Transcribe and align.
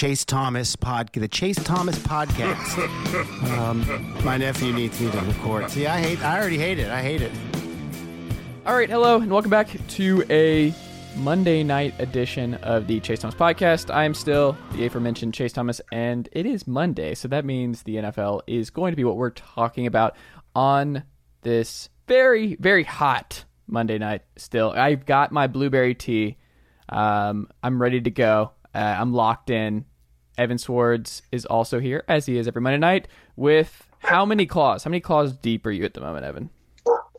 Chase 0.00 0.24
Thomas 0.24 0.76
pod, 0.76 1.12
the 1.12 1.28
Chase 1.28 1.62
Thomas 1.62 1.98
podcast. 1.98 2.78
um, 3.58 4.24
my 4.24 4.38
nephew 4.38 4.72
needs 4.72 4.98
me 4.98 5.10
to 5.10 5.18
record. 5.18 5.70
See, 5.70 5.86
I 5.86 6.00
hate. 6.00 6.24
I 6.24 6.38
already 6.38 6.56
hate 6.56 6.78
it. 6.78 6.88
I 6.88 7.02
hate 7.02 7.20
it. 7.20 7.30
All 8.64 8.74
right, 8.74 8.88
hello, 8.88 9.20
and 9.20 9.30
welcome 9.30 9.50
back 9.50 9.68
to 9.88 10.24
a 10.30 10.72
Monday 11.18 11.62
night 11.62 11.92
edition 11.98 12.54
of 12.54 12.86
the 12.86 12.98
Chase 13.00 13.18
Thomas 13.18 13.34
podcast. 13.34 13.94
I 13.94 14.04
am 14.04 14.14
still 14.14 14.56
the 14.72 14.86
aforementioned 14.86 15.34
Chase 15.34 15.52
Thomas, 15.52 15.82
and 15.92 16.30
it 16.32 16.46
is 16.46 16.66
Monday, 16.66 17.14
so 17.14 17.28
that 17.28 17.44
means 17.44 17.82
the 17.82 17.96
NFL 17.96 18.40
is 18.46 18.70
going 18.70 18.92
to 18.92 18.96
be 18.96 19.04
what 19.04 19.18
we're 19.18 19.28
talking 19.28 19.86
about 19.86 20.16
on 20.54 21.02
this 21.42 21.90
very, 22.08 22.54
very 22.54 22.84
hot 22.84 23.44
Monday 23.66 23.98
night. 23.98 24.22
Still, 24.36 24.70
I've 24.70 25.04
got 25.04 25.30
my 25.30 25.46
blueberry 25.46 25.94
tea. 25.94 26.38
Um, 26.88 27.48
I'm 27.62 27.82
ready 27.82 28.00
to 28.00 28.10
go. 28.10 28.52
Uh, 28.74 28.78
I'm 28.78 29.12
locked 29.12 29.50
in. 29.50 29.84
Evan 30.40 30.56
Sowards 30.56 31.20
is 31.30 31.44
also 31.44 31.80
here, 31.80 32.02
as 32.08 32.24
he 32.24 32.38
is 32.38 32.48
every 32.48 32.62
Monday 32.62 32.78
night, 32.78 33.08
with 33.36 33.86
how 33.98 34.24
many 34.24 34.46
claws? 34.46 34.82
How 34.82 34.90
many 34.90 35.00
claws 35.00 35.34
deep 35.34 35.66
are 35.66 35.70
you 35.70 35.84
at 35.84 35.92
the 35.92 36.00
moment, 36.00 36.24
Evan? 36.24 36.48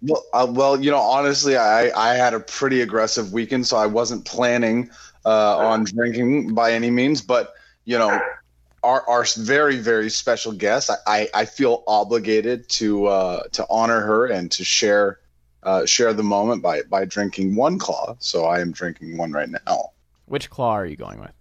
Well, 0.01 0.25
uh, 0.33 0.47
well, 0.49 0.81
you 0.81 0.89
know, 0.89 0.97
honestly, 0.97 1.55
I, 1.55 1.91
I 1.95 2.15
had 2.15 2.33
a 2.33 2.39
pretty 2.39 2.81
aggressive 2.81 3.31
weekend, 3.31 3.67
so 3.67 3.77
I 3.77 3.85
wasn't 3.85 4.25
planning 4.25 4.89
uh, 5.23 5.57
on 5.57 5.83
drinking 5.83 6.55
by 6.55 6.73
any 6.73 6.89
means. 6.89 7.21
But 7.21 7.53
you 7.85 7.99
know, 7.99 8.19
our 8.81 9.07
our 9.07 9.25
very 9.37 9.77
very 9.77 10.09
special 10.09 10.51
guest, 10.51 10.89
I, 10.89 10.95
I, 11.05 11.29
I 11.41 11.45
feel 11.45 11.83
obligated 11.85 12.67
to 12.69 13.05
uh, 13.05 13.43
to 13.51 13.67
honor 13.69 14.01
her 14.01 14.25
and 14.25 14.49
to 14.53 14.63
share 14.63 15.19
uh, 15.61 15.85
share 15.85 16.13
the 16.13 16.23
moment 16.23 16.63
by 16.63 16.81
by 16.89 17.05
drinking 17.05 17.55
one 17.55 17.77
claw. 17.77 18.15
So 18.17 18.45
I 18.45 18.61
am 18.61 18.71
drinking 18.71 19.15
one 19.15 19.31
right 19.31 19.49
now. 19.67 19.91
Which 20.25 20.49
claw 20.49 20.71
are 20.71 20.87
you 20.87 20.95
going 20.95 21.19
with? 21.19 21.31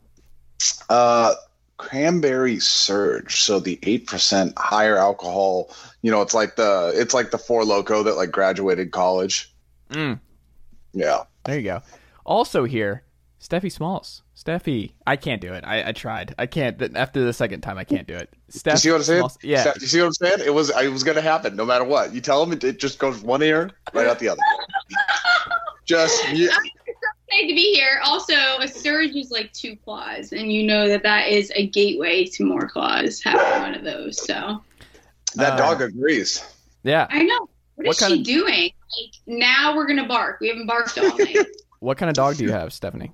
Uh, 0.91 1.35
cranberry 1.81 2.61
surge. 2.61 3.41
So 3.43 3.59
the 3.59 3.79
eight 3.83 4.07
percent 4.07 4.57
higher 4.59 4.97
alcohol. 4.97 5.75
You 6.03 6.11
know, 6.11 6.21
it's 6.23 6.35
like 6.35 6.57
the 6.57 6.93
it's 6.95 7.15
like 7.15 7.31
the 7.31 7.39
Four 7.39 7.63
Loko 7.63 8.05
that 8.05 8.17
like 8.17 8.31
graduated 8.31 8.91
college. 8.91 9.53
Mm. 9.91 10.21
Yeah. 10.93 11.25
There 11.45 11.57
you 11.59 11.63
go. 11.65 11.83
Also 12.25 12.65
here, 12.65 13.03
Stephie 13.39 13.71
Smalls. 13.71 14.23
Stephie, 14.35 14.95
I 15.07 15.17
can't 15.17 15.41
do 15.41 15.53
it. 15.53 15.65
I, 15.67 15.89
I 15.89 15.93
tried. 15.93 16.35
I 16.39 16.47
can't. 16.47 16.97
After 16.97 17.23
the 17.25 17.33
second 17.33 17.61
time, 17.61 17.77
I 17.77 17.85
can't 17.85 18.07
do 18.07 18.15
it. 18.15 18.33
Steph 18.49 18.75
you 18.75 18.79
see 18.79 18.91
what 18.91 18.97
I'm 18.97 19.03
saying? 19.03 19.19
Smalls- 19.21 19.39
yeah. 19.43 19.61
Steph, 19.63 19.81
you 19.81 19.87
see 19.87 20.01
what 20.01 20.07
I'm 20.07 20.13
saying? 20.15 20.39
It 20.45 20.55
was 20.55 20.71
it 20.71 20.89
was 20.93 21.03
gonna 21.03 21.21
happen 21.21 21.57
no 21.57 21.65
matter 21.65 21.85
what. 21.85 22.15
You 22.15 22.21
tell 22.21 22.45
them 22.45 22.53
it, 22.55 22.65
it 22.65 22.79
just 22.79 22.99
goes 22.99 23.21
one 23.23 23.43
ear 23.43 23.71
right 23.93 24.07
out 24.07 24.19
the 24.19 24.29
other. 24.29 24.41
just 25.87 26.27
you, 26.33 26.51
excited 27.31 27.49
to 27.49 27.55
be 27.55 27.73
here. 27.75 28.01
Also, 28.05 28.35
a 28.61 28.69
surge 28.69 29.15
is 29.15 29.31
like 29.31 29.53
two 29.53 29.77
claws, 29.77 30.33
and 30.33 30.53
you 30.53 30.65
know 30.65 30.89
that 30.89 31.03
that 31.03 31.29
is 31.29 31.51
a 31.55 31.67
gateway 31.69 32.25
to 32.27 32.45
more 32.45 32.69
claws. 32.69 33.23
Having 33.23 33.63
one 33.63 33.75
of 33.75 33.85
those, 33.85 34.25
so 34.27 34.63
that 35.37 35.53
Uh, 35.55 35.57
dog 35.57 35.83
agrees. 35.83 36.45
Yeah. 36.83 37.07
I 37.11 37.23
know. 37.23 37.49
What 37.77 37.87
What 37.89 38.03
is 38.03 38.09
she 38.09 38.19
of- 38.21 38.25
doing? 38.25 38.71
Like 38.73 39.15
now 39.27 39.77
we're 39.77 39.87
gonna 39.87 40.07
bark. 40.09 40.41
We 40.41 40.49
haven't 40.49 40.67
barked 40.67 40.99
all 40.99 41.17
night. 41.17 41.37
What 41.81 41.97
kind 41.97 42.11
of 42.11 42.15
dog 42.15 42.37
do 42.37 42.45
you 42.45 42.53
have, 42.53 42.75
Stephanie? 42.75 43.11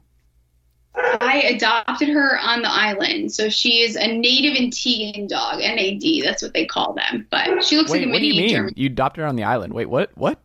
I 0.97 1.41
adopted 1.55 2.09
her 2.09 2.37
on 2.41 2.62
the 2.62 2.69
island, 2.69 3.31
so 3.31 3.48
she 3.48 3.83
is 3.83 3.94
a 3.94 4.09
native 4.09 4.55
Antiguan 4.56 5.28
dog. 5.28 5.61
NAD, 5.61 6.25
that's 6.25 6.42
what 6.42 6.53
they 6.53 6.67
call 6.67 6.94
them. 6.94 7.28
But 7.31 7.62
she 7.64 7.77
looks 7.77 7.92
Wait, 7.92 8.00
like 8.00 8.09
a 8.09 8.11
what 8.11 8.19
do 8.19 8.27
you 8.27 8.34
mean? 8.42 8.48
German. 8.50 8.75
You 8.77 8.87
adopted 8.87 9.22
her 9.22 9.28
on 9.28 9.37
the 9.37 9.44
island. 9.44 9.72
Wait, 9.72 9.87
what? 9.89 10.11
What? 10.17 10.41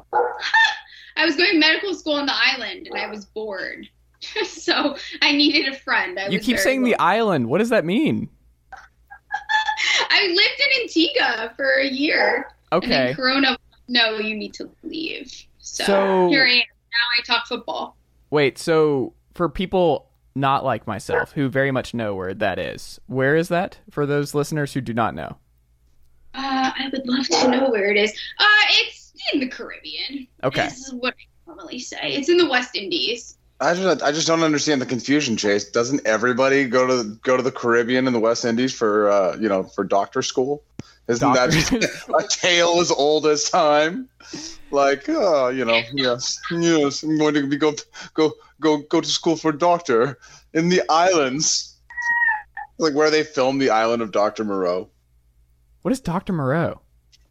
I 1.16 1.24
was 1.24 1.36
going 1.36 1.52
to 1.52 1.58
medical 1.58 1.94
school 1.94 2.14
on 2.14 2.26
the 2.26 2.34
island, 2.34 2.86
and 2.86 2.98
I 2.98 3.06
was 3.08 3.24
bored, 3.26 3.88
so 4.46 4.96
I 5.22 5.32
needed 5.32 5.72
a 5.72 5.76
friend. 5.76 6.18
I 6.18 6.28
You 6.28 6.40
keep 6.40 6.58
saying 6.58 6.82
the 6.84 6.96
island. 6.98 7.48
What 7.48 7.58
does 7.58 7.70
that 7.70 7.84
mean? 7.84 8.28
I 10.10 10.26
lived 10.26 10.60
in 10.60 10.82
Antigua 10.82 11.52
for 11.56 11.74
a 11.80 11.86
year. 11.88 12.48
And 12.72 12.82
Okay. 12.84 12.88
then 12.88 13.14
Corona, 13.14 13.56
no, 13.88 14.18
you 14.18 14.34
need 14.36 14.54
to 14.54 14.70
leave. 14.82 15.32
So, 15.58 15.84
So- 15.84 16.28
here 16.28 16.44
I 16.44 16.50
am. 16.52 16.58
Now 16.58 17.06
I 17.18 17.22
talk 17.24 17.46
football. 17.46 17.96
Wait, 18.30 18.58
so 18.58 19.12
for 19.34 19.48
people 19.48 20.08
not 20.34 20.64
like 20.64 20.86
myself 20.86 21.32
who 21.32 21.48
very 21.48 21.70
much 21.70 21.94
know 21.94 22.14
where 22.14 22.34
that 22.34 22.58
is, 22.58 23.00
where 23.06 23.34
is 23.36 23.48
that 23.48 23.78
for 23.90 24.06
those 24.06 24.34
listeners 24.34 24.72
who 24.74 24.80
do 24.80 24.92
not 24.94 25.14
know? 25.14 25.36
Uh, 26.34 26.70
I 26.76 26.88
would 26.92 27.06
love 27.06 27.26
to 27.28 27.48
know 27.48 27.70
where 27.70 27.90
it 27.90 27.96
is. 27.96 28.12
Uh, 28.38 28.44
it's 28.70 28.99
in 29.32 29.40
the 29.40 29.48
Caribbean. 29.48 30.26
Okay. 30.42 30.64
This 30.64 30.86
is 30.86 30.94
what 30.94 31.14
I 31.14 31.26
normally 31.46 31.78
say. 31.78 32.14
It's 32.14 32.28
in 32.28 32.36
the 32.36 32.48
West 32.48 32.76
Indies. 32.76 33.36
I 33.60 33.74
just 33.74 34.02
I 34.02 34.10
just 34.10 34.26
don't 34.26 34.42
understand 34.42 34.80
the 34.80 34.86
confusion, 34.86 35.36
Chase. 35.36 35.70
Doesn't 35.70 36.06
everybody 36.06 36.64
go 36.64 36.86
to 36.86 37.10
go 37.22 37.36
to 37.36 37.42
the 37.42 37.52
Caribbean 37.52 38.06
and 38.06 38.16
the 38.16 38.20
West 38.20 38.44
Indies 38.44 38.72
for 38.72 39.10
uh, 39.10 39.36
you 39.36 39.48
know 39.48 39.64
for 39.64 39.84
doctor 39.84 40.22
school? 40.22 40.62
Isn't 41.08 41.32
that 41.32 41.50
Doctor- 41.50 41.78
just 41.80 42.08
a 42.08 42.26
tale 42.28 42.80
as 42.80 42.90
old 42.90 43.26
as 43.26 43.50
time? 43.50 44.08
Like, 44.70 45.08
oh, 45.08 45.48
you 45.48 45.64
know, 45.64 45.82
yes, 45.92 46.38
yes, 46.50 47.02
I'm 47.02 47.18
going 47.18 47.34
to 47.34 47.46
be 47.46 47.56
go 47.56 47.74
go 48.14 48.32
go 48.60 48.78
go 48.78 49.00
to 49.00 49.08
school 49.08 49.36
for 49.36 49.52
doctor 49.52 50.18
in 50.54 50.68
the 50.68 50.82
islands, 50.88 51.76
like 52.78 52.94
where 52.94 53.10
they 53.10 53.24
filmed 53.24 53.60
the 53.60 53.70
island 53.70 54.02
of 54.02 54.12
Doctor 54.12 54.44
Moreau. 54.44 54.88
What 55.82 55.92
is 55.92 56.00
Dr. 56.00 56.32
Moreau? 56.32 56.80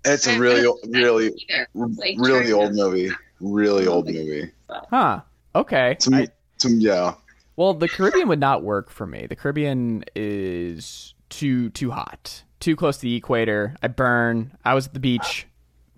It's 0.06 0.28
a 0.28 0.40
really, 0.40 0.66
really. 0.88 1.32
Like, 1.74 2.16
really 2.18 2.52
old 2.52 2.74
movie. 2.74 3.12
Really 3.42 3.88
old 3.88 4.06
movie. 4.08 4.52
Huh. 4.70 5.22
Okay. 5.56 5.96
Some, 6.00 6.14
I- 6.14 6.28
some, 6.58 6.80
yeah. 6.80 7.16
well, 7.56 7.74
the 7.74 7.88
Caribbean 7.88 8.28
would 8.28 8.40
not 8.40 8.64
work 8.64 8.90
for 8.90 9.06
me. 9.06 9.26
The 9.28 9.36
Caribbean 9.36 10.04
is 10.16 11.14
too 11.30 11.70
too 11.72 11.92
hot, 11.92 12.44
too 12.60 12.76
close 12.76 12.98
to 12.98 13.02
the 13.04 13.16
equator. 13.16 13.76
I 13.82 13.88
burn. 13.88 14.58
I 14.66 14.74
was 14.74 14.88
at 14.88 14.94
the 14.94 15.00
beach 15.00 15.48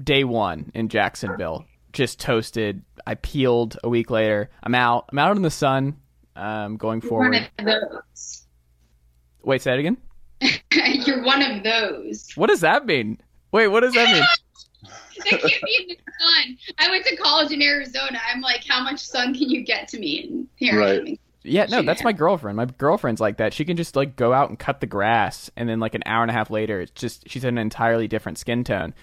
day 0.04 0.24
one 0.24 0.72
in 0.74 0.90
Jacksonville, 0.90 1.66
just 1.94 2.20
toasted. 2.20 2.84
I 3.08 3.16
peeled 3.16 3.78
a 3.84 3.90
week 3.90 4.10
later. 4.12 4.50
I'm 4.64 4.76
out. 4.76 5.06
I'm 5.12 5.20
out 5.20 5.36
in 5.36 5.42
the 5.42 5.50
sun. 5.52 5.98
Um, 6.36 6.78
going 6.78 7.02
You're 7.02 7.12
one 7.12 7.34
forward. 7.34 7.50
of 7.60 7.66
those. 7.66 8.46
Wait, 9.44 9.62
say 9.62 9.74
it 9.74 9.80
again. 9.80 9.98
You're 11.06 11.24
one 11.24 11.42
of 11.42 11.64
those. 11.64 12.32
What 12.36 12.48
does 12.48 12.62
that 12.62 12.86
mean? 12.86 13.20
Wait, 13.52 13.68
what 13.68 13.82
does 13.82 13.94
that 13.94 14.12
mean? 14.12 14.24
That 15.30 15.40
can't 15.40 15.62
be 15.64 15.78
in 15.80 15.88
the 15.90 15.98
sun. 16.20 16.58
I 16.80 16.90
went 16.90 17.06
to 17.06 17.16
college 17.16 17.52
in 17.52 17.62
Arizona. 17.62 18.20
I'm 18.34 18.42
like, 18.42 18.66
how 18.68 18.82
much 18.82 19.06
sun 19.06 19.36
can 19.36 19.52
you 19.52 19.64
get 19.64 19.88
to 19.90 20.00
me? 20.00 20.24
And 20.24 20.48
here 20.56 20.82
I 20.82 20.96
am. 20.96 21.18
Yeah, 21.44 21.66
no, 21.66 21.84
that's 21.84 22.04
my 22.04 22.12
girlfriend. 22.12 22.58
My 22.58 22.66
girlfriend's 22.66 23.22
like 23.22 23.38
that. 23.38 23.54
She 23.54 23.64
can 23.64 23.78
just 23.78 23.96
like 23.96 24.16
go 24.16 24.34
out 24.34 24.50
and 24.50 24.58
cut 24.58 24.80
the 24.80 24.88
grass, 24.88 25.52
and 25.56 25.70
then 25.70 25.80
like 25.80 25.94
an 25.94 26.02
hour 26.08 26.24
and 26.24 26.32
a 26.32 26.34
half 26.34 26.50
later, 26.50 26.82
it's 26.82 26.92
just 26.92 27.30
she's 27.30 27.44
an 27.44 27.58
entirely 27.58 28.08
different 28.08 28.40
skin 28.40 28.64
tone. 28.64 28.94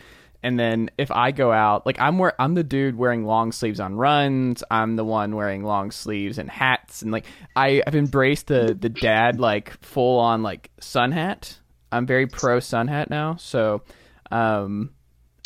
And 0.42 0.58
then 0.58 0.90
if 0.98 1.10
I 1.10 1.32
go 1.32 1.50
out, 1.52 1.84
like 1.84 2.00
I'm 2.00 2.18
where 2.18 2.40
I'm 2.40 2.54
the 2.54 2.62
dude 2.62 2.96
wearing 2.96 3.24
long 3.24 3.50
sleeves 3.50 3.80
on 3.80 3.96
runs. 3.96 4.62
I'm 4.70 4.94
the 4.94 5.04
one 5.04 5.34
wearing 5.34 5.64
long 5.64 5.90
sleeves 5.90 6.38
and 6.38 6.48
hats, 6.48 7.02
and 7.02 7.10
like 7.10 7.26
I 7.56 7.82
I've 7.86 7.96
embraced 7.96 8.46
the 8.46 8.76
the 8.78 8.88
dad 8.88 9.40
like 9.40 9.72
full 9.84 10.20
on 10.20 10.42
like 10.44 10.70
sun 10.80 11.10
hat. 11.10 11.58
I'm 11.90 12.06
very 12.06 12.26
pro 12.26 12.60
sun 12.60 12.86
hat 12.86 13.10
now. 13.10 13.36
So, 13.36 13.82
um, 14.30 14.90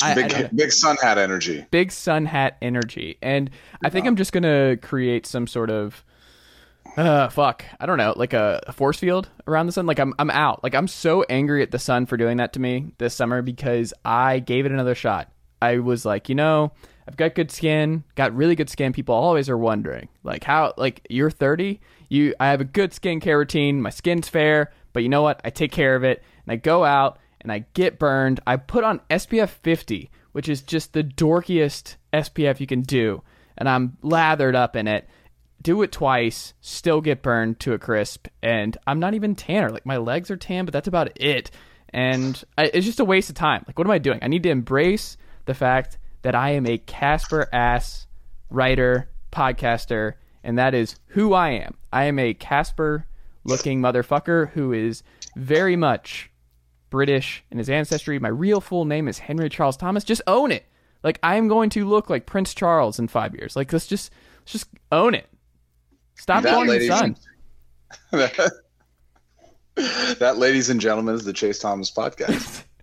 I, 0.01 0.11
I 0.11 0.15
Big, 0.15 0.29
don't 0.29 0.55
big 0.55 0.71
sun 0.71 0.97
hat 1.01 1.17
energy. 1.17 1.65
big 1.71 1.91
sun 1.91 2.25
hat 2.25 2.57
energy. 2.61 3.17
And 3.21 3.49
i 3.85 3.89
think 3.89 4.05
i'm 4.05 4.15
just 4.17 4.33
gonna 4.33 4.75
create 4.77 5.25
some 5.25 5.47
sort 5.47 5.69
of 5.69 6.03
uh 6.97 7.29
fuck. 7.29 7.63
I 7.79 7.85
don't 7.85 7.97
know 7.97 8.13
like 8.17 8.33
a, 8.33 8.61
a 8.67 8.73
force 8.73 8.99
field 8.99 9.29
around 9.47 9.67
the 9.67 9.71
sun. 9.71 9.85
Like 9.85 9.99
i'm 9.99 10.13
i'm 10.19 10.29
out. 10.29 10.61
Like 10.63 10.75
i'm 10.75 10.87
so 10.87 11.23
angry 11.29 11.61
at 11.63 11.71
the 11.71 11.79
sun 11.79 12.05
for 12.05 12.17
doing 12.17 12.37
that 12.37 12.53
to 12.53 12.59
me 12.59 12.91
this 12.97 13.13
summer 13.15 13.41
because 13.41 13.93
i 14.03 14.39
gave 14.39 14.65
it 14.65 14.71
another 14.71 14.95
shot. 14.95 15.31
I 15.61 15.77
was 15.79 16.03
like 16.05 16.27
you 16.27 16.35
know 16.35 16.73
i've 17.07 17.15
got 17.17 17.35
good 17.35 17.51
skin 17.51 18.03
got 18.15 18.35
really 18.35 18.55
good 18.55 18.69
skin. 18.69 18.91
People 18.91 19.15
always 19.15 19.49
are 19.49 19.57
wondering 19.57 20.09
like 20.23 20.43
how 20.43 20.73
like 20.75 21.05
you're 21.09 21.31
30 21.31 21.79
you 22.09 22.35
i 22.41 22.47
have 22.49 22.59
a 22.59 22.65
good 22.65 22.91
skincare 22.91 23.37
routine. 23.37 23.81
My 23.81 23.89
skin's 23.89 24.27
fair. 24.27 24.71
But 24.91 25.01
you 25.03 25.09
know 25.09 25.21
what? 25.21 25.39
I 25.45 25.49
take 25.49 25.71
care 25.71 25.95
of 25.95 26.03
it 26.03 26.21
and 26.45 26.51
i 26.51 26.57
go 26.57 26.83
out 26.83 27.17
and 27.43 27.51
I 27.51 27.65
get 27.73 27.99
burned. 27.99 28.39
I 28.47 28.55
put 28.55 28.83
on 28.83 29.01
SPF 29.09 29.49
50, 29.49 30.09
which 30.31 30.49
is 30.49 30.61
just 30.61 30.93
the 30.93 31.03
dorkiest 31.03 31.97
SPF 32.11 32.59
you 32.59 32.67
can 32.67 32.81
do, 32.81 33.21
and 33.57 33.69
I'm 33.69 33.97
lathered 34.01 34.55
up 34.55 34.75
in 34.75 34.87
it. 34.87 35.07
Do 35.61 35.81
it 35.81 35.91
twice, 35.91 36.53
still 36.59 36.99
get 36.99 37.21
burned 37.21 37.59
to 37.61 37.73
a 37.73 37.79
crisp, 37.79 38.27
and 38.41 38.77
I'm 38.85 38.99
not 38.99 39.13
even 39.13 39.35
tanner. 39.35 39.69
Like 39.69 39.85
my 39.85 39.97
legs 39.97 40.29
are 40.31 40.37
tan, 40.37 40.65
but 40.65 40.73
that's 40.73 40.87
about 40.87 41.11
it. 41.15 41.51
And 41.89 42.43
I, 42.57 42.65
it's 42.65 42.85
just 42.85 42.99
a 42.99 43.05
waste 43.05 43.29
of 43.29 43.35
time. 43.35 43.63
Like, 43.67 43.77
what 43.77 43.87
am 43.87 43.91
I 43.91 43.99
doing? 43.99 44.19
I 44.21 44.27
need 44.27 44.43
to 44.43 44.49
embrace 44.49 45.15
the 45.45 45.53
fact 45.53 45.99
that 46.23 46.35
I 46.35 46.51
am 46.51 46.65
a 46.65 46.79
Casper 46.79 47.47
ass 47.53 48.07
writer, 48.49 49.09
podcaster, 49.31 50.13
and 50.43 50.57
that 50.57 50.73
is 50.73 50.95
who 51.07 51.33
I 51.33 51.51
am. 51.51 51.75
I 51.91 52.05
am 52.05 52.19
a 52.19 52.33
Casper 52.33 53.05
looking 53.43 53.81
motherfucker 53.81 54.49
who 54.51 54.73
is 54.73 55.03
very 55.35 55.75
much 55.75 56.29
British 56.93 57.43
in 57.49 57.57
his 57.57 57.71
ancestry. 57.71 58.19
My 58.19 58.27
real 58.29 58.61
full 58.61 58.85
name 58.85 59.07
is 59.07 59.17
Henry 59.17 59.49
Charles 59.49 59.75
Thomas. 59.77 60.03
Just 60.03 60.21
own 60.27 60.51
it. 60.51 60.63
Like 61.03 61.17
I 61.23 61.37
am 61.37 61.47
going 61.47 61.71
to 61.71 61.85
look 61.89 62.07
like 62.07 62.27
Prince 62.27 62.53
Charles 62.53 62.99
in 62.99 63.07
five 63.07 63.33
years. 63.33 63.55
Like 63.55 63.73
let's 63.73 63.87
just 63.87 64.11
let's 64.41 64.51
just 64.51 64.67
own 64.91 65.15
it. 65.15 65.27
Stop 66.13 66.43
That, 66.43 66.51
going 66.53 66.67
to 66.67 66.73
the 66.73 66.79
ladies 66.79 66.95
sun. 66.95 67.15
and- 68.11 68.31
that, 70.19 70.37
ladies 70.37 70.69
and 70.69 70.79
gentlemen, 70.79 71.15
is 71.15 71.25
the 71.25 71.33
Chase 71.33 71.57
Thomas 71.59 71.91
podcast. 71.91 72.63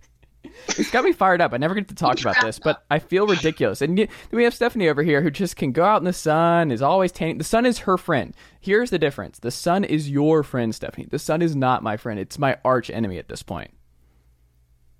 It's 0.77 0.91
got 0.91 1.03
me 1.03 1.11
fired 1.11 1.41
up. 1.41 1.53
I 1.53 1.57
never 1.57 1.73
get 1.73 1.87
to 1.87 1.95
talk 1.95 2.19
about 2.21 2.35
this, 2.41 2.59
but 2.59 2.83
I 2.91 2.99
feel 2.99 3.25
ridiculous. 3.25 3.81
And 3.81 4.07
we 4.31 4.43
have 4.43 4.53
Stephanie 4.53 4.89
over 4.89 5.01
here 5.01 5.21
who 5.21 5.31
just 5.31 5.55
can 5.55 5.71
go 5.71 5.83
out 5.83 5.97
in 6.01 6.05
the 6.05 6.13
sun, 6.13 6.71
is 6.71 6.81
always 6.83 7.11
tanning. 7.11 7.39
The 7.39 7.43
sun 7.43 7.65
is 7.65 7.79
her 7.79 7.97
friend. 7.97 8.35
Here's 8.59 8.89
the 8.91 8.99
difference: 8.99 9.39
the 9.39 9.49
sun 9.51 9.83
is 9.83 10.09
your 10.09 10.43
friend, 10.43 10.73
Stephanie. 10.73 11.07
The 11.09 11.19
sun 11.19 11.41
is 11.41 11.55
not 11.55 11.81
my 11.83 11.97
friend. 11.97 12.19
It's 12.19 12.37
my 12.37 12.57
arch 12.63 12.89
enemy 12.91 13.17
at 13.17 13.27
this 13.27 13.41
point. 13.43 13.71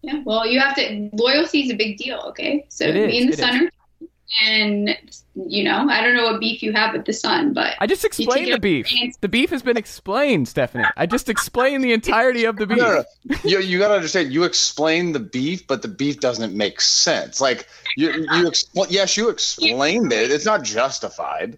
Yeah, 0.04 0.22
well, 0.26 0.46
you 0.48 0.60
have 0.60 0.76
to. 0.76 1.10
Loyalty 1.14 1.62
is 1.64 1.72
a 1.72 1.76
big 1.76 1.98
deal, 1.98 2.20
okay? 2.30 2.66
So 2.70 2.86
It 2.86 2.96
is, 2.96 3.08
me 3.08 3.18
and 3.22 3.30
the 3.30 3.34
it 3.34 3.38
sun 3.40 3.66
are, 3.68 3.70
and 4.44 4.98
you 5.36 5.64
know, 5.64 5.88
I 5.90 6.02
don't 6.02 6.16
know 6.16 6.24
what 6.24 6.40
beef 6.40 6.64
you 6.64 6.72
have 6.74 6.94
with 6.94 7.06
the 7.06 7.14
sun, 7.14 7.54
but 7.54 7.76
I 7.80 7.86
just 7.88 8.04
explained 8.06 8.52
the 8.54 8.60
beef. 8.60 8.88
it- 8.90 9.16
The 9.22 9.28
beef 9.28 9.50
has 9.50 9.62
been 9.62 9.78
explained, 9.78 10.48
Stephanie. 10.48 10.86
I 10.98 11.06
just 11.06 11.30
explained 11.30 11.84
the 11.84 11.94
entirety 11.94 12.46
of 12.46 12.56
the 12.58 12.66
beef. 12.66 12.78
No, 12.78 12.88
no, 12.96 13.04
no. 13.26 13.36
You, 13.44 13.60
you 13.60 13.78
got 13.80 13.90
to 13.90 13.96
understand. 13.96 14.32
You 14.34 14.44
explain 14.46 15.12
the 15.12 15.20
beef, 15.20 15.68
but 15.68 15.82
the 15.82 15.88
beef 15.88 16.20
doesn't 16.20 16.56
make 16.56 16.80
sense. 16.82 17.42
Like 17.42 17.68
you, 17.98 18.12
you 18.12 18.50
expl- 18.50 18.88
Yes, 18.90 19.18
you 19.18 19.30
explained 19.30 20.12
it. 20.14 20.32
It's 20.32 20.46
not 20.46 20.64
justified. 20.64 21.58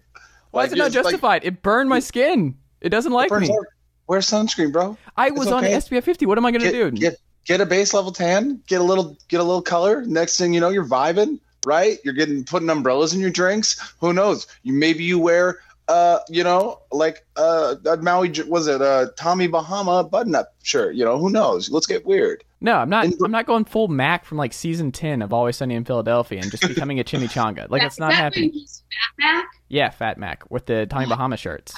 Why 0.50 0.64
is 0.64 0.72
it 0.72 0.78
not 0.78 0.88
it's 0.88 0.96
like- 0.96 1.04
justified? 1.04 1.44
it 1.44 1.62
burned 1.62 1.88
my 1.88 2.00
skin. 2.00 2.56
It 2.80 2.90
doesn't 2.90 3.12
like 3.12 3.30
Burns 3.30 3.48
me. 3.48 3.54
out. 3.54 3.64
Wear 4.06 4.20
sunscreen, 4.20 4.70
bro. 4.72 4.98
I 5.16 5.30
was 5.30 5.48
on 5.50 5.64
okay. 5.64 5.74
SPF 5.76 6.02
50. 6.04 6.26
What 6.26 6.36
am 6.36 6.44
I 6.44 6.50
going 6.50 6.60
to 6.62 6.70
do? 6.70 6.90
Get, 6.90 7.16
get 7.46 7.58
get 7.58 7.60
a 7.60 7.66
base 7.66 7.94
level 7.94 8.12
tan. 8.12 8.60
Get 8.66 8.80
a 8.80 8.84
little 8.84 9.16
get 9.28 9.40
a 9.40 9.44
little 9.44 9.62
color. 9.62 10.02
Next 10.02 10.36
thing 10.38 10.54
you 10.54 10.60
know, 10.60 10.70
you're 10.70 10.84
vibing. 10.84 11.38
Right? 11.66 11.98
You're 12.04 12.14
getting 12.14 12.44
putting 12.44 12.68
umbrellas 12.68 13.14
in 13.14 13.20
your 13.20 13.30
drinks. 13.30 13.94
Who 14.00 14.12
knows? 14.12 14.46
You 14.62 14.72
maybe 14.74 15.04
you 15.04 15.18
wear 15.18 15.60
uh 15.86 16.18
you 16.30 16.42
know 16.42 16.80
like 16.92 17.26
uh 17.36 17.74
a 17.86 17.96
Maui 17.98 18.30
J- 18.30 18.42
was 18.44 18.66
it 18.66 18.80
uh 18.80 19.06
Tommy 19.16 19.46
Bahama 19.46 20.04
button 20.04 20.34
up 20.34 20.54
shirt. 20.62 20.94
You 20.94 21.04
know 21.04 21.18
who 21.18 21.30
knows? 21.30 21.70
Let's 21.70 21.86
get 21.86 22.04
weird. 22.06 22.42
No, 22.60 22.76
I'm 22.76 22.88
not. 22.88 23.04
And- 23.04 23.14
I'm 23.22 23.30
not 23.30 23.44
going 23.46 23.64
full 23.66 23.88
Mac 23.88 24.24
from 24.24 24.38
like 24.38 24.52
season 24.54 24.92
ten 24.92 25.20
of 25.22 25.32
Always 25.32 25.56
Sunny 25.56 25.74
in 25.74 25.84
Philadelphia 25.84 26.40
and 26.42 26.50
just 26.50 26.62
becoming 26.68 27.00
a 27.00 27.04
chimichanga. 27.04 27.68
Like 27.70 27.82
it's 27.82 27.98
not 27.98 28.10
that 28.12 28.16
happening. 28.16 28.52
fat 28.52 29.16
back? 29.18 29.46
Yeah, 29.68 29.90
Fat 29.90 30.18
Mac 30.18 30.50
with 30.50 30.66
the 30.66 30.86
Tommy 30.86 31.06
Bahama 31.06 31.36
shirts. 31.36 31.74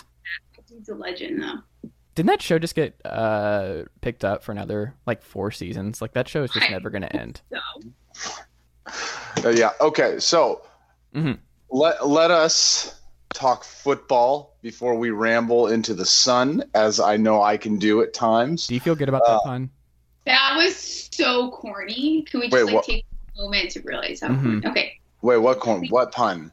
He's 0.68 0.88
a 0.88 0.94
legend, 0.94 1.42
though. 1.42 1.58
Didn't 2.16 2.28
that 2.28 2.40
show 2.42 2.58
just 2.58 2.74
get 2.74 2.98
uh 3.04 3.82
picked 4.00 4.24
up 4.24 4.42
for 4.42 4.50
another 4.50 4.94
like 5.06 5.22
four 5.22 5.50
seasons? 5.50 6.00
Like 6.00 6.14
that 6.14 6.26
show 6.28 6.42
is 6.42 6.50
just 6.50 6.70
never 6.70 6.88
going 6.90 7.02
to 7.02 7.14
end. 7.14 7.42
So 7.52 8.30
Uh, 9.44 9.50
yeah. 9.50 9.70
Okay. 9.82 10.18
So 10.18 10.62
Mhm. 11.14 11.38
let 11.70 12.08
let 12.08 12.30
us 12.30 12.98
talk 13.34 13.64
football 13.64 14.56
before 14.62 14.94
we 14.94 15.10
ramble 15.10 15.66
into 15.68 15.92
the 15.92 16.06
sun, 16.06 16.64
as 16.74 16.98
I 17.00 17.18
know 17.18 17.42
I 17.42 17.58
can 17.58 17.76
do 17.78 18.00
at 18.00 18.14
times. 18.14 18.66
Do 18.66 18.72
you 18.74 18.80
feel 18.80 18.94
good 18.96 19.10
about 19.10 19.22
that 19.26 19.40
pun? 19.44 19.68
that 20.24 20.54
was 20.56 21.08
so 21.12 21.50
corny. 21.50 22.22
Can 22.22 22.40
we 22.40 22.46
just 22.46 22.54
Wait, 22.54 22.64
like 22.64 22.74
what- 22.76 22.84
take 22.86 23.04
a 23.36 23.42
moment 23.42 23.70
to 23.72 23.82
realize 23.82 24.22
how? 24.22 24.28
Mhm. 24.28 24.42
corny- 24.62 24.66
Okay, 24.68 25.00
Wait, 25.20 25.36
what 25.36 25.60
corn? 25.60 25.86
What 25.88 26.12
pun? 26.12 26.50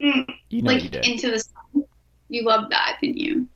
Mm, 0.00 0.26
You 0.48 0.62
know 0.62 0.72
like 0.72 0.82
you 0.84 0.88
did. 0.88 1.04
into 1.06 1.30
the 1.30 1.38
sun. 1.40 1.84
You 2.28 2.44
love 2.44 2.70
that, 2.70 2.96
didn't 3.02 3.18
you? 3.18 3.46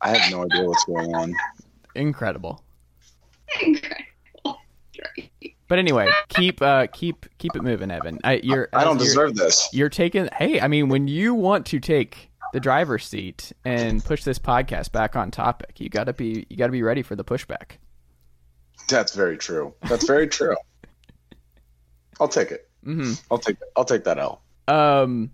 I 0.00 0.16
have 0.16 0.30
no 0.30 0.44
idea 0.44 0.64
what's 0.64 0.84
going 0.84 1.14
on. 1.14 1.34
Incredible. 1.94 2.62
Incredible. 3.62 4.04
Right. 4.44 5.54
But 5.68 5.78
anyway, 5.78 6.08
keep 6.28 6.62
uh 6.62 6.86
keep 6.92 7.26
keep 7.38 7.54
it 7.56 7.62
moving, 7.62 7.90
Evan. 7.90 8.18
I, 8.24 8.34
you're 8.42 8.68
I 8.72 8.84
don't 8.84 8.96
you're- 8.96 9.06
deserve 9.08 9.34
this. 9.34 9.68
You're 9.72 9.88
taking. 9.88 10.28
Hey, 10.36 10.60
I 10.60 10.68
mean, 10.68 10.88
when 10.88 11.08
you 11.08 11.34
want 11.34 11.66
to 11.66 11.80
take 11.80 12.30
the 12.52 12.60
driver's 12.60 13.04
seat 13.06 13.52
and 13.64 14.02
push 14.04 14.22
this 14.24 14.38
podcast 14.38 14.92
back 14.92 15.16
on 15.16 15.30
topic, 15.30 15.80
you 15.80 15.88
gotta 15.88 16.12
be 16.12 16.46
you 16.48 16.56
gotta 16.56 16.72
be 16.72 16.82
ready 16.82 17.02
for 17.02 17.16
the 17.16 17.24
pushback. 17.24 17.72
That's 18.88 19.14
very 19.14 19.36
true. 19.36 19.74
That's 19.88 20.06
very 20.06 20.28
true. 20.28 20.56
I'll 22.20 22.28
take 22.28 22.52
it. 22.52 22.70
Mm-hmm. 22.86 23.12
I'll 23.30 23.38
take. 23.38 23.56
I'll 23.76 23.84
take 23.84 24.04
that 24.04 24.18
L. 24.18 24.42
Um, 24.68 25.30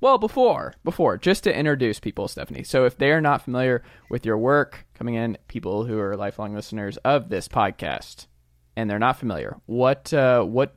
well, 0.00 0.18
before 0.18 0.74
before 0.84 1.16
just 1.18 1.44
to 1.44 1.56
introduce 1.56 2.00
people, 2.00 2.28
Stephanie. 2.28 2.62
So 2.64 2.84
if 2.84 2.98
they 2.98 3.10
are 3.12 3.20
not 3.20 3.42
familiar 3.42 3.82
with 4.10 4.24
your 4.26 4.38
work, 4.38 4.86
coming 4.94 5.14
in, 5.14 5.38
people 5.48 5.84
who 5.84 5.98
are 5.98 6.16
lifelong 6.16 6.54
listeners 6.54 6.96
of 6.98 7.28
this 7.28 7.48
podcast, 7.48 8.26
and 8.76 8.88
they're 8.90 8.98
not 8.98 9.18
familiar, 9.18 9.56
what 9.66 10.12
uh, 10.12 10.42
what 10.42 10.76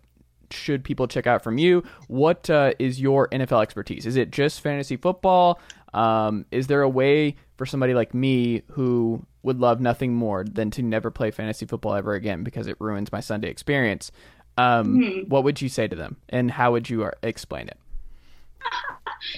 should 0.52 0.84
people 0.84 1.08
check 1.08 1.28
out 1.28 1.44
from 1.44 1.58
you? 1.60 1.84
What 2.08 2.50
uh, 2.50 2.74
is 2.80 3.00
your 3.00 3.28
NFL 3.30 3.62
expertise? 3.62 4.06
Is 4.08 4.16
it 4.16 4.32
just 4.32 4.62
fantasy 4.62 4.96
football? 4.98 5.60
Um, 5.94 6.46
is 6.52 6.68
there 6.68 6.82
a 6.82 6.90
way 6.90 7.36
for 7.58 7.66
somebody 7.66 7.94
like 7.94 8.14
me 8.14 8.64
who 8.72 9.24
would 9.44 9.60
love 9.60 9.80
nothing 9.80 10.14
more 10.14 10.44
than 10.44 10.72
to 10.72 10.82
never 10.82 11.12
play 11.12 11.30
fantasy 11.32 11.66
football 11.66 11.94
ever 11.96 12.14
again 12.14 12.44
because 12.44 12.68
it 12.68 12.78
ruins 12.80 13.12
my 13.12 13.20
Sunday 13.20 13.50
experience? 13.50 14.12
Um, 14.58 14.98
Mhm. 15.00 15.28
What 15.30 15.44
would 15.44 15.62
you 15.62 15.70
say 15.70 15.88
to 15.88 15.96
them, 15.96 16.18
and 16.30 16.50
how 16.52 16.72
would 16.72 16.90
you 16.90 17.04
uh, 17.04 17.12
explain 17.22 17.68
it? 17.70 17.78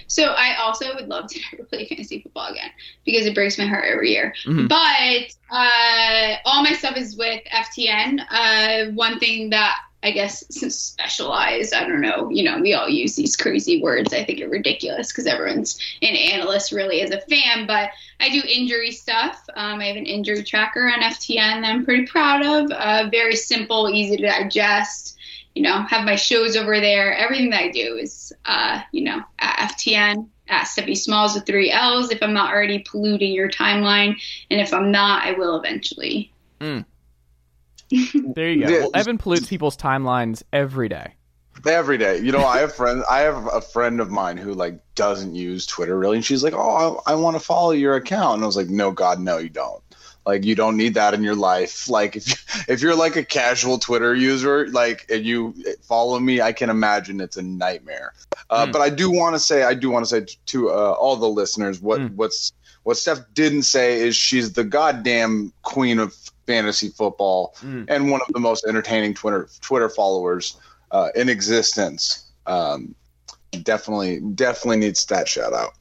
So 0.08 0.24
I 0.24 0.56
also 0.56 0.94
would 0.96 1.08
love 1.08 1.28
to 1.30 1.40
never 1.52 1.64
play 1.66 1.88
fantasy 1.88 2.22
football 2.22 2.48
again 2.48 2.72
because 3.06 3.26
it 3.26 3.36
breaks 3.36 3.58
my 3.58 3.66
heart 3.66 3.86
every 3.88 4.12
year. 4.12 4.34
Mhm. 4.46 4.68
But 4.68 5.36
uh, 5.56 6.36
all 6.46 6.64
my 6.64 6.74
stuff 6.74 6.98
is 6.98 7.16
with 7.18 7.42
FTN. 7.52 8.20
Uh, 8.30 8.92
one 8.92 9.20
thing 9.20 9.50
that 9.52 9.78
I 10.04 10.12
guess 10.12 10.44
specialized, 10.48 11.74
I 11.76 11.88
don't 11.88 12.02
know, 12.02 12.32
you 12.32 12.44
know, 12.44 12.60
we 12.60 12.74
all 12.74 12.90
use 12.90 13.16
these 13.16 13.36
crazy 13.36 13.82
words. 13.82 14.14
I 14.14 14.24
think 14.24 14.42
are 14.42 14.50
ridiculous 14.50 15.12
because 15.12 15.28
everyone's 15.28 15.78
an 16.02 16.16
analyst 16.16 16.72
really 16.72 17.02
is 17.02 17.12
a 17.12 17.22
fan. 17.22 17.68
But 17.68 17.92
I 18.20 18.30
do 18.30 18.42
injury 18.48 18.92
stuff. 18.92 19.46
Um, 19.56 19.80
I 19.80 19.86
have 19.86 19.98
an 19.98 20.08
injury 20.08 20.44
tracker 20.44 20.88
on 20.90 21.02
FTN 21.02 21.62
that 21.62 21.66
I'm 21.66 21.86
pretty 21.86 22.08
proud 22.08 22.44
of. 22.44 22.72
Uh, 22.72 23.10
very 23.12 23.36
simple, 23.36 23.90
easy 23.90 24.18
to 24.18 24.24
digest 24.24 25.18
you 25.56 25.62
know, 25.64 25.82
have 25.84 26.06
my 26.06 26.16
shows 26.16 26.56
over 26.56 26.80
there. 26.80 27.14
Everything 27.14 27.50
that 27.50 27.62
I 27.62 27.72
do 27.72 27.98
is, 27.98 28.32
uh, 28.46 28.82
you 28.92 29.04
know, 29.04 29.22
at 29.40 29.72
FTN, 29.72 30.28
at 30.48 30.64
Stephanie 30.64 30.96
Smalls 30.96 31.36
with 31.36 31.46
three 31.46 31.72
L's. 31.72 32.12
If 32.12 32.24
I'm 32.24 32.34
not 32.34 32.52
already 32.52 32.80
polluting 32.80 33.34
your 33.34 33.50
timeline, 33.50 34.16
and 34.50 34.62
if 34.62 34.74
I'm 34.74 34.92
not, 34.92 35.24
I 35.24 35.34
will 35.34 35.60
eventually. 35.60 36.32
There 38.14 38.50
you 38.50 38.68
go. 38.68 38.80
Well, 38.80 38.92
Evan 38.94 39.18
pollutes 39.18 39.48
people's 39.48 39.76
timelines 39.76 40.44
every 40.54 40.88
day. 40.88 41.14
Every 41.68 41.98
day, 41.98 42.20
you 42.20 42.32
know, 42.32 42.46
I 42.46 42.60
have 42.60 42.74
friends. 42.74 43.04
I 43.12 43.20
have 43.20 43.48
a 43.52 43.60
friend 43.60 44.00
of 44.00 44.10
mine 44.10 44.38
who 44.38 44.54
like 44.54 44.80
doesn't 44.96 45.36
use 45.36 45.66
Twitter 45.66 46.00
really, 46.00 46.16
and 46.16 46.26
she's 46.26 46.42
like, 46.44 46.54
"Oh, 46.54 47.02
I, 47.06 47.12
I 47.12 47.16
want 47.16 47.36
to 47.36 47.42
follow 47.42 47.72
your 47.72 47.96
account," 47.98 48.36
and 48.36 48.44
I 48.44 48.48
was 48.48 48.56
like, 48.56 48.70
"No, 48.70 48.92
God, 48.92 49.20
no, 49.20 49.38
you 49.38 49.50
don't. 49.50 49.84
Like, 50.26 50.46
you 50.46 50.54
don't 50.56 50.78
need 50.78 50.94
that 50.94 51.14
in 51.14 51.24
your 51.24 51.36
life. 51.36 51.90
Like, 51.90 52.16
if 52.16 52.28
you, 52.28 52.36
if 52.68 52.82
you're 52.82 52.96
like 52.96 53.16
a 53.16 53.24
casual 53.24 53.80
Twitter 53.80 54.14
user, 54.14 54.68
like, 54.70 55.06
and 55.10 55.26
you 55.26 55.54
follow 55.82 56.20
me, 56.20 56.42
I 56.42 56.54
can 56.54 56.70
imagine 56.70 57.20
it's 57.20 57.38
a 57.38 57.42
nightmare. 57.42 58.14
Uh, 58.50 58.68
Mm. 58.68 58.72
But 58.72 58.82
I 58.82 58.90
do 58.90 59.10
want 59.10 59.34
to 59.36 59.40
say, 59.40 59.64
I 59.64 59.74
do 59.74 59.90
want 59.90 60.06
to 60.06 60.10
say 60.10 60.26
to 60.48 60.70
uh, 60.70 60.92
all 60.92 61.16
the 61.16 61.28
listeners, 61.30 61.82
what 61.82 62.00
Mm. 62.00 62.16
what's 62.16 62.54
what 62.84 62.98
Steph 62.98 63.20
didn't 63.34 63.64
say 63.64 64.00
is 64.00 64.16
she's 64.16 64.54
the 64.54 64.64
goddamn 64.64 65.54
queen 65.62 66.00
of 66.00 66.16
fantasy 66.48 66.90
football 66.90 67.56
Mm. 67.64 67.86
and 67.88 68.12
one 68.12 68.22
of 68.22 68.34
the 68.34 68.40
most 68.40 68.66
entertaining 68.66 69.14
Twitter 69.14 69.50
Twitter 69.62 69.90
followers 69.90 70.58
uh, 70.92 71.10
in 71.16 71.30
existence. 71.30 72.26
Um, 72.48 72.94
definitely, 73.64 74.20
definitely 74.36 74.78
needs 74.78 75.06
that 75.06 75.28
shout 75.28 75.54
out. 75.54 75.74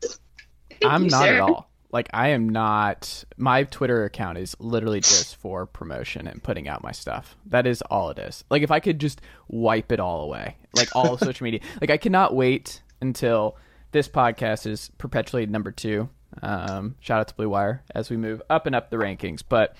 Thank 0.00 0.84
I'm 0.84 1.04
you, 1.04 1.10
not 1.10 1.24
sir. 1.24 1.34
at 1.34 1.40
all. 1.40 1.70
Like 1.94 2.10
I 2.12 2.30
am 2.30 2.48
not. 2.48 3.24
My 3.36 3.62
Twitter 3.62 4.04
account 4.04 4.36
is 4.36 4.56
literally 4.58 4.98
just 4.98 5.36
for 5.36 5.64
promotion 5.64 6.26
and 6.26 6.42
putting 6.42 6.66
out 6.66 6.82
my 6.82 6.90
stuff. 6.90 7.36
That 7.46 7.68
is 7.68 7.82
all 7.82 8.10
it 8.10 8.18
is. 8.18 8.42
Like 8.50 8.62
if 8.62 8.72
I 8.72 8.80
could 8.80 8.98
just 8.98 9.20
wipe 9.46 9.92
it 9.92 10.00
all 10.00 10.22
away, 10.22 10.56
like 10.74 10.88
all 10.96 11.16
social 11.16 11.44
media. 11.44 11.60
Like 11.80 11.90
I 11.90 11.96
cannot 11.96 12.34
wait 12.34 12.82
until 13.00 13.56
this 13.92 14.08
podcast 14.08 14.66
is 14.66 14.90
perpetually 14.98 15.46
number 15.46 15.70
two. 15.70 16.08
Um, 16.42 16.96
shout 16.98 17.20
out 17.20 17.28
to 17.28 17.34
Blue 17.36 17.48
Wire 17.48 17.84
as 17.94 18.10
we 18.10 18.16
move 18.16 18.42
up 18.50 18.66
and 18.66 18.74
up 18.74 18.90
the 18.90 18.96
rankings, 18.96 19.44
but 19.48 19.76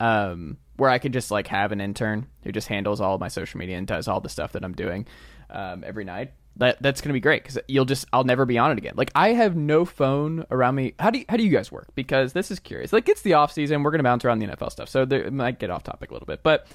um, 0.00 0.56
where 0.76 0.88
I 0.88 0.96
can 0.96 1.12
just 1.12 1.30
like 1.30 1.48
have 1.48 1.70
an 1.70 1.82
intern 1.82 2.28
who 2.44 2.50
just 2.50 2.68
handles 2.68 2.98
all 2.98 3.16
of 3.16 3.20
my 3.20 3.28
social 3.28 3.58
media 3.58 3.76
and 3.76 3.86
does 3.86 4.08
all 4.08 4.22
the 4.22 4.30
stuff 4.30 4.52
that 4.52 4.64
I'm 4.64 4.72
doing 4.72 5.06
um, 5.50 5.84
every 5.86 6.04
night. 6.04 6.32
That 6.58 6.82
that's 6.82 7.00
gonna 7.00 7.12
be 7.12 7.20
great 7.20 7.42
because 7.42 7.58
you'll 7.68 7.84
just 7.84 8.06
I'll 8.12 8.24
never 8.24 8.44
be 8.44 8.58
on 8.58 8.72
it 8.72 8.78
again. 8.78 8.94
Like 8.96 9.12
I 9.14 9.32
have 9.32 9.56
no 9.56 9.84
phone 9.84 10.44
around 10.50 10.74
me. 10.74 10.94
How 10.98 11.10
do 11.10 11.20
you, 11.20 11.24
how 11.28 11.36
do 11.36 11.44
you 11.44 11.50
guys 11.50 11.70
work? 11.70 11.88
Because 11.94 12.32
this 12.32 12.50
is 12.50 12.58
curious. 12.58 12.92
Like 12.92 13.08
it's 13.08 13.22
the 13.22 13.34
off 13.34 13.52
season, 13.52 13.82
we're 13.82 13.92
gonna 13.92 14.02
bounce 14.02 14.24
around 14.24 14.40
the 14.40 14.46
NFL 14.48 14.72
stuff, 14.72 14.88
so 14.88 15.04
there, 15.04 15.22
it 15.22 15.32
might 15.32 15.58
get 15.60 15.70
off 15.70 15.84
topic 15.84 16.10
a 16.10 16.14
little 16.14 16.26
bit. 16.26 16.42
But 16.42 16.66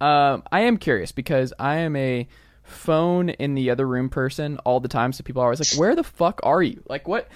um, 0.00 0.44
I 0.50 0.60
am 0.60 0.76
curious 0.76 1.12
because 1.12 1.52
I 1.58 1.78
am 1.78 1.96
a 1.96 2.28
phone 2.62 3.30
in 3.30 3.54
the 3.54 3.70
other 3.70 3.86
room 3.86 4.08
person 4.08 4.58
all 4.58 4.78
the 4.78 4.88
time. 4.88 5.12
So 5.12 5.24
people 5.24 5.42
are 5.42 5.46
always 5.46 5.58
like, 5.58 5.78
"Where 5.78 5.96
the 5.96 6.04
fuck 6.04 6.40
are 6.44 6.62
you? 6.62 6.82
Like 6.88 7.08
what?" 7.08 7.28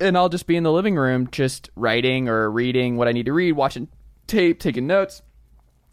And 0.00 0.18
I'll 0.18 0.28
just 0.28 0.46
be 0.46 0.56
in 0.56 0.64
the 0.64 0.72
living 0.72 0.96
room, 0.96 1.28
just 1.30 1.70
writing 1.76 2.28
or 2.28 2.50
reading 2.50 2.96
what 2.96 3.06
I 3.08 3.12
need 3.12 3.26
to 3.26 3.32
read, 3.32 3.52
watching 3.52 3.88
tape, 4.26 4.58
taking 4.58 4.86
notes 4.88 5.22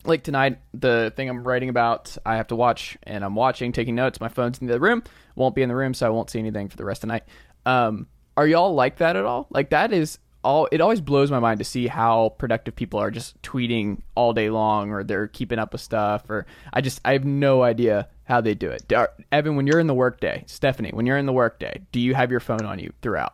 like 0.07 0.23
tonight, 0.23 0.59
the 0.73 1.13
thing 1.15 1.29
I'm 1.29 1.43
writing 1.43 1.69
about, 1.69 2.17
I 2.25 2.37
have 2.37 2.47
to 2.47 2.55
watch, 2.55 2.97
and 3.03 3.23
I'm 3.23 3.35
watching, 3.35 3.71
taking 3.71 3.95
notes. 3.95 4.19
My 4.19 4.29
phone's 4.29 4.59
in 4.59 4.67
the 4.67 4.79
room, 4.79 5.03
won't 5.35 5.55
be 5.55 5.61
in 5.61 5.69
the 5.69 5.75
room, 5.75 5.93
so 5.93 6.05
I 6.05 6.09
won't 6.09 6.29
see 6.29 6.39
anything 6.39 6.69
for 6.69 6.77
the 6.77 6.85
rest 6.85 7.03
of 7.03 7.07
the 7.07 7.13
night. 7.13 7.23
Um, 7.65 8.07
are 8.37 8.47
y'all 8.47 8.73
like 8.73 8.97
that 8.97 9.15
at 9.15 9.25
all? 9.25 9.47
Like 9.49 9.69
that 9.69 9.93
is 9.93 10.19
all 10.43 10.67
it 10.71 10.79
always 10.79 11.01
blows 11.01 11.31
my 11.31 11.39
mind 11.39 11.57
to 11.57 11.65
see 11.65 11.87
how 11.87 12.29
productive 12.37 12.75
people 12.75 12.99
are 12.99 13.09
just 13.09 13.41
tweeting 13.41 14.01
all 14.13 14.31
day 14.31 14.49
long 14.49 14.91
or 14.91 15.03
they're 15.03 15.27
keeping 15.27 15.57
up 15.57 15.71
with 15.71 15.81
stuff 15.81 16.29
or 16.29 16.45
I 16.71 16.81
just 16.81 17.01
I 17.03 17.13
have 17.13 17.25
no 17.25 17.63
idea 17.63 18.07
how 18.25 18.41
they 18.41 18.53
do 18.53 18.69
it. 18.69 18.91
Evan, 19.31 19.55
when 19.55 19.65
you're 19.65 19.79
in 19.79 19.87
the 19.87 19.93
workday, 19.93 20.43
Stephanie, 20.45 20.91
when 20.93 21.05
you're 21.05 21.17
in 21.17 21.25
the 21.25 21.33
workday, 21.33 21.81
do 21.91 21.99
you 21.99 22.13
have 22.13 22.29
your 22.29 22.39
phone 22.39 22.65
on 22.65 22.77
you 22.79 22.93
throughout? 23.01 23.33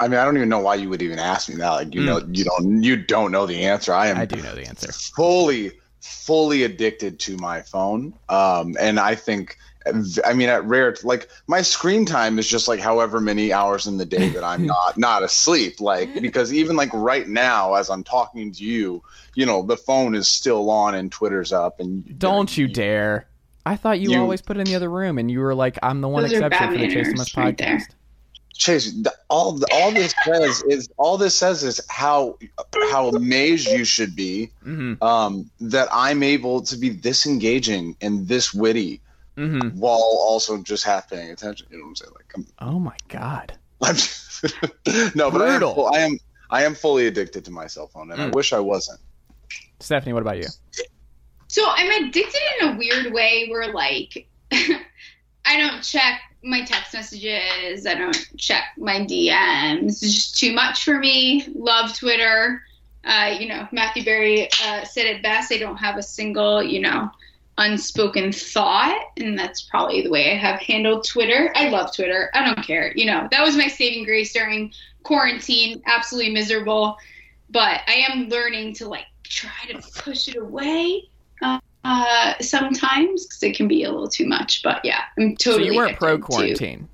I 0.00 0.08
mean, 0.08 0.18
I 0.18 0.24
don't 0.24 0.36
even 0.36 0.48
know 0.48 0.58
why 0.60 0.74
you 0.76 0.88
would 0.90 1.02
even 1.02 1.18
ask 1.18 1.48
me 1.48 1.56
that. 1.56 1.70
Like, 1.70 1.94
you 1.94 2.02
know, 2.04 2.20
you 2.30 2.44
don't, 2.44 2.82
you 2.82 2.96
don't 2.96 3.32
know 3.32 3.46
the 3.46 3.64
answer. 3.64 3.92
I 3.94 4.08
am 4.08 4.16
Hmm. 4.16 4.22
I 4.22 4.26
do 4.26 4.42
know 4.42 4.54
the 4.54 4.66
answer. 4.66 4.92
fully, 4.92 5.72
fully 6.00 6.62
addicted 6.64 7.18
to 7.20 7.36
my 7.38 7.62
phone. 7.62 8.14
Um, 8.28 8.76
and 8.78 9.00
I 9.00 9.14
think, 9.14 9.56
I 10.24 10.32
mean, 10.34 10.48
at 10.48 10.64
rare, 10.64 10.96
like 11.04 11.28
my 11.46 11.62
screen 11.62 12.04
time 12.06 12.38
is 12.40 12.46
just 12.48 12.66
like 12.66 12.80
however 12.80 13.20
many 13.20 13.52
hours 13.52 13.86
in 13.86 13.98
the 13.98 14.04
day 14.04 14.28
that 14.30 14.42
I'm 14.42 14.66
not 14.74 14.98
not 14.98 15.22
asleep. 15.22 15.80
Like 15.80 16.12
because 16.20 16.52
even 16.52 16.74
like 16.74 16.92
right 16.92 17.28
now, 17.28 17.74
as 17.74 17.88
I'm 17.88 18.02
talking 18.02 18.50
to 18.52 18.64
you, 18.64 19.02
you 19.36 19.46
know, 19.46 19.62
the 19.62 19.76
phone 19.76 20.16
is 20.16 20.26
still 20.26 20.68
on 20.70 20.96
and 20.96 21.12
Twitter's 21.12 21.52
up. 21.52 21.78
And 21.78 22.18
Don't 22.18 22.56
you 22.56 22.66
dare. 22.66 23.28
I 23.64 23.76
thought 23.76 24.00
you, 24.00 24.10
You- 24.10 24.20
always 24.20 24.42
put 24.42 24.56
it 24.56 24.60
in 24.60 24.64
the 24.66 24.74
other 24.74 24.90
room 24.90 25.18
and 25.18 25.30
you 25.30 25.38
were 25.40 25.54
like, 25.54 25.78
I'm 25.84 26.00
the 26.00 26.08
one 26.08 26.24
exception 26.24 26.50
for 26.68 26.72
the 26.72 26.78
bad 26.80 26.90
Chase 26.90 27.06
manners 27.06 27.30
Thomas 27.32 27.36
right 27.36 27.56
podcast. 27.56 27.82
Chase, 28.58 28.92
th- 28.92 29.06
all 29.28 29.60
all 29.72 29.90
this 29.90 30.14
says 30.24 30.62
is 30.68 30.88
all 30.96 31.18
this 31.18 31.36
says 31.36 31.62
is 31.62 31.80
how 31.90 32.38
how 32.90 33.08
amazed 33.08 33.68
you 33.68 33.84
should 33.84 34.16
be 34.16 34.50
hmm 34.62 34.94
um, 35.02 35.50
that 35.60 35.88
I'm 35.92 36.22
able 36.22 36.62
to 36.62 36.76
be 36.76 36.88
this 36.88 37.26
engaging 37.26 37.96
and 38.00 38.26
this 38.26 38.54
witty 38.54 39.02
hmm 39.36 39.68
while 39.74 40.00
also 40.00 40.62
just 40.62 40.84
half 40.84 41.10
paying 41.10 41.30
attention. 41.30 41.66
You 41.70 41.78
know 41.78 41.84
what 41.84 41.88
I'm 41.90 41.96
saying? 41.96 42.12
Like, 42.16 42.32
I'm, 42.34 42.46
Oh 42.68 42.78
my 42.78 42.96
god. 43.08 43.52
I'm 43.82 43.96
no, 45.14 45.30
but 45.30 45.42
I 45.42 45.54
am, 45.54 45.60
full- 45.60 45.90
I 45.94 45.98
am 45.98 46.18
I 46.50 46.64
am 46.64 46.74
fully 46.74 47.06
addicted 47.06 47.44
to 47.44 47.50
my 47.50 47.66
cell 47.66 47.88
phone, 47.88 48.10
and 48.10 48.20
I 48.22 48.26
Mm. 48.28 48.34
wish 48.34 48.52
I 48.52 48.60
wasn't. 48.60 49.00
Stephanie, 49.80 50.14
what 50.14 50.22
about 50.22 50.38
you? 50.38 50.46
So 51.48 51.64
I'm 51.68 52.04
addicted 52.04 52.40
in 52.60 52.68
a 52.68 52.76
weird 52.78 53.12
way 53.12 53.48
where 53.50 53.72
like 53.72 54.28
I 55.46 55.56
don't 55.56 55.82
check 55.82 56.20
my 56.42 56.64
text 56.64 56.92
messages, 56.92 57.86
I 57.86 57.94
don't 57.94 58.36
check 58.36 58.64
my 58.76 59.00
DMs. 59.00 59.84
It's 59.84 60.00
just 60.00 60.38
too 60.38 60.52
much 60.52 60.84
for 60.84 60.98
me. 60.98 61.46
Love 61.54 61.96
Twitter. 61.96 62.62
Uh, 63.04 63.36
you 63.38 63.48
know, 63.48 63.68
Matthew 63.70 64.04
Berry 64.04 64.48
uh, 64.64 64.84
said 64.84 65.06
it 65.06 65.22
best. 65.22 65.52
I 65.52 65.58
don't 65.58 65.76
have 65.76 65.96
a 65.96 66.02
single, 66.02 66.62
you 66.62 66.80
know, 66.80 67.10
unspoken 67.56 68.32
thought, 68.32 68.98
and 69.16 69.38
that's 69.38 69.62
probably 69.62 70.02
the 70.02 70.10
way 70.10 70.32
I 70.32 70.36
have 70.36 70.60
handled 70.60 71.06
Twitter. 71.06 71.52
I 71.54 71.68
love 71.68 71.94
Twitter. 71.94 72.30
I 72.34 72.44
don't 72.44 72.66
care. 72.66 72.92
You 72.96 73.06
know, 73.06 73.28
that 73.30 73.42
was 73.42 73.56
my 73.56 73.68
saving 73.68 74.04
grace 74.04 74.32
during 74.32 74.72
quarantine. 75.04 75.82
Absolutely 75.86 76.32
miserable, 76.32 76.96
but 77.50 77.80
I 77.86 78.04
am 78.10 78.28
learning 78.28 78.74
to 78.74 78.88
like 78.88 79.06
try 79.22 79.70
to 79.70 79.80
push 80.02 80.28
it 80.28 80.36
away 80.36 81.08
uh, 81.86 82.34
sometimes 82.40 83.26
because 83.26 83.42
it 83.42 83.56
can 83.56 83.68
be 83.68 83.84
a 83.84 83.90
little 83.90 84.08
too 84.08 84.26
much. 84.26 84.62
But 84.62 84.84
yeah, 84.84 85.02
I'm 85.18 85.36
totally. 85.36 85.66
so 85.66 85.70
you 85.72 85.76
weren't 85.76 85.96
pro 85.98 86.16
to- 86.16 86.22
quarantine. 86.22 86.88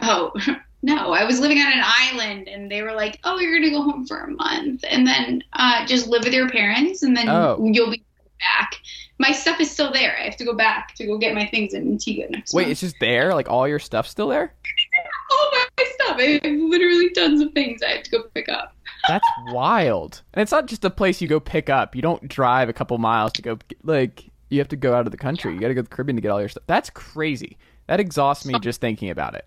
Oh 0.00 0.32
no, 0.82 1.12
I 1.12 1.24
was 1.24 1.40
living 1.40 1.58
on 1.58 1.72
an 1.72 1.82
island, 1.84 2.48
and 2.48 2.70
they 2.70 2.82
were 2.82 2.92
like, 2.92 3.18
"Oh, 3.24 3.38
you're 3.38 3.58
gonna 3.58 3.70
go 3.70 3.82
home 3.82 4.06
for 4.06 4.18
a 4.20 4.30
month, 4.30 4.84
and 4.88 5.06
then 5.06 5.42
uh, 5.54 5.84
just 5.86 6.06
live 6.06 6.24
with 6.24 6.32
your 6.32 6.48
parents, 6.48 7.02
and 7.02 7.16
then 7.16 7.28
Oh. 7.28 7.58
you'll 7.72 7.90
be 7.90 8.02
back." 8.40 8.74
My 9.20 9.32
stuff 9.32 9.58
is 9.60 9.68
still 9.68 9.92
there. 9.92 10.16
I 10.16 10.22
have 10.26 10.36
to 10.36 10.44
go 10.44 10.54
back 10.54 10.94
to 10.94 11.04
go 11.06 11.18
get 11.18 11.34
my 11.34 11.44
things 11.46 11.74
in 11.74 11.88
Antigua 11.88 12.26
next 12.30 12.54
Wait, 12.54 12.62
month. 12.62 12.70
it's 12.72 12.80
just 12.82 12.94
there? 13.00 13.34
Like 13.34 13.48
all 13.50 13.66
your 13.66 13.80
stuff's 13.80 14.10
still 14.10 14.28
there? 14.28 14.54
all 15.32 15.50
my 15.52 15.84
stuff. 15.94 16.16
I 16.18 16.40
have 16.44 16.44
literally 16.44 17.10
tons 17.10 17.40
of 17.40 17.52
things 17.52 17.82
I 17.82 17.88
have 17.94 18.04
to 18.04 18.10
go 18.12 18.22
pick 18.32 18.48
up. 18.48 18.76
That's 19.06 19.26
wild. 19.48 20.22
And 20.34 20.42
it's 20.42 20.52
not 20.52 20.66
just 20.66 20.84
a 20.84 20.90
place 20.90 21.20
you 21.20 21.28
go 21.28 21.40
pick 21.40 21.70
up. 21.70 21.94
You 21.94 22.02
don't 22.02 22.26
drive 22.28 22.68
a 22.68 22.72
couple 22.72 22.98
miles 22.98 23.32
to 23.34 23.42
go 23.42 23.58
like 23.84 24.24
you 24.50 24.58
have 24.58 24.68
to 24.68 24.76
go 24.76 24.94
out 24.94 25.06
of 25.06 25.12
the 25.12 25.18
country. 25.18 25.52
You 25.54 25.60
got 25.60 25.68
to 25.68 25.74
go 25.74 25.82
to 25.82 25.88
the 25.88 25.94
Caribbean 25.94 26.16
to 26.16 26.22
get 26.22 26.30
all 26.30 26.40
your 26.40 26.48
stuff. 26.48 26.64
That's 26.66 26.90
crazy. 26.90 27.56
That 27.86 28.00
exhausts 28.00 28.44
me 28.44 28.58
just 28.60 28.80
thinking 28.80 29.10
about 29.10 29.34
it. 29.34 29.46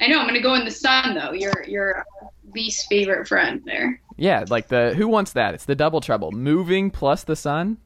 I 0.00 0.06
know 0.06 0.20
I'm 0.20 0.26
gonna 0.26 0.40
go 0.40 0.54
in 0.54 0.64
the 0.64 0.70
sun 0.70 1.14
though. 1.14 1.32
Your 1.32 1.64
your 1.66 2.04
least 2.54 2.88
favorite 2.88 3.26
friend 3.26 3.62
there. 3.64 4.00
Yeah, 4.16 4.44
like 4.48 4.68
the 4.68 4.94
who 4.94 5.08
wants 5.08 5.32
that? 5.32 5.54
It's 5.54 5.64
the 5.64 5.74
double 5.74 6.00
trouble. 6.00 6.30
Moving 6.32 6.90
plus 6.90 7.24
the 7.24 7.36
sun. 7.36 7.78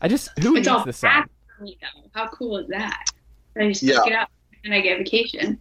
I 0.00 0.08
just 0.08 0.30
who 0.40 0.50
It's 0.50 0.54
needs 0.56 0.68
all 0.68 0.84
the 0.84 0.92
sun? 0.92 1.10
back 1.10 1.30
for 1.56 1.64
me 1.64 1.78
though. 1.80 2.08
How 2.14 2.28
cool 2.28 2.56
is 2.58 2.68
that? 2.68 3.04
I 3.56 3.68
just 3.68 3.82
Yeah. 3.82 3.98
pick 4.02 4.12
it 4.12 4.16
up 4.16 4.30
and 4.64 4.74
I 4.74 4.80
get 4.80 4.98
vacation. 4.98 5.60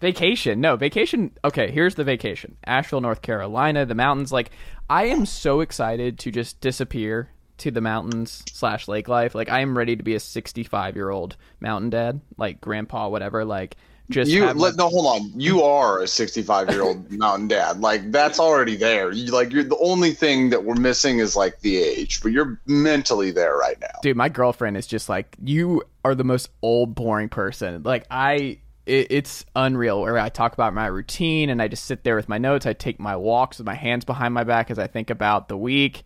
Vacation. 0.00 0.60
No, 0.60 0.76
vacation. 0.76 1.32
Okay, 1.44 1.70
here's 1.70 1.94
the 1.96 2.04
vacation. 2.04 2.56
Asheville, 2.64 3.00
North 3.00 3.22
Carolina, 3.22 3.84
the 3.84 3.94
mountains. 3.94 4.30
Like, 4.32 4.50
I 4.88 5.06
am 5.06 5.26
so 5.26 5.60
excited 5.60 6.18
to 6.20 6.30
just 6.30 6.60
disappear 6.60 7.30
to 7.58 7.70
the 7.72 7.80
mountains 7.80 8.44
slash 8.52 8.86
lake 8.86 9.08
life. 9.08 9.34
Like, 9.34 9.48
I 9.48 9.60
am 9.60 9.76
ready 9.76 9.96
to 9.96 10.02
be 10.02 10.14
a 10.14 10.20
65 10.20 10.94
year 10.94 11.10
old 11.10 11.36
mountain 11.60 11.90
dad, 11.90 12.20
like 12.36 12.60
grandpa, 12.60 13.08
whatever. 13.08 13.44
Like, 13.44 13.76
just 14.10 14.30
You 14.30 14.46
let, 14.52 14.76
no, 14.76 14.88
hold 14.88 15.06
on. 15.06 15.38
You 15.38 15.62
are 15.64 16.00
a 16.00 16.06
65 16.06 16.70
year 16.70 16.82
old 16.82 17.10
mountain 17.18 17.48
dad. 17.48 17.80
Like 17.80 18.10
that's 18.10 18.40
already 18.40 18.74
there. 18.76 19.12
You 19.12 19.32
like 19.32 19.52
you're 19.52 19.64
the 19.64 19.76
only 19.76 20.12
thing 20.12 20.48
that 20.50 20.64
we're 20.64 20.76
missing 20.76 21.18
is 21.18 21.36
like 21.36 21.60
the 21.60 21.76
age, 21.76 22.22
but 22.22 22.32
you're 22.32 22.58
mentally 22.66 23.32
there 23.32 23.54
right 23.56 23.78
now. 23.80 23.98
dude 24.00 24.16
my 24.16 24.30
girlfriend 24.30 24.78
is 24.78 24.86
just 24.86 25.10
like 25.10 25.36
you 25.44 25.82
are 26.06 26.14
the 26.14 26.24
most 26.24 26.48
old 26.62 26.94
boring 26.94 27.28
person 27.28 27.82
like 27.82 28.06
i 28.10 28.56
it, 28.88 29.06
it's 29.10 29.44
unreal 29.54 30.00
where 30.00 30.18
i 30.18 30.28
talk 30.28 30.52
about 30.54 30.74
my 30.74 30.86
routine 30.86 31.50
and 31.50 31.60
i 31.62 31.68
just 31.68 31.84
sit 31.84 32.04
there 32.04 32.16
with 32.16 32.28
my 32.28 32.38
notes. 32.38 32.66
I 32.66 32.72
take 32.72 32.98
my 32.98 33.16
walks 33.16 33.58
with 33.58 33.66
my 33.66 33.74
hands 33.74 34.04
behind 34.04 34.34
my 34.34 34.44
back 34.44 34.70
as 34.70 34.78
i 34.78 34.86
think 34.86 35.10
about 35.10 35.48
the 35.48 35.56
week. 35.56 36.02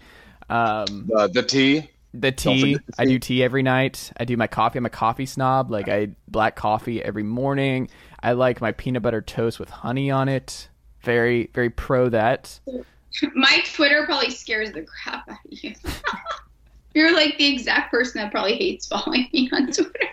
Um 0.51 1.11
Uh, 1.17 1.29
the 1.29 1.43
tea. 1.43 1.89
the 2.13 2.31
Don't 2.31 2.57
tea. 2.57 2.75
the 2.75 2.81
i 2.99 3.05
tea. 3.05 3.11
do 3.13 3.19
tea 3.19 3.43
every 3.43 3.63
night. 3.63 4.13
I 4.19 4.25
do 4.25 4.37
my 4.37 4.47
coffee. 4.47 4.79
I'm 4.79 4.87
a 4.87 4.91
coffee 4.91 5.27
snob. 5.27 5.71
Like 5.71 5.89
i 5.89 6.09
black 6.29 6.57
coffee 6.57 7.03
every 7.03 7.23
morning. 7.23 7.89
I 8.23 8.33
like 8.33 8.61
my 8.61 8.73
peanut 8.73 9.03
butter 9.03 9.23
toast 9.23 9.59
with 9.59 9.71
honey 9.71 10.11
on 10.11 10.29
it. 10.29 10.69
Very 11.03 11.51
very 11.55 11.71
pro 11.71 12.09
that. 12.11 12.61
My 13.35 13.63
Twitter 13.75 14.05
probably 14.07 14.31
scares 14.31 14.73
the 14.73 14.83
crap 14.83 15.29
out 15.29 15.37
of 15.51 15.63
you. 15.65 15.75
You're 16.95 17.15
like 17.15 17.39
the 17.39 17.53
exact 17.53 17.91
person 17.91 18.21
that 18.21 18.31
probably 18.31 18.57
hates 18.57 18.87
following 18.87 19.29
me 19.33 19.49
on 19.53 19.73
Twitter. 19.73 20.09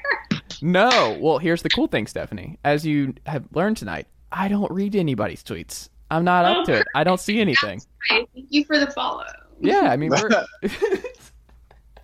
No. 0.61 1.17
Well, 1.19 1.37
here's 1.37 1.61
the 1.61 1.69
cool 1.69 1.87
thing, 1.87 2.07
Stephanie. 2.07 2.57
As 2.63 2.85
you 2.85 3.13
have 3.25 3.45
learned 3.53 3.77
tonight, 3.77 4.07
I 4.31 4.47
don't 4.47 4.71
read 4.71 4.95
anybody's 4.95 5.43
tweets. 5.43 5.89
I'm 6.11 6.23
not 6.23 6.45
up 6.45 6.65
to 6.65 6.73
it. 6.79 6.87
I 6.95 7.03
don't 7.03 7.19
see 7.19 7.39
anything. 7.39 7.81
Hi, 8.09 8.25
Thank 8.33 8.47
you 8.49 8.65
for 8.65 8.79
the 8.79 8.87
follow. 8.87 9.25
Yeah, 9.59 9.81
I 9.81 9.97
mean, 9.97 10.09
we're 10.09 10.29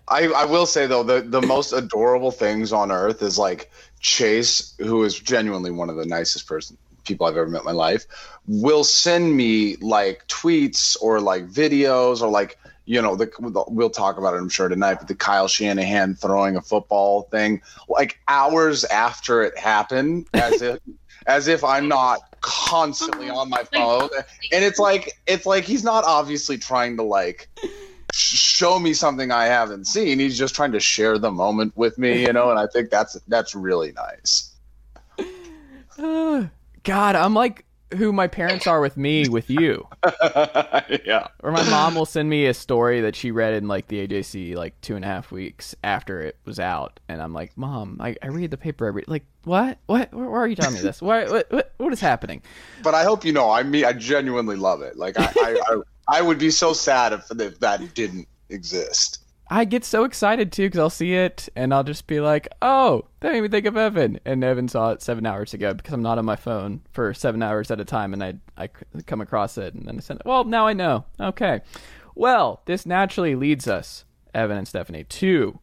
I, 0.08 0.28
I 0.28 0.44
will 0.44 0.66
say 0.66 0.86
though 0.86 1.02
the 1.02 1.22
the 1.22 1.42
most 1.42 1.72
adorable 1.72 2.30
things 2.30 2.72
on 2.72 2.92
earth 2.92 3.22
is 3.22 3.38
like 3.38 3.72
Chase, 3.98 4.74
who 4.78 5.02
is 5.04 5.18
genuinely 5.18 5.70
one 5.70 5.90
of 5.90 5.96
the 5.96 6.06
nicest 6.06 6.46
person 6.46 6.76
people 7.04 7.26
I've 7.26 7.36
ever 7.36 7.48
met 7.48 7.60
in 7.60 7.64
my 7.64 7.72
life, 7.72 8.06
will 8.46 8.84
send 8.84 9.36
me 9.36 9.76
like 9.76 10.26
tweets 10.26 10.96
or 11.00 11.20
like 11.20 11.48
videos 11.48 12.20
or 12.20 12.28
like 12.28 12.58
you 12.86 13.02
know 13.02 13.16
the 13.16 13.30
we'll 13.68 13.90
talk 13.90 14.16
about 14.16 14.34
it 14.34 14.38
I'm 14.38 14.48
sure 14.48 14.68
tonight, 14.68 14.94
but 14.94 15.08
the 15.08 15.14
Kyle 15.14 15.48
Shanahan 15.48 16.14
throwing 16.14 16.56
a 16.56 16.62
football 16.62 17.22
thing 17.22 17.60
like 17.88 18.18
hours 18.28 18.84
after 18.84 19.42
it 19.42 19.58
happened, 19.58 20.26
as 20.32 20.62
if 20.62 20.78
as 21.26 21.48
if 21.48 21.64
I'm 21.64 21.88
not 21.88 22.20
constantly 22.40 23.28
on 23.28 23.50
my 23.50 23.64
phone, 23.64 24.08
and 24.52 24.64
it's 24.64 24.78
like 24.78 25.12
it's 25.26 25.44
like 25.44 25.64
he's 25.64 25.84
not 25.84 26.04
obviously 26.04 26.56
trying 26.56 26.96
to 26.96 27.02
like 27.02 27.48
show 28.12 28.78
me 28.78 28.94
something 28.94 29.30
I 29.32 29.46
haven't 29.46 29.86
seen. 29.86 30.20
He's 30.20 30.38
just 30.38 30.54
trying 30.54 30.72
to 30.72 30.80
share 30.80 31.18
the 31.18 31.32
moment 31.32 31.76
with 31.76 31.98
me, 31.98 32.22
you 32.22 32.32
know, 32.32 32.50
and 32.50 32.58
I 32.58 32.66
think 32.68 32.90
that's 32.90 33.14
that's 33.26 33.54
really 33.54 33.92
nice. 33.92 34.52
God, 36.84 37.16
I'm 37.16 37.34
like 37.34 37.65
who 37.94 38.12
my 38.12 38.26
parents 38.26 38.66
are 38.66 38.80
with 38.80 38.96
me 38.96 39.28
with 39.28 39.48
you. 39.48 39.86
yeah. 41.04 41.28
Or 41.42 41.52
my 41.52 41.62
mom 41.70 41.94
will 41.94 42.06
send 42.06 42.28
me 42.28 42.46
a 42.46 42.54
story 42.54 43.00
that 43.00 43.14
she 43.14 43.30
read 43.30 43.54
in 43.54 43.68
like 43.68 43.88
the 43.88 44.06
AJC 44.06 44.56
like 44.56 44.80
two 44.80 44.96
and 44.96 45.04
a 45.04 45.08
half 45.08 45.30
weeks 45.30 45.74
after 45.84 46.20
it 46.20 46.36
was 46.44 46.58
out, 46.58 46.98
and 47.08 47.22
I'm 47.22 47.32
like, 47.32 47.56
Mom, 47.56 47.98
I, 48.00 48.16
I 48.22 48.28
read 48.28 48.50
the 48.50 48.56
paper 48.56 48.86
every 48.86 49.04
like 49.06 49.24
what 49.44 49.78
what 49.86 50.12
why 50.12 50.26
are 50.26 50.48
you 50.48 50.56
telling 50.56 50.74
me 50.74 50.80
this? 50.80 51.00
Why 51.00 51.24
what 51.24 51.50
what, 51.50 51.74
what 51.76 51.92
is 51.92 52.00
happening? 52.00 52.42
But 52.82 52.94
I 52.94 53.04
hope 53.04 53.24
you 53.24 53.32
know, 53.32 53.50
I 53.50 53.62
mean, 53.62 53.84
I 53.84 53.92
genuinely 53.92 54.56
love 54.56 54.82
it. 54.82 54.96
Like 54.96 55.18
I, 55.18 55.32
I, 55.36 55.60
I, 55.68 56.18
I 56.18 56.22
would 56.22 56.38
be 56.38 56.50
so 56.50 56.72
sad 56.72 57.12
if, 57.12 57.30
if 57.40 57.60
that 57.60 57.94
didn't 57.94 58.28
exist. 58.48 59.22
I 59.48 59.64
get 59.64 59.84
so 59.84 60.04
excited 60.04 60.50
too 60.50 60.66
because 60.66 60.80
I'll 60.80 60.90
see 60.90 61.14
it 61.14 61.48
and 61.54 61.72
I'll 61.72 61.84
just 61.84 62.06
be 62.06 62.20
like, 62.20 62.48
"Oh, 62.60 63.06
that 63.20 63.32
made 63.32 63.42
me 63.42 63.48
think 63.48 63.66
of 63.66 63.76
Evan." 63.76 64.18
And 64.24 64.42
Evan 64.42 64.68
saw 64.68 64.90
it 64.90 65.02
seven 65.02 65.24
hours 65.24 65.54
ago 65.54 65.72
because 65.72 65.94
I'm 65.94 66.02
not 66.02 66.18
on 66.18 66.24
my 66.24 66.36
phone 66.36 66.82
for 66.92 67.14
seven 67.14 67.42
hours 67.42 67.70
at 67.70 67.80
a 67.80 67.84
time, 67.84 68.12
and 68.12 68.24
I 68.24 68.34
I 68.56 68.68
come 69.06 69.20
across 69.20 69.56
it 69.56 69.74
and 69.74 69.86
then 69.86 69.98
I 69.98 70.00
send 70.00 70.20
it. 70.20 70.26
Well, 70.26 70.44
now 70.44 70.66
I 70.66 70.72
know. 70.72 71.04
Okay, 71.20 71.60
well, 72.14 72.62
this 72.64 72.86
naturally 72.86 73.36
leads 73.36 73.68
us, 73.68 74.04
Evan 74.34 74.58
and 74.58 74.66
Stephanie, 74.66 75.04
to 75.04 75.60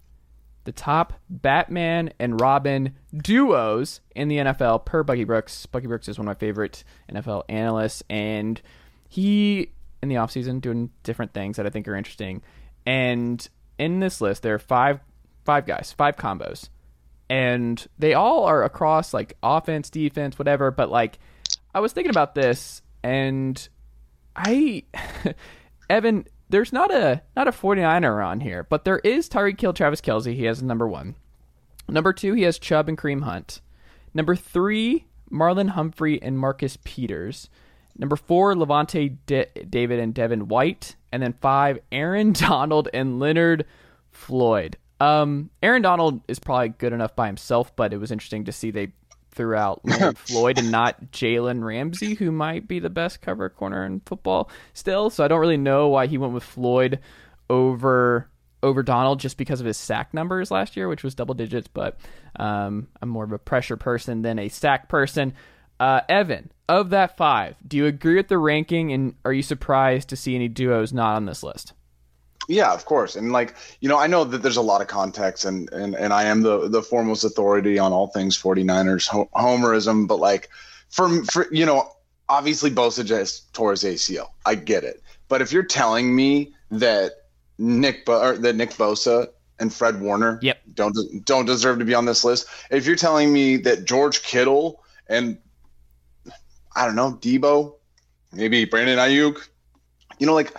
the 0.64 0.72
top 0.72 1.14
Batman 1.30 2.14
and 2.20 2.40
Robin 2.40 2.96
duos 3.16 4.00
in 4.16 4.30
the 4.30 4.38
NFL 4.38 4.86
per 4.86 5.04
Bucky 5.04 5.26
Brooks. 5.26 5.66
Bucky 5.66 5.88
Brooks 5.88 6.08
is 6.08 6.18
one 6.18 6.28
of 6.28 6.30
my 6.38 6.40
favorite 6.40 6.86
NFL 7.12 7.44
analysts, 7.50 8.02
and 8.10 8.62
he 9.10 9.72
in 10.02 10.10
the 10.10 10.16
offseason 10.16 10.62
doing 10.62 10.90
different 11.04 11.34
things 11.34 11.58
that 11.58 11.66
I 11.66 11.70
think 11.70 11.88
are 11.88 11.96
interesting. 11.96 12.42
And 12.86 13.48
in 13.78 14.00
this 14.00 14.22
list, 14.22 14.44
there 14.44 14.56
are 14.56 14.60
five 14.60 15.00
five 15.44 15.66
guys, 15.66 15.94
five 15.98 16.16
combos. 16.16 16.70
And 17.30 17.86
they 17.98 18.14
all 18.14 18.44
are 18.44 18.64
across 18.64 19.14
like 19.14 19.38
offense, 19.42 19.90
defense, 19.90 20.38
whatever, 20.38 20.72
but 20.72 20.90
like 20.90 21.20
I 21.74 21.80
was 21.80 21.94
thinking 21.94 22.12
about 22.12 22.36
this 22.36 22.82
and 23.04 23.68
I 24.36 24.84
Evan, 25.90 26.26
there's 26.50 26.74
not 26.74 26.94
a 26.94 27.22
not 27.36 27.48
a 27.48 27.52
49er 27.52 28.26
on 28.26 28.40
here, 28.40 28.64
but 28.64 28.86
there 28.86 29.00
is 29.00 29.28
Tyreek 29.30 29.60
Hill, 29.60 29.74
Travis 29.74 30.02
Kelce. 30.02 30.36
He 30.36 30.46
has 30.46 30.62
number 30.62 30.88
one. 30.88 31.16
Number 31.90 32.14
two, 32.14 32.34
he 32.34 32.44
has 32.44 32.60
Chubb 32.60 32.88
and 32.88 32.98
Kareem 32.98 33.24
Hunt. 33.24 33.62
Number 34.14 34.36
three, 34.36 35.06
Marlon 35.32 35.70
Humphrey 35.70 36.22
and 36.22 36.38
Marcus 36.38 36.78
Peters. 36.84 37.50
Number 37.98 38.16
four, 38.16 38.56
Lavonte 38.56 39.18
D- 39.26 39.46
David 39.70 40.00
and 40.00 40.14
Devin 40.14 40.48
White. 40.48 40.96
And 41.12 41.22
then 41.22 41.34
five, 41.34 41.80
Aaron 41.92 42.34
Donald 42.34 42.90
and 42.94 43.20
Leonard 43.20 43.66
Floyd. 44.12 44.78
Um, 45.00 45.50
Aaron 45.62 45.82
Donald 45.82 46.22
is 46.28 46.40
probably 46.40 46.70
good 46.70 46.94
enough 46.94 47.16
by 47.16 47.28
himself, 47.28 47.76
but 47.76 47.94
it 47.94 47.98
was 47.98 48.12
interesting 48.12 48.46
to 48.46 48.52
see 48.52 48.72
they 48.72 48.94
threw 49.32 49.56
out 49.56 49.82
Leonard 49.86 50.18
Floyd 50.18 50.58
and 50.58 50.72
not 50.72 51.12
Jalen 51.12 51.64
Ramsey, 51.64 52.14
who 52.14 52.32
might 52.32 52.68
be 52.68 52.80
the 52.80 52.90
best 52.90 53.22
cover 53.22 53.50
corner 53.50 53.86
in 53.86 54.02
football 54.02 54.50
still. 54.74 55.10
So 55.10 55.24
I 55.24 55.28
don't 55.28 55.40
really 55.40 55.58
know 55.58 55.90
why 55.90 56.08
he 56.08 56.18
went 56.18 56.34
with 56.34 56.44
Floyd 56.44 57.00
over 57.50 58.30
over 58.62 58.82
Donald 58.82 59.20
just 59.20 59.38
because 59.38 59.60
of 59.60 59.66
his 59.66 59.76
sack 59.76 60.14
numbers 60.14 60.50
last 60.50 60.78
year, 60.78 60.88
which 60.88 61.04
was 61.04 61.16
double 61.16 61.36
digits. 61.36 61.68
But 61.68 62.00
um, 62.38 62.88
I'm 63.02 63.10
more 63.10 63.26
of 63.26 63.34
a 63.34 63.38
pressure 63.38 63.76
person 63.76 64.22
than 64.22 64.40
a 64.40 64.48
sack 64.48 64.88
person. 64.88 65.34
Uh, 65.80 66.02
Evan, 66.08 66.52
of 66.70 66.92
that 66.92 67.18
five, 67.18 67.56
do 67.68 67.78
you 67.78 67.86
agree 67.86 68.16
with 68.16 68.28
the 68.28 68.38
ranking, 68.38 68.94
and 68.94 69.16
are 69.26 69.34
you 69.34 69.44
surprised 69.44 70.10
to 70.10 70.16
see 70.16 70.36
any 70.36 70.48
duos 70.48 70.94
not 70.94 71.16
on 71.16 71.26
this 71.26 71.44
list? 71.44 71.74
Yeah, 72.48 72.74
of 72.74 72.86
course. 72.86 73.16
And 73.16 73.32
like, 73.32 73.56
you 73.80 73.90
know, 73.90 73.98
I 73.98 74.08
know 74.08 74.24
that 74.24 74.42
there's 74.42 74.58
a 74.58 74.62
lot 74.62 74.82
of 74.82 74.88
context 74.88 75.46
and 75.46 75.72
and, 75.72 75.96
and 75.96 76.14
I 76.14 76.24
am 76.26 76.42
the 76.42 76.68
the 76.68 76.82
foremost 76.82 77.24
authority 77.24 77.80
on 77.80 77.94
all 77.94 78.08
things 78.08 78.42
49ers 78.42 79.08
ho- 79.08 79.30
homerism, 79.36 80.08
but 80.08 80.20
like 80.20 80.50
for 80.90 81.24
for 81.26 81.48
you 81.54 81.66
know, 81.66 81.92
obviously 82.30 82.72
Bosa 82.72 83.06
just 83.06 83.54
tore 83.54 83.72
his 83.72 83.84
ACL. 83.84 84.30
I 84.46 84.56
get 84.56 84.84
it. 84.84 85.02
But 85.28 85.42
if 85.42 85.52
you're 85.52 85.64
telling 85.64 86.16
me 86.16 86.54
that 86.72 87.12
Nick 87.58 88.06
Bo- 88.06 88.22
or 88.22 88.38
that 88.38 88.56
Nick 88.56 88.72
Bosa 88.72 89.28
and 89.60 89.74
Fred 89.74 90.02
Warner 90.02 90.40
yep. 90.42 90.60
don't 90.74 90.98
don't 91.26 91.46
deserve 91.46 91.80
to 91.80 91.86
be 91.86 91.94
on 91.94 92.06
this 92.06 92.24
list, 92.24 92.48
if 92.72 92.86
you're 92.86 92.96
telling 92.96 93.32
me 93.32 93.58
that 93.58 93.86
George 93.86 94.22
Kittle 94.24 94.84
and 95.08 95.38
I 96.76 96.86
don't 96.86 96.96
know, 96.96 97.14
Deebo, 97.14 97.76
maybe 98.32 98.66
Brandon 98.66 98.98
Aiyuk. 98.98 99.48
you 100.20 100.28
know, 100.28 100.34
like 100.34 100.54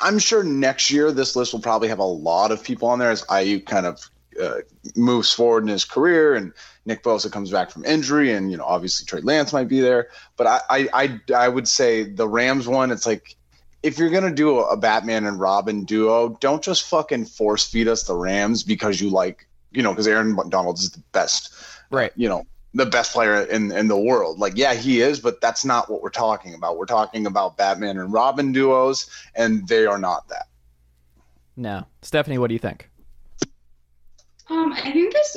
I'm 0.00 0.18
sure 0.18 0.42
next 0.42 0.90
year 0.90 1.12
this 1.12 1.36
list 1.36 1.52
will 1.52 1.60
probably 1.60 1.88
have 1.88 1.98
a 1.98 2.04
lot 2.04 2.52
of 2.52 2.62
people 2.62 2.88
on 2.88 2.98
there 2.98 3.10
as 3.10 3.24
Aiyuk 3.26 3.66
kind 3.66 3.86
of 3.86 4.00
uh, 4.40 4.60
moves 4.96 5.32
forward 5.32 5.64
in 5.64 5.68
his 5.68 5.84
career 5.84 6.34
and 6.34 6.52
Nick 6.86 7.02
Bosa 7.02 7.30
comes 7.30 7.50
back 7.50 7.70
from 7.70 7.84
injury 7.84 8.32
and 8.32 8.50
you 8.50 8.56
know 8.56 8.64
obviously 8.64 9.04
Trey 9.04 9.20
Lance 9.20 9.52
might 9.52 9.68
be 9.68 9.80
there. 9.80 10.08
But 10.36 10.46
I 10.46 10.60
I 10.70 10.88
I, 10.94 11.20
I 11.44 11.48
would 11.48 11.68
say 11.68 12.04
the 12.04 12.28
Rams 12.28 12.66
one, 12.66 12.90
it's 12.90 13.06
like 13.06 13.36
if 13.82 13.98
you're 13.98 14.10
gonna 14.10 14.34
do 14.34 14.60
a, 14.60 14.70
a 14.70 14.76
Batman 14.76 15.26
and 15.26 15.38
Robin 15.38 15.84
duo, 15.84 16.36
don't 16.40 16.62
just 16.62 16.88
fucking 16.88 17.26
force 17.26 17.66
feed 17.66 17.88
us 17.88 18.04
the 18.04 18.14
Rams 18.14 18.62
because 18.62 19.00
you 19.00 19.10
like 19.10 19.46
you 19.72 19.82
know 19.82 19.90
because 19.90 20.06
Aaron 20.08 20.38
Donald 20.48 20.78
is 20.78 20.90
the 20.90 21.02
best, 21.12 21.54
right? 21.90 22.12
You 22.16 22.28
know 22.28 22.46
the 22.74 22.86
best 22.86 23.12
player 23.12 23.42
in 23.42 23.72
in 23.72 23.88
the 23.88 23.98
world. 23.98 24.38
Like, 24.38 24.56
yeah, 24.56 24.74
he 24.74 25.00
is, 25.00 25.20
but 25.20 25.40
that's 25.40 25.64
not 25.64 25.90
what 25.90 26.02
we're 26.02 26.10
talking 26.10 26.54
about. 26.54 26.78
We're 26.78 26.86
talking 26.86 27.26
about 27.26 27.56
Batman 27.56 27.98
and 27.98 28.12
Robin 28.12 28.52
duos, 28.52 29.10
and 29.34 29.66
they 29.68 29.86
are 29.86 29.98
not 29.98 30.28
that. 30.28 30.48
No, 31.56 31.86
Stephanie, 32.02 32.38
what 32.38 32.48
do 32.48 32.54
you 32.54 32.60
think? 32.60 32.88
Um, 34.48 34.72
I 34.72 34.90
think 34.90 35.12
this 35.12 35.36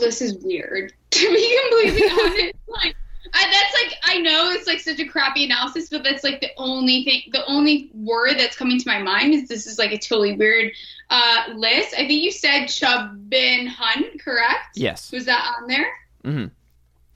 list 0.00 0.22
is 0.22 0.38
weird. 0.42 0.92
To 1.12 1.28
be 1.30 1.58
completely 1.68 2.08
honest, 2.10 2.54
like 2.68 2.96
I, 3.34 3.44
that's 3.44 3.82
like 3.82 3.98
I 4.04 4.18
know 4.18 4.50
it's 4.50 4.66
like 4.66 4.80
such 4.80 4.98
a 4.98 5.04
crappy 5.04 5.44
analysis, 5.44 5.90
but 5.90 6.02
that's 6.02 6.24
like 6.24 6.40
the 6.40 6.50
only 6.56 7.04
thing, 7.04 7.22
the 7.32 7.44
only 7.46 7.90
word 7.94 8.38
that's 8.38 8.56
coming 8.56 8.78
to 8.78 8.88
my 8.88 9.02
mind 9.02 9.34
is 9.34 9.46
this 9.46 9.66
is 9.66 9.78
like 9.78 9.92
a 9.92 9.98
totally 9.98 10.34
weird 10.36 10.72
uh, 11.10 11.44
list. 11.54 11.92
I 11.94 12.06
think 12.06 12.22
you 12.22 12.30
said 12.30 12.66
Chubbin 12.66 13.68
Hunt, 13.68 14.20
correct? 14.20 14.76
Yes. 14.76 15.12
Was 15.12 15.26
that 15.26 15.54
on 15.60 15.68
there? 15.68 15.92
Mm-hmm. 16.24 16.46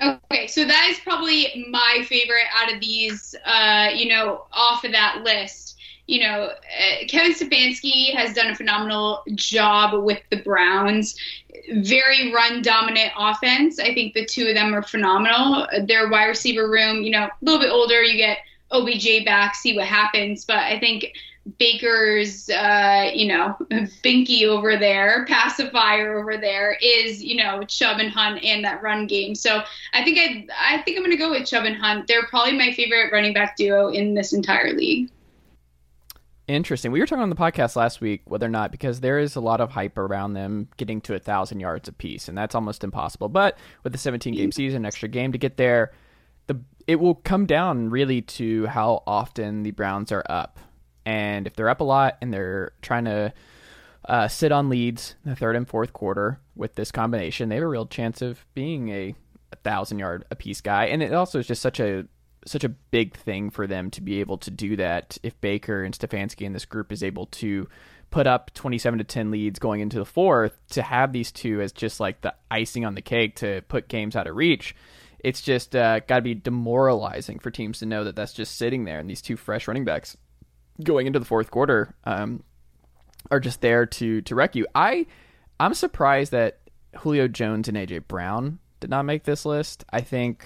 Okay, 0.00 0.46
so 0.46 0.64
that 0.64 0.88
is 0.90 0.98
probably 1.00 1.66
my 1.70 2.04
favorite 2.06 2.44
out 2.54 2.72
of 2.72 2.80
these, 2.80 3.34
uh, 3.44 3.88
you 3.94 4.08
know, 4.08 4.44
off 4.52 4.84
of 4.84 4.92
that 4.92 5.22
list. 5.22 5.76
You 6.06 6.20
know, 6.20 6.50
uh, 6.50 7.06
Kevin 7.08 7.32
Stefanski 7.32 8.14
has 8.14 8.34
done 8.34 8.50
a 8.50 8.54
phenomenal 8.54 9.22
job 9.34 10.04
with 10.04 10.20
the 10.30 10.36
Browns. 10.36 11.16
Very 11.72 12.32
run 12.32 12.62
dominant 12.62 13.12
offense. 13.18 13.80
I 13.80 13.94
think 13.94 14.14
the 14.14 14.24
two 14.24 14.46
of 14.46 14.54
them 14.54 14.74
are 14.74 14.82
phenomenal. 14.82 15.66
Their 15.86 16.08
wide 16.08 16.26
receiver 16.26 16.70
room, 16.70 17.02
you 17.02 17.10
know, 17.10 17.24
a 17.24 17.32
little 17.40 17.60
bit 17.60 17.72
older, 17.72 18.02
you 18.02 18.18
get 18.18 18.38
OBJ 18.70 19.24
back, 19.24 19.54
see 19.54 19.74
what 19.76 19.86
happens. 19.86 20.44
But 20.44 20.58
I 20.58 20.78
think 20.78 21.12
Baker's, 21.58 22.48
uh, 22.50 23.10
you 23.14 23.28
know, 23.28 23.56
binky 24.02 24.44
over 24.44 24.76
there, 24.76 25.24
pacifier 25.26 26.18
over 26.18 26.36
there 26.36 26.76
is, 26.82 27.22
you 27.22 27.36
know, 27.36 27.62
Chubb 27.64 27.98
and 27.98 28.10
Hunt 28.10 28.42
and 28.44 28.64
that 28.64 28.82
run 28.82 29.06
game. 29.06 29.34
So 29.34 29.62
I 29.92 30.02
think 30.02 30.18
I, 30.18 30.46
I 30.74 30.82
think 30.82 30.96
I'm 30.96 31.04
going 31.04 31.12
to 31.12 31.16
go 31.16 31.30
with 31.30 31.46
Chubb 31.46 31.64
and 31.64 31.76
Hunt. 31.76 32.08
They're 32.08 32.26
probably 32.26 32.56
my 32.56 32.72
favorite 32.72 33.12
running 33.12 33.32
back 33.32 33.56
duo 33.56 33.88
in 33.88 34.14
this 34.14 34.32
entire 34.32 34.72
league. 34.72 35.10
Interesting. 36.48 36.92
We 36.92 37.00
were 37.00 37.06
talking 37.06 37.22
on 37.22 37.30
the 37.30 37.36
podcast 37.36 37.74
last 37.74 38.00
week 38.00 38.22
whether 38.24 38.46
or 38.46 38.50
not 38.50 38.70
because 38.70 39.00
there 39.00 39.18
is 39.18 39.34
a 39.34 39.40
lot 39.40 39.60
of 39.60 39.70
hype 39.70 39.98
around 39.98 40.34
them 40.34 40.68
getting 40.76 41.00
to 41.02 41.14
a 41.14 41.18
thousand 41.18 41.58
yards 41.58 41.88
apiece, 41.88 42.28
and 42.28 42.38
that's 42.38 42.54
almost 42.54 42.84
impossible. 42.84 43.28
But 43.28 43.58
with 43.82 43.92
the 43.92 43.98
17 43.98 44.34
game 44.34 44.52
season, 44.52 44.86
extra 44.86 45.08
game 45.08 45.32
to 45.32 45.38
get 45.38 45.56
there, 45.56 45.92
the 46.46 46.60
it 46.86 47.00
will 47.00 47.16
come 47.16 47.46
down 47.46 47.90
really 47.90 48.22
to 48.22 48.66
how 48.66 49.02
often 49.08 49.64
the 49.64 49.72
Browns 49.72 50.12
are 50.12 50.24
up. 50.28 50.60
And 51.06 51.46
if 51.46 51.54
they're 51.54 51.68
up 51.68 51.80
a 51.80 51.84
lot 51.84 52.18
and 52.20 52.34
they're 52.34 52.72
trying 52.82 53.04
to 53.04 53.32
uh, 54.04 54.28
sit 54.28 54.50
on 54.50 54.68
leads 54.68 55.14
in 55.24 55.30
the 55.30 55.36
third 55.36 55.54
and 55.54 55.66
fourth 55.66 55.92
quarter 55.92 56.40
with 56.56 56.74
this 56.74 56.90
combination, 56.90 57.48
they 57.48 57.54
have 57.54 57.64
a 57.64 57.68
real 57.68 57.86
chance 57.86 58.20
of 58.20 58.44
being 58.54 58.88
a, 58.88 59.14
a 59.52 59.56
thousand 59.56 60.00
yard 60.00 60.24
a 60.32 60.36
piece 60.36 60.60
guy. 60.60 60.86
And 60.86 61.02
it 61.02 61.14
also 61.14 61.38
is 61.38 61.46
just 61.46 61.62
such 61.62 61.80
a 61.80 62.06
such 62.44 62.62
a 62.62 62.68
big 62.68 63.16
thing 63.16 63.50
for 63.50 63.66
them 63.66 63.90
to 63.90 64.00
be 64.00 64.20
able 64.20 64.38
to 64.38 64.50
do 64.50 64.76
that. 64.76 65.16
If 65.22 65.40
Baker 65.40 65.82
and 65.82 65.96
Stefanski 65.96 66.46
and 66.46 66.54
this 66.54 66.64
group 66.64 66.92
is 66.92 67.02
able 67.02 67.26
to 67.26 67.68
put 68.10 68.28
up 68.28 68.52
27 68.54 68.98
to 68.98 69.04
10 69.04 69.32
leads 69.32 69.58
going 69.58 69.80
into 69.80 69.98
the 69.98 70.04
fourth, 70.04 70.56
to 70.70 70.82
have 70.82 71.12
these 71.12 71.32
two 71.32 71.60
as 71.60 71.72
just 71.72 71.98
like 71.98 72.20
the 72.20 72.34
icing 72.48 72.84
on 72.84 72.94
the 72.94 73.02
cake 73.02 73.36
to 73.36 73.62
put 73.62 73.88
games 73.88 74.14
out 74.14 74.28
of 74.28 74.36
reach 74.36 74.76
it's 75.20 75.40
just 75.40 75.74
uh, 75.74 75.98
got 76.00 76.16
to 76.16 76.22
be 76.22 76.34
demoralizing 76.34 77.40
for 77.40 77.50
teams 77.50 77.80
to 77.80 77.86
know 77.86 78.04
that 78.04 78.14
that's 78.14 78.32
just 78.32 78.56
sitting 78.56 78.84
there 78.84 79.00
and 79.00 79.10
these 79.10 79.22
two 79.22 79.36
fresh 79.36 79.66
running 79.66 79.84
backs 79.84 80.16
going 80.82 81.06
into 81.06 81.18
the 81.18 81.24
fourth 81.24 81.50
quarter 81.50 81.94
um, 82.04 82.42
are 83.30 83.40
just 83.40 83.60
there 83.60 83.86
to 83.86 84.22
to 84.22 84.34
wreck 84.34 84.54
you. 84.54 84.66
I 84.74 85.06
I'm 85.58 85.74
surprised 85.74 86.32
that 86.32 86.60
Julio 86.98 87.28
Jones 87.28 87.68
and 87.68 87.76
AJ 87.76 88.08
Brown 88.08 88.58
did 88.80 88.90
not 88.90 89.04
make 89.04 89.24
this 89.24 89.44
list. 89.44 89.84
I 89.90 90.00
think 90.00 90.44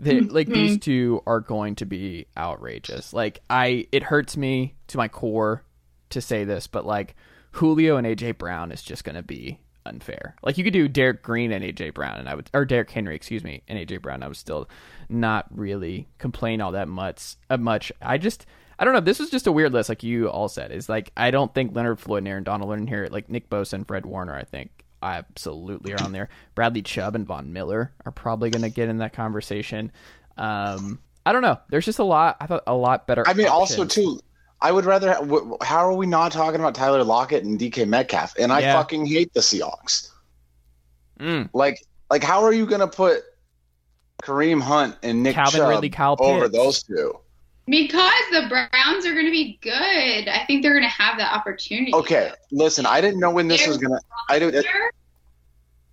that 0.00 0.32
like 0.32 0.48
these 0.48 0.78
two 0.78 1.22
are 1.26 1.40
going 1.40 1.76
to 1.76 1.86
be 1.86 2.26
outrageous. 2.36 3.12
Like 3.12 3.40
I 3.48 3.86
it 3.92 4.02
hurts 4.02 4.36
me 4.36 4.74
to 4.88 4.98
my 4.98 5.08
core 5.08 5.64
to 6.10 6.20
say 6.20 6.44
this, 6.44 6.66
but 6.66 6.84
like 6.84 7.14
Julio 7.52 7.96
and 7.96 8.06
AJ 8.06 8.38
Brown 8.38 8.72
is 8.72 8.82
just 8.82 9.04
going 9.04 9.16
to 9.16 9.22
be 9.22 9.60
unfair. 9.84 10.36
Like 10.42 10.58
you 10.58 10.64
could 10.64 10.72
do 10.72 10.88
Derek 10.88 11.22
Green 11.22 11.52
and 11.52 11.64
AJ 11.64 11.94
Brown, 11.94 12.18
and 12.18 12.28
I 12.28 12.34
would, 12.34 12.50
or 12.54 12.64
Derek 12.64 12.90
Henry, 12.90 13.14
excuse 13.14 13.44
me, 13.44 13.62
and 13.68 13.78
AJ 13.78 14.02
Brown. 14.02 14.22
I 14.22 14.28
would 14.28 14.36
still 14.36 14.68
not 15.08 15.46
really 15.50 16.08
complain 16.18 16.60
all 16.60 16.72
that 16.72 16.88
much. 16.88 17.36
Uh, 17.50 17.56
much. 17.56 17.92
I 18.00 18.18
just, 18.18 18.46
I 18.82 18.84
don't 18.84 18.94
know. 18.94 19.00
This 19.00 19.20
is 19.20 19.30
just 19.30 19.46
a 19.46 19.52
weird 19.52 19.72
list, 19.72 19.88
like 19.88 20.02
you 20.02 20.28
all 20.28 20.48
said. 20.48 20.72
Is 20.72 20.88
like 20.88 21.12
I 21.16 21.30
don't 21.30 21.54
think 21.54 21.72
Leonard 21.72 22.00
Floyd 22.00 22.18
and 22.18 22.28
Aaron 22.28 22.42
Donald 22.42 22.72
are 22.72 22.76
in 22.76 22.88
here. 22.88 23.06
Like 23.08 23.28
Nick 23.30 23.48
Bosa 23.48 23.74
and 23.74 23.86
Fred 23.86 24.04
Warner, 24.04 24.34
I 24.34 24.42
think 24.42 24.70
absolutely 25.00 25.92
are 25.92 26.02
on 26.02 26.10
there. 26.10 26.28
Bradley 26.56 26.82
Chubb 26.82 27.14
and 27.14 27.24
Von 27.24 27.52
Miller 27.52 27.92
are 28.04 28.10
probably 28.10 28.50
going 28.50 28.62
to 28.62 28.68
get 28.68 28.88
in 28.88 28.98
that 28.98 29.12
conversation. 29.12 29.92
Um, 30.36 30.98
I 31.24 31.32
don't 31.32 31.42
know. 31.42 31.60
There's 31.70 31.84
just 31.84 32.00
a 32.00 32.04
lot. 32.04 32.38
I 32.40 32.46
thought 32.46 32.64
a 32.66 32.74
lot 32.74 33.06
better. 33.06 33.22
I 33.28 33.34
mean, 33.34 33.46
options. 33.46 33.78
also 33.78 33.84
too. 33.84 34.18
I 34.60 34.72
would 34.72 34.84
rather. 34.84 35.14
How 35.62 35.86
are 35.86 35.94
we 35.94 36.06
not 36.06 36.32
talking 36.32 36.58
about 36.58 36.74
Tyler 36.74 37.04
Lockett 37.04 37.44
and 37.44 37.60
DK 37.60 37.86
Metcalf? 37.86 38.34
And 38.36 38.52
I 38.52 38.62
Yeah. 38.62 38.72
fucking 38.74 39.06
hate 39.06 39.32
the 39.32 39.40
Seahawks. 39.40 40.08
Mm. 41.20 41.50
Like, 41.52 41.86
like 42.10 42.24
how 42.24 42.42
are 42.42 42.52
you 42.52 42.66
going 42.66 42.80
to 42.80 42.88
put 42.88 43.22
Kareem 44.24 44.60
Hunt 44.60 44.96
and 45.04 45.22
Nick 45.22 45.36
Calvin 45.36 45.60
Chubb 45.60 45.68
Ridley, 45.68 45.90
Kyle 45.90 46.16
over 46.18 46.48
Pitts. 46.48 46.52
those 46.52 46.82
two? 46.82 47.14
Because 47.66 48.12
the 48.32 48.46
Browns 48.48 49.06
are 49.06 49.12
going 49.12 49.26
to 49.26 49.30
be 49.30 49.58
good. 49.62 50.28
I 50.28 50.44
think 50.46 50.62
they're 50.62 50.72
going 50.72 50.82
to 50.82 50.88
have 50.88 51.18
that 51.18 51.32
opportunity. 51.32 51.94
Okay, 51.94 52.32
listen. 52.50 52.86
I 52.86 53.00
didn't 53.00 53.20
know 53.20 53.30
when 53.30 53.46
this 53.48 53.66
was 53.66 53.78
gonna. 53.78 54.00
I 54.28 54.38
didn't. 54.38 54.66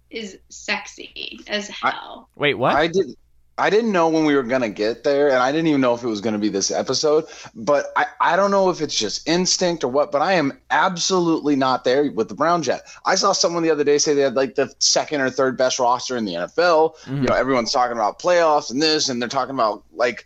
is 0.10 0.40
sexy 0.50 1.40
as 1.48 1.68
hell. 1.68 2.30
Wait, 2.36 2.56
what? 2.56 2.76
I 2.76 2.88
didn't. 2.88 3.18
I 3.60 3.70
didn't 3.70 3.92
know 3.92 4.08
when 4.08 4.24
we 4.24 4.36
were 4.36 4.44
gonna 4.44 4.70
get 4.70 5.04
there, 5.04 5.28
and 5.28 5.38
I 5.38 5.52
didn't 5.52 5.68
even 5.68 5.82
know 5.82 5.94
if 5.94 6.02
it 6.02 6.08
was 6.08 6.22
gonna 6.22 6.40
be 6.40 6.48
this 6.48 6.72
episode. 6.72 7.26
But 7.54 7.88
I, 7.96 8.06
I 8.20 8.36
don't 8.38 8.52
know 8.52 8.70
if 8.70 8.82
it's 8.82 8.98
just 8.98 9.28
instinct 9.28 9.84
or 9.84 9.90
what. 9.90 10.12
But 10.12 10.22
I 10.22 10.34
am 10.34 10.58
absolutely 10.72 11.58
not 11.58 11.84
there 11.84 12.10
with 12.10 12.30
the 12.30 12.36
Browns 12.36 12.68
yet. 12.68 12.84
I 13.06 13.16
saw 13.16 13.34
someone 13.34 13.62
the 13.62 13.70
other 13.70 13.84
day 13.84 13.98
say 13.98 14.14
they 14.14 14.22
had 14.22 14.36
like 14.36 14.56
the 14.56 14.74
second 14.80 15.22
or 15.22 15.30
third 15.30 15.58
best 15.58 15.78
roster 15.78 16.16
in 16.16 16.24
the 16.26 16.36
NFL. 16.36 16.96
Mhm. 17.04 17.22
You 17.22 17.28
know, 17.28 17.36
everyone's 17.36 17.72
talking 17.74 17.98
about 17.98 18.18
playoffs 18.18 18.72
and 18.72 18.82
this, 18.82 19.10
and 19.10 19.22
they're 19.22 19.30
talking 19.30 19.54
about 19.54 19.84
like 19.92 20.26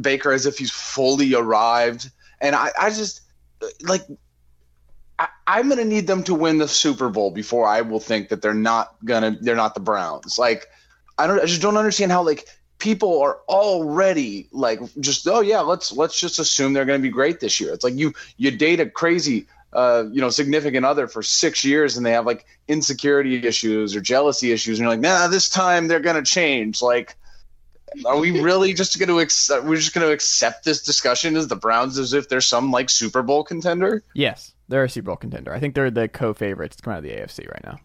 Baker 0.00 0.32
as 0.32 0.46
if 0.46 0.58
he's 0.58 0.70
fully 0.70 1.34
arrived. 1.34 2.10
And 2.40 2.54
I, 2.54 2.70
I 2.78 2.90
just 2.90 3.22
like 3.82 4.02
I, 5.18 5.28
I'm 5.46 5.68
gonna 5.68 5.84
need 5.84 6.06
them 6.06 6.22
to 6.24 6.34
win 6.34 6.58
the 6.58 6.68
Super 6.68 7.08
Bowl 7.08 7.30
before 7.30 7.66
I 7.66 7.80
will 7.80 8.00
think 8.00 8.28
that 8.28 8.42
they're 8.42 8.54
not 8.54 8.94
gonna 9.04 9.36
they're 9.40 9.56
not 9.56 9.74
the 9.74 9.80
Browns. 9.80 10.38
Like 10.38 10.66
I 11.18 11.26
don't 11.26 11.40
I 11.40 11.46
just 11.46 11.62
don't 11.62 11.76
understand 11.76 12.12
how 12.12 12.22
like 12.22 12.46
people 12.78 13.22
are 13.22 13.38
already 13.48 14.48
like 14.52 14.80
just 15.00 15.26
oh 15.26 15.40
yeah 15.40 15.60
let's 15.60 15.92
let's 15.92 16.18
just 16.18 16.38
assume 16.38 16.72
they're 16.72 16.84
gonna 16.84 16.98
be 16.98 17.08
great 17.08 17.40
this 17.40 17.60
year. 17.60 17.72
It's 17.72 17.84
like 17.84 17.94
you 17.94 18.12
you 18.36 18.50
date 18.50 18.80
a 18.80 18.86
crazy 18.88 19.46
uh, 19.74 20.04
you 20.12 20.20
know, 20.20 20.30
significant 20.30 20.86
other 20.86 21.08
for 21.08 21.22
six 21.22 21.64
years 21.64 21.96
and 21.96 22.06
they 22.06 22.12
have 22.12 22.26
like 22.26 22.46
insecurity 22.68 23.44
issues 23.44 23.96
or 23.96 24.00
jealousy 24.00 24.52
issues, 24.52 24.78
and 24.78 24.84
you're 24.84 24.92
like, 24.92 25.00
nah, 25.00 25.26
this 25.26 25.48
time 25.48 25.88
they're 25.88 26.00
gonna 26.00 26.22
change. 26.22 26.80
Like, 26.80 27.16
are 28.04 28.18
we 28.18 28.40
really 28.40 28.74
just 28.74 28.98
gonna 28.98 29.18
accept? 29.18 29.64
We're 29.64 29.76
just 29.76 29.94
gonna 29.94 30.10
accept 30.10 30.64
this 30.64 30.82
discussion 30.82 31.36
as 31.36 31.48
the 31.48 31.56
Browns 31.56 31.98
as 31.98 32.12
if 32.12 32.28
they're 32.28 32.40
some 32.40 32.70
like 32.70 32.90
Super 32.90 33.22
Bowl 33.22 33.44
contender? 33.44 34.02
yes, 34.14 34.54
they're 34.68 34.84
a 34.84 34.88
Super 34.88 35.06
Bowl 35.06 35.16
contender. 35.16 35.52
I 35.52 35.60
think 35.60 35.74
they're 35.74 35.90
the 35.90 36.08
co-favorites 36.08 36.76
to 36.76 36.82
come 36.82 36.94
out 36.94 36.98
of 36.98 37.04
the 37.04 37.10
AFC 37.10 37.48
right 37.48 37.64
now. 37.64 37.78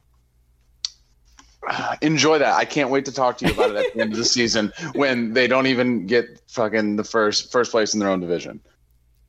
Enjoy 2.01 2.39
that. 2.39 2.55
I 2.55 2.65
can't 2.65 2.89
wait 2.89 3.05
to 3.05 3.11
talk 3.11 3.37
to 3.39 3.47
you 3.47 3.53
about 3.53 3.71
it 3.71 3.77
at 3.77 3.93
the 3.93 4.01
end 4.01 4.11
of 4.13 4.17
the 4.17 4.25
season 4.25 4.71
when 4.93 5.33
they 5.33 5.47
don't 5.47 5.67
even 5.67 6.07
get 6.07 6.41
fucking 6.47 6.95
the 6.95 7.03
first 7.03 7.51
first 7.51 7.71
place 7.71 7.93
in 7.93 7.99
their 7.99 8.09
own 8.09 8.19
division. 8.19 8.61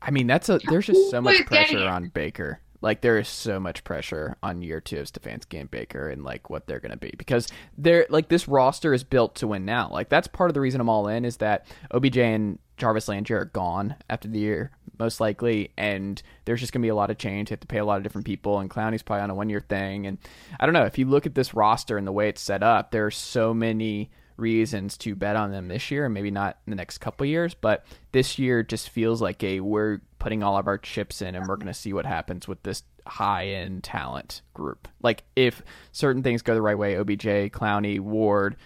I 0.02 0.10
mean, 0.10 0.26
that's 0.26 0.48
a 0.48 0.58
there's 0.68 0.86
just 0.86 1.10
so 1.10 1.20
much 1.20 1.44
pressure 1.46 1.86
on 1.86 2.08
Baker. 2.08 2.60
Like 2.80 3.00
there 3.00 3.18
is 3.18 3.28
so 3.28 3.60
much 3.60 3.84
pressure 3.84 4.36
on 4.42 4.62
year 4.62 4.80
two 4.80 5.00
of 5.00 5.06
Stefanski 5.06 5.60
and 5.60 5.70
Baker 5.70 6.08
and 6.08 6.24
like 6.24 6.48
what 6.48 6.66
they're 6.66 6.80
gonna 6.80 6.96
be 6.96 7.12
because 7.16 7.48
they're 7.76 8.06
like 8.08 8.28
this 8.28 8.48
roster 8.48 8.94
is 8.94 9.04
built 9.04 9.34
to 9.36 9.46
win 9.46 9.64
now. 9.64 9.88
Like 9.90 10.08
that's 10.08 10.28
part 10.28 10.50
of 10.50 10.54
the 10.54 10.60
reason 10.60 10.80
I'm 10.80 10.88
all 10.88 11.08
in 11.08 11.24
is 11.24 11.38
that 11.38 11.66
OBJ 11.92 12.18
and 12.18 12.58
Jarvis 12.76 13.08
Landry 13.08 13.36
are 13.36 13.44
gone 13.44 13.96
after 14.08 14.28
the 14.28 14.38
year 14.38 14.70
most 14.98 15.18
likely, 15.20 15.72
and 15.76 16.22
there's 16.44 16.60
just 16.60 16.72
gonna 16.72 16.82
be 16.82 16.88
a 16.88 16.94
lot 16.94 17.10
of 17.10 17.18
change. 17.18 17.48
Have 17.48 17.60
to 17.60 17.66
pay 17.66 17.78
a 17.78 17.84
lot 17.84 17.96
of 17.96 18.02
different 18.02 18.26
people, 18.26 18.60
and 18.60 18.70
Clowney's 18.70 19.02
probably 19.02 19.22
on 19.22 19.30
a 19.30 19.34
one 19.34 19.48
year 19.48 19.60
thing. 19.60 20.06
And 20.06 20.18
I 20.60 20.66
don't 20.66 20.72
know 20.72 20.84
if 20.84 20.98
you 20.98 21.06
look 21.06 21.26
at 21.26 21.34
this 21.34 21.54
roster 21.54 21.98
and 21.98 22.06
the 22.06 22.12
way 22.12 22.28
it's 22.28 22.40
set 22.40 22.62
up, 22.62 22.90
there 22.90 23.06
are 23.06 23.10
so 23.10 23.52
many 23.52 24.10
reasons 24.40 24.96
to 24.96 25.14
bet 25.14 25.36
on 25.36 25.50
them 25.50 25.68
this 25.68 25.90
year 25.90 26.06
and 26.06 26.14
maybe 26.14 26.30
not 26.30 26.58
in 26.66 26.70
the 26.70 26.76
next 26.76 26.98
couple 26.98 27.26
years 27.26 27.54
but 27.54 27.84
this 28.12 28.38
year 28.38 28.62
just 28.62 28.88
feels 28.88 29.20
like 29.20 29.42
a 29.44 29.60
we're 29.60 30.00
putting 30.20 30.42
all 30.42 30.56
of 30.56 30.68
our 30.68 30.78
chips 30.78 31.22
in 31.22 31.34
and 31.34 31.48
we're 31.48 31.56
going 31.56 31.66
to 31.66 31.74
see 31.74 31.92
what 31.92 32.06
happens 32.06 32.46
with 32.46 32.62
this 32.62 32.84
high 33.06 33.48
end 33.48 33.82
talent 33.82 34.42
group. 34.54 34.86
Like 35.02 35.24
if 35.34 35.62
certain 35.90 36.22
things 36.22 36.42
go 36.42 36.54
the 36.54 36.62
right 36.62 36.78
way 36.78 36.94
obj 36.94 37.24
clowney 37.52 37.98
ward 37.98 38.56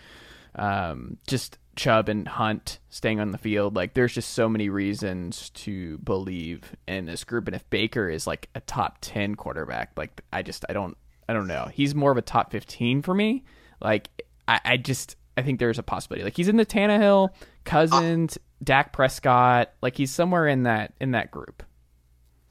um, 0.56 1.16
just 1.26 1.58
chubb 1.76 2.08
and 2.08 2.28
hunt 2.28 2.78
staying 2.88 3.18
on 3.18 3.32
the 3.32 3.38
field 3.38 3.74
like 3.74 3.94
there's 3.94 4.14
just 4.14 4.30
so 4.30 4.48
many 4.48 4.68
reasons 4.68 5.50
to 5.50 5.98
believe 5.98 6.76
in 6.86 7.06
this 7.06 7.24
group. 7.24 7.46
And 7.48 7.56
if 7.56 7.68
baker 7.70 8.08
is 8.08 8.26
like 8.26 8.48
a 8.54 8.60
top 8.60 8.98
10 9.00 9.34
quarterback 9.36 9.92
like 9.96 10.20
i 10.32 10.42
just 10.42 10.64
i 10.68 10.72
don't 10.72 10.96
i 11.28 11.32
don't 11.32 11.48
know. 11.48 11.68
He's 11.72 11.94
more 11.94 12.10
of 12.10 12.18
a 12.18 12.22
top 12.22 12.52
15 12.52 13.02
for 13.02 13.14
me. 13.14 13.44
Like 13.80 14.08
i, 14.46 14.60
I 14.64 14.76
just 14.76 15.16
I 15.36 15.42
think 15.42 15.58
there's 15.58 15.78
a 15.78 15.82
possibility. 15.82 16.24
Like 16.24 16.36
he's 16.36 16.48
in 16.48 16.56
the 16.56 16.66
Tannehill, 16.66 17.30
Cousins, 17.64 18.38
Dak 18.62 18.92
Prescott. 18.92 19.72
Like 19.82 19.96
he's 19.96 20.10
somewhere 20.10 20.46
in 20.46 20.64
that 20.64 20.94
in 21.00 21.12
that 21.12 21.30
group. 21.30 21.62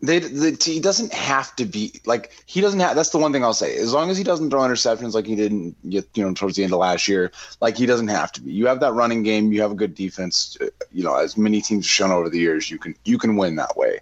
They, 0.01 0.19
the, 0.19 0.61
he 0.61 0.81
doesn't 0.81 1.13
have 1.13 1.55
to 1.55 1.63
be 1.63 1.93
like 2.05 2.33
he 2.45 2.59
doesn't 2.59 2.81
have. 2.81 2.93
That's 2.93 3.11
the 3.11 3.19
one 3.19 3.31
thing 3.31 3.41
I'll 3.41 3.53
say. 3.53 3.77
As 3.77 3.93
long 3.93 4.09
as 4.09 4.17
he 4.17 4.23
doesn't 4.25 4.49
throw 4.49 4.59
interceptions 4.59 5.13
like 5.13 5.25
he 5.25 5.35
didn't, 5.35 5.77
you 5.81 6.03
know, 6.17 6.33
towards 6.33 6.57
the 6.57 6.63
end 6.65 6.73
of 6.73 6.79
last 6.79 7.07
year, 7.07 7.31
like 7.61 7.77
he 7.77 7.85
doesn't 7.85 8.09
have 8.09 8.29
to 8.33 8.41
be. 8.41 8.51
You 8.51 8.67
have 8.67 8.81
that 8.81 8.91
running 8.91 9.23
game. 9.23 9.53
You 9.53 9.61
have 9.61 9.71
a 9.71 9.75
good 9.75 9.95
defense. 9.95 10.57
uh, 10.59 10.65
You 10.91 11.05
know, 11.05 11.15
as 11.15 11.37
many 11.37 11.61
teams 11.61 11.85
have 11.85 11.91
shown 11.91 12.11
over 12.11 12.29
the 12.29 12.39
years, 12.39 12.69
you 12.69 12.77
can 12.77 12.95
you 13.05 13.17
can 13.17 13.37
win 13.37 13.55
that 13.55 13.77
way. 13.77 13.99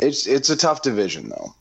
It's 0.00 0.26
it's 0.26 0.50
a 0.50 0.56
tough 0.56 0.82
division 0.82 1.28
though. 1.28 1.54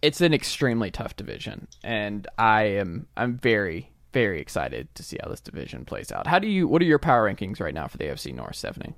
It's 0.00 0.22
an 0.22 0.32
extremely 0.32 0.90
tough 0.90 1.16
division, 1.16 1.68
and 1.84 2.26
I 2.38 2.62
am 2.62 3.08
I'm 3.14 3.36
very 3.36 3.90
very 4.12 4.40
excited 4.40 4.92
to 4.94 5.02
see 5.02 5.18
how 5.22 5.28
this 5.28 5.40
division 5.40 5.84
plays 5.84 6.12
out. 6.12 6.26
How 6.26 6.38
do 6.38 6.48
you? 6.48 6.66
What 6.68 6.82
are 6.82 6.86
your 6.86 6.98
power 6.98 7.32
rankings 7.32 7.60
right 7.60 7.74
now 7.74 7.86
for 7.86 7.98
the 7.98 8.04
AFC 8.04 8.34
North, 8.34 8.56
Stephanie? 8.56 8.94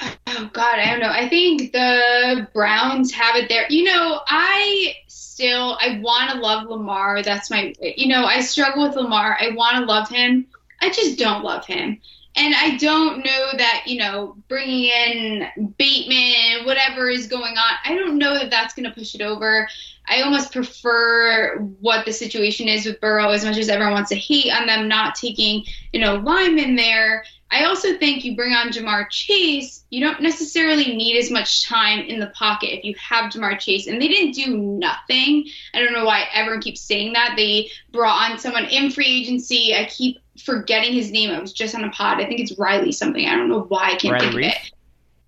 Oh 0.00 0.50
God, 0.52 0.78
I 0.78 0.90
don't 0.90 1.00
know. 1.00 1.10
I 1.10 1.28
think 1.28 1.72
the 1.72 2.48
Browns 2.52 3.12
have 3.12 3.36
it 3.36 3.48
there. 3.48 3.66
You 3.68 3.84
know, 3.84 4.20
I 4.26 4.94
still 5.06 5.78
I 5.80 6.00
want 6.02 6.32
to 6.32 6.38
love 6.38 6.68
Lamar. 6.68 7.22
That's 7.22 7.50
my. 7.50 7.74
You 7.80 8.08
know, 8.08 8.24
I 8.24 8.40
struggle 8.40 8.86
with 8.86 8.96
Lamar. 8.96 9.36
I 9.40 9.50
want 9.54 9.76
to 9.76 9.84
love 9.84 10.08
him. 10.08 10.46
I 10.80 10.90
just 10.90 11.18
don't 11.18 11.44
love 11.44 11.64
him. 11.66 12.00
And 12.36 12.52
I 12.54 12.76
don't 12.78 13.18
know 13.18 13.50
that, 13.56 13.84
you 13.86 13.98
know, 13.98 14.36
bringing 14.48 14.90
in 14.90 15.74
Bateman, 15.78 16.66
whatever 16.66 17.08
is 17.08 17.28
going 17.28 17.56
on, 17.56 17.72
I 17.84 17.94
don't 17.94 18.18
know 18.18 18.34
that 18.34 18.50
that's 18.50 18.74
going 18.74 18.88
to 18.88 18.94
push 18.94 19.14
it 19.14 19.22
over. 19.22 19.68
I 20.06 20.22
almost 20.22 20.52
prefer 20.52 21.58
what 21.80 22.04
the 22.04 22.12
situation 22.12 22.66
is 22.68 22.86
with 22.86 23.00
Burrow 23.00 23.30
as 23.30 23.44
much 23.44 23.56
as 23.56 23.68
everyone 23.68 23.94
wants 23.94 24.10
to 24.10 24.16
hate 24.16 24.52
on 24.52 24.66
them 24.66 24.88
not 24.88 25.14
taking, 25.14 25.64
you 25.92 26.00
know, 26.00 26.16
linemen 26.16 26.74
there. 26.74 27.24
I 27.50 27.66
also 27.66 27.96
think 27.98 28.24
you 28.24 28.34
bring 28.34 28.52
on 28.52 28.70
Ja'Marr 28.70 29.08
Chase, 29.10 29.84
you 29.90 30.04
don't 30.04 30.20
necessarily 30.20 30.96
need 30.96 31.16
as 31.16 31.30
much 31.30 31.64
time 31.64 32.00
in 32.00 32.18
the 32.18 32.26
pocket 32.28 32.76
if 32.76 32.84
you 32.84 32.96
have 32.96 33.32
Ja'Marr 33.32 33.60
Chase. 33.60 33.86
And 33.86 34.02
they 34.02 34.08
didn't 34.08 34.32
do 34.32 34.56
nothing. 34.56 35.46
I 35.72 35.78
don't 35.78 35.92
know 35.92 36.04
why 36.04 36.24
everyone 36.32 36.62
keeps 36.62 36.80
saying 36.80 37.12
that. 37.12 37.34
They 37.36 37.70
brought 37.92 38.32
on 38.32 38.38
someone 38.40 38.64
in 38.64 38.90
free 38.90 39.20
agency. 39.20 39.72
I 39.72 39.84
keep 39.84 40.18
forgetting 40.42 40.92
his 40.92 41.10
name. 41.10 41.30
I 41.30 41.40
was 41.40 41.52
just 41.52 41.74
on 41.74 41.84
a 41.84 41.90
pod. 41.90 42.20
I 42.20 42.26
think 42.26 42.40
it's 42.40 42.58
Riley 42.58 42.92
something. 42.92 43.26
I 43.26 43.36
don't 43.36 43.48
know 43.48 43.62
why 43.68 43.90
I 43.92 43.96
can't 43.96 44.12
Riley 44.12 44.26
think 44.26 44.38
Reiff? 44.38 44.48
of 44.48 44.52
it. 44.52 44.70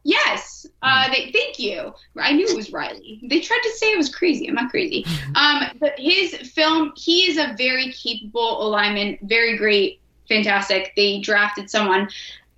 Yes. 0.04 0.66
Uh, 0.82 1.08
they, 1.10 1.32
thank 1.32 1.58
you. 1.58 1.92
I 2.16 2.32
knew 2.32 2.46
it 2.46 2.54
was 2.54 2.72
Riley. 2.72 3.20
They 3.24 3.40
tried 3.40 3.60
to 3.64 3.70
say 3.70 3.92
it 3.92 3.96
was 3.96 4.14
crazy. 4.14 4.48
I'm 4.48 4.54
not 4.54 4.70
crazy. 4.70 5.04
Um, 5.34 5.64
but 5.80 5.98
his 5.98 6.34
film, 6.52 6.92
he 6.96 7.30
is 7.30 7.36
a 7.36 7.54
very 7.58 7.92
capable 7.92 8.70
lineman, 8.70 9.18
very 9.22 9.58
great, 9.58 10.00
fantastic. 10.28 10.92
They 10.96 11.20
drafted 11.20 11.68
someone. 11.68 12.08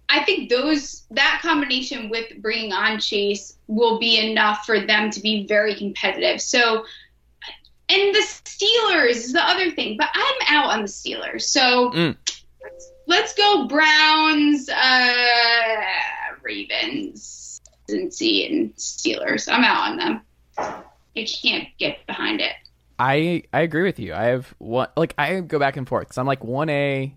I 0.08 0.22
think 0.22 0.48
those 0.48 1.04
that 1.10 1.40
combination 1.42 2.08
with 2.08 2.26
bringing 2.38 2.72
on 2.72 3.00
Chase 3.00 3.56
will 3.66 3.98
be 3.98 4.30
enough 4.30 4.64
for 4.64 4.80
them 4.80 5.10
to 5.10 5.20
be 5.20 5.46
very 5.46 5.74
competitive. 5.74 6.40
So, 6.40 6.84
and 7.90 8.14
the 8.14 8.20
Steelers 8.20 9.10
is 9.10 9.32
the 9.32 9.42
other 9.42 9.70
thing, 9.70 9.96
but 9.96 10.08
I'm 10.14 10.34
out 10.56 10.70
on 10.70 10.82
the 10.82 10.88
Steelers. 10.88 11.42
So 11.42 11.90
Mm. 11.92 12.16
let's, 12.62 12.92
let's 13.06 13.34
go 13.34 13.66
Browns, 13.66 14.68
uh, 14.68 15.84
Ravens, 16.42 17.60
and 17.88 18.12
see 18.12 18.46
and 18.46 18.74
Steelers. 18.76 19.50
I'm 19.52 19.64
out 19.64 19.90
on 19.90 19.96
them. 19.96 20.20
I 20.58 21.24
can't 21.42 21.68
get 21.78 22.06
behind 22.06 22.40
it. 22.40 22.52
I 22.98 23.44
I 23.52 23.60
agree 23.60 23.84
with 23.84 23.98
you. 23.98 24.12
I 24.12 24.24
have 24.24 24.52
one 24.58 24.88
like 24.96 25.14
I 25.16 25.40
go 25.40 25.58
back 25.58 25.76
and 25.76 25.88
forth 25.88 26.08
because 26.08 26.18
I'm 26.18 26.26
like 26.26 26.42
one 26.42 26.68
A 26.68 27.14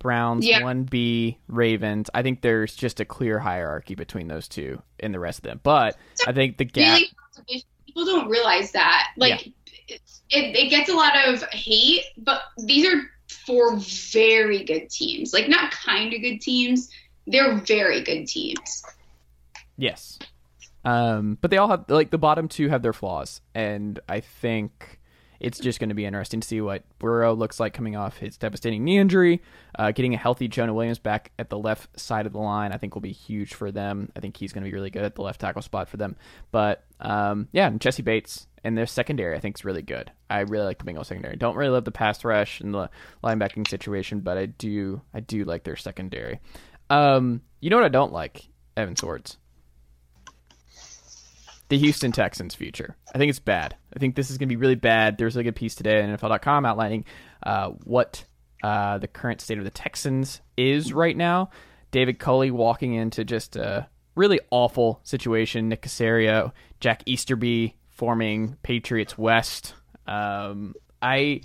Browns, 0.00 0.46
Yeah. 0.46 0.62
one 0.62 0.82
B 0.84 1.38
Ravens. 1.46 2.10
I 2.12 2.22
think 2.22 2.40
there's 2.42 2.74
just 2.74 2.98
a 3.00 3.04
clear 3.04 3.38
hierarchy 3.38 3.94
between 3.94 4.26
those 4.28 4.48
two 4.48 4.82
and 4.98 5.14
the 5.14 5.20
rest 5.20 5.40
of 5.40 5.42
them. 5.44 5.60
But 5.62 5.96
I 6.26 6.32
think 6.32 6.56
the 6.56 6.64
gap. 6.64 7.00
Really, 7.48 7.64
people 7.86 8.04
don't 8.04 8.28
realize 8.28 8.72
that. 8.72 9.08
Like, 9.16 9.46
it, 9.46 9.52
it, 9.90 10.56
it 10.56 10.70
gets 10.70 10.88
a 10.88 10.94
lot 10.94 11.12
of 11.28 11.42
hate, 11.50 12.04
but 12.18 12.42
these 12.64 12.86
are 12.86 13.00
four 13.46 13.76
very 13.76 14.64
good 14.64 14.90
teams. 14.90 15.32
Like, 15.32 15.48
not 15.48 15.72
kind 15.72 16.12
of 16.12 16.20
good 16.20 16.40
teams. 16.40 16.90
They're 17.26 17.56
very 17.58 18.02
good 18.02 18.26
teams. 18.26 18.82
Yes. 19.76 20.18
Um, 20.84 21.38
but 21.40 21.50
they 21.50 21.58
all 21.58 21.68
have 21.68 21.84
like 21.88 22.10
the 22.10 22.18
bottom 22.18 22.48
two 22.48 22.68
have 22.68 22.82
their 22.82 22.92
flaws, 22.92 23.40
and 23.54 24.00
I 24.08 24.20
think 24.20 25.00
it's 25.40 25.58
just 25.58 25.80
going 25.80 25.88
to 25.88 25.94
be 25.94 26.04
interesting 26.04 26.40
to 26.40 26.46
see 26.46 26.60
what 26.60 26.84
Burrow 26.98 27.34
looks 27.34 27.58
like 27.58 27.72
coming 27.72 27.96
off 27.96 28.18
his 28.18 28.36
devastating 28.36 28.84
knee 28.84 28.98
injury. 28.98 29.40
Uh, 29.78 29.90
getting 29.90 30.12
a 30.12 30.18
healthy 30.18 30.48
Jonah 30.48 30.74
Williams 30.74 30.98
back 30.98 31.32
at 31.38 31.48
the 31.48 31.58
left 31.58 31.98
side 31.98 32.26
of 32.26 32.32
the 32.32 32.38
line, 32.38 32.72
I 32.72 32.76
think, 32.76 32.94
will 32.94 33.00
be 33.00 33.12
huge 33.12 33.54
for 33.54 33.72
them. 33.72 34.12
I 34.14 34.20
think 34.20 34.36
he's 34.36 34.52
going 34.52 34.64
to 34.64 34.70
be 34.70 34.74
really 34.74 34.90
good 34.90 35.02
at 35.02 35.14
the 35.14 35.22
left 35.22 35.40
tackle 35.40 35.62
spot 35.62 35.88
for 35.88 35.96
them. 35.96 36.16
But 36.50 36.84
um, 37.00 37.48
yeah, 37.52 37.66
and 37.66 37.80
Jessie 37.80 38.02
Bates 38.02 38.46
and 38.64 38.76
their 38.76 38.86
secondary, 38.86 39.36
I 39.36 39.40
think, 39.40 39.58
is 39.58 39.64
really 39.64 39.82
good. 39.82 40.10
I 40.28 40.40
really 40.40 40.64
like 40.66 40.78
the 40.78 40.90
Bengals 40.90 41.06
secondary. 41.06 41.36
Don't 41.36 41.56
really 41.56 41.70
love 41.70 41.84
the 41.84 41.90
pass 41.92 42.24
rush 42.24 42.60
and 42.60 42.74
the 42.74 42.90
linebacking 43.24 43.68
situation, 43.68 44.20
but 44.20 44.36
I 44.36 44.46
do, 44.46 45.00
I 45.14 45.20
do 45.20 45.44
like 45.44 45.64
their 45.64 45.76
secondary. 45.76 46.40
Um, 46.90 47.42
you 47.60 47.70
know 47.70 47.76
what 47.76 47.84
I 47.86 47.88
don't 47.88 48.12
like? 48.12 48.48
Evan 48.76 48.96
Sowards. 48.96 49.36
the 51.68 51.78
Houston 51.78 52.10
Texans' 52.12 52.54
future. 52.54 52.96
I 53.14 53.18
think 53.18 53.30
it's 53.30 53.38
bad. 53.38 53.76
I 53.94 53.98
think 53.98 54.14
this 54.16 54.30
is 54.30 54.38
going 54.38 54.48
to 54.48 54.52
be 54.54 54.60
really 54.60 54.74
bad. 54.74 55.16
There's 55.18 55.36
like 55.36 55.44
a 55.44 55.48
good 55.48 55.56
piece 55.56 55.74
today 55.74 56.02
on 56.02 56.16
NFL.com 56.16 56.66
outlining 56.66 57.04
uh, 57.44 57.68
what 57.84 58.24
uh, 58.62 58.98
the 58.98 59.08
current 59.08 59.40
state 59.40 59.58
of 59.58 59.64
the 59.64 59.70
Texans 59.70 60.40
is 60.56 60.92
right 60.92 61.16
now. 61.16 61.50
David 61.92 62.18
Culley 62.18 62.50
walking 62.50 62.94
into 62.94 63.24
just 63.24 63.56
a 63.56 63.88
really 64.16 64.40
awful 64.50 65.00
situation. 65.04 65.68
Nick 65.68 65.82
Caserio, 65.82 66.52
Jack 66.80 67.02
Easterby 67.06 67.76
forming 68.00 68.56
Patriots 68.62 69.18
West. 69.18 69.74
Um, 70.06 70.74
I 71.02 71.42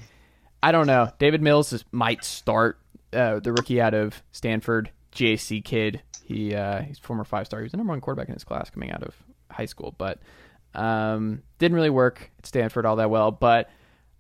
I 0.63 0.71
don't 0.71 0.87
know. 0.87 1.11
Davis 1.19 1.41
Mills 1.41 1.73
is, 1.73 1.83
might 1.91 2.23
start 2.23 2.79
uh, 3.11 3.41
the 3.41 3.51
rookie 3.51 3.81
out 3.81 3.93
of 3.93 4.23
Stanford, 4.31 4.89
GAC 5.13 5.65
kid. 5.65 6.01
He 6.23 6.55
uh, 6.55 6.81
he's 6.83 6.97
former 6.97 7.25
five 7.25 7.45
star. 7.47 7.59
He 7.59 7.63
was 7.63 7.73
the 7.73 7.77
number 7.77 7.91
one 7.91 7.99
quarterback 7.99 8.29
in 8.29 8.35
his 8.35 8.45
class 8.45 8.69
coming 8.69 8.89
out 8.89 9.03
of 9.03 9.13
high 9.51 9.65
school, 9.65 9.93
but 9.97 10.19
um, 10.73 11.43
didn't 11.59 11.75
really 11.75 11.89
work 11.89 12.31
at 12.39 12.45
Stanford 12.45 12.85
all 12.85 12.95
that 12.95 13.09
well. 13.09 13.31
But 13.31 13.69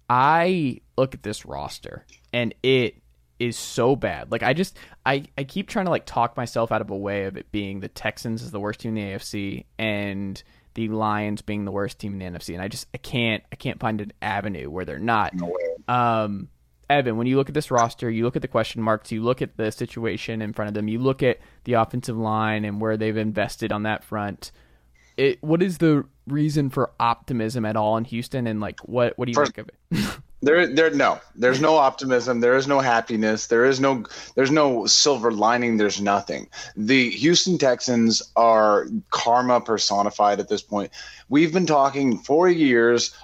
I 0.09 0.81
look 0.97 1.13
at 1.13 1.23
this 1.23 1.45
roster 1.45 2.05
and 2.33 2.53
it 2.63 2.97
is 3.39 3.57
so 3.57 3.95
bad. 3.95 4.29
Like 4.29 4.43
I 4.43 4.51
just 4.51 4.77
I, 5.05 5.23
I 5.37 5.45
keep 5.45 5.69
trying 5.69 5.85
to 5.85 5.91
like 5.91 6.05
talk 6.05 6.35
myself 6.35 6.73
out 6.73 6.81
of 6.81 6.89
a 6.89 6.97
way 6.97 7.23
of 7.23 7.37
it 7.37 7.49
being 7.53 7.79
the 7.79 7.87
Texans 7.87 8.41
is 8.41 8.51
the 8.51 8.59
worst 8.59 8.81
team 8.81 8.97
in 8.97 9.07
the 9.07 9.13
AFC 9.13 9.63
and 9.79 10.43
the 10.75 10.89
Lions 10.89 11.41
being 11.41 11.65
the 11.65 11.71
worst 11.71 11.97
team 11.99 12.13
in 12.13 12.19
the 12.33 12.39
NFC. 12.39 12.53
And 12.53 12.61
I 12.61 12.67
just 12.67 12.87
I 12.93 12.97
can't 12.97 13.43
I 13.51 13.55
can't 13.55 13.79
find 13.79 13.99
an 14.01 14.13
avenue 14.21 14.69
where 14.69 14.85
they're 14.85 14.99
not. 14.99 15.33
No. 15.33 15.55
Um 15.87 16.49
Evan, 16.87 17.17
when 17.17 17.25
you 17.25 17.35
look 17.37 17.47
at 17.49 17.55
this 17.55 17.71
roster, 17.71 18.11
you 18.11 18.23
look 18.23 18.35
at 18.35 18.43
the 18.43 18.47
question 18.47 18.79
marks, 18.81 19.11
you 19.11 19.23
look 19.23 19.41
at 19.41 19.57
the 19.57 19.71
situation 19.71 20.39
in 20.43 20.53
front 20.53 20.67
of 20.67 20.75
them, 20.75 20.87
you 20.87 20.99
look 20.99 21.23
at 21.23 21.39
the 21.63 21.73
offensive 21.73 22.15
line 22.15 22.63
and 22.63 22.79
where 22.79 22.95
they've 22.95 23.17
invested 23.17 23.71
on 23.71 23.81
that 23.83 24.03
front. 24.03 24.51
It, 25.17 25.41
what 25.41 25.63
is 25.63 25.79
the 25.79 26.05
reason 26.27 26.69
for 26.69 26.91
optimism 26.99 27.65
at 27.65 27.75
all 27.75 27.97
in 27.97 28.03
Houston, 28.03 28.45
and 28.45 28.59
like 28.59 28.79
what 28.81 29.17
what 29.17 29.25
do 29.25 29.31
you 29.31 29.35
First- 29.35 29.55
think 29.55 29.69
of 29.69 29.97
it? 29.99 30.19
There, 30.45 30.67
there, 30.67 30.91
no. 30.91 31.19
There's 31.35 31.59
no 31.59 31.75
optimism. 31.89 32.39
There 32.39 32.55
is 32.55 32.67
no 32.67 32.79
happiness. 32.79 33.47
There 33.47 33.65
is 33.65 33.79
no, 33.79 34.05
there's 34.35 34.51
no 34.51 34.85
silver 34.85 35.31
lining. 35.31 35.77
There's 35.77 35.99
nothing. 35.99 36.49
The 36.77 37.09
Houston 37.09 37.57
Texans 37.57 38.21
are 38.35 38.87
karma 39.09 39.59
personified 39.59 40.39
at 40.39 40.47
this 40.47 40.61
point. 40.61 40.91
We've 41.29 41.51
been 41.51 41.65
talking 41.65 42.19
for 42.19 42.47
years, 42.47 43.15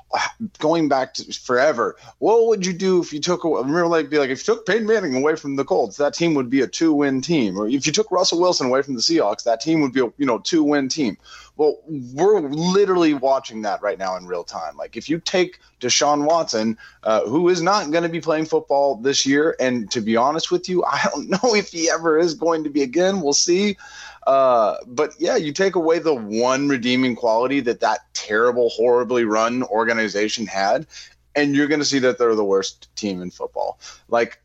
going 0.58 0.90
back 0.90 1.14
to 1.16 1.32
forever. 1.32 1.96
What 2.18 2.48
would 2.48 2.66
you 2.66 2.74
do 2.74 3.00
if 3.04 3.14
you 3.14 3.20
took? 3.20 3.44
Remember, 3.44 3.86
like, 3.86 4.10
be 4.10 4.18
like, 4.18 4.32
if 4.32 4.40
you 4.40 4.56
took 4.56 4.66
Peyton 4.66 4.88
Manning 4.88 5.16
away 5.16 5.36
from 5.36 5.56
the 5.56 5.64
Colts, 5.64 5.98
that 5.98 6.16
team 6.16 6.34
would 6.34 6.50
be 6.50 6.62
a 6.62 6.68
two-win 6.68 7.22
team. 7.22 7.56
Or 7.56 7.68
if 7.68 7.86
you 7.86 7.94
took 7.94 8.10
Russell 8.10 8.40
Wilson 8.42 8.66
away 8.66 8.82
from 8.82 8.96
the 8.96 9.02
Seahawks, 9.02 9.44
that 9.44 9.62
team 9.62 9.82
would 9.82 9.94
be 9.94 10.02
a 10.02 10.12
you 10.18 10.26
know 10.26 10.40
two-win 10.40 10.90
team. 10.90 11.18
Well, 11.62 11.78
we're 11.86 12.40
literally 12.40 13.14
watching 13.14 13.62
that 13.62 13.84
right 13.84 14.00
now 14.00 14.18
in 14.18 14.26
real 14.26 14.44
time. 14.44 14.76
Like, 14.78 14.98
if 14.98 15.08
you 15.08 15.20
take 15.20 15.60
Deshaun 15.80 16.26
Watson, 16.26 16.76
uh, 17.04 17.22
who 17.28 17.50
is 17.50 17.62
not 17.62 17.92
going 17.92 18.02
to 18.02 18.10
be 18.10 18.20
playing 18.20 18.46
football 18.46 18.96
this 18.96 19.28
year, 19.28 19.56
and 19.60 19.92
to 19.92 20.02
be 20.02 20.18
honest 20.18 20.50
with 20.50 20.68
you, 20.68 20.84
I 20.92 21.08
don't 21.14 21.30
know 21.30 21.54
if 21.54 21.70
he 21.70 21.88
ever 21.88 22.18
is 22.18 22.34
going 22.34 22.64
to 22.64 22.72
be 22.72 22.82
again. 22.82 23.22
We'll 23.22 23.34
see. 23.34 23.78
Uh, 24.26 24.78
but 24.88 25.14
yeah, 25.20 25.36
you 25.36 25.54
take 25.54 25.76
away 25.76 26.00
the 26.00 26.16
one 26.16 26.68
redeeming 26.68 27.16
quality 27.16 27.60
that 27.60 27.82
that 27.82 28.12
terrible, 28.16 28.70
horribly 28.70 29.24
run 29.24 29.62
organization 29.62 30.48
had, 30.48 30.88
and 31.36 31.56
you're 31.56 31.68
going 31.68 31.80
to 31.80 31.86
see 31.86 32.00
that 32.00 32.18
they're 32.18 32.34
the 32.34 32.44
worst 32.44 32.90
team 32.96 33.22
in 33.22 33.30
football. 33.30 33.80
Like, 34.08 34.42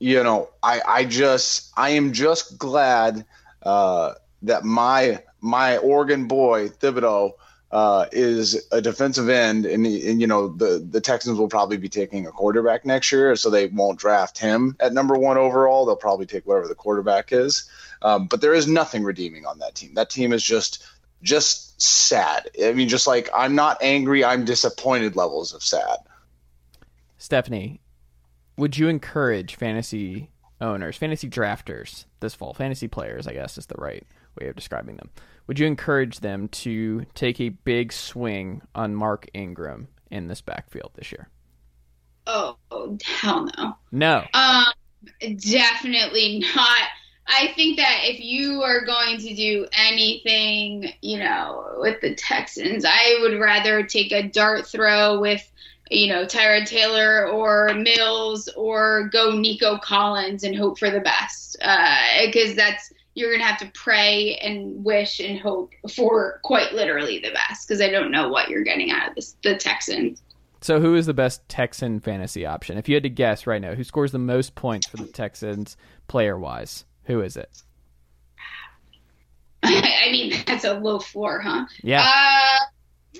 you 0.00 0.20
know, 0.24 0.50
I, 0.64 0.80
I 0.84 1.04
just, 1.04 1.70
I 1.76 1.90
am 1.90 2.12
just 2.12 2.58
glad 2.58 3.24
uh, 3.62 4.14
that 4.42 4.64
my 4.64 5.22
my 5.44 5.76
Oregon 5.76 6.26
boy 6.26 6.68
Thibodeaux 6.68 7.32
uh, 7.70 8.06
is 8.12 8.66
a 8.72 8.80
defensive 8.80 9.28
end, 9.28 9.66
and, 9.66 9.84
and 9.86 10.20
you 10.20 10.26
know 10.26 10.48
the 10.48 10.84
the 10.90 11.00
Texans 11.00 11.38
will 11.38 11.48
probably 11.48 11.76
be 11.76 11.88
taking 11.88 12.26
a 12.26 12.30
quarterback 12.30 12.86
next 12.86 13.12
year, 13.12 13.36
so 13.36 13.50
they 13.50 13.66
won't 13.66 13.98
draft 13.98 14.38
him 14.38 14.76
at 14.80 14.92
number 14.92 15.16
one 15.16 15.36
overall. 15.36 15.84
They'll 15.84 15.96
probably 15.96 16.24
take 16.24 16.46
whatever 16.46 16.66
the 16.66 16.74
quarterback 16.74 17.32
is. 17.32 17.68
Um, 18.02 18.26
but 18.26 18.40
there 18.40 18.54
is 18.54 18.66
nothing 18.66 19.02
redeeming 19.02 19.44
on 19.44 19.58
that 19.58 19.74
team. 19.74 19.94
That 19.94 20.08
team 20.08 20.32
is 20.32 20.42
just 20.42 20.82
just 21.22 21.80
sad. 21.80 22.48
I 22.62 22.72
mean, 22.72 22.88
just 22.88 23.06
like 23.06 23.28
I'm 23.34 23.54
not 23.54 23.76
angry, 23.82 24.24
I'm 24.24 24.44
disappointed 24.44 25.14
levels 25.14 25.52
of 25.52 25.62
sad. 25.62 25.98
Stephanie, 27.18 27.80
would 28.56 28.78
you 28.78 28.88
encourage 28.88 29.56
fantasy 29.56 30.30
owners, 30.60 30.96
fantasy 30.96 31.28
drafters 31.28 32.04
this 32.20 32.34
fall, 32.34 32.54
fantasy 32.54 32.88
players, 32.88 33.26
I 33.26 33.32
guess 33.34 33.58
is 33.58 33.66
the 33.66 33.74
right 33.78 34.06
way 34.36 34.48
of 34.48 34.56
describing 34.56 34.96
them? 34.96 35.10
Would 35.46 35.58
you 35.58 35.66
encourage 35.66 36.20
them 36.20 36.48
to 36.48 37.04
take 37.14 37.40
a 37.40 37.50
big 37.50 37.92
swing 37.92 38.62
on 38.74 38.94
Mark 38.94 39.28
Ingram 39.34 39.88
in 40.10 40.28
this 40.28 40.40
backfield 40.40 40.92
this 40.94 41.12
year? 41.12 41.28
Oh, 42.26 42.56
hell 43.04 43.48
no. 43.58 43.76
No. 43.92 44.24
Um, 44.32 44.64
definitely 45.20 46.42
not. 46.54 46.88
I 47.26 47.52
think 47.54 47.78
that 47.78 48.00
if 48.02 48.20
you 48.20 48.62
are 48.62 48.84
going 48.84 49.18
to 49.18 49.34
do 49.34 49.66
anything, 49.72 50.92
you 51.00 51.18
know, 51.18 51.74
with 51.78 52.00
the 52.00 52.14
Texans, 52.14 52.84
I 52.86 53.18
would 53.20 53.38
rather 53.38 53.82
take 53.82 54.12
a 54.12 54.22
dart 54.22 54.66
throw 54.66 55.20
with, 55.20 55.42
you 55.90 56.06
know, 56.08 56.24
Tyrod 56.24 56.66
Taylor 56.66 57.26
or 57.28 57.72
Mills 57.74 58.48
or 58.56 59.08
go 59.08 59.32
Nico 59.32 59.78
Collins 59.78 60.44
and 60.44 60.56
hope 60.56 60.78
for 60.78 60.90
the 60.90 61.00
best. 61.00 61.56
Because 61.58 62.54
that's, 62.56 62.92
you're 63.14 63.30
going 63.30 63.40
to 63.40 63.46
have 63.46 63.60
to 63.60 63.70
pray 63.74 64.36
and 64.36 64.84
wish 64.84 65.20
and 65.20 65.38
hope 65.38 65.72
for 65.94 66.40
quite 66.42 66.72
literally 66.72 67.20
the 67.20 67.30
best. 67.30 67.66
Because 67.66 67.80
I 67.80 67.88
don't 67.88 68.10
know 68.10 68.28
what 68.28 68.48
you're 68.48 68.64
getting 68.64 68.90
out 68.90 69.08
of 69.08 69.14
this, 69.14 69.36
the 69.42 69.56
Texans. 69.56 70.22
So 70.60 70.80
who 70.80 70.94
is 70.94 71.06
the 71.06 71.14
best 71.14 71.46
Texan 71.48 72.00
fantasy 72.00 72.46
option? 72.46 72.78
If 72.78 72.88
you 72.88 72.94
had 72.94 73.02
to 73.02 73.10
guess 73.10 73.46
right 73.46 73.60
now, 73.60 73.74
who 73.74 73.84
scores 73.84 74.12
the 74.12 74.18
most 74.18 74.54
points 74.54 74.86
for 74.86 74.96
the 74.96 75.06
Texans 75.06 75.76
player 76.08 76.38
wise? 76.38 76.84
Who 77.04 77.20
is 77.20 77.36
it? 77.36 77.62
I 79.62 80.08
mean, 80.10 80.42
that's 80.46 80.64
a 80.64 80.74
low 80.74 80.98
floor, 80.98 81.40
huh? 81.40 81.66
Yeah. 81.82 82.04
Uh, 82.06 82.64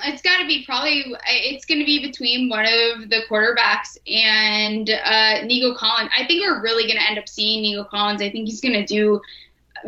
it's 0.04 0.22
got 0.22 0.40
to 0.40 0.46
be 0.46 0.64
probably 0.64 1.14
it's 1.26 1.64
going 1.64 1.78
to 1.78 1.87
be 1.87 2.04
between 2.04 2.48
one 2.48 2.64
of 2.64 3.11
the 3.11 3.20
quarterbacks 3.30 3.96
and 4.11 4.90
uh, 4.90 5.44
Nico 5.44 5.74
Collins. 5.74 6.11
I 6.16 6.26
think 6.26 6.42
we're 6.42 6.62
really 6.62 6.85
going 6.85 6.96
to 6.96 7.09
end 7.09 7.18
up 7.18 7.28
seeing 7.28 7.62
Nico 7.62 7.85
Collins. 7.85 8.20
I 8.20 8.30
think 8.30 8.48
he's 8.48 8.61
going 8.61 8.74
to 8.74 8.85
do 8.85 9.20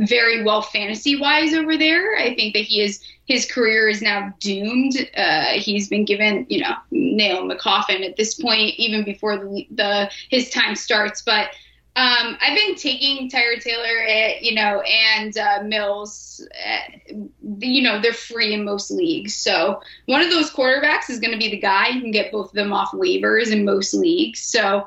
very 0.01 0.43
well 0.43 0.63
fantasy 0.63 1.19
wise 1.19 1.55
over 1.55 1.77
there. 1.77 2.17
I 2.17 2.35
think 2.35 2.55
that 2.55 2.65
he 2.65 2.83
is 2.83 3.03
his 3.27 3.51
career 3.51 3.89
is 3.89 4.03
now 4.03 4.33
doomed. 4.41 4.95
Uh, 5.17 5.53
he's 5.55 5.89
been 5.89 6.05
given 6.05 6.47
you 6.49 6.61
know 6.61 6.75
nail 6.91 7.41
in 7.43 7.49
the 7.49 7.57
coffin 7.57 8.03
at 8.03 8.17
this 8.17 8.35
point, 8.35 8.75
even 8.77 9.05
before 9.05 9.39
the, 9.39 9.67
the 9.71 10.11
his 10.31 10.51
time 10.51 10.77
starts. 10.77 11.23
But 11.23 11.51
um, 11.97 12.37
I've 12.43 12.55
been 12.55 12.75
taking 12.75 13.31
Tyrod 13.31 13.63
Taylor, 13.63 14.03
at, 14.07 14.43
you 14.43 14.55
know, 14.55 14.83
and 14.83 15.37
uh, 15.39 15.63
Mills. 15.65 16.47
Uh, 16.55 17.17
you 17.59 17.81
know, 17.81 18.03
they're 18.03 18.13
free 18.13 18.53
in 18.53 18.67
most 18.67 18.91
leagues. 18.91 19.35
So 19.35 19.81
one 20.05 20.21
of 20.21 20.29
those 20.29 20.51
quarterbacks 20.51 21.09
is 21.09 21.19
going 21.19 21.33
to 21.33 21.39
be 21.39 21.49
the 21.49 21.57
guy. 21.57 21.89
You 21.89 22.03
can 22.03 22.11
get 22.11 22.31
both 22.31 22.49
of 22.49 22.53
them 22.53 22.71
off 22.71 22.91
waivers 22.93 23.51
in 23.51 23.65
most 23.65 23.95
leagues. 23.95 24.41
So 24.41 24.87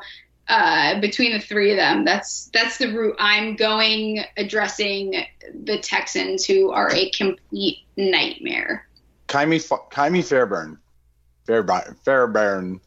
uh, 0.49 0.99
between 0.99 1.31
the 1.31 1.39
three 1.39 1.71
of 1.71 1.77
them, 1.77 2.03
that's 2.03 2.49
that's 2.53 2.77
the 2.77 2.91
route 2.91 3.15
I'm 3.19 3.55
going, 3.55 4.23
addressing 4.35 5.23
the 5.63 5.77
Texans, 5.77 6.45
who 6.45 6.71
are 6.71 6.91
a 6.91 7.09
complete 7.11 7.85
nightmare. 7.95 8.87
Ka'imi, 9.27 9.59
Ka'imi 9.91 10.27
Fairbairn, 10.27 10.79
Fairbairn, 11.45 11.95
Fairbairn, 12.03 12.81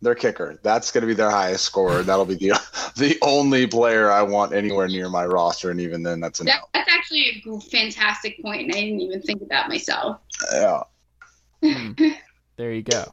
their 0.00 0.14
kicker. 0.14 0.58
That's 0.62 0.90
going 0.90 1.02
to 1.02 1.06
be 1.06 1.14
their 1.14 1.30
highest 1.30 1.64
scorer. 1.64 2.02
That'll 2.04 2.24
be 2.24 2.36
the 2.36 2.58
the 2.96 3.18
only 3.20 3.66
player 3.66 4.10
I 4.10 4.22
want 4.22 4.54
anywhere 4.54 4.88
near 4.88 5.10
my 5.10 5.26
roster, 5.26 5.70
and 5.70 5.80
even 5.80 6.02
then, 6.02 6.20
that's 6.20 6.40
a 6.40 6.44
That, 6.44 6.60
no. 6.62 6.68
that's 6.72 6.90
actually 6.90 7.42
a 7.46 7.60
fantastic 7.60 8.40
point, 8.40 8.62
and 8.62 8.70
I 8.72 8.80
didn't 8.80 9.00
even 9.02 9.20
think 9.20 9.42
of 9.42 9.48
that 9.50 9.68
myself. 9.68 10.20
Yeah. 10.52 10.82
There 12.56 12.72
you 12.72 12.82
go. 12.82 13.12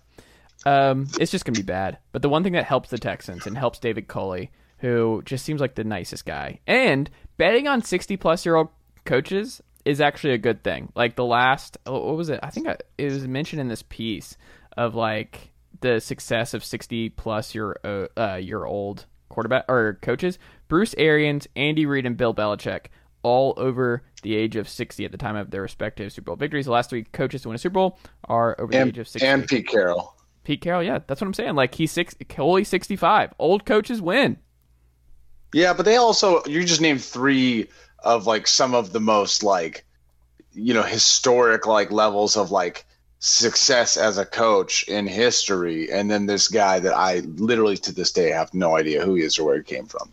Um, 0.65 1.07
it's 1.19 1.31
just 1.31 1.45
gonna 1.45 1.57
be 1.57 1.63
bad. 1.63 1.97
But 2.11 2.21
the 2.21 2.29
one 2.29 2.43
thing 2.43 2.53
that 2.53 2.65
helps 2.65 2.89
the 2.89 2.97
Texans 2.97 3.47
and 3.47 3.57
helps 3.57 3.79
David 3.79 4.07
Culley, 4.07 4.51
who 4.77 5.21
just 5.25 5.43
seems 5.45 5.61
like 5.61 5.75
the 5.75 5.83
nicest 5.83 6.25
guy, 6.25 6.59
and 6.67 7.09
betting 7.37 7.67
on 7.67 7.81
sixty 7.81 8.17
plus 8.17 8.45
year 8.45 8.55
old 8.55 8.69
coaches 9.05 9.61
is 9.85 9.99
actually 9.99 10.33
a 10.33 10.37
good 10.37 10.63
thing. 10.63 10.91
Like 10.95 11.15
the 11.15 11.25
last, 11.25 11.77
oh, 11.87 12.05
what 12.07 12.17
was 12.17 12.29
it? 12.29 12.39
I 12.43 12.51
think 12.51 12.67
I, 12.67 12.77
it 12.97 13.05
was 13.05 13.27
mentioned 13.27 13.59
in 13.61 13.67
this 13.67 13.83
piece 13.89 14.37
of 14.77 14.93
like 14.95 15.51
the 15.81 15.99
success 15.99 16.53
of 16.53 16.63
sixty 16.63 17.09
plus 17.09 17.55
year 17.55 17.79
uh, 17.83 18.05
uh, 18.19 18.35
year 18.35 18.63
old 18.65 19.05
quarterback 19.29 19.65
or 19.67 19.97
coaches. 20.01 20.37
Bruce 20.67 20.93
Arians, 20.97 21.47
Andy 21.55 21.85
Reid, 21.85 22.05
and 22.05 22.15
Bill 22.17 22.33
Belichick 22.33 22.85
all 23.23 23.53
over 23.57 24.03
the 24.23 24.35
age 24.35 24.55
of 24.55 24.67
60 24.67 25.05
at 25.05 25.11
the 25.11 25.17
time 25.17 25.35
of 25.35 25.51
their 25.51 25.61
respective 25.61 26.11
Super 26.11 26.27
Bowl 26.27 26.35
victories. 26.37 26.65
The 26.65 26.71
last 26.71 26.89
three 26.89 27.03
coaches 27.03 27.41
to 27.43 27.49
win 27.49 27.55
a 27.55 27.57
Super 27.59 27.73
Bowl 27.73 27.99
are 28.25 28.55
over 28.59 28.71
the 28.71 28.77
And, 28.79 28.89
age 28.89 28.97
of 28.97 29.07
60. 29.07 29.27
and 29.27 29.47
Pete 29.47 29.67
Carroll. 29.67 30.15
Pete 30.43 30.61
Carroll, 30.61 30.83
yeah, 30.83 30.99
that's 31.05 31.21
what 31.21 31.27
I'm 31.27 31.33
saying. 31.33 31.55
Like 31.55 31.75
he's 31.75 31.91
six, 31.91 32.15
Culley 32.29 32.63
65. 32.63 33.33
Old 33.37 33.65
coaches 33.65 34.01
win. 34.01 34.37
Yeah, 35.53 35.73
but 35.73 35.85
they 35.85 35.97
also 35.97 36.43
you 36.45 36.63
just 36.63 36.81
named 36.81 37.03
three 37.03 37.67
of 37.99 38.25
like 38.25 38.47
some 38.47 38.73
of 38.73 38.93
the 38.93 38.99
most 38.99 39.43
like 39.43 39.85
you 40.53 40.73
know 40.73 40.83
historic 40.83 41.67
like 41.67 41.91
levels 41.91 42.37
of 42.37 42.51
like 42.51 42.85
success 43.19 43.97
as 43.97 44.17
a 44.17 44.25
coach 44.25 44.83
in 44.87 45.07
history, 45.07 45.91
and 45.91 46.09
then 46.09 46.25
this 46.25 46.47
guy 46.47 46.79
that 46.79 46.93
I 46.93 47.19
literally 47.19 47.77
to 47.77 47.91
this 47.91 48.11
day 48.11 48.29
have 48.29 48.53
no 48.53 48.75
idea 48.77 49.05
who 49.05 49.15
he 49.15 49.23
is 49.23 49.37
or 49.37 49.45
where 49.45 49.57
he 49.57 49.63
came 49.63 49.85
from. 49.85 50.11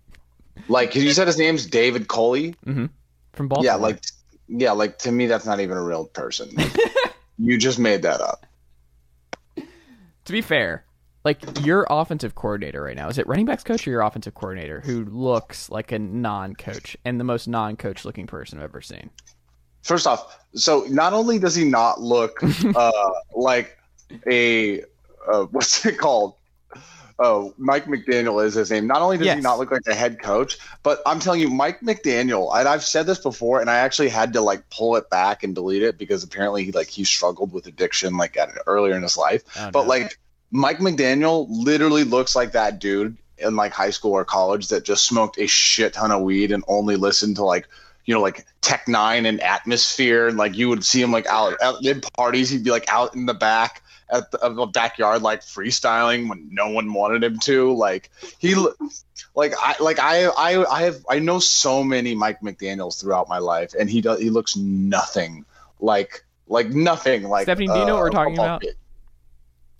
like 0.68 0.94
you 0.94 1.10
said, 1.12 1.26
his 1.26 1.38
name's 1.38 1.66
David 1.66 2.08
Culley. 2.08 2.54
Mm-hmm. 2.66 2.86
From 3.32 3.48
Baltimore. 3.48 3.72
Yeah, 3.72 3.76
like 3.76 4.02
yeah, 4.48 4.72
like 4.72 4.98
to 4.98 5.12
me, 5.12 5.26
that's 5.26 5.46
not 5.46 5.60
even 5.60 5.76
a 5.76 5.82
real 5.82 6.04
person. 6.04 6.54
you 7.38 7.58
just 7.58 7.78
made 7.78 8.02
that 8.02 8.20
up. 8.20 8.43
To 10.24 10.32
be 10.32 10.40
fair, 10.40 10.84
like 11.24 11.64
your 11.66 11.86
offensive 11.90 12.34
coordinator 12.34 12.82
right 12.82 12.96
now 12.96 13.08
is 13.08 13.18
it 13.18 13.26
running 13.26 13.46
backs 13.46 13.64
coach 13.64 13.86
or 13.86 13.90
your 13.90 14.02
offensive 14.02 14.34
coordinator 14.34 14.80
who 14.80 15.04
looks 15.04 15.70
like 15.70 15.92
a 15.92 15.98
non-coach 15.98 16.96
and 17.04 17.20
the 17.20 17.24
most 17.24 17.48
non-coach 17.48 18.04
looking 18.04 18.26
person 18.26 18.58
I've 18.58 18.64
ever 18.64 18.80
seen. 18.80 19.10
First 19.82 20.06
off, 20.06 20.38
so 20.54 20.86
not 20.88 21.12
only 21.12 21.38
does 21.38 21.54
he 21.54 21.64
not 21.64 22.00
look 22.00 22.38
uh, 22.74 23.10
like 23.34 23.78
a 24.26 24.82
uh, 25.30 25.44
what's 25.50 25.84
it 25.84 25.98
called? 25.98 26.34
Oh, 27.18 27.54
Mike 27.58 27.84
McDaniel 27.84 28.44
is 28.44 28.54
his 28.54 28.70
name. 28.72 28.86
Not 28.88 29.00
only 29.00 29.18
does 29.18 29.26
Yes. 29.26 29.36
he 29.36 29.42
not 29.42 29.58
look 29.60 29.70
like 29.70 29.82
a 29.86 29.94
head 29.94 30.20
coach, 30.20 30.58
but 30.82 31.00
I'm 31.06 31.20
telling 31.20 31.40
you, 31.40 31.48
Mike 31.48 31.80
McDaniel. 31.80 32.52
And 32.58 32.66
I've 32.66 32.82
said 32.82 33.06
this 33.06 33.18
before, 33.18 33.60
and 33.60 33.70
I 33.70 33.76
actually 33.76 34.08
had 34.08 34.32
to 34.32 34.40
like 34.40 34.68
pull 34.70 34.96
it 34.96 35.08
back 35.10 35.44
and 35.44 35.54
delete 35.54 35.82
it 35.84 35.96
because 35.96 36.24
apparently 36.24 36.64
he 36.64 36.72
like 36.72 36.88
he 36.88 37.04
struggled 37.04 37.52
with 37.52 37.66
addiction 37.66 38.16
like 38.16 38.36
at 38.36 38.50
earlier 38.66 38.96
in 38.96 39.02
his 39.02 39.16
life. 39.16 39.42
Oh, 39.58 39.70
But 39.70 39.82
no. 39.82 39.88
like 39.88 40.18
Mike 40.50 40.78
McDaniel 40.78 41.46
literally 41.48 42.02
looks 42.04 42.34
like 42.34 42.52
that 42.52 42.80
dude 42.80 43.16
in 43.38 43.54
like 43.56 43.72
high 43.72 43.90
school 43.90 44.12
or 44.12 44.24
college 44.24 44.68
that 44.68 44.84
just 44.84 45.06
smoked 45.06 45.38
a 45.38 45.46
shit 45.46 45.92
ton 45.92 46.10
of 46.10 46.22
weed 46.22 46.50
and 46.52 46.64
only 46.68 46.96
listened 46.96 47.36
to 47.36 47.44
like 47.44 47.68
you 48.06 48.14
know 48.14 48.20
like 48.20 48.44
Tech 48.60 48.86
N9ne 48.86 49.26
and 49.28 49.40
Atmosphere 49.40 50.26
and 50.28 50.36
like 50.36 50.56
you 50.56 50.68
would 50.68 50.84
see 50.84 51.00
him 51.00 51.10
like 51.12 51.26
out 51.26 51.54
at 51.62 51.76
in 51.84 52.00
parties 52.16 52.50
he'd 52.50 52.64
be 52.64 52.70
like 52.70 52.88
out 52.92 53.14
in 53.14 53.26
the 53.26 53.34
back 53.34 53.82
at 54.10 54.30
the, 54.30 54.38
of 54.38 54.56
the 54.56 54.66
backyard 54.66 55.22
like 55.22 55.40
freestyling 55.40 56.28
when 56.28 56.48
no 56.52 56.68
one 56.68 56.92
wanted 56.92 57.24
him 57.24 57.38
to 57.38 57.72
like 57.74 58.10
he 58.38 58.54
like 59.34 59.54
I 59.58 59.76
like 59.80 59.98
I 59.98 60.26
I 60.26 60.64
I 60.70 60.82
have 60.82 61.04
I 61.08 61.18
know 61.18 61.38
so 61.38 61.82
many 61.82 62.14
Mike 62.14 62.40
McDaniels 62.40 63.00
throughout 63.00 63.28
my 63.28 63.38
life 63.38 63.74
and 63.78 63.88
he 63.88 64.00
does 64.00 64.20
he 64.20 64.30
looks 64.30 64.56
nothing 64.56 65.44
like 65.80 66.24
like 66.46 66.68
nothing 66.68 67.24
like 67.24 67.44
Stephanie, 67.44 67.66
do 67.66 67.78
you 67.78 67.86
know 67.86 67.94
what 67.94 68.02
we're 68.02 68.08
uh, 68.08 68.12
talking 68.12 68.34
about? 68.34 68.64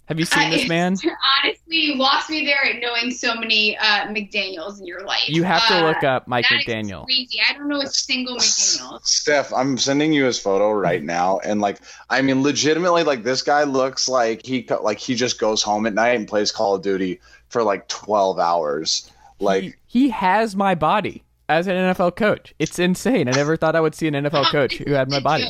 Have 0.06 0.18
you 0.18 0.26
seen 0.26 0.50
this 0.50 0.68
man? 0.68 0.96
Honestly, 1.42 1.76
you 1.76 1.94
lost 1.96 2.28
me 2.28 2.44
there 2.44 2.62
at 2.64 2.80
knowing 2.80 3.10
so 3.10 3.34
many 3.34 3.76
uh, 3.78 4.06
McDaniels 4.08 4.78
in 4.80 4.86
your 4.86 5.04
life. 5.04 5.28
You 5.28 5.42
have 5.44 5.66
to 5.68 5.74
Uh, 5.78 5.88
look 5.88 6.04
up 6.04 6.28
Mike 6.28 6.44
that 6.50 6.60
is 6.60 6.64
McDaniel. 6.66 7.04
Crazy. 7.06 7.38
I 7.48 7.54
don't 7.54 7.68
know 7.68 7.80
a 7.80 7.86
single 7.86 8.36
McDaniel. 8.36 9.04
Steph, 9.06 9.52
I'm 9.52 9.78
sending 9.78 10.12
you 10.12 10.24
his 10.24 10.38
photo 10.38 10.72
right 10.72 11.02
now, 11.02 11.38
and 11.38 11.60
like, 11.60 11.78
I 12.10 12.20
mean, 12.22 12.42
legitimately, 12.42 13.02
like 13.04 13.22
this 13.22 13.42
guy 13.42 13.64
looks 13.64 14.08
like 14.08 14.44
he 14.44 14.66
like 14.82 14.98
he 14.98 15.14
just 15.14 15.38
goes 15.38 15.62
home 15.62 15.86
at 15.86 15.94
night 15.94 16.16
and 16.16 16.28
plays 16.28 16.52
Call 16.52 16.74
of 16.74 16.82
Duty 16.82 17.20
for 17.48 17.62
like 17.62 17.88
12 17.88 18.38
hours. 18.38 19.10
Like, 19.40 19.62
he, 19.62 19.74
he 19.86 20.08
has 20.10 20.54
my 20.54 20.74
body 20.74 21.22
as 21.48 21.66
an 21.66 21.74
NFL 21.76 22.16
coach. 22.16 22.54
It's 22.58 22.78
insane. 22.78 23.28
I 23.28 23.32
never 23.32 23.56
thought 23.56 23.74
I 23.76 23.80
would 23.80 23.94
see 23.94 24.06
an 24.08 24.14
NFL 24.14 24.46
coach 24.52 24.76
who 24.76 24.92
had 24.92 25.10
my 25.10 25.20
body. 25.20 25.44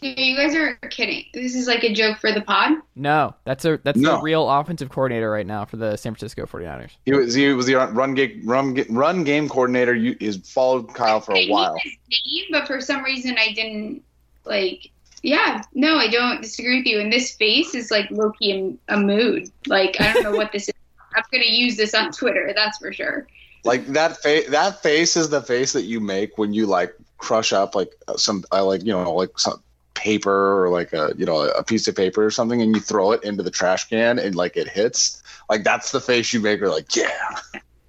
You 0.00 0.36
guys 0.36 0.54
are 0.54 0.76
kidding. 0.88 1.24
This 1.34 1.54
is 1.54 1.66
like 1.66 1.82
a 1.84 1.92
joke 1.92 2.18
for 2.18 2.32
the 2.32 2.40
pod. 2.40 2.72
No, 2.94 3.34
that's 3.44 3.64
a 3.64 3.78
that's 3.82 4.00
the 4.00 4.20
real 4.20 4.48
offensive 4.48 4.88
coordinator 4.90 5.30
right 5.30 5.46
now 5.46 5.64
for 5.64 5.76
the 5.76 5.96
San 5.96 6.14
Francisco 6.14 6.46
49ers. 6.46 6.90
he 7.04 7.12
was 7.12 7.34
he 7.34 7.52
was 7.52 7.66
the 7.66 7.74
run 7.74 8.14
game 8.14 8.42
run, 8.44 8.76
run 8.90 9.24
game 9.24 9.48
coordinator. 9.48 9.94
You 9.94 10.16
is 10.20 10.36
followed 10.36 10.94
Kyle 10.94 11.20
for 11.20 11.34
I 11.34 11.38
a 11.40 11.46
knew 11.46 11.52
while. 11.52 11.74
name, 11.74 12.44
but 12.50 12.66
for 12.66 12.80
some 12.80 13.02
reason 13.02 13.36
I 13.38 13.52
didn't 13.52 14.02
like. 14.44 14.90
Yeah, 15.22 15.62
no, 15.74 15.96
I 15.96 16.06
don't 16.08 16.40
disagree 16.42 16.78
with 16.78 16.86
you. 16.86 17.00
And 17.00 17.12
this 17.12 17.32
face 17.32 17.74
is 17.74 17.90
like 17.90 18.08
Loki 18.12 18.78
a, 18.88 18.94
a 18.94 19.00
mood. 19.00 19.50
Like 19.66 19.96
I 20.00 20.12
don't 20.12 20.22
know 20.22 20.32
what 20.32 20.52
this 20.52 20.68
is. 20.68 20.74
I'm 21.16 21.24
gonna 21.32 21.44
use 21.46 21.76
this 21.76 21.94
on 21.94 22.12
Twitter. 22.12 22.52
That's 22.54 22.78
for 22.78 22.92
sure. 22.92 23.26
Like 23.64 23.86
that 23.88 24.16
face, 24.18 24.48
that 24.50 24.80
face 24.82 25.16
is 25.16 25.28
the 25.28 25.42
face 25.42 25.72
that 25.72 25.82
you 25.82 25.98
make 25.98 26.38
when 26.38 26.52
you 26.52 26.66
like 26.66 26.94
crush 27.18 27.52
up 27.52 27.74
like 27.74 27.90
uh, 28.06 28.16
some 28.16 28.44
I 28.52 28.60
like 28.60 28.84
you 28.84 28.92
know 28.92 29.12
like 29.12 29.36
some 29.38 29.60
paper 29.98 30.64
or 30.64 30.70
like 30.70 30.92
a 30.92 31.12
you 31.16 31.26
know 31.26 31.42
a 31.42 31.62
piece 31.62 31.86
of 31.88 31.94
paper 31.96 32.24
or 32.24 32.30
something, 32.30 32.62
and 32.62 32.74
you 32.74 32.80
throw 32.80 33.12
it 33.12 33.22
into 33.24 33.42
the 33.42 33.50
trash 33.50 33.88
can 33.88 34.18
and 34.18 34.34
like 34.34 34.56
it 34.56 34.68
hits. 34.68 35.22
Like 35.50 35.64
that's 35.64 35.92
the 35.92 36.00
face 36.00 36.32
you 36.32 36.40
make. 36.40 36.60
You're 36.60 36.70
like, 36.70 36.94
yeah. 36.96 37.36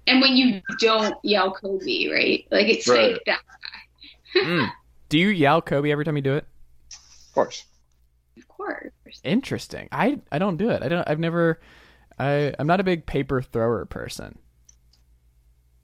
And 0.06 0.20
when 0.20 0.36
you 0.36 0.60
don't 0.80 1.16
yell 1.22 1.52
Kobe, 1.52 2.08
right? 2.08 2.44
Like 2.50 2.68
it's 2.68 2.88
Right. 2.88 3.12
like 3.12 3.22
that. 3.26 3.40
Mm. 4.36 4.70
Do 5.08 5.18
you 5.18 5.28
yell 5.28 5.60
Kobe 5.62 5.90
every 5.90 6.04
time 6.04 6.16
you 6.16 6.22
do 6.22 6.34
it? 6.34 6.46
Of 7.28 7.34
course. 7.34 7.64
Of 8.36 8.46
course. 8.48 8.92
Interesting. 9.24 9.88
I 9.92 10.20
I 10.30 10.38
don't 10.38 10.56
do 10.56 10.70
it. 10.70 10.82
I 10.82 10.88
don't. 10.88 11.08
I've 11.08 11.18
never. 11.18 11.60
I 12.18 12.54
I'm 12.58 12.66
not 12.66 12.80
a 12.80 12.84
big 12.84 13.06
paper 13.06 13.40
thrower 13.42 13.84
person. 13.86 14.38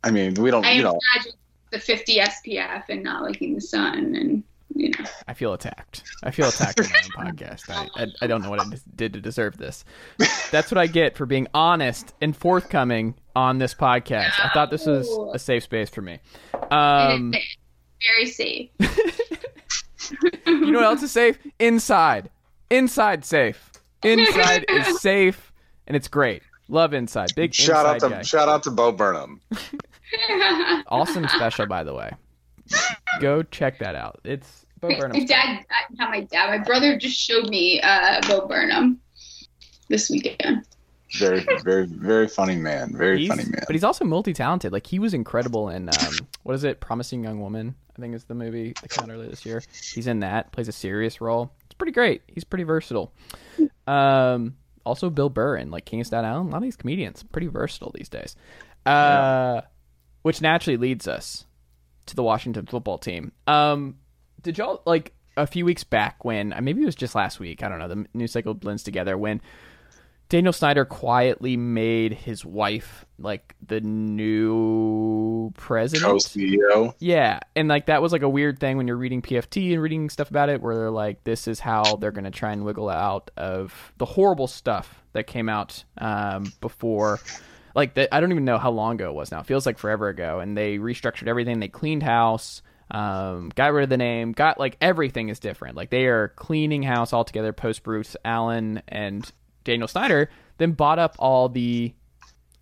I 0.04 0.10
mean, 0.12 0.34
we 0.34 0.50
don't, 0.52 0.64
I 0.64 0.72
you 0.72 0.82
know, 0.84 0.98
imagine 1.14 1.32
the 1.72 1.80
50 1.80 2.18
SPF 2.18 2.84
and 2.88 3.02
not 3.02 3.22
liking 3.24 3.54
the 3.56 3.60
sun, 3.60 4.14
and 4.14 4.44
you 4.78 4.90
know. 4.90 5.04
I 5.26 5.34
feel 5.34 5.52
attacked. 5.52 6.04
I 6.22 6.30
feel 6.30 6.48
attacked 6.48 6.80
on 6.80 6.86
my 6.90 7.30
own 7.30 7.36
podcast. 7.36 7.70
I, 7.70 7.88
I 8.02 8.06
I 8.22 8.26
don't 8.26 8.42
know 8.42 8.50
what 8.50 8.60
I 8.60 8.66
did 8.94 9.12
to 9.14 9.20
deserve 9.20 9.56
this. 9.56 9.84
That's 10.50 10.70
what 10.70 10.78
I 10.78 10.86
get 10.86 11.16
for 11.16 11.26
being 11.26 11.48
honest 11.54 12.14
and 12.20 12.36
forthcoming 12.36 13.14
on 13.34 13.58
this 13.58 13.74
podcast. 13.74 14.32
I 14.42 14.50
thought 14.52 14.70
this 14.70 14.86
was 14.86 15.08
a 15.34 15.38
safe 15.38 15.64
space 15.64 15.90
for 15.90 16.02
me. 16.02 16.18
Um, 16.70 17.32
very 18.02 18.26
safe. 18.26 18.70
you 20.46 20.70
know 20.70 20.78
what 20.78 20.84
else 20.86 21.02
is 21.02 21.12
safe? 21.12 21.38
Inside. 21.58 22.30
Inside 22.70 23.24
safe. 23.24 23.72
Inside 24.02 24.64
is 24.68 25.00
safe 25.00 25.52
and 25.86 25.96
it's 25.96 26.08
great. 26.08 26.42
Love 26.68 26.94
inside. 26.94 27.30
Big 27.36 27.54
shout 27.54 27.86
out 27.86 28.00
to 28.00 28.08
guy. 28.08 28.22
shout 28.22 28.48
out 28.48 28.62
to 28.64 28.70
Bo 28.70 28.92
Burnham. 28.92 29.40
awesome 30.88 31.28
special 31.28 31.66
by 31.66 31.84
the 31.84 31.94
way. 31.94 32.10
Go 33.20 33.42
check 33.42 33.78
that 33.78 33.94
out. 33.94 34.20
It's 34.24 34.65
Bo 34.80 34.88
my 34.88 34.98
Burnham's. 34.98 35.28
dad, 35.28 35.60
uh, 35.70 35.74
not 35.92 36.10
my 36.10 36.20
dad, 36.22 36.50
my 36.50 36.64
brother 36.64 36.96
just 36.98 37.18
showed 37.18 37.48
me 37.48 37.80
uh, 37.80 38.20
Bo 38.28 38.46
Burnham 38.46 39.00
this 39.88 40.10
weekend. 40.10 40.64
Very, 41.18 41.46
very, 41.62 41.86
very 41.86 42.26
funny 42.28 42.56
man. 42.56 42.94
Very 42.96 43.20
He's- 43.20 43.28
funny 43.28 43.44
man. 43.48 43.62
But 43.66 43.74
he's 43.74 43.84
also 43.84 44.04
multi-talented. 44.04 44.72
Like 44.72 44.86
he 44.86 44.98
was 44.98 45.14
incredible 45.14 45.68
in 45.70 45.88
um, 45.88 46.14
what 46.42 46.54
is 46.54 46.64
it? 46.64 46.80
Promising 46.80 47.22
Young 47.24 47.40
Woman. 47.40 47.74
I 47.96 48.00
think 48.02 48.14
is 48.14 48.24
the 48.24 48.34
movie 48.34 48.74
that 48.82 48.90
came 48.90 49.04
out 49.08 49.14
earlier 49.14 49.30
this 49.30 49.46
year. 49.46 49.62
He's 49.94 50.06
in 50.06 50.20
that. 50.20 50.52
Plays 50.52 50.68
a 50.68 50.72
serious 50.72 51.20
role. 51.22 51.52
It's 51.64 51.74
pretty 51.74 51.92
great. 51.92 52.20
He's 52.26 52.44
pretty 52.44 52.64
versatile. 52.64 53.14
Um, 53.86 54.56
also 54.84 55.08
Bill 55.08 55.30
Burr 55.30 55.56
and 55.56 55.70
like 55.70 55.86
King 55.86 56.00
of 56.00 56.06
Staten 56.06 56.28
Island. 56.28 56.48
A 56.50 56.52
lot 56.52 56.58
of 56.58 56.62
these 56.64 56.76
comedians 56.76 57.22
pretty 57.22 57.46
versatile 57.46 57.92
these 57.94 58.08
days. 58.10 58.36
Uh, 58.84 59.62
which 60.22 60.42
naturally 60.42 60.76
leads 60.76 61.08
us 61.08 61.46
to 62.06 62.14
the 62.16 62.22
Washington 62.22 62.66
football 62.66 62.98
team. 62.98 63.32
Um, 63.46 63.96
did 64.46 64.58
y'all 64.58 64.80
like 64.86 65.12
a 65.36 65.44
few 65.44 65.64
weeks 65.64 65.82
back 65.82 66.24
when 66.24 66.52
uh, 66.52 66.60
maybe 66.60 66.80
it 66.80 66.86
was 66.86 66.94
just 66.94 67.16
last 67.16 67.40
week? 67.40 67.64
I 67.64 67.68
don't 67.68 67.80
know. 67.80 67.88
The 67.88 68.06
news 68.14 68.30
cycle 68.30 68.54
blends 68.54 68.84
together 68.84 69.18
when 69.18 69.40
Daniel 70.28 70.52
Snyder 70.52 70.84
quietly 70.84 71.56
made 71.56 72.12
his 72.12 72.44
wife 72.44 73.04
like 73.18 73.56
the 73.66 73.80
new 73.80 75.50
president. 75.56 76.12
Co-CEO. 76.12 76.94
Yeah, 77.00 77.40
and 77.56 77.66
like 77.66 77.86
that 77.86 78.00
was 78.00 78.12
like 78.12 78.22
a 78.22 78.28
weird 78.28 78.60
thing 78.60 78.76
when 78.76 78.86
you're 78.86 78.96
reading 78.96 79.20
PFT 79.20 79.72
and 79.72 79.82
reading 79.82 80.10
stuff 80.10 80.30
about 80.30 80.48
it, 80.48 80.62
where 80.62 80.76
they're 80.76 80.90
like, 80.92 81.24
this 81.24 81.48
is 81.48 81.58
how 81.58 81.96
they're 81.96 82.12
going 82.12 82.24
to 82.24 82.30
try 82.30 82.52
and 82.52 82.64
wiggle 82.64 82.88
out 82.88 83.32
of 83.36 83.92
the 83.98 84.04
horrible 84.04 84.46
stuff 84.46 85.02
that 85.12 85.26
came 85.26 85.48
out 85.48 85.82
um, 85.98 86.52
before. 86.60 87.18
Like 87.74 87.94
the, 87.94 88.14
I 88.14 88.20
don't 88.20 88.30
even 88.30 88.44
know 88.44 88.58
how 88.58 88.70
long 88.70 88.94
ago 88.94 89.10
it 89.10 89.14
was 89.14 89.32
now. 89.32 89.40
It 89.40 89.46
feels 89.46 89.66
like 89.66 89.76
forever 89.76 90.08
ago, 90.08 90.38
and 90.38 90.56
they 90.56 90.78
restructured 90.78 91.26
everything. 91.26 91.58
They 91.58 91.68
cleaned 91.68 92.04
house, 92.04 92.62
um, 92.90 93.50
got 93.54 93.72
rid 93.72 93.84
of 93.84 93.90
the 93.90 93.96
name, 93.96 94.32
got 94.32 94.58
like 94.58 94.76
everything 94.80 95.28
is 95.28 95.38
different. 95.38 95.76
Like 95.76 95.90
they 95.90 96.06
are 96.06 96.28
cleaning 96.28 96.82
house 96.82 97.12
altogether 97.12 97.52
post 97.52 97.82
Bruce 97.82 98.16
Allen 98.24 98.82
and 98.88 99.30
Daniel 99.64 99.88
Snyder. 99.88 100.30
Then 100.58 100.72
bought 100.72 100.98
up 100.98 101.16
all 101.18 101.48
the 101.48 101.92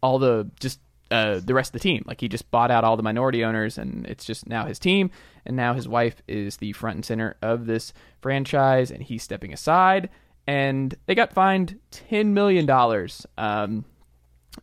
all 0.02 0.18
the 0.18 0.50
just 0.58 0.80
uh, 1.10 1.40
the 1.44 1.54
rest 1.54 1.68
of 1.68 1.72
the 1.74 1.78
team. 1.80 2.04
Like 2.06 2.20
he 2.20 2.28
just 2.28 2.50
bought 2.50 2.70
out 2.70 2.84
all 2.84 2.96
the 2.96 3.02
minority 3.02 3.44
owners, 3.44 3.76
and 3.76 4.06
it's 4.06 4.24
just 4.24 4.48
now 4.48 4.66
his 4.66 4.78
team. 4.78 5.10
And 5.46 5.56
now 5.56 5.74
his 5.74 5.86
wife 5.86 6.22
is 6.26 6.56
the 6.56 6.72
front 6.72 6.96
and 6.96 7.04
center 7.04 7.36
of 7.42 7.66
this 7.66 7.92
franchise, 8.22 8.90
and 8.90 9.02
he's 9.02 9.22
stepping 9.22 9.52
aside. 9.52 10.08
And 10.46 10.94
they 11.06 11.14
got 11.14 11.34
fined 11.34 11.78
ten 11.90 12.32
million 12.32 12.64
dollars 12.64 13.26
um, 13.36 13.84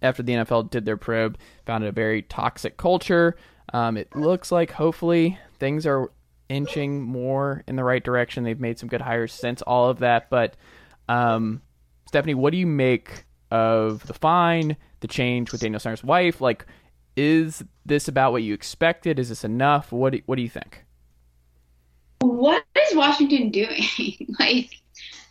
after 0.02 0.24
the 0.24 0.34
NFL 0.34 0.72
did 0.72 0.86
their 0.86 0.98
probe, 0.98 1.38
found 1.66 1.84
it 1.84 1.88
a 1.88 1.92
very 1.92 2.24
toxic 2.24 2.78
culture. 2.78 3.36
Um, 3.74 3.96
it 3.96 4.16
looks 4.16 4.52
like 4.52 4.72
hopefully 4.72 5.38
things 5.62 5.86
are 5.86 6.12
inching 6.50 7.02
more 7.02 7.64
in 7.68 7.78
the 7.78 7.84
right 7.84 8.04
direction. 8.04 8.44
They've 8.44 8.60
made 8.60 8.80
some 8.80 8.90
good 8.90 9.00
hires 9.00 9.32
since 9.32 9.62
all 9.62 9.90
of 9.90 10.00
that, 10.00 10.30
but 10.30 10.56
um, 11.08 11.62
Stephanie, 12.08 12.34
what 12.34 12.52
do 12.52 12.58
you 12.58 12.68
make 12.68 13.26
of 13.52 14.06
the 14.08 14.14
fine, 14.14 14.76
the 15.00 15.08
change 15.08 15.52
with 15.52 15.62
Daniel 15.62 15.80
Snyder's 15.80 16.04
wife? 16.04 16.42
Like, 16.42 16.66
is 17.16 17.64
this 17.86 18.08
about 18.08 18.32
what 18.34 18.44
you 18.44 18.54
expected? 18.54 19.20
Is 19.20 19.30
this 19.30 19.44
enough? 19.44 19.92
What 19.92 20.14
do, 20.14 20.22
what 20.26 20.36
do 20.36 20.42
you 20.42 20.50
think? 20.50 20.84
What 22.22 22.64
is 22.76 22.96
Washington 22.96 23.50
doing? 23.52 23.84
like, 24.40 24.72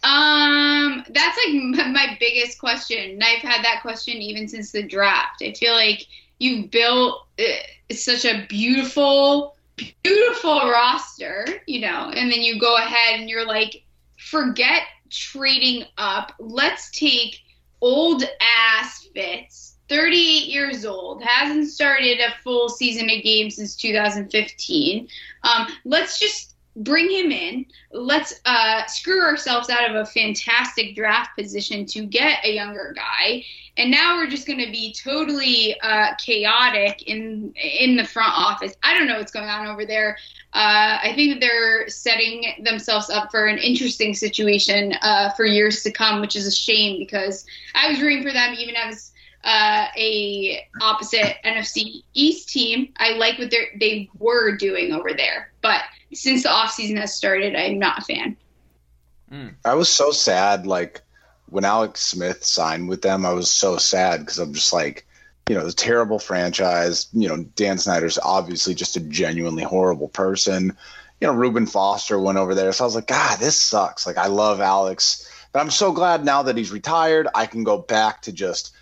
Um, 0.03 1.05
that's 1.11 1.39
like 1.45 1.89
my 1.93 2.17
biggest 2.19 2.59
question. 2.59 3.11
And 3.11 3.23
I've 3.23 3.43
had 3.43 3.63
that 3.65 3.81
question 3.83 4.15
even 4.15 4.49
since 4.49 4.73
the 4.73 4.83
draft. 4.83 5.43
I 5.43 5.53
feel 5.53 5.75
like 5.75 6.07
you've 6.39 6.71
built 6.71 7.27
uh, 7.39 7.95
such 7.95 8.25
a 8.25 8.47
beautiful, 8.49 9.57
beautiful 10.03 10.71
roster, 10.71 11.47
you 11.67 11.81
know, 11.81 12.11
and 12.15 12.31
then 12.31 12.43
you 12.43 12.59
go 12.59 12.77
ahead 12.77 13.21
and 13.21 13.29
you're 13.29 13.47
like, 13.47 13.83
forget 14.19 14.83
trading 15.11 15.85
up. 15.99 16.33
Let's 16.39 16.91
take 16.91 17.41
old 17.81 18.23
ass 18.41 19.09
Fitz, 19.15 19.77
38 19.89 20.47
years 20.47 20.85
old, 20.85 21.23
hasn't 21.23 21.69
started 21.69 22.21
a 22.21 22.33
full 22.43 22.69
season 22.69 23.11
of 23.11 23.23
games 23.23 23.57
since 23.57 23.75
2015. 23.77 25.09
Um, 25.43 25.67
let's 25.85 26.19
just 26.19 26.50
bring 26.77 27.11
him 27.11 27.33
in. 27.33 27.67
Let's 27.93 28.41
uh, 28.45 28.87
screw 28.87 29.23
ourselves 29.23 29.71
out 29.71 29.91
of 29.91 29.97
a 29.97 30.07
fantastic 30.07 30.95
draft 30.95 31.37
position 31.37 31.87
to 31.87 32.07
get 32.07 32.45
a 32.45 32.55
younger 32.55 32.95
guy. 32.97 33.45
And 33.77 33.91
now 33.91 34.17
we're 34.17 34.29
just 34.29 34.47
going 34.47 34.59
to 34.59 34.71
be 34.71 34.95
totally 34.95 35.79
uh, 35.81 36.15
chaotic 36.17 37.03
in 37.03 37.53
in 37.55 37.97
the 37.97 38.05
front 38.05 38.33
office. 38.35 38.75
I 38.83 38.97
don't 38.97 39.07
know 39.07 39.19
what's 39.19 39.33
going 39.33 39.49
on 39.49 39.67
over 39.67 39.87
there. 39.87 40.17
Uh, 40.53 40.99
I 41.03 41.13
think 41.15 41.35
that 41.35 41.41
they're 41.41 41.89
setting 41.89 42.45
themselves 42.63 43.09
up 43.09 43.31
for 43.31 43.47
an 43.47 43.59
interesting 43.59 44.15
situation 44.15 44.95
uh, 45.01 45.31
for 45.31 45.45
years 45.45 45.83
to 45.85 45.93
come, 45.93 46.21
which 46.21 46.37
is 46.37 46.47
a 46.47 46.51
shame 46.51 46.99
because 46.99 47.47
I 47.75 47.89
was 47.89 48.01
rooting 48.01 48.23
for 48.23 48.33
them 48.33 48.55
even 48.59 48.75
as 48.77 49.10
uh, 49.45 49.87
a 49.97 50.67
opposite 50.81 51.37
NFC 51.45 52.03
East 52.15 52.49
team. 52.51 52.93
I 52.99 53.13
like 53.13 53.39
what 53.39 53.51
they 53.51 53.69
they 53.79 54.11
were 54.19 54.57
doing 54.57 54.93
over 54.93 55.13
there, 55.13 55.53
but 55.63 55.83
since 56.13 56.43
the 56.43 56.49
offseason 56.49 56.99
has 56.99 57.15
started, 57.15 57.55
I'm 57.55 57.79
not 57.79 57.99
a 57.99 58.03
fan. 58.03 58.37
I 59.65 59.75
was 59.75 59.89
so 59.89 60.11
sad, 60.11 60.67
like 60.67 61.03
when 61.51 61.65
Alex 61.65 62.01
Smith 62.01 62.45
signed 62.45 62.89
with 62.89 63.03
them. 63.03 63.27
I 63.27 63.33
was 63.33 63.51
so 63.51 63.77
sad 63.77 64.21
because 64.21 64.39
I'm 64.39 64.55
just 64.55 64.73
like, 64.73 65.07
you 65.49 65.55
know, 65.55 65.67
the 65.67 65.73
terrible 65.73 66.19
franchise. 66.19 67.09
You 67.13 67.29
know, 67.29 67.45
Dan 67.57 67.79
Snyder's 67.79 68.19
obviously 68.19 68.75
just 68.75 68.97
a 68.97 69.01
genuinely 69.01 69.63
horrible 69.63 70.09
person. 70.09 70.77
You 71.21 71.27
know, 71.27 71.35
Reuben 71.35 71.67
Foster 71.67 72.19
went 72.19 72.39
over 72.39 72.55
there, 72.55 72.73
so 72.73 72.85
I 72.85 72.87
was 72.87 72.95
like, 72.95 73.09
God, 73.09 73.39
this 73.39 73.61
sucks. 73.61 74.07
Like, 74.07 74.17
I 74.17 74.29
love 74.29 74.61
Alex, 74.61 75.31
but 75.53 75.61
I'm 75.61 75.71
so 75.71 75.93
glad 75.93 76.25
now 76.25 76.43
that 76.45 76.57
he's 76.57 76.73
retired, 76.73 77.29
I 77.35 77.47
can 77.47 77.63
go 77.63 77.77
back 77.79 78.23
to 78.23 78.33
just 78.33 78.75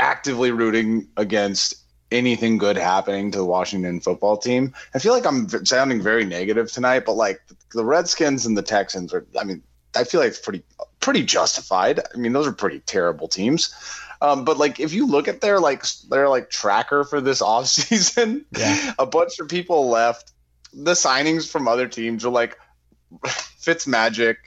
actively 0.00 0.50
rooting 0.50 1.06
against 1.16 1.74
anything 2.10 2.58
good 2.58 2.76
happening 2.76 3.30
to 3.30 3.38
the 3.38 3.44
Washington 3.44 4.00
football 4.00 4.36
team. 4.36 4.74
I 4.94 4.98
feel 4.98 5.12
like 5.12 5.26
I'm 5.26 5.48
sounding 5.64 6.02
very 6.02 6.24
negative 6.24 6.72
tonight, 6.72 7.04
but 7.06 7.12
like 7.14 7.40
the 7.72 7.84
Redskins 7.84 8.46
and 8.46 8.58
the 8.58 8.62
Texans 8.62 9.14
are, 9.14 9.24
I 9.38 9.44
mean, 9.44 9.62
I 9.94 10.02
feel 10.04 10.20
like 10.20 10.30
it's 10.30 10.40
pretty 10.40 10.62
pretty 10.98 11.22
justified. 11.24 12.00
I 12.12 12.16
mean, 12.18 12.32
those 12.32 12.46
are 12.48 12.52
pretty 12.52 12.80
terrible 12.80 13.28
teams. 13.28 13.74
Um, 14.22 14.44
but 14.44 14.58
like 14.58 14.80
if 14.80 14.92
you 14.92 15.06
look 15.06 15.28
at 15.28 15.40
their 15.40 15.60
like 15.60 15.84
their 16.08 16.28
like 16.28 16.50
tracker 16.50 17.04
for 17.04 17.20
this 17.20 17.40
offseason, 17.54 18.44
Yeah. 18.56 18.92
a 18.98 19.06
bunch 19.06 19.38
of 19.38 19.48
people 19.48 19.88
left. 19.88 20.32
The 20.72 20.92
signings 20.92 21.50
from 21.50 21.66
other 21.68 21.88
teams 21.88 22.24
are 22.24 22.30
like 22.30 22.56
Fitz 23.26 23.86
Magic, 23.86 24.38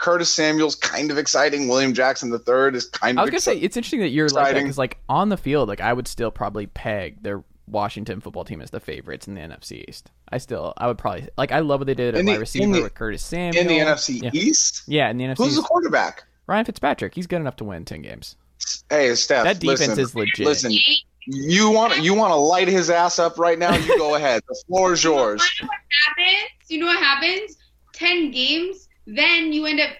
Curtis 0.00 0.32
Samuel's 0.32 0.74
kind 0.76 1.10
of 1.10 1.18
exciting. 1.18 1.68
William 1.68 1.92
Jackson 1.92 2.30
the 2.30 2.38
third 2.38 2.74
is 2.74 2.86
kind 2.86 3.18
of. 3.18 3.20
I 3.20 3.22
was 3.24 3.30
gonna 3.30 3.40
say 3.40 3.58
it's 3.58 3.76
interesting 3.76 4.00
that 4.00 4.08
you're 4.08 4.28
like 4.30 4.44
exciting. 4.46 4.64
because 4.64 4.78
like 4.78 4.98
on 5.08 5.28
the 5.28 5.36
field, 5.36 5.68
like 5.68 5.80
I 5.82 5.92
would 5.92 6.08
still 6.08 6.30
probably 6.30 6.66
peg 6.66 7.22
their 7.22 7.44
Washington 7.68 8.20
football 8.20 8.44
team 8.44 8.60
as 8.62 8.70
the 8.70 8.80
favorites 8.80 9.28
in 9.28 9.34
the 9.34 9.42
NFC 9.42 9.84
East. 9.88 10.10
I 10.32 10.38
still, 10.38 10.72
I 10.78 10.86
would 10.86 10.96
probably 10.98 11.28
like. 11.36 11.52
I 11.52 11.60
love 11.60 11.80
what 11.80 11.86
they 11.86 11.94
did 11.94 12.14
at 12.14 12.20
In 12.20 12.26
wide 12.26 12.40
receiver 12.40 12.72
the- 12.72 12.82
with 12.82 12.94
Curtis 12.94 13.22
Samuel 13.22 13.60
in 13.60 13.68
the 13.68 13.78
NFC 13.78 14.22
Yeah. 14.22 14.30
East. 14.32 14.82
Yeah, 14.88 15.10
in 15.10 15.18
the 15.18 15.24
NFC. 15.24 15.36
Who's 15.36 15.56
the 15.56 15.62
quarterback? 15.62 16.24
Ryan 16.46 16.64
Fitzpatrick. 16.64 17.14
He's 17.14 17.26
good 17.26 17.40
enough 17.40 17.56
to 17.56 17.64
win 17.64 17.84
ten 17.84 18.00
games. 18.02 18.36
Hey, 18.88 19.14
Steph. 19.14 19.44
That 19.44 19.58
defense 19.60 19.80
listen, 19.80 19.98
is 20.00 20.14
legit. 20.14 20.46
Listen, 20.46 20.72
you 21.26 21.70
want 21.70 22.02
you 22.02 22.14
want 22.14 22.30
to 22.32 22.36
light 22.36 22.68
his 22.68 22.88
ass 22.90 23.18
up 23.18 23.38
right 23.38 23.58
now? 23.58 23.74
You 23.76 23.98
go 23.98 24.14
ahead. 24.14 24.42
The 24.48 24.62
floor 24.66 24.94
is 24.94 25.04
yours. 25.04 25.42
You 25.60 25.66
know 25.66 25.68
what 25.68 25.78
happens? 26.06 26.50
You 26.68 26.78
know 26.80 26.86
what 26.86 26.98
happens? 26.98 27.56
Ten 27.92 28.30
games, 28.30 28.88
then 29.16 29.52
you 29.52 29.66
end 29.66 29.80
up 29.80 29.90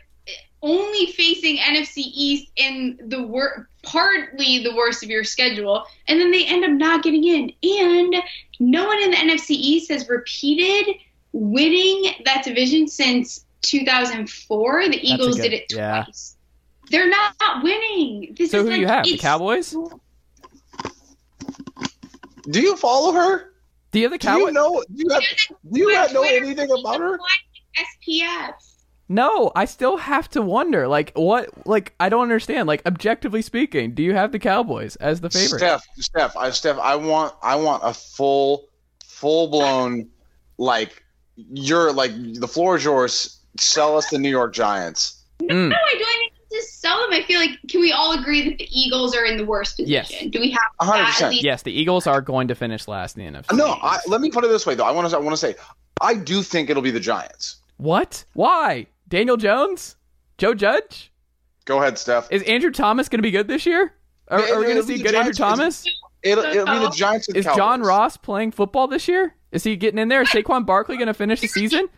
only 0.62 1.06
facing 1.12 1.56
NFC 1.56 1.98
East 1.98 2.50
in 2.56 2.98
the 3.06 3.22
wor- 3.22 3.68
partly 3.82 4.62
the 4.62 4.74
worst 4.74 5.02
of 5.02 5.08
your 5.08 5.24
schedule, 5.24 5.84
and 6.06 6.20
then 6.20 6.30
they 6.30 6.44
end 6.44 6.64
up 6.64 6.70
not 6.72 7.02
getting 7.02 7.24
in. 7.24 7.52
And 7.62 8.14
no 8.58 8.86
one 8.86 9.02
in 9.02 9.10
the 9.10 9.16
NFC 9.16 9.50
East 9.50 9.90
has 9.90 10.08
repeated 10.08 10.94
winning 11.32 12.12
that 12.24 12.44
division 12.44 12.88
since 12.88 13.46
2004. 13.62 14.88
The 14.88 14.96
Eagles 15.08 15.36
good- 15.36 15.42
did 15.42 15.52
it 15.54 15.72
yeah. 15.72 16.04
twice. 16.04 16.36
They're 16.90 17.08
not, 17.08 17.34
winning. 17.62 18.34
This 18.36 18.50
So 18.50 18.58
is 18.58 18.64
who 18.64 18.70
like, 18.70 18.80
you 18.80 18.86
have? 18.88 19.04
The 19.04 19.16
Cowboys? 19.16 19.76
Do 22.50 22.60
you 22.60 22.76
follow 22.76 23.12
her? 23.12 23.52
Do 23.92 23.98
you 24.00 24.06
have 24.06 24.12
the 24.12 24.18
Cowboys? 24.18 24.40
Do 24.40 24.46
you 24.48 24.52
know? 24.52 24.84
Do 24.92 25.02
you 25.04 25.08
have? 25.10 25.22
Do 25.72 25.80
you 25.80 25.88
have 25.90 26.12
know 26.12 26.22
anything 26.22 26.70
about 26.70 27.00
her? 27.00 27.18
SPF. 28.08 28.54
No, 29.10 29.50
I 29.56 29.64
still 29.64 29.96
have 29.96 30.30
to 30.30 30.40
wonder. 30.40 30.86
Like 30.86 31.10
what? 31.16 31.66
Like 31.66 31.94
I 31.98 32.08
don't 32.08 32.22
understand. 32.22 32.68
Like 32.68 32.86
objectively 32.86 33.42
speaking, 33.42 33.92
do 33.92 34.04
you 34.04 34.14
have 34.14 34.30
the 34.30 34.38
Cowboys 34.38 34.94
as 34.96 35.20
the 35.20 35.28
favorite? 35.28 35.58
Steph, 35.58 35.84
Steph, 35.96 36.36
I, 36.36 36.50
Steph, 36.50 36.78
I 36.78 36.94
want, 36.94 37.34
I 37.42 37.56
want 37.56 37.82
a 37.84 37.92
full, 37.92 38.68
full 39.04 39.48
blown, 39.48 40.08
like 40.58 41.02
you're 41.36 41.92
like 41.92 42.12
the 42.34 42.46
floor 42.46 42.76
is 42.76 42.84
yours. 42.84 43.40
Sell 43.58 43.98
us 43.98 44.10
the 44.10 44.18
New 44.18 44.30
York 44.30 44.54
Giants. 44.54 45.24
Mm. 45.42 45.48
No, 45.70 45.74
I 45.76 45.94
don't 45.94 45.94
even 45.94 46.06
need 46.52 46.60
to 46.60 46.62
sell 46.68 47.00
them. 47.02 47.12
I 47.12 47.24
feel 47.24 47.40
like 47.40 47.58
can 47.68 47.80
we 47.80 47.90
all 47.90 48.16
agree 48.16 48.48
that 48.48 48.58
the 48.58 48.68
Eagles 48.70 49.16
are 49.16 49.24
in 49.24 49.38
the 49.38 49.44
worst 49.44 49.76
position? 49.76 49.92
Yes. 49.92 50.30
Do 50.30 50.38
we 50.38 50.52
have 50.52 50.60
A 50.78 50.84
hundred 50.84 50.98
that 51.02 51.08
at 51.08 51.12
percent. 51.14 51.32
least? 51.32 51.44
Yes, 51.44 51.62
the 51.62 51.72
Eagles 51.72 52.06
are 52.06 52.20
going 52.20 52.46
to 52.46 52.54
finish 52.54 52.86
last 52.86 53.16
in 53.18 53.24
the 53.24 53.38
NFC. 53.40 53.56
No, 53.56 53.76
I, 53.82 53.98
let 54.06 54.20
me 54.20 54.30
put 54.30 54.44
it 54.44 54.48
this 54.48 54.66
way 54.66 54.76
though. 54.76 54.84
I 54.84 54.92
want 54.92 55.10
to, 55.10 55.16
I 55.16 55.18
want 55.18 55.32
to 55.32 55.36
say, 55.36 55.56
I 56.00 56.14
do 56.14 56.44
think 56.44 56.70
it'll 56.70 56.80
be 56.80 56.92
the 56.92 57.00
Giants. 57.00 57.56
What? 57.78 58.24
Why? 58.34 58.86
Daniel 59.10 59.36
Jones? 59.36 59.96
Joe 60.38 60.54
Judge? 60.54 61.12
Go 61.66 61.78
ahead, 61.82 61.98
Steph. 61.98 62.32
Is 62.32 62.42
Andrew 62.44 62.70
Thomas 62.70 63.08
going 63.08 63.18
to 63.18 63.22
be 63.22 63.30
good 63.30 63.48
this 63.48 63.66
year? 63.66 63.92
Are, 64.28 64.40
Yeah, 64.40 64.54
are 64.54 64.58
we 64.58 64.64
going 64.64 64.76
to 64.76 64.82
see 64.82 64.96
the 64.96 65.02
good 65.02 65.14
Andrew 65.14 65.34
Thomas? 65.34 65.86
It'll, 66.22 66.44
it'll 66.44 66.66
be 66.66 66.78
the 66.78 66.90
Giants. 66.90 67.28
And 67.28 67.36
Is 67.36 67.44
John 67.44 67.82
Ross 67.82 68.16
playing 68.16 68.52
football 68.52 68.86
this 68.88 69.08
year? 69.08 69.34
Is 69.52 69.64
he 69.64 69.76
getting 69.76 69.98
in 69.98 70.08
there? 70.08 70.22
Is 70.22 70.28
Saquon 70.28 70.64
Barkley 70.64 70.96
going 70.96 71.08
to 71.08 71.14
finish 71.14 71.40
the 71.40 71.48
season? 71.48 71.88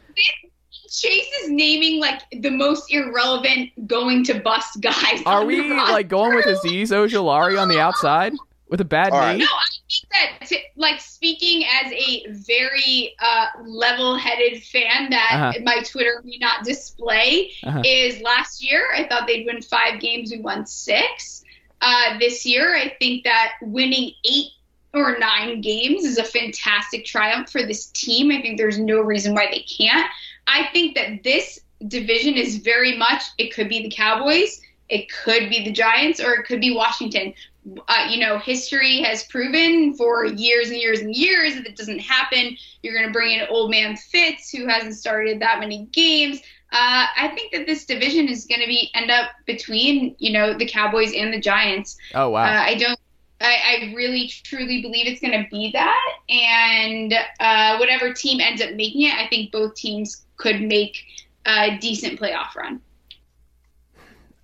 Chase 0.90 1.26
is 1.42 1.50
naming 1.50 2.00
like 2.00 2.22
the 2.40 2.50
most 2.50 2.92
irrelevant 2.92 3.70
going 3.86 4.24
to 4.24 4.40
bust 4.40 4.80
guys. 4.80 5.22
Are 5.24 5.40
on 5.40 5.46
we 5.46 5.70
roster. 5.70 5.92
like 5.92 6.08
going 6.08 6.34
with 6.34 6.44
Azeez 6.46 6.88
Ojulari 6.88 7.60
on 7.60 7.68
the 7.68 7.80
outside 7.80 8.34
with 8.72 8.80
a 8.80 8.84
bad 8.86 9.12
name. 9.12 9.38
knee? 9.38 9.44
No, 9.44 9.50
I 9.54 9.68
think 9.86 10.12
that 10.40 10.48
to, 10.48 10.56
like 10.76 10.98
speaking 10.98 11.64
as 11.84 11.92
a 11.92 12.24
very 12.30 13.14
uh, 13.20 13.46
level-headed 13.64 14.62
fan 14.64 15.10
that 15.10 15.30
Uh-huh. 15.34 15.60
my 15.62 15.82
Twitter 15.82 16.22
may 16.24 16.38
not 16.40 16.64
display 16.64 17.52
Uh-huh. 17.62 17.82
is 17.84 18.20
last 18.22 18.64
year 18.64 18.88
I 18.96 19.06
thought 19.06 19.26
they'd 19.26 19.44
win 19.46 19.60
five 19.62 20.00
games, 20.00 20.32
we 20.32 20.40
won 20.40 20.64
six. 20.66 21.44
Uh, 21.82 22.18
this 22.18 22.46
year, 22.46 22.74
I 22.74 22.94
think 22.98 23.24
that 23.24 23.54
winning 23.60 24.12
eight 24.24 24.52
or 24.94 25.18
nine 25.18 25.60
games 25.60 26.04
is 26.04 26.16
a 26.16 26.24
fantastic 26.24 27.04
triumph 27.04 27.50
for 27.50 27.62
this 27.66 27.86
team. 27.86 28.30
I 28.30 28.40
think 28.40 28.56
there's 28.56 28.78
no 28.78 29.00
reason 29.00 29.34
why 29.34 29.48
they 29.50 29.60
can't. 29.78 30.06
I 30.46 30.68
think 30.72 30.94
that 30.94 31.22
this 31.24 31.60
division 31.88 32.34
is 32.34 32.56
very 32.58 32.96
much 32.96 33.22
it 33.36 33.52
could 33.52 33.68
be 33.68 33.82
the 33.82 33.90
Cowboys, 33.90 34.60
it 34.88 35.10
could 35.10 35.50
be 35.50 35.64
the 35.64 35.72
Giants, 35.72 36.20
or 36.20 36.34
it 36.34 36.46
could 36.46 36.60
be 36.60 36.74
Washington. 36.74 37.34
Uh, 37.88 38.08
you 38.10 38.18
know, 38.18 38.38
history 38.38 39.02
has 39.02 39.22
proven 39.24 39.94
for 39.94 40.26
years 40.26 40.68
and 40.68 40.76
years 40.78 41.00
and 41.00 41.14
years 41.14 41.54
that 41.54 41.66
it 41.66 41.76
doesn't 41.76 42.00
happen. 42.00 42.56
You're 42.82 42.94
going 42.94 43.06
to 43.06 43.12
bring 43.12 43.38
in 43.38 43.46
old 43.48 43.70
man 43.70 43.96
Fitz, 43.96 44.50
who 44.50 44.66
hasn't 44.66 44.94
started 44.94 45.40
that 45.40 45.60
many 45.60 45.86
games. 45.92 46.40
Uh, 46.72 47.06
I 47.16 47.28
think 47.34 47.52
that 47.52 47.66
this 47.66 47.84
division 47.84 48.28
is 48.28 48.46
going 48.46 48.62
to 48.62 48.66
be 48.66 48.90
end 48.94 49.10
up 49.10 49.30
between 49.46 50.16
you 50.18 50.32
know 50.32 50.56
the 50.56 50.66
Cowboys 50.66 51.12
and 51.14 51.32
the 51.32 51.40
Giants. 51.40 51.98
Oh 52.14 52.30
wow. 52.30 52.44
Uh, 52.44 52.62
I 52.62 52.74
don't. 52.74 52.98
I, 53.40 53.56
I 53.90 53.94
really 53.94 54.28
truly 54.28 54.82
believe 54.82 55.06
it's 55.06 55.20
going 55.20 55.32
to 55.32 55.48
be 55.50 55.70
that, 55.72 56.18
and 56.28 57.14
uh, 57.40 57.76
whatever 57.76 58.12
team 58.12 58.40
ends 58.40 58.62
up 58.62 58.72
making 58.74 59.02
it, 59.02 59.14
I 59.14 59.26
think 59.28 59.52
both 59.52 59.74
teams 59.74 60.24
could 60.36 60.62
make 60.62 61.04
a 61.44 61.76
decent 61.78 62.18
playoff 62.18 62.54
run. 62.56 62.80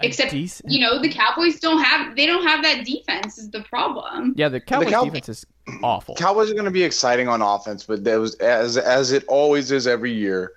A 0.01 0.07
except, 0.07 0.30
decent- 0.30 0.70
You 0.70 0.80
know, 0.80 1.01
the 1.01 1.09
Cowboys 1.09 1.59
don't 1.59 1.82
have 1.82 2.14
they 2.16 2.26
don't 2.26 2.46
have 2.46 2.62
that 2.62 2.84
defense 2.84 3.38
is 3.38 3.51
the 3.51 3.62
problem. 3.62 4.34
yeah, 4.36 4.49
the 4.49 4.61
Cowboys 4.61 4.90
Cow- 4.90 5.05
defense 5.05 5.28
is 5.28 5.46
awful. 5.82 6.14
Cowboys 6.14 6.51
are 6.51 6.55
going 6.55 6.66
to 6.66 6.70
be 6.70 6.84
exciting 6.84 7.28
on 7.28 7.42
offense, 7.42 7.84
but 7.84 8.05
there 8.05 8.20
was 8.20 8.34
as 8.36 8.76
as 8.76 9.12
it 9.12 9.24
always 9.26 9.70
is 9.72 9.86
every 9.86 10.12
year. 10.12 10.53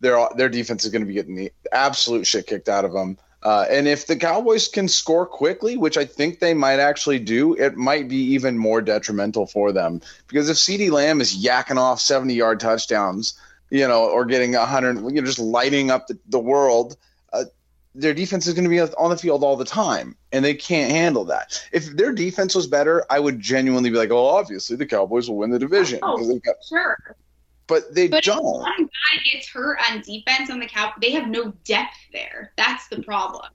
Their 0.00 0.28
their 0.36 0.48
defense 0.48 0.84
is 0.84 0.90
going 0.90 1.02
to 1.02 1.06
be 1.06 1.14
getting 1.14 1.36
the 1.36 1.52
absolute 1.70 2.26
shit 2.26 2.46
kicked 2.48 2.68
out 2.68 2.84
of 2.84 2.92
them. 2.92 3.18
Uh, 3.44 3.66
and 3.70 3.88
if 3.88 4.06
the 4.06 4.16
Cowboys 4.16 4.68
can 4.68 4.86
score 4.86 5.26
quickly, 5.26 5.76
which 5.76 5.96
I 5.96 6.04
think 6.04 6.38
they 6.38 6.54
might 6.54 6.78
actually 6.78 7.18
do, 7.18 7.54
it 7.54 7.76
might 7.76 8.08
be 8.08 8.16
even 8.16 8.56
more 8.56 8.80
detrimental 8.80 9.46
for 9.46 9.72
them. 9.72 10.00
Because 10.28 10.48
if 10.48 10.56
CeeDee 10.56 10.92
Lamb 10.92 11.20
is 11.20 11.44
yakking 11.44 11.76
off 11.76 12.00
70 12.00 12.34
yard 12.34 12.60
touchdowns, 12.60 13.34
you 13.70 13.86
know, 13.88 14.04
or 14.04 14.24
getting 14.24 14.52
100, 14.52 14.96
you 14.96 15.20
know, 15.20 15.26
just 15.26 15.40
lighting 15.40 15.90
up 15.90 16.06
the, 16.06 16.16
the 16.28 16.38
world, 16.38 16.96
their 17.94 18.14
defense 18.14 18.46
is 18.46 18.54
going 18.54 18.64
to 18.64 18.70
be 18.70 18.80
on 18.80 19.10
the 19.10 19.16
field 19.16 19.44
all 19.44 19.56
the 19.56 19.64
time, 19.64 20.16
and 20.32 20.44
they 20.44 20.54
can't 20.54 20.90
handle 20.90 21.24
that. 21.26 21.62
If 21.72 21.94
their 21.96 22.12
defense 22.12 22.54
was 22.54 22.66
better, 22.66 23.04
I 23.10 23.20
would 23.20 23.38
genuinely 23.38 23.90
be 23.90 23.96
like, 23.96 24.10
"Oh, 24.10 24.26
obviously 24.26 24.76
the 24.76 24.86
Cowboys 24.86 25.28
will 25.28 25.36
win 25.36 25.50
the 25.50 25.58
division." 25.58 25.98
Oh, 26.02 26.16
'cause 26.16 26.28
they've 26.28 26.42
got- 26.42 26.56
Sure. 26.68 26.96
but 27.66 27.94
they 27.94 28.08
But 28.08 28.20
if 28.26 28.34
don't. 28.34 28.42
one 28.44 28.84
guy 28.84 29.22
gets 29.32 29.48
hurt 29.48 29.78
on 29.90 30.00
defense 30.00 30.50
on 30.50 30.58
the 30.58 30.66
cow, 30.66 30.92
they 31.00 31.10
have 31.12 31.28
no 31.28 31.52
depth 31.64 31.96
there. 32.12 32.52
That's 32.56 32.88
the 32.88 33.02
problem. 33.02 33.46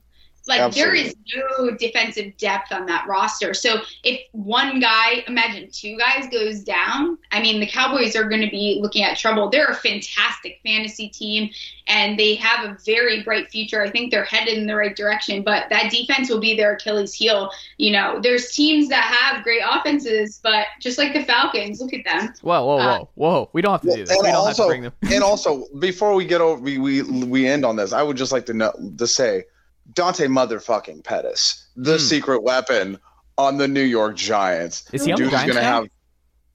Like 0.47 0.73
there 0.73 0.93
is 0.93 1.15
no 1.35 1.71
defensive 1.71 2.35
depth 2.37 2.71
on 2.71 2.85
that 2.87 3.05
roster. 3.07 3.53
So 3.53 3.81
if 4.03 4.21
one 4.31 4.79
guy, 4.79 5.23
imagine 5.27 5.69
two 5.71 5.97
guys 5.97 6.27
goes 6.31 6.63
down, 6.63 7.17
I 7.31 7.41
mean 7.41 7.59
the 7.59 7.67
Cowboys 7.67 8.15
are 8.15 8.27
going 8.27 8.41
to 8.41 8.49
be 8.49 8.79
looking 8.81 9.03
at 9.03 9.17
trouble. 9.17 9.49
They're 9.49 9.67
a 9.67 9.75
fantastic 9.75 10.59
fantasy 10.65 11.09
team 11.09 11.49
and 11.87 12.19
they 12.19 12.35
have 12.35 12.65
a 12.65 12.77
very 12.85 13.23
bright 13.23 13.49
future. 13.49 13.81
I 13.81 13.89
think 13.89 14.11
they're 14.11 14.25
headed 14.25 14.57
in 14.57 14.67
the 14.67 14.75
right 14.75 14.95
direction, 14.95 15.43
but 15.43 15.69
that 15.69 15.91
defense 15.91 16.29
will 16.29 16.39
be 16.39 16.55
their 16.55 16.73
Achilles 16.73 17.13
heel. 17.13 17.49
You 17.77 17.91
know, 17.91 18.19
there's 18.21 18.51
teams 18.53 18.89
that 18.89 19.03
have 19.03 19.43
great 19.43 19.61
offenses, 19.67 20.39
but 20.43 20.67
just 20.79 20.97
like 20.97 21.13
the 21.13 21.23
Falcons, 21.23 21.79
look 21.81 21.93
at 21.93 22.03
them. 22.05 22.33
Whoa, 22.41 22.65
whoa, 22.65 22.77
Uh, 22.77 22.99
whoa, 22.99 23.09
whoa! 23.15 23.49
We 23.53 23.61
don't 23.61 23.71
have 23.71 23.81
to 23.81 23.95
do 23.95 24.05
this. 24.05 24.09
And 24.09 24.19
We 24.21 24.27
don't 24.27 24.35
also, 24.35 24.47
have 24.47 24.55
to 24.57 24.67
bring 24.67 24.81
them. 24.83 24.93
and 25.11 25.23
also, 25.23 25.65
before 25.79 26.13
we 26.13 26.25
get 26.25 26.41
over, 26.41 26.61
we, 26.61 26.77
we 26.77 27.01
we 27.03 27.47
end 27.47 27.65
on 27.65 27.75
this. 27.75 27.93
I 27.93 28.03
would 28.03 28.17
just 28.17 28.31
like 28.31 28.45
to 28.47 28.53
know 28.53 28.73
to 28.97 29.07
say, 29.07 29.45
Dante 29.93 30.25
motherfucking 30.27 31.03
Pettis, 31.03 31.65
the 31.75 31.93
Hmm. 31.93 31.97
secret 31.99 32.43
weapon 32.43 32.99
on 33.37 33.57
the 33.57 33.67
New 33.67 33.81
York 33.83 34.15
Giants. 34.15 34.83
Is 34.93 35.05
he 35.05 35.13
on 35.13 35.21
the 35.23 35.29
Giants 35.29 35.53
gonna 35.53 35.61
now? 35.65 35.81
have. 35.81 35.89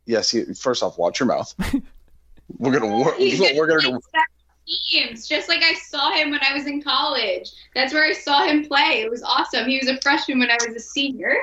Yes, 0.06 0.30
he, 0.30 0.44
first 0.54 0.82
off, 0.82 0.98
watch 0.98 1.20
your 1.20 1.28
mouth. 1.28 1.54
we're 2.58 2.78
gonna 2.78 2.96
work. 2.98 3.16
He's 3.16 3.40
We're 3.40 3.66
gonna 3.66 3.80
gonna. 3.82 4.00
play 4.00 4.08
special 4.08 5.08
teams, 5.08 5.26
just 5.28 5.48
like 5.48 5.62
I 5.62 5.74
saw 5.74 6.12
him 6.12 6.30
when 6.30 6.40
I 6.48 6.52
was 6.54 6.66
in 6.66 6.82
college. 6.82 7.50
That's 7.74 7.92
where 7.94 8.04
I 8.04 8.12
saw 8.12 8.44
him 8.44 8.64
play. 8.66 9.02
It 9.02 9.10
was 9.10 9.22
awesome. 9.22 9.68
He 9.68 9.78
was 9.78 9.88
a 9.88 10.00
freshman 10.00 10.38
when 10.40 10.50
I 10.50 10.58
was 10.66 10.74
a 10.76 10.80
senior. 10.80 11.34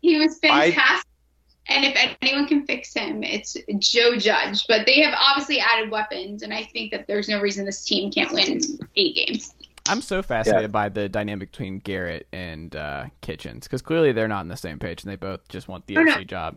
He 0.00 0.18
was 0.18 0.38
I- 0.44 0.70
fantastic. 0.72 1.08
and 1.68 1.84
if 1.84 2.16
anyone 2.22 2.46
can 2.48 2.66
fix 2.66 2.94
him, 2.94 3.22
it's 3.22 3.56
Joe 3.78 4.16
Judge. 4.16 4.66
But 4.66 4.86
they 4.86 5.00
have 5.02 5.14
obviously 5.18 5.60
added 5.60 5.90
weapons, 5.90 6.42
and 6.42 6.52
I 6.54 6.64
think 6.72 6.90
that 6.92 7.06
there's 7.06 7.28
no 7.28 7.40
reason 7.40 7.64
this 7.66 7.84
team 7.84 8.10
can't 8.10 8.32
win 8.32 8.60
eight 8.96 9.14
games. 9.26 9.54
I'm 9.88 10.02
so 10.02 10.22
fascinated 10.22 10.72
by 10.72 10.88
the 10.88 11.08
dynamic 11.08 11.50
between 11.50 11.78
Garrett 11.78 12.26
and 12.32 12.74
uh, 12.76 13.06
Kitchens 13.20 13.64
because 13.66 13.82
clearly 13.82 14.12
they're 14.12 14.28
not 14.28 14.40
on 14.40 14.48
the 14.48 14.56
same 14.56 14.78
page 14.78 15.02
and 15.02 15.10
they 15.10 15.16
both 15.16 15.46
just 15.48 15.68
want 15.68 15.86
the 15.86 15.96
Oh, 15.96 16.02
no. 16.02 16.12
OC 16.14 16.26
job. 16.26 16.56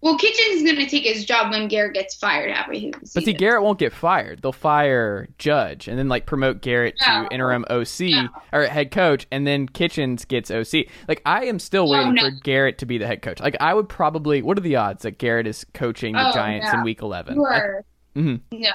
Well, 0.00 0.18
Kitchens 0.18 0.56
is 0.56 0.62
going 0.64 0.76
to 0.76 0.86
take 0.86 1.04
his 1.04 1.24
job 1.24 1.50
when 1.50 1.66
Garrett 1.66 1.94
gets 1.94 2.14
fired 2.14 2.50
halfway 2.50 2.78
through 2.78 2.90
the 2.90 3.10
But 3.14 3.24
see. 3.24 3.32
Garrett 3.32 3.62
won't 3.62 3.78
get 3.78 3.90
fired. 3.90 4.42
They'll 4.42 4.52
fire 4.52 5.28
Judge 5.38 5.88
and 5.88 5.98
then 5.98 6.08
like 6.08 6.26
promote 6.26 6.60
Garrett 6.60 6.98
to 6.98 7.26
interim 7.30 7.64
OC 7.70 8.00
No. 8.10 8.28
or 8.52 8.64
head 8.66 8.90
coach, 8.90 9.26
and 9.32 9.46
then 9.46 9.66
Kitchens 9.66 10.26
gets 10.26 10.50
OC. 10.50 10.88
Like 11.08 11.22
I 11.24 11.46
am 11.46 11.58
still 11.58 11.86
No, 11.86 11.92
waiting 11.92 12.14
no. 12.16 12.24
for 12.24 12.30
Garrett 12.32 12.76
to 12.78 12.86
be 12.86 12.98
the 12.98 13.06
head 13.06 13.22
coach. 13.22 13.40
Like 13.40 13.56
I 13.60 13.72
would 13.72 13.88
probably. 13.88 14.42
What 14.42 14.58
are 14.58 14.62
the 14.62 14.76
odds 14.76 15.04
that 15.04 15.16
Garrett 15.16 15.46
is 15.46 15.64
coaching 15.72 16.12
the 16.12 16.28
Oh, 16.28 16.32
Giants 16.34 16.66
no. 16.70 16.80
in 16.80 16.84
Week 16.84 17.00
11? 17.00 17.36
You 17.36 17.44
are- 17.46 17.84
Mhm. 18.14 18.40
No, 18.52 18.68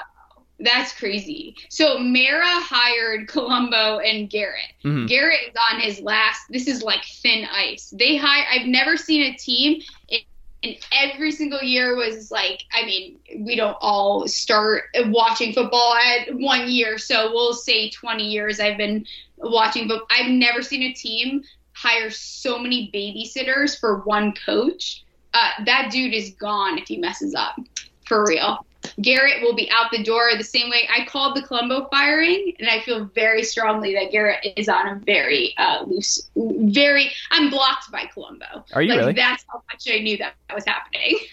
that's 0.60 0.92
crazy. 0.92 1.56
So 1.68 1.98
Mara 1.98 2.44
hired 2.46 3.28
Colombo 3.28 3.98
and 3.98 4.28
Garrett. 4.28 4.72
Mhm. 4.84 5.08
Garrett 5.08 5.40
is 5.48 5.54
on 5.72 5.80
his 5.80 6.00
last. 6.00 6.42
This 6.50 6.68
is 6.68 6.82
like 6.82 7.04
thin 7.04 7.46
ice. 7.52 7.90
They 7.96 8.16
hire. 8.16 8.46
I've 8.50 8.66
never 8.66 8.96
seen 8.96 9.22
a 9.32 9.36
team. 9.36 9.82
in- 10.08 10.20
And 10.62 10.76
every 10.92 11.32
single 11.32 11.62
year 11.62 11.96
was 11.96 12.30
like, 12.30 12.64
I 12.70 12.84
mean, 12.84 13.18
we 13.38 13.56
don't 13.56 13.78
all 13.80 14.28
start 14.28 14.90
watching 15.06 15.54
football 15.54 15.94
at 15.94 16.34
one 16.34 16.70
year. 16.70 16.98
So 16.98 17.32
we'll 17.32 17.54
say 17.54 17.88
20 17.88 18.28
years 18.30 18.60
I've 18.60 18.76
been 18.76 19.06
watching, 19.38 19.88
but 19.88 20.02
I've 20.10 20.30
never 20.30 20.60
seen 20.62 20.82
a 20.82 20.92
team 20.92 21.44
hire 21.72 22.10
so 22.10 22.58
many 22.58 22.90
babysitters 22.92 23.80
for 23.80 24.00
one 24.00 24.34
coach. 24.34 25.02
Uh, 25.32 25.50
that 25.64 25.90
dude 25.90 26.12
is 26.12 26.34
gone 26.34 26.76
if 26.76 26.88
he 26.88 26.98
messes 26.98 27.34
up. 27.34 27.58
For 28.06 28.26
real. 28.26 28.66
Garrett 29.02 29.42
will 29.42 29.54
be 29.54 29.70
out 29.70 29.90
the 29.90 30.02
door 30.02 30.30
the 30.36 30.44
same 30.44 30.70
way 30.70 30.88
I 30.90 31.04
called 31.04 31.36
the 31.36 31.42
Colombo 31.42 31.86
firing, 31.90 32.54
and 32.58 32.68
I 32.68 32.80
feel 32.80 33.04
very 33.14 33.42
strongly 33.42 33.92
that 33.94 34.10
Garrett 34.10 34.46
is 34.56 34.68
on 34.68 34.88
a 34.88 34.94
very 34.96 35.54
uh, 35.58 35.84
loose, 35.86 36.30
very. 36.36 37.10
I'm 37.30 37.50
blocked 37.50 37.90
by 37.92 38.06
Colombo. 38.12 38.64
Are 38.72 38.82
you 38.82 38.90
like, 38.90 38.98
really? 39.00 39.12
That's 39.12 39.44
how 39.52 39.62
much 39.70 39.86
I 39.90 39.98
knew 40.00 40.16
that, 40.18 40.34
that 40.48 40.54
was 40.54 40.64
happening. 40.66 41.18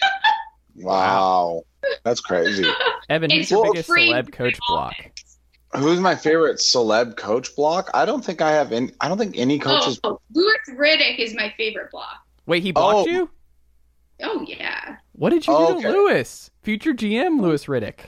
Wow, 0.80 1.64
that's 2.04 2.22
crazy. 2.22 2.64
Evan, 3.10 3.32
who's 3.32 3.42
It's 3.44 3.52
your 3.52 3.62
well, 3.64 3.72
biggest 3.74 3.90
celeb 3.90 4.32
coach 4.32 4.60
block? 4.68 4.94
Who's 5.76 6.00
my 6.00 6.16
favorite 6.16 6.58
celeb 6.58 7.18
coach 7.18 7.56
block? 7.56 7.90
I 7.96 8.06
don't 8.06 8.24
think 8.24 8.42
I 8.42 8.52
have 8.52 8.72
any. 8.72 8.92
I 9.02 9.08
don't 9.08 9.18
think 9.18 9.36
any 9.38 9.58
coaches. 9.58 10.00
Oh, 10.04 10.22
Louis 10.34 10.56
Riddick 10.70 11.18
is 11.18 11.34
my 11.34 11.52
favorite 11.58 11.90
block. 11.90 12.24
Wait, 12.46 12.62
he 12.62 12.72
blocked 12.72 13.10
Oh. 13.10 13.12
you? 13.12 13.30
Oh 14.22 14.46
yeah. 14.48 14.98
What 15.14 15.32
did 15.32 15.48
you 15.48 15.54
Oh, 15.54 15.68
do 15.74 15.74
okay. 15.80 15.82
to 15.84 15.90
Louis? 15.92 16.52
Future 16.68 16.94
GM 16.94 17.40
Louis 17.40 17.64
Riddick. 17.68 18.00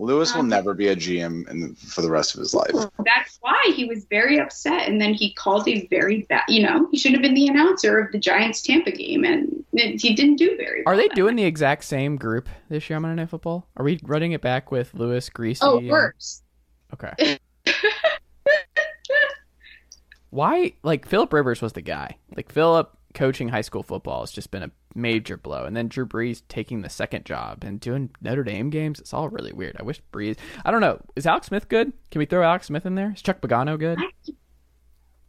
Louis 0.00 0.34
will 0.34 0.40
Um, 0.40 0.48
never 0.48 0.74
be 0.74 0.88
a 0.88 0.96
GM 0.96 1.48
in, 1.48 1.76
for 1.76 2.02
the 2.02 2.10
rest 2.10 2.34
of 2.34 2.40
his 2.40 2.52
life. 2.52 2.72
That's 2.72 3.38
why 3.40 3.72
he 3.76 3.84
was 3.84 4.04
very 4.10 4.40
upset, 4.40 4.88
and 4.88 5.00
then 5.00 5.14
he 5.14 5.32
called 5.32 5.68
a 5.68 5.86
very 5.86 6.22
bad. 6.28 6.42
You 6.48 6.64
know, 6.64 6.88
he 6.90 6.98
should 6.98 7.12
have 7.12 7.22
been 7.22 7.34
the 7.34 7.46
announcer 7.46 8.00
of 8.00 8.10
the 8.10 8.18
Giants 8.18 8.62
Tampa 8.62 8.90
game, 8.90 9.22
and 9.22 9.64
he 9.72 10.12
didn't 10.16 10.38
do 10.38 10.56
very. 10.56 10.84
Are 10.86 10.96
well 10.96 10.96
they 10.96 11.06
doing 11.14 11.36
the 11.36 11.44
exact 11.44 11.84
same 11.84 12.16
group 12.16 12.48
this 12.68 12.90
year 12.90 12.96
on 12.96 13.02
Monday 13.02 13.22
Night 13.22 13.30
Football? 13.30 13.68
Are 13.76 13.84
we 13.84 14.00
running 14.02 14.32
it 14.32 14.40
back 14.40 14.72
with 14.72 14.92
Louis, 14.92 15.30
Griese? 15.30 15.60
Oh, 15.62 15.78
and- 15.78 15.88
worse. 15.88 16.42
Okay. 16.92 17.38
Why? 20.30 20.72
Like 20.82 21.06
Philip 21.06 21.32
Rivers 21.32 21.62
was 21.62 21.74
the 21.74 21.80
guy. 21.80 22.16
Like 22.34 22.50
Philip 22.50 22.90
coaching 23.14 23.48
high 23.48 23.60
school 23.60 23.82
football 23.82 24.20
has 24.20 24.30
just 24.30 24.50
been 24.50 24.62
a 24.62 24.70
major 24.94 25.36
blow, 25.36 25.64
and 25.64 25.76
then 25.76 25.88
Drew 25.88 26.06
Brees 26.06 26.42
taking 26.48 26.82
the 26.82 26.88
second 26.88 27.24
job 27.24 27.64
and 27.64 27.80
doing 27.80 28.10
Notre 28.20 28.44
Dame 28.44 28.70
games. 28.70 29.00
It's 29.00 29.12
all 29.14 29.28
really 29.28 29.52
weird. 29.52 29.76
I 29.78 29.82
wish 29.82 30.00
Brees. 30.12 30.36
I 30.64 30.70
don't 30.70 30.80
know. 30.80 31.00
Is 31.16 31.26
Alex 31.26 31.48
Smith 31.48 31.68
good? 31.68 31.92
Can 32.10 32.18
we 32.18 32.26
throw 32.26 32.42
Alex 32.42 32.66
Smith 32.66 32.86
in 32.86 32.94
there? 32.94 33.12
Is 33.14 33.22
Chuck 33.22 33.40
Pagano 33.40 33.78
good? 33.78 33.98
I 33.98 34.10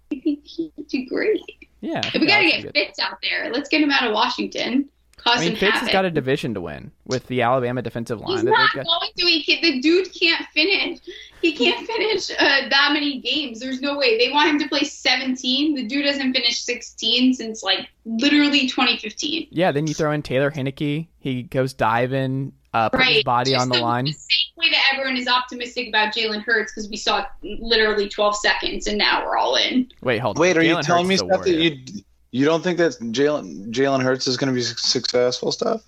think 0.09 0.45
he'd 0.45 0.73
do 0.88 1.05
great. 1.07 1.41
Yeah. 1.82 2.01
We 2.13 2.27
got 2.27 2.39
to 2.39 2.61
get. 2.61 2.73
Fitz 2.73 2.99
out 2.99 3.17
there. 3.21 3.51
Let's 3.51 3.69
get 3.69 3.82
him 3.82 3.91
out 3.91 4.07
of 4.07 4.13
Washington. 4.13 4.89
Cause 5.24 5.38
I 5.38 5.39
mean, 5.39 5.49
some 5.51 5.59
Fitz 5.59 5.78
has 5.78 5.89
got 5.89 6.05
a 6.05 6.09
division 6.09 6.53
to 6.55 6.61
win 6.61 6.91
with 7.05 7.28
the 7.28 7.43
Alabama 7.43 7.82
defensive 7.82 8.19
line. 8.19 8.32
He's 8.32 8.43
not 8.43 8.74
got. 8.74 8.86
going 8.86 9.11
to. 9.17 9.26
He 9.26 9.43
can, 9.43 9.61
the 9.61 9.80
dude 9.80 10.11
can't 10.13 10.45
finish. 10.47 10.99
He 11.41 11.53
can't 11.55 11.86
finish 11.88 12.32
uh, 12.32 12.69
that 12.69 12.89
many 12.93 13.19
games. 13.19 13.59
There's 13.59 13.82
no 13.82 13.97
way. 13.97 14.17
They 14.17 14.32
want 14.32 14.49
him 14.49 14.59
to 14.59 14.67
play 14.67 14.84
17. 14.84 15.76
The 15.76 15.86
dude 15.86 16.05
hasn't 16.05 16.36
finished 16.36 16.65
16 16.65 17.36
since 17.36 17.61
like 17.61 17.88
literally 18.05 18.67
2015. 18.67 19.47
Yeah, 19.51 19.72
then 19.72 19.86
you 19.86 19.93
throw 19.93 20.11
in 20.11 20.24
Taylor 20.24 20.49
Heinicke. 20.49 21.07
He 21.19 21.43
goes 21.43 21.74
diving, 21.74 22.53
uh, 22.74 22.89
put 22.89 23.03
his 23.03 23.24
body 23.24 23.51
Just 23.51 23.61
on 23.61 23.69
the 23.69 23.80
line. 23.80 24.05
The 24.05 24.13
same 24.13 24.53
way 24.57 24.69
that 24.72 24.91
everyone 24.93 25.17
is 25.17 25.28
optimistic 25.28 25.89
about 25.89 26.13
Jalen 26.13 26.41
Hurts 26.43 26.72
because 26.74 26.89
we 26.89 26.97
saw 26.97 27.26
literally 27.43 28.09
12 28.09 28.38
seconds 28.38 28.88
and 28.88 28.97
now 28.97 29.24
we're 29.26 29.38
all 29.38 29.55
in. 29.55 29.91
Wait, 30.01 30.19
hold 30.19 30.38
on. 30.38 30.41
Wait, 30.41 30.57
are 30.57 30.63
you 30.63 30.82
telling 30.82 31.05
Hurts 31.05 31.09
me 31.09 31.15
is 31.15 31.22
stuff 31.22 31.43
that 31.43 31.51
you 31.51 32.03
you 32.32 32.45
don't 32.45 32.63
think 32.63 32.77
that 32.77 32.93
Jalen 32.93 33.71
Jalen 33.71 34.01
Hurts 34.01 34.27
is 34.27 34.38
going 34.38 34.47
to 34.47 34.55
be 34.55 34.61
successful 34.63 35.51
stuff? 35.51 35.82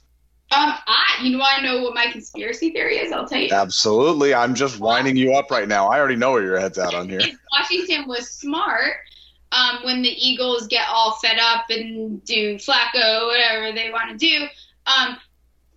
Um, 0.51 0.73
I, 0.85 1.19
you 1.23 1.37
want 1.39 1.57
to 1.57 1.63
know 1.63 1.81
what 1.81 1.95
my 1.95 2.11
conspiracy 2.11 2.71
theory 2.71 2.97
is? 2.97 3.11
I'll 3.11 3.27
tell 3.27 3.39
you. 3.39 3.49
Absolutely. 3.51 4.35
I'm 4.35 4.53
just 4.53 4.79
winding 4.79 5.15
you 5.15 5.33
up 5.33 5.49
right 5.49 5.67
now. 5.67 5.87
I 5.87 5.97
already 5.97 6.15
know 6.15 6.33
where 6.33 6.43
your 6.43 6.59
head's 6.59 6.77
at 6.77 6.93
on 6.93 7.09
here. 7.09 7.21
If 7.21 7.37
Washington 7.51 8.07
was 8.07 8.29
smart, 8.29 8.97
um, 9.51 9.79
when 9.83 10.01
the 10.03 10.09
Eagles 10.09 10.67
get 10.67 10.85
all 10.89 11.13
fed 11.23 11.39
up 11.39 11.65
and 11.69 12.23
do 12.25 12.55
Flacco, 12.55 13.27
whatever 13.27 13.71
they 13.71 13.89
want 13.91 14.11
to 14.11 14.17
do, 14.17 14.45
um, 14.85 15.17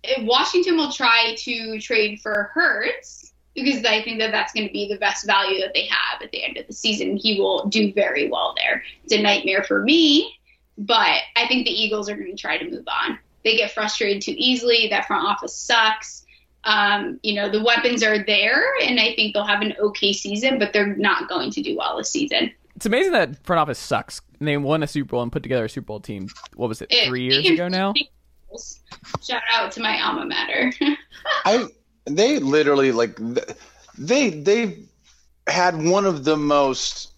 eh, 0.03 0.23
Washington 0.25 0.77
will 0.77 0.91
try 0.91 1.33
to 1.37 1.79
trade 1.79 2.19
for 2.21 2.51
Hurts 2.53 3.33
because 3.55 3.83
I 3.83 4.03
think 4.03 4.19
that 4.19 4.31
that's 4.31 4.53
going 4.53 4.67
to 4.67 4.73
be 4.73 4.87
the 4.87 4.99
best 4.99 5.25
value 5.25 5.59
that 5.61 5.73
they 5.73 5.87
have 5.87 6.21
at 6.21 6.31
the 6.31 6.43
end 6.43 6.57
of 6.57 6.67
the 6.67 6.73
season. 6.73 7.17
He 7.17 7.39
will 7.39 7.65
do 7.67 7.91
very 7.93 8.29
well 8.29 8.53
there. 8.55 8.83
It's 9.03 9.13
a 9.13 9.21
nightmare 9.21 9.63
for 9.63 9.81
me, 9.81 10.36
but 10.77 11.19
I 11.35 11.47
think 11.47 11.65
the 11.65 11.71
Eagles 11.71 12.09
are 12.09 12.15
going 12.15 12.35
to 12.35 12.41
try 12.41 12.57
to 12.57 12.69
move 12.69 12.85
on. 12.87 13.17
They 13.43 13.55
get 13.57 13.71
frustrated 13.71 14.21
too 14.21 14.35
easily. 14.37 14.87
That 14.89 15.07
front 15.07 15.25
office 15.25 15.55
sucks. 15.55 16.25
Um, 16.63 17.19
you 17.23 17.33
know, 17.33 17.49
the 17.49 17.63
weapons 17.63 18.03
are 18.03 18.23
there, 18.25 18.65
and 18.81 18.99
I 18.99 19.15
think 19.15 19.33
they'll 19.33 19.45
have 19.45 19.61
an 19.61 19.73
okay 19.79 20.11
season, 20.11 20.59
but 20.59 20.73
they're 20.73 20.95
not 20.97 21.29
going 21.29 21.49
to 21.51 21.61
do 21.61 21.77
well 21.77 21.97
this 21.97 22.09
season. 22.09 22.51
It's 22.75 22.85
amazing 22.85 23.13
that 23.13 23.43
front 23.45 23.59
office 23.59 23.79
sucks. 23.79 24.21
And 24.39 24.47
they 24.47 24.57
won 24.57 24.83
a 24.83 24.87
Super 24.87 25.11
Bowl 25.11 25.23
and 25.23 25.31
put 25.31 25.43
together 25.43 25.65
a 25.65 25.69
Super 25.69 25.85
Bowl 25.85 25.99
team. 25.99 26.27
What 26.55 26.67
was 26.67 26.81
it? 26.81 26.89
It- 26.91 27.07
Three 27.07 27.23
years 27.23 27.47
ago 27.49 27.67
now. 27.67 27.93
Shout 29.23 29.41
out 29.51 29.71
to 29.73 29.81
my 29.81 29.99
alma 30.01 30.25
mater. 30.25 30.71
I 31.45 31.67
they 32.05 32.39
literally 32.39 32.91
like 32.91 33.17
they 33.97 34.29
they 34.29 34.79
had 35.47 35.81
one 35.83 36.05
of 36.05 36.23
the 36.23 36.37
most 36.37 37.13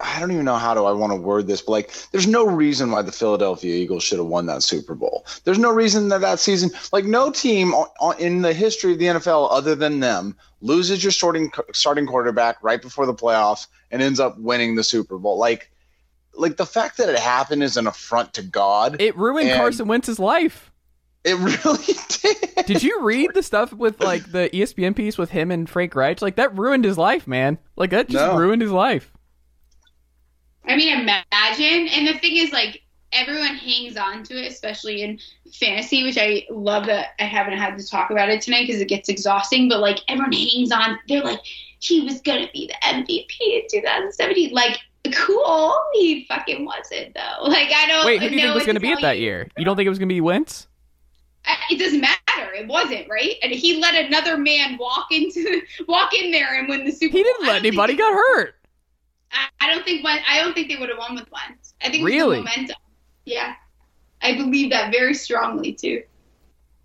I 0.00 0.18
don't 0.18 0.30
even 0.32 0.44
know 0.44 0.56
how 0.56 0.74
do 0.74 0.84
I 0.84 0.92
want 0.92 1.12
to 1.12 1.16
word 1.16 1.46
this, 1.46 1.62
but 1.62 1.72
like, 1.72 1.92
there's 2.10 2.26
no 2.26 2.46
reason 2.46 2.90
why 2.90 3.02
the 3.02 3.12
Philadelphia 3.12 3.74
Eagles 3.74 4.02
should 4.02 4.18
have 4.18 4.26
won 4.26 4.46
that 4.46 4.62
Super 4.62 4.94
Bowl. 4.94 5.26
There's 5.44 5.58
no 5.58 5.70
reason 5.70 6.08
that 6.08 6.20
that 6.22 6.40
season, 6.40 6.70
like, 6.92 7.04
no 7.04 7.30
team 7.30 7.74
in 8.18 8.42
the 8.42 8.52
history 8.54 8.92
of 8.92 8.98
the 8.98 9.06
NFL 9.06 9.48
other 9.50 9.74
than 9.74 10.00
them 10.00 10.36
loses 10.62 11.02
your 11.02 11.12
starting 11.12 11.50
starting 11.72 12.06
quarterback 12.06 12.56
right 12.62 12.80
before 12.80 13.06
the 13.06 13.14
playoffs 13.14 13.66
and 13.90 14.02
ends 14.02 14.20
up 14.20 14.38
winning 14.38 14.74
the 14.74 14.84
Super 14.84 15.18
Bowl. 15.18 15.38
Like, 15.38 15.70
like 16.34 16.56
the 16.56 16.66
fact 16.66 16.96
that 16.98 17.08
it 17.08 17.18
happened 17.18 17.62
is 17.62 17.76
an 17.76 17.86
affront 17.86 18.34
to 18.34 18.42
God. 18.42 19.00
It 19.00 19.16
ruined 19.16 19.50
Carson 19.52 19.88
Wentz's 19.88 20.18
life. 20.18 20.70
It 21.24 21.34
really 21.64 21.94
did. 22.08 22.66
Did 22.66 22.82
you 22.82 23.02
read 23.02 23.30
the 23.34 23.42
stuff 23.42 23.72
with 23.72 24.00
like 24.00 24.30
the 24.30 24.48
ESPN 24.52 24.96
piece 24.96 25.18
with 25.18 25.30
him 25.30 25.50
and 25.50 25.68
Frank 25.68 25.94
Reich? 25.94 26.22
Like 26.22 26.36
that 26.36 26.56
ruined 26.56 26.84
his 26.84 26.96
life, 26.96 27.26
man. 27.26 27.58
Like 27.76 27.90
that 27.90 28.08
just 28.08 28.24
No. 28.24 28.38
ruined 28.38 28.62
his 28.62 28.70
life. 28.70 29.12
I 30.70 30.76
mean, 30.76 31.00
imagine. 31.00 31.88
And 31.88 32.06
the 32.06 32.18
thing 32.18 32.36
is, 32.36 32.52
like, 32.52 32.82
everyone 33.12 33.56
hangs 33.56 33.96
on 33.96 34.22
to 34.24 34.34
it, 34.34 34.50
especially 34.50 35.02
in 35.02 35.18
fantasy, 35.52 36.02
which 36.04 36.16
I 36.18 36.46
love 36.50 36.86
that 36.86 37.08
I 37.18 37.24
haven't 37.24 37.58
had 37.58 37.76
to 37.78 37.86
talk 37.86 38.10
about 38.10 38.28
it 38.28 38.40
tonight 38.40 38.66
because 38.66 38.80
it 38.80 38.88
gets 38.88 39.08
exhausting. 39.08 39.68
But, 39.68 39.80
like, 39.80 39.98
everyone 40.08 40.32
hangs 40.32 40.72
on. 40.72 40.98
They're 41.08 41.22
like, 41.22 41.40
he 41.80 42.00
was 42.02 42.20
going 42.20 42.46
to 42.46 42.52
be 42.52 42.66
the 42.68 42.86
MVP 42.86 43.40
in 43.40 43.62
2017. 43.70 44.52
Like, 44.52 44.78
cool. 45.12 45.76
He 45.94 46.24
fucking 46.26 46.64
wasn't, 46.64 47.14
though. 47.14 47.48
Like, 47.48 47.70
I 47.74 47.86
don't 47.86 48.06
Wait, 48.06 48.22
who 48.22 48.28
do 48.28 48.34
you 48.36 48.40
think 48.42 48.54
was 48.54 48.64
going 48.64 48.74
to 48.74 48.80
be 48.80 48.92
it 48.92 49.00
that 49.00 49.18
you. 49.18 49.24
year? 49.24 49.48
You 49.56 49.64
don't 49.64 49.76
think 49.76 49.86
it 49.86 49.90
was 49.90 49.98
going 49.98 50.08
to 50.08 50.14
be 50.14 50.20
Wentz? 50.20 50.68
It 51.70 51.78
doesn't 51.78 52.00
matter. 52.00 52.52
It 52.54 52.66
wasn't 52.66 53.08
right, 53.08 53.36
and 53.42 53.50
he 53.50 53.80
let 53.80 53.94
another 53.94 54.36
man 54.36 54.76
walk 54.78 55.06
into 55.10 55.62
walk 55.88 56.12
in 56.14 56.30
there 56.30 56.58
and 56.58 56.68
win 56.68 56.84
the 56.84 56.92
Super 56.92 57.16
He 57.16 57.22
didn't 57.22 57.46
I 57.46 57.52
let 57.52 57.58
anybody 57.60 57.96
get 57.96 58.12
hurt. 58.12 58.56
I, 59.32 59.46
I 59.60 59.72
don't 59.74 59.84
think 59.84 60.04
Wen- 60.04 60.22
I 60.28 60.40
don't 60.42 60.54
think 60.54 60.68
they 60.68 60.76
would 60.76 60.88
have 60.88 60.98
won 60.98 61.14
with 61.14 61.30
one. 61.30 61.56
I 61.82 61.90
think 61.90 62.04
Really? 62.06 62.38
the 62.38 62.42
momentum. 62.44 62.76
Yeah, 63.24 63.54
I 64.22 64.34
believe 64.36 64.70
that 64.70 64.90
very 64.92 65.14
strongly 65.14 65.72
too. 65.72 66.02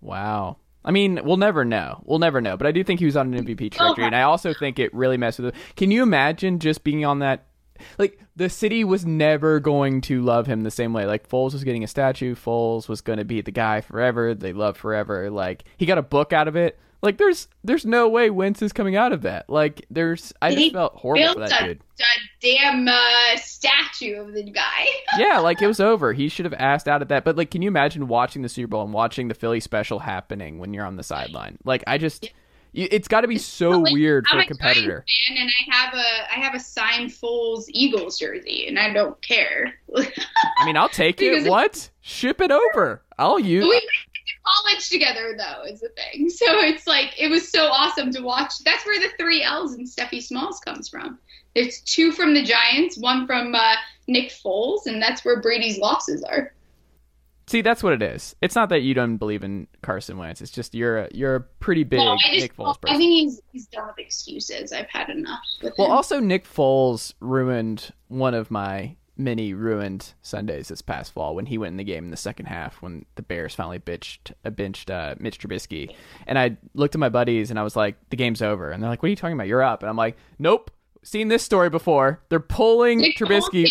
Wow. 0.00 0.58
I 0.84 0.92
mean, 0.92 1.20
we'll 1.24 1.36
never 1.36 1.64
know. 1.64 2.00
We'll 2.04 2.20
never 2.20 2.40
know. 2.40 2.56
But 2.56 2.68
I 2.68 2.72
do 2.72 2.84
think 2.84 3.00
he 3.00 3.06
was 3.06 3.16
on 3.16 3.34
an 3.34 3.44
MVP 3.44 3.72
trajectory, 3.72 4.04
and 4.04 4.14
I 4.14 4.22
also 4.22 4.54
think 4.54 4.78
it 4.78 4.94
really 4.94 5.16
messed 5.16 5.40
with 5.40 5.52
him. 5.54 5.60
Can 5.74 5.90
you 5.90 6.02
imagine 6.02 6.60
just 6.60 6.84
being 6.84 7.04
on 7.04 7.18
that? 7.20 7.46
Like 7.98 8.20
the 8.36 8.48
city 8.48 8.84
was 8.84 9.04
never 9.04 9.60
going 9.60 10.00
to 10.02 10.22
love 10.22 10.46
him 10.46 10.62
the 10.62 10.70
same 10.70 10.92
way. 10.92 11.04
Like 11.04 11.28
Foles 11.28 11.52
was 11.52 11.64
getting 11.64 11.82
a 11.84 11.88
statue. 11.88 12.34
Foles 12.34 12.88
was 12.88 13.00
going 13.00 13.18
to 13.18 13.24
be 13.24 13.40
the 13.42 13.50
guy 13.50 13.80
forever. 13.82 14.32
They 14.34 14.52
love 14.52 14.76
forever. 14.78 15.28
Like 15.30 15.64
he 15.76 15.84
got 15.86 15.98
a 15.98 16.02
book 16.02 16.32
out 16.32 16.48
of 16.48 16.56
it. 16.56 16.78
Like 17.02 17.18
there's 17.18 17.48
there's 17.62 17.84
no 17.84 18.08
way 18.08 18.30
Wentz 18.30 18.62
is 18.62 18.72
coming 18.72 18.96
out 18.96 19.12
of 19.12 19.22
that. 19.22 19.48
Like 19.48 19.84
there's 19.90 20.32
I 20.40 20.50
just 20.50 20.60
He 20.62 20.70
felt 20.70 20.94
horrible 20.94 21.34
for 21.34 21.40
that 21.40 21.62
a, 21.62 21.66
dude. 21.66 21.80
a 22.00 22.04
damn 22.40 22.88
uh, 22.88 23.36
statue 23.36 24.16
of 24.20 24.32
the 24.32 24.42
guy. 24.42 24.86
yeah, 25.18 25.38
like 25.38 25.60
it 25.62 25.66
was 25.66 25.80
over. 25.80 26.12
He 26.12 26.28
should 26.28 26.44
have 26.46 26.54
asked 26.54 26.88
out 26.88 27.02
of 27.02 27.08
that. 27.08 27.24
But 27.24 27.36
like, 27.36 27.50
can 27.50 27.62
you 27.62 27.68
imagine 27.68 28.08
watching 28.08 28.42
the 28.42 28.48
Super 28.48 28.68
Bowl 28.68 28.84
and 28.84 28.92
watching 28.92 29.28
the 29.28 29.34
Philly 29.34 29.60
special 29.60 30.00
happening 30.00 30.58
when 30.58 30.72
you're 30.74 30.86
on 30.86 30.96
the 30.96 31.02
sideline? 31.02 31.58
Like, 31.64 31.84
I 31.86 31.98
just, 31.98 32.30
it's 32.72 33.08
got 33.08 33.22
to 33.22 33.28
be 33.28 33.38
so 33.38 33.70
like, 33.70 33.92
weird 33.92 34.26
for 34.26 34.36
I'm 34.36 34.42
a 34.42 34.46
competitor. 34.46 35.04
Fan, 35.28 35.38
and 35.38 35.50
I 35.50 35.74
have 35.76 35.94
a 35.94 36.32
I 36.32 36.44
have 36.44 36.54
a 36.54 36.60
signed 36.60 37.10
Foles 37.10 37.64
Eagles 37.68 38.18
jersey, 38.18 38.66
and 38.68 38.78
I 38.78 38.92
don't 38.92 39.20
care. 39.22 39.74
I 39.96 40.64
mean, 40.66 40.76
I'll 40.76 40.88
take 40.88 41.20
it. 41.22 41.48
What? 41.48 41.90
Ship 42.00 42.40
it 42.40 42.50
over. 42.50 43.02
I'll 43.18 43.40
use. 43.40 43.64
we 43.66 43.88
college 44.46 44.88
together 44.88 45.36
though 45.36 45.64
is 45.64 45.80
the 45.80 45.88
thing 45.90 46.28
so 46.30 46.46
it's 46.60 46.86
like 46.86 47.12
it 47.18 47.28
was 47.28 47.50
so 47.50 47.66
awesome 47.66 48.10
to 48.12 48.20
watch 48.20 48.52
that's 48.64 48.84
where 48.86 49.00
the 49.00 49.10
three 49.18 49.42
l's 49.42 49.74
in 49.74 49.86
Stephie 49.86 50.20
Smallls 50.20 50.60
comes 50.64 50.88
from 50.88 51.18
there's 51.54 51.80
two 51.80 52.12
from 52.12 52.34
the 52.34 52.42
giants 52.42 52.98
one 52.98 53.26
from 53.26 53.54
uh, 53.54 53.74
nick 54.08 54.30
foles 54.30 54.86
and 54.86 55.00
that's 55.02 55.24
where 55.24 55.40
brady's 55.40 55.78
losses 55.78 56.22
are 56.24 56.52
See, 57.48 57.60
that's 57.60 57.80
what 57.80 57.92
it 57.92 58.02
is. 58.02 58.34
It's 58.42 58.56
not 58.56 58.70
that 58.70 58.80
you 58.80 58.92
don't 58.92 59.18
believe 59.18 59.44
in 59.44 59.68
Carson 59.80 60.18
Wentz. 60.18 60.40
It's 60.40 60.50
just 60.50 60.74
you're 60.74 60.98
a, 61.04 61.08
you're 61.14 61.36
a 61.36 61.40
pretty 61.40 61.84
big 61.84 62.00
I, 62.00 62.16
just, 62.16 62.40
Nick 62.42 62.56
Foles 62.56 62.80
person. 62.80 62.96
I 62.96 62.98
think 62.98 63.10
he's 63.12 63.40
he's 63.52 63.66
done 63.68 63.86
with 63.86 63.98
excuses 63.98 64.72
i've 64.72 64.88
had 64.88 65.10
enough 65.10 65.38
with 65.62 65.74
Well, 65.78 65.86
him. 65.86 65.92
also 65.92 66.18
Nick 66.18 66.44
Foles 66.44 67.14
ruined 67.20 67.92
one 68.08 68.34
of 68.34 68.50
my 68.50 68.96
many 69.16 69.54
ruined 69.54 70.12
Sundays 70.22 70.68
this 70.68 70.82
past 70.82 71.12
fall 71.12 71.34
when 71.34 71.46
he 71.46 71.58
went 71.58 71.72
in 71.72 71.76
the 71.76 71.84
game 71.84 72.04
in 72.04 72.10
the 72.10 72.16
second 72.16 72.46
half 72.46 72.82
when 72.82 73.04
the 73.14 73.22
Bears 73.22 73.54
finally 73.54 73.78
bitched 73.78 74.32
uh, 74.44 74.50
benched 74.50 74.90
uh, 74.90 75.14
Mitch 75.18 75.38
Trubisky, 75.38 75.94
and 76.26 76.38
I 76.38 76.56
looked 76.74 76.94
at 76.94 76.98
my 76.98 77.08
buddies 77.08 77.50
and 77.50 77.58
I 77.58 77.62
was 77.62 77.76
like, 77.76 77.96
"The 78.10 78.16
game's 78.16 78.42
over," 78.42 78.70
and 78.70 78.82
they're 78.82 78.90
like, 78.90 79.02
"What 79.02 79.08
are 79.08 79.10
you 79.10 79.16
talking 79.16 79.34
about? 79.34 79.48
You're 79.48 79.62
up," 79.62 79.82
and 79.82 79.90
I'm 79.90 79.96
like, 79.96 80.16
"Nope." 80.38 80.70
Seen 81.02 81.28
this 81.28 81.44
story 81.44 81.70
before. 81.70 82.20
They're 82.30 82.40
pulling 82.40 82.98
Nick 82.98 83.16
Trubisky. 83.16 83.68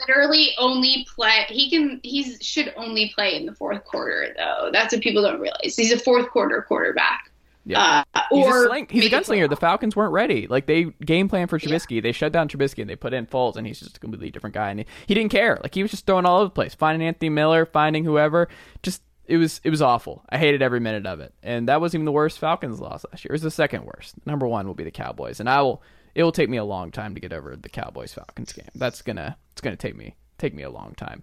Literally 0.00 0.48
only 0.58 1.06
play. 1.14 1.44
He 1.48 1.70
can. 1.70 2.00
He 2.02 2.36
should 2.40 2.72
only 2.76 3.12
play 3.14 3.36
in 3.36 3.46
the 3.46 3.54
fourth 3.54 3.84
quarter, 3.84 4.34
though. 4.36 4.70
That's 4.72 4.92
what 4.92 5.00
people 5.00 5.22
don't 5.22 5.38
realize. 5.38 5.76
He's 5.76 5.92
a 5.92 5.98
fourth 5.98 6.28
quarter 6.30 6.60
quarterback. 6.62 7.30
Yeah. 7.64 8.04
Uh, 8.14 8.20
He's 8.30 8.46
or 8.46 8.64
a 8.64 8.66
sling. 8.66 8.86
He's 8.90 9.06
a 9.06 9.10
gunslinger. 9.10 9.48
The 9.48 9.56
Falcons 9.56 9.94
weren't 9.94 10.12
ready. 10.12 10.46
Like 10.48 10.66
they 10.66 10.84
game 11.04 11.28
plan 11.28 11.46
for 11.48 11.58
Yeah. 11.58 11.68
Trubisky. 11.68 12.02
They 12.02 12.12
shut 12.12 12.32
down 12.32 12.48
Trubisky 12.48 12.80
and 12.80 12.90
they 12.90 12.96
put 12.96 13.12
in 13.14 13.26
Foles, 13.26 13.56
and 13.56 13.66
he's 13.66 13.78
just 13.80 13.96
a 13.96 14.00
completely 14.00 14.30
different 14.30 14.54
guy. 14.54 14.70
And 14.70 14.80
he, 14.80 14.86
he 15.06 15.14
didn't 15.14 15.30
care. 15.30 15.58
Like 15.62 15.74
he 15.74 15.82
was 15.82 15.90
just 15.90 16.06
throwing 16.06 16.26
all 16.26 16.38
over 16.38 16.46
the 16.46 16.50
place, 16.50 16.74
finding 16.74 17.06
Anthony 17.06 17.28
Miller, 17.28 17.64
finding 17.66 18.04
whoever. 18.04 18.48
Just 18.82 19.02
it 19.26 19.36
was 19.36 19.60
it 19.62 19.70
was 19.70 19.80
awful. 19.82 20.24
I 20.28 20.38
hated 20.38 20.62
every 20.62 20.80
minute 20.80 21.06
of 21.06 21.20
it. 21.20 21.34
And 21.42 21.68
that 21.68 21.80
wasn't 21.80 22.00
even 22.00 22.06
the 22.06 22.12
worst 22.12 22.38
Falcons 22.38 22.80
loss 22.80 23.04
last 23.10 23.24
year. 23.24 23.30
It 23.30 23.34
was 23.34 23.42
the 23.42 23.50
second 23.50 23.84
worst. 23.84 24.14
Number 24.26 24.46
one 24.48 24.66
will 24.66 24.74
be 24.74 24.84
the 24.84 24.90
Cowboys, 24.90 25.38
and 25.40 25.48
I 25.48 25.62
will. 25.62 25.82
It 26.14 26.24
will 26.24 26.32
take 26.32 26.50
me 26.50 26.56
a 26.58 26.64
long 26.64 26.90
time 26.90 27.14
to 27.14 27.20
get 27.20 27.32
over 27.32 27.56
the 27.56 27.68
Cowboys 27.68 28.12
Falcons 28.12 28.52
game. 28.52 28.68
That's 28.74 29.02
gonna 29.02 29.36
it's 29.52 29.60
gonna 29.60 29.76
take 29.76 29.96
me 29.96 30.16
take 30.38 30.52
me 30.54 30.62
a 30.64 30.70
long 30.70 30.94
time. 30.96 31.22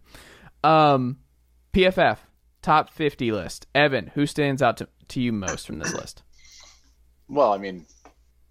Um, 0.63 1.17
PFF 1.73 2.17
top 2.61 2.89
fifty 2.89 3.31
list. 3.31 3.67
Evan, 3.75 4.07
who 4.15 4.25
stands 4.25 4.61
out 4.61 4.77
to, 4.77 4.87
to 5.09 5.21
you 5.21 5.31
most 5.31 5.67
from 5.67 5.79
this 5.79 5.93
list? 5.93 6.23
Well, 7.30 7.53
I 7.53 7.57
mean, 7.57 7.86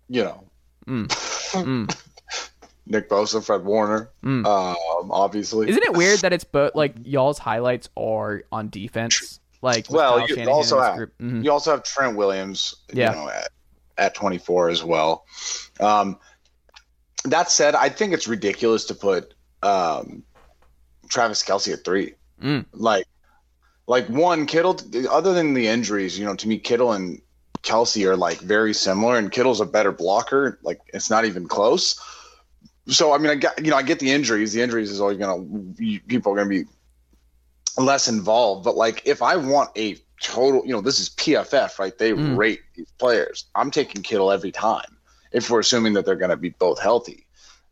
you 0.08 0.24
know, 0.24 0.44
Mm. 0.86 1.08
Mm. 1.52 1.98
Nick 2.86 3.10
Bosa, 3.10 3.44
Fred 3.44 3.64
Warner, 3.64 4.10
Mm. 4.24 4.46
um, 4.46 5.10
obviously. 5.10 5.68
Isn't 5.68 5.82
it 5.82 5.92
weird 5.94 6.20
that 6.20 6.32
it's 6.32 6.44
both 6.44 6.74
like 6.74 6.94
y'all's 7.04 7.38
highlights 7.38 7.88
are 7.96 8.44
on 8.52 8.70
defense? 8.70 9.40
Like 9.60 9.90
Well, 9.90 10.18
Kyle 10.18 10.20
you 10.28 10.34
Shanahan 10.36 10.48
also 10.54 10.80
have-. 10.80 10.98
Mhm. 11.20 11.44
You 11.44 11.50
also 11.52 11.72
have 11.72 11.82
Trent 11.82 12.16
Williams, 12.16 12.76
Yeah. 12.92 13.10
you 13.10 13.16
know, 13.16 13.28
at, 13.28 13.48
at 13.98 14.14
24 14.14 14.70
as 14.70 14.82
well. 14.84 15.26
Um, 15.80 16.18
that 17.24 17.50
said, 17.50 17.74
I 17.74 17.88
think 17.88 18.12
it's 18.14 18.28
ridiculous 18.28 18.84
to 18.86 18.94
put 18.94 19.34
um, 19.62 20.22
Travis 21.08 21.42
Kelce 21.42 21.72
at 21.72 21.84
three. 21.84 22.14
Mm. 22.40 22.64
Like, 22.72 23.06
like 23.88 24.06
one 24.08 24.46
Kittle. 24.46 24.78
Other 25.10 25.32
than 25.34 25.52
the 25.54 25.66
injuries, 25.66 26.16
you 26.18 26.24
know, 26.24 26.36
to 26.36 26.46
me, 26.48 26.58
Kittle 26.58 26.92
and 26.92 27.20
Kelce 27.62 28.04
are 28.06 28.16
like 28.16 28.38
very 28.38 28.72
similar, 28.74 29.16
and 29.18 29.30
Kittle's 29.30 29.60
a 29.60 29.66
better 29.66 29.92
blocker. 29.92 30.58
Like, 30.62 30.80
it's 30.92 31.10
not 31.10 31.24
even 31.24 31.48
close. 31.48 32.00
So, 32.86 33.12
I 33.12 33.18
mean, 33.18 33.30
I 33.30 33.34
got 33.34 33.62
you 33.62 33.70
know, 33.70 33.76
I 33.76 33.82
get 33.82 33.98
the 33.98 34.10
injuries. 34.10 34.52
The 34.52 34.62
injuries 34.62 34.90
is 34.90 35.00
always 35.00 35.18
gonna 35.18 35.44
people 36.08 36.32
are 36.32 36.36
gonna 36.36 36.48
be 36.48 36.64
less 37.76 38.08
involved. 38.08 38.64
But 38.64 38.76
like, 38.76 39.02
if 39.04 39.22
I 39.22 39.36
want 39.36 39.70
a 39.76 39.96
total, 40.20 40.62
you 40.64 40.72
know, 40.72 40.80
this 40.80 41.00
is 41.00 41.10
PFF, 41.10 41.78
right? 41.78 41.96
They 41.96 42.12
Mm. 42.12 42.36
rate 42.36 42.60
these 42.76 42.90
players. 42.98 43.44
I'm 43.54 43.70
taking 43.70 44.02
Kittle 44.02 44.32
every 44.32 44.52
time 44.52 44.96
if 45.32 45.50
we're 45.50 45.60
assuming 45.60 45.92
that 45.92 46.04
they're 46.06 46.16
going 46.16 46.30
to 46.30 46.36
be 46.36 46.50
both 46.50 46.80
healthy. 46.80 47.26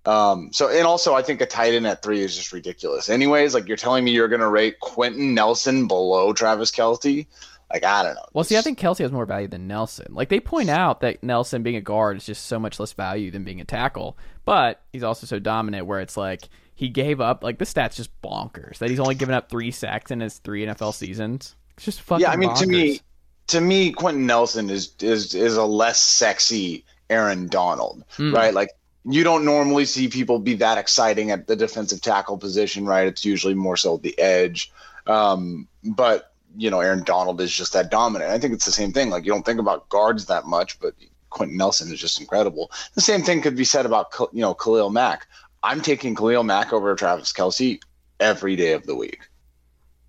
Um, 0.04 0.50
so, 0.52 0.68
and 0.68 0.86
also, 0.86 1.14
I 1.14 1.22
think 1.22 1.40
a 1.40 1.46
tight 1.46 1.74
end 1.74 1.86
at 1.86 2.02
three 2.02 2.20
is 2.20 2.36
just 2.36 2.52
ridiculous. 2.52 3.08
Anyways, 3.08 3.54
like 3.54 3.66
you're 3.66 3.76
telling 3.76 4.04
me 4.04 4.12
you're 4.12 4.28
going 4.28 4.40
to 4.40 4.48
rate 4.48 4.78
Quenton 4.78 5.34
Nelson 5.34 5.88
below 5.88 6.32
Travis 6.32 6.70
Kelce. 6.70 7.26
Like, 7.72 7.84
I 7.84 8.02
don't 8.04 8.14
know. 8.14 8.24
Well, 8.32 8.44
see, 8.44 8.56
I 8.56 8.60
think 8.60 8.78
Kelce 8.78 8.98
has 8.98 9.10
more 9.10 9.26
value 9.26 9.48
than 9.48 9.66
Nelson. 9.66 10.06
Like 10.10 10.28
they 10.28 10.38
point 10.40 10.68
out 10.70 11.00
that 11.00 11.22
Nelson 11.22 11.62
being 11.62 11.76
a 11.76 11.80
guard 11.80 12.16
is 12.16 12.24
just 12.26 12.46
so 12.46 12.58
much 12.58 12.78
less 12.78 12.92
value 12.92 13.30
than 13.30 13.42
being 13.44 13.60
a 13.60 13.64
tackle, 13.64 14.16
but 14.44 14.80
he's 14.92 15.02
also 15.02 15.26
so 15.26 15.38
dominant 15.40 15.86
where 15.86 16.00
it's 16.00 16.16
like 16.16 16.48
he 16.74 16.88
gave 16.88 17.20
up. 17.20 17.42
Like 17.42 17.58
the 17.58 17.64
stats 17.64 17.96
just 17.96 18.10
bonkers 18.22 18.78
that 18.78 18.88
he's 18.90 19.00
only 19.00 19.16
given 19.16 19.34
up 19.34 19.50
three 19.50 19.70
sacks 19.72 20.10
in 20.10 20.20
his 20.20 20.38
three 20.38 20.64
NFL 20.64 20.94
seasons. 20.94 21.56
It's 21.76 21.84
just 21.84 22.02
fucking. 22.02 22.22
yeah, 22.22 22.30
I 22.30 22.36
mean, 22.36 22.54
to 22.54 22.66
me, 22.66 23.00
to 23.48 23.60
me, 23.60 23.90
Quenton 23.92 24.26
Nelson 24.26 24.70
is 24.70 24.92
is 25.00 25.34
is 25.34 25.56
a 25.56 25.64
less 25.64 25.98
sexy 26.00 26.84
Aaron 27.10 27.48
Donald, 27.48 28.04
Mm. 28.16 28.32
right? 28.32 28.54
Like 28.54 28.70
you 29.04 29.24
don't 29.24 29.44
normally 29.44 29.84
see 29.86 30.06
people 30.08 30.38
be 30.38 30.54
that 30.54 30.78
exciting 30.78 31.30
at 31.32 31.46
the 31.48 31.56
defensive 31.56 32.00
tackle 32.00 32.38
position, 32.38 32.86
right? 32.86 33.06
It's 33.08 33.24
usually 33.24 33.54
more 33.54 33.76
so 33.76 33.96
the 33.98 34.16
edge. 34.18 34.72
Um, 35.06 35.68
but 35.84 36.32
you 36.56 36.70
know, 36.70 36.80
Aaron 36.80 37.02
Donald 37.04 37.40
is 37.40 37.52
just 37.52 37.72
that 37.74 37.90
dominant. 37.90 38.30
I 38.30 38.38
think 38.38 38.54
it's 38.54 38.64
the 38.64 38.72
same 38.72 38.92
thing. 38.92 39.10
Like 39.10 39.24
you 39.24 39.32
don't 39.32 39.44
think 39.44 39.60
about 39.60 39.88
guards 39.88 40.26
that 40.26 40.46
much, 40.46 40.78
but 40.80 40.94
Quenton 41.30 41.56
Nelson 41.56 41.92
is 41.92 42.00
just 42.00 42.20
incredible. 42.20 42.70
The 42.94 43.00
same 43.00 43.22
thing 43.22 43.42
could 43.42 43.56
be 43.56 43.64
said 43.64 43.84
about 43.86 44.12
you 44.32 44.40
know 44.40 44.54
Khalil 44.54 44.90
Mack. 44.90 45.26
I'm 45.62 45.80
taking 45.80 46.14
Khalil 46.14 46.44
Mack 46.44 46.72
over 46.72 46.94
Travis 46.94 47.32
Kelce 47.32 47.80
every 48.20 48.56
day 48.56 48.72
of 48.72 48.86
the 48.86 48.94
week. 48.94 49.20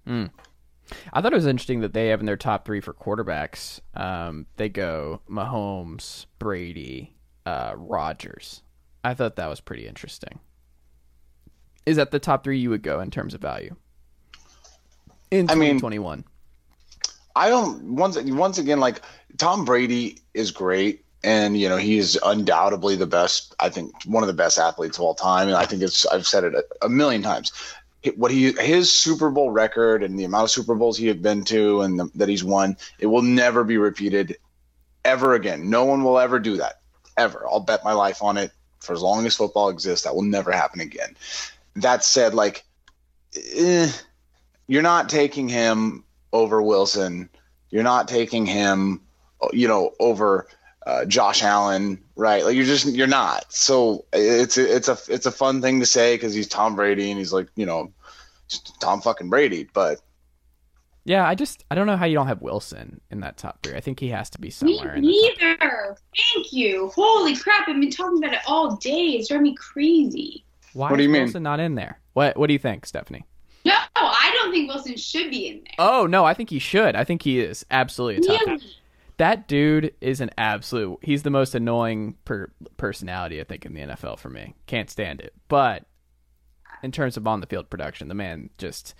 I 0.08 1.22
thought 1.22 1.34
it 1.34 1.36
was 1.36 1.46
interesting 1.48 1.82
that 1.82 1.94
they 1.94 2.08
have 2.10 2.22
in 2.22 2.26
their 2.26 2.38
top 2.38 2.64
three 2.66 2.80
for 2.80 2.94
quarterbacks. 2.94 3.82
Um, 3.94 4.46
they 4.56 4.70
go 4.70 5.22
Mahomes, 5.30 6.28
Brady, 6.40 7.14
uh, 7.46 7.74
Rodgers. 7.76 8.62
I 9.04 9.14
thought 9.14 9.36
that 9.36 9.48
was 9.48 9.60
pretty 9.60 9.86
interesting. 9.88 10.40
is 11.86 11.96
that 11.98 12.12
the 12.12 12.20
top 12.20 12.44
three 12.44 12.58
you 12.60 12.70
would 12.70 12.82
go 12.84 13.00
in 13.02 13.10
terms 13.12 13.34
of 13.34 13.42
value 13.42 13.76
in 15.32 15.50
I 15.50 15.56
mean- 15.56 15.76
2021? 15.78 16.24
I 17.38 17.50
don't 17.50 17.96
once 17.96 18.18
once 18.18 18.58
again 18.58 18.80
like 18.80 19.02
Tom 19.38 19.64
Brady 19.64 20.20
is 20.34 20.50
great 20.50 21.06
and 21.24 21.56
you 21.56 21.70
know 21.70 21.78
he 21.78 22.00
is 22.00 22.20
undoubtedly 22.26 22.96
the 22.96 23.06
best 23.06 23.54
I 23.60 23.70
think 23.70 23.94
one 24.06 24.24
of 24.24 24.28
the 24.28 24.34
best 24.34 24.58
athletes 24.58 24.98
of 24.98 25.04
all 25.04 25.14
time 25.14 25.48
and 25.48 25.56
I 25.56 25.66
think 25.66 25.84
it's 25.84 26.04
I've 26.08 26.26
said 26.26 26.44
it 26.46 26.56
a, 26.56 26.66
a 26.82 26.90
million 26.90 27.22
times. 27.22 27.52
What 28.16 28.32
he 28.32 28.54
his 28.54 28.92
Super 28.92 29.30
Bowl 29.30 29.52
record 29.52 30.02
and 30.02 30.18
the 30.18 30.24
amount 30.24 30.46
of 30.46 30.50
Super 30.50 30.74
Bowls 30.74 30.98
he 30.98 31.08
had 31.08 31.22
been 31.22 31.44
to 31.46 31.82
and 31.82 32.00
the, 32.00 32.10
that 32.16 32.28
he's 32.28 32.44
won 32.44 32.76
it 32.98 33.06
will 33.06 33.22
never 33.22 33.64
be 33.64 33.78
repeated 33.78 34.38
ever 35.06 35.36
again. 35.36 35.70
No 35.70 35.86
one 35.86 36.04
will 36.04 36.18
ever 36.18 36.40
do 36.40 36.58
that 36.58 36.82
ever. 37.18 37.46
I'll 37.48 37.60
bet 37.60 37.84
my 37.84 37.94
life 37.94 38.24
on 38.24 38.38
it 38.38 38.52
for 38.80 38.94
as 38.94 39.04
long 39.04 39.28
as 39.28 39.36
football 39.36 39.70
exists. 39.70 40.06
That 40.06 40.16
will 40.16 40.24
never 40.24 40.52
happen 40.52 40.80
again. 40.80 41.16
That 41.76 42.04
said 42.04 42.34
like 42.34 42.66
eh, 43.56 43.92
you're 44.66 44.82
not 44.82 45.10
taking 45.10 45.50
him 45.50 46.04
over 46.34 46.62
Wilson. 46.62 47.30
You're 47.70 47.84
not 47.84 48.08
taking 48.08 48.46
him, 48.46 49.02
you 49.54 49.68
know, 49.68 49.92
over 50.00 50.48
uh, 50.86 51.06
Josh 51.06 51.44
Allen, 51.44 52.02
right? 52.16 52.46
Like 52.46 52.56
you're 52.56 52.66
just 52.66 52.86
you're 52.88 53.08
not. 53.08 53.52
So 53.52 54.06
it's 54.14 54.58
a, 54.58 54.76
it's 54.76 54.88
a 54.88 54.98
it's 55.10 55.26
a 55.26 55.32
fun 55.32 55.62
thing 55.62 55.80
to 55.82 55.86
say 55.86 56.16
because 56.16 56.34
he's 56.34 56.48
Tom 56.48 56.76
Brady 56.76 57.10
and 57.12 57.18
he's 57.20 57.34
like 57.34 57.48
you 57.56 57.66
know 57.66 57.92
Tom 58.80 59.02
fucking 59.02 59.30
Brady, 59.30 59.68
but 59.74 60.00
Yeah, 61.04 61.28
I 61.28 61.36
just 61.36 61.66
I 61.70 61.76
don't 61.76 61.88
know 61.88 61.98
how 61.98 62.06
you 62.06 62.16
don't 62.16 62.28
have 62.28 62.42
Wilson 62.42 63.02
in 63.12 63.20
that 63.20 63.36
top 63.38 63.62
three. 63.64 63.76
I 63.76 63.82
think 63.82 64.00
he 64.00 64.08
has 64.10 64.30
to 64.32 64.40
be 64.40 64.50
somewhere. 64.50 64.94
Me 64.98 65.00
in 65.00 65.04
the 65.04 65.58
top. 65.58 65.60
neither. 65.60 65.98
Thank 66.34 66.54
you. 66.54 66.90
Holy 66.96 67.36
crap! 67.36 67.68
I've 67.68 67.80
been 67.80 67.92
talking 67.92 68.20
about 68.24 68.34
it 68.34 68.40
all 68.48 68.78
day. 68.78 69.18
It's 69.18 69.28
driving 69.28 69.44
me 69.44 69.56
crazy. 69.56 70.46
Why 70.72 70.90
What 70.90 70.98
do 70.98 71.02
is 71.02 71.08
you 71.08 71.12
mean? 71.12 71.24
Wilson 71.24 71.44
not 71.44 71.60
in 71.60 71.76
there? 71.76 72.00
What 72.14 72.38
What 72.38 72.48
do 72.48 72.54
you 72.54 72.60
think, 72.60 72.86
Stephanie? 72.86 73.26
I 74.28 74.32
don't 74.34 74.52
think 74.52 74.70
Wilson 74.70 74.98
should 74.98 75.32
be 75.32 75.48
in 75.48 75.56
there. 75.64 75.74
Oh 75.80 76.06
no, 76.06 76.26
I 76.26 76.34
think 76.34 76.50
he 76.50 76.60
should. 76.60 76.96
I 76.96 77.04
think 77.04 77.22
he 77.22 77.40
is 77.40 77.66
absolutely 77.72 78.26
a 78.26 78.28
top. 78.28 78.48
Really? 78.48 78.64
That 79.18 79.48
dude 79.48 79.94
is 80.02 80.22
an 80.22 80.30
absolute. 80.38 81.00
He's 81.02 81.24
the 81.24 81.30
most 81.30 81.56
annoying 81.56 82.16
per, 82.26 82.52
personality 82.78 83.42
I 83.42 83.46
think 83.46 83.66
in 83.66 83.74
the 83.74 83.82
NFL 83.82 84.20
for 84.20 84.30
me. 84.30 84.54
Can't 84.68 84.90
stand 84.90 85.22
it. 85.22 85.34
But 85.48 85.86
in 86.84 86.92
terms 86.92 87.18
of 87.18 87.26
on 87.26 87.42
the 87.42 87.48
field 87.48 87.70
production, 87.70 88.10
the 88.10 88.14
man 88.14 88.50
just 88.58 88.94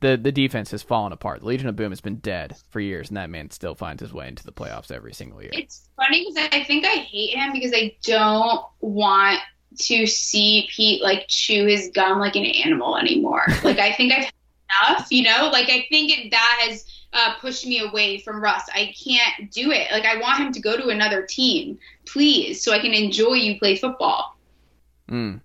the 0.00 0.16
the 0.16 0.32
defense 0.32 0.70
has 0.70 0.82
fallen 0.82 1.12
apart. 1.12 1.40
The 1.40 1.46
Legion 1.46 1.68
of 1.68 1.76
Boom 1.76 1.90
has 1.90 2.00
been 2.00 2.16
dead 2.16 2.56
for 2.70 2.80
years, 2.80 3.08
and 3.08 3.16
that 3.16 3.30
man 3.30 3.50
still 3.50 3.74
finds 3.74 4.00
his 4.00 4.12
way 4.12 4.28
into 4.28 4.44
the 4.44 4.52
playoffs 4.52 4.92
every 4.92 5.12
single 5.12 5.42
year. 5.42 5.50
It's 5.52 5.88
funny 5.96 6.24
because 6.24 6.48
I 6.52 6.62
think 6.64 6.84
I 6.86 6.96
hate 6.96 7.36
him 7.36 7.52
because 7.52 7.72
I 7.74 7.96
don't 8.04 8.64
want 8.80 9.40
to 9.80 10.06
see 10.06 10.68
Pete 10.70 11.02
like 11.02 11.26
chew 11.28 11.66
his 11.66 11.90
gum 11.94 12.18
like 12.18 12.36
an 12.36 12.46
animal 12.46 12.96
anymore. 12.96 13.44
like 13.64 13.78
I 13.78 13.92
think 13.92 14.12
I've 14.12 14.30
enough, 14.68 15.06
you 15.10 15.22
know. 15.22 15.50
Like 15.52 15.68
I 15.70 15.86
think 15.88 16.16
it, 16.16 16.30
that 16.30 16.66
has 16.68 16.84
uh, 17.12 17.34
pushed 17.40 17.66
me 17.66 17.80
away 17.80 18.18
from 18.18 18.40
Russ. 18.40 18.62
I 18.74 18.94
can't 19.02 19.50
do 19.50 19.70
it. 19.70 19.90
Like 19.90 20.04
I 20.04 20.18
want 20.18 20.38
him 20.38 20.52
to 20.52 20.60
go 20.60 20.76
to 20.76 20.88
another 20.88 21.22
team, 21.22 21.78
please, 22.06 22.62
so 22.62 22.72
I 22.72 22.78
can 22.78 22.92
enjoy 22.92 23.34
you 23.34 23.58
play 23.58 23.76
football. 23.76 24.36
Mm. 25.10 25.40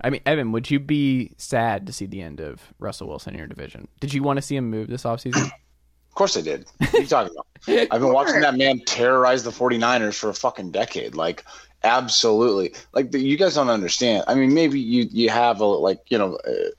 I 0.00 0.10
mean, 0.10 0.20
Evan, 0.26 0.52
would 0.52 0.70
you 0.70 0.80
be 0.80 1.32
sad 1.36 1.86
to 1.86 1.92
see 1.92 2.06
the 2.06 2.22
end 2.22 2.40
of 2.40 2.72
Russell 2.78 3.08
Wilson 3.08 3.34
in 3.34 3.38
your 3.38 3.46
division? 3.46 3.88
Did 4.00 4.12
you 4.12 4.22
want 4.22 4.38
to 4.38 4.42
see 4.42 4.56
him 4.56 4.68
move 4.68 4.88
this 4.88 5.04
offseason? 5.04 5.46
of 5.46 6.14
course 6.14 6.36
I 6.36 6.40
did. 6.40 6.66
What 6.78 6.94
are 6.94 7.00
you 7.00 7.06
talking 7.06 7.32
about? 7.32 7.46
I've 7.92 8.00
been 8.00 8.12
watching 8.12 8.40
that 8.40 8.56
man 8.56 8.80
terrorize 8.80 9.44
the 9.44 9.50
49ers 9.50 10.18
for 10.18 10.30
a 10.30 10.34
fucking 10.34 10.72
decade. 10.72 11.14
Like, 11.14 11.44
absolutely. 11.84 12.74
Like, 12.92 13.12
the, 13.12 13.20
you 13.20 13.36
guys 13.36 13.54
don't 13.54 13.68
understand. 13.68 14.24
I 14.26 14.34
mean, 14.34 14.52
maybe 14.52 14.80
you 14.80 15.06
you 15.10 15.28
have 15.30 15.60
a 15.60 15.64
like, 15.64 16.00
you 16.08 16.18
know, 16.18 16.36
uh, 16.36 16.70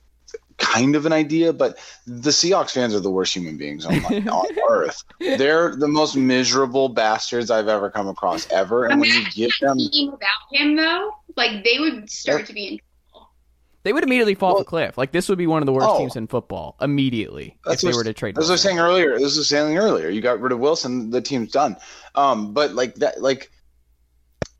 kind 0.63 0.95
of 0.95 1.05
an 1.05 1.13
idea, 1.13 1.53
but 1.53 1.77
the 2.07 2.29
Seahawks 2.31 2.71
fans 2.71 2.95
are 2.95 2.99
the 2.99 3.09
worst 3.11 3.33
human 3.35 3.57
beings 3.57 3.85
on, 3.85 3.95
on 4.27 4.45
earth. 4.69 5.03
They're 5.19 5.75
the 5.75 5.87
most 5.87 6.15
miserable 6.15 6.89
bastards 6.89 7.51
I've 7.51 7.67
ever 7.67 7.89
come 7.89 8.07
across 8.07 8.49
ever. 8.51 8.85
And 8.85 8.99
when 9.01 9.09
you 9.09 9.15
Imagine 9.19 9.31
give 9.35 9.51
them, 9.61 9.77
a 9.77 9.89
team 9.89 10.11
without 10.11 10.29
him 10.51 10.75
though, 10.75 11.11
like 11.35 11.63
they 11.63 11.79
would 11.79 12.09
start 12.09 12.45
to 12.47 12.53
be 12.53 12.67
in. 12.67 12.77
Trouble. 12.77 13.29
They 13.83 13.91
would 13.91 14.03
immediately 14.03 14.35
fall 14.35 14.51
off 14.51 14.55
Well- 14.55 14.61
a 14.61 14.65
cliff. 14.65 14.97
Like 14.97 15.11
this 15.11 15.27
would 15.29 15.37
be 15.37 15.47
one 15.47 15.61
of 15.61 15.65
the 15.65 15.73
worst 15.73 15.87
Oh. 15.89 15.97
teams 15.99 16.15
in 16.15 16.27
football 16.27 16.75
immediately 16.81 17.57
if 17.67 17.81
they 17.81 17.91
were 17.93 18.03
to 18.03 18.13
trade. 18.13 18.37
As 18.37 18.49
I 18.49 18.53
was 18.53 18.61
saying 18.61 18.79
earlier, 18.79 19.17
this 19.19 19.37
was 19.37 19.47
saying 19.49 19.77
earlier. 19.77 20.09
You 20.09 20.21
got 20.21 20.39
rid 20.39 20.51
of 20.53 20.59
Wilson, 20.59 21.09
the 21.09 21.21
team's 21.21 21.51
done. 21.51 21.75
Um, 22.15 22.53
but 22.53 22.73
like 22.73 22.95
that, 22.95 23.21
like 23.21 23.51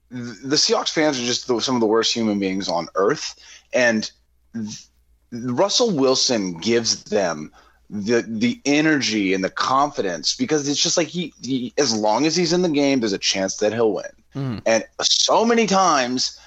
the 0.10 0.58
Seahawks 0.58 0.92
fans 0.92 1.20
are 1.20 1.26
just 1.26 1.48
the, 1.48 1.60
some 1.60 1.76
of 1.76 1.82
the 1.82 1.88
worst 1.88 2.14
human 2.14 2.38
beings 2.40 2.68
on 2.70 2.88
earth, 2.96 3.36
and 3.74 4.12
th- 4.54 4.86
Russell 5.34 5.92
Wilson 5.92 6.60
gives 6.60 7.04
them 7.06 7.52
the 7.90 8.24
the 8.28 8.60
energy 8.66 9.34
and 9.34 9.44
the 9.44 9.50
confidence 9.50 10.36
because 10.36 10.68
it's 10.68 10.82
just 10.82 10.98
like 10.98 11.08
he, 11.08 11.34
he 11.44 11.74
as 11.78 11.96
long 11.96 12.26
as 12.26 12.36
he's 12.36 12.54
in 12.54 12.62
the 12.62 12.70
game, 12.70 13.00
there's 13.00 13.14
a 13.14 13.18
chance 13.18 13.58
that 13.58 13.74
he'll 13.74 13.94
win. 13.94 14.06
Mhm. 14.36 14.62
And 14.66 14.84
so 15.02 15.46
many 15.46 15.68
times, 15.68 16.40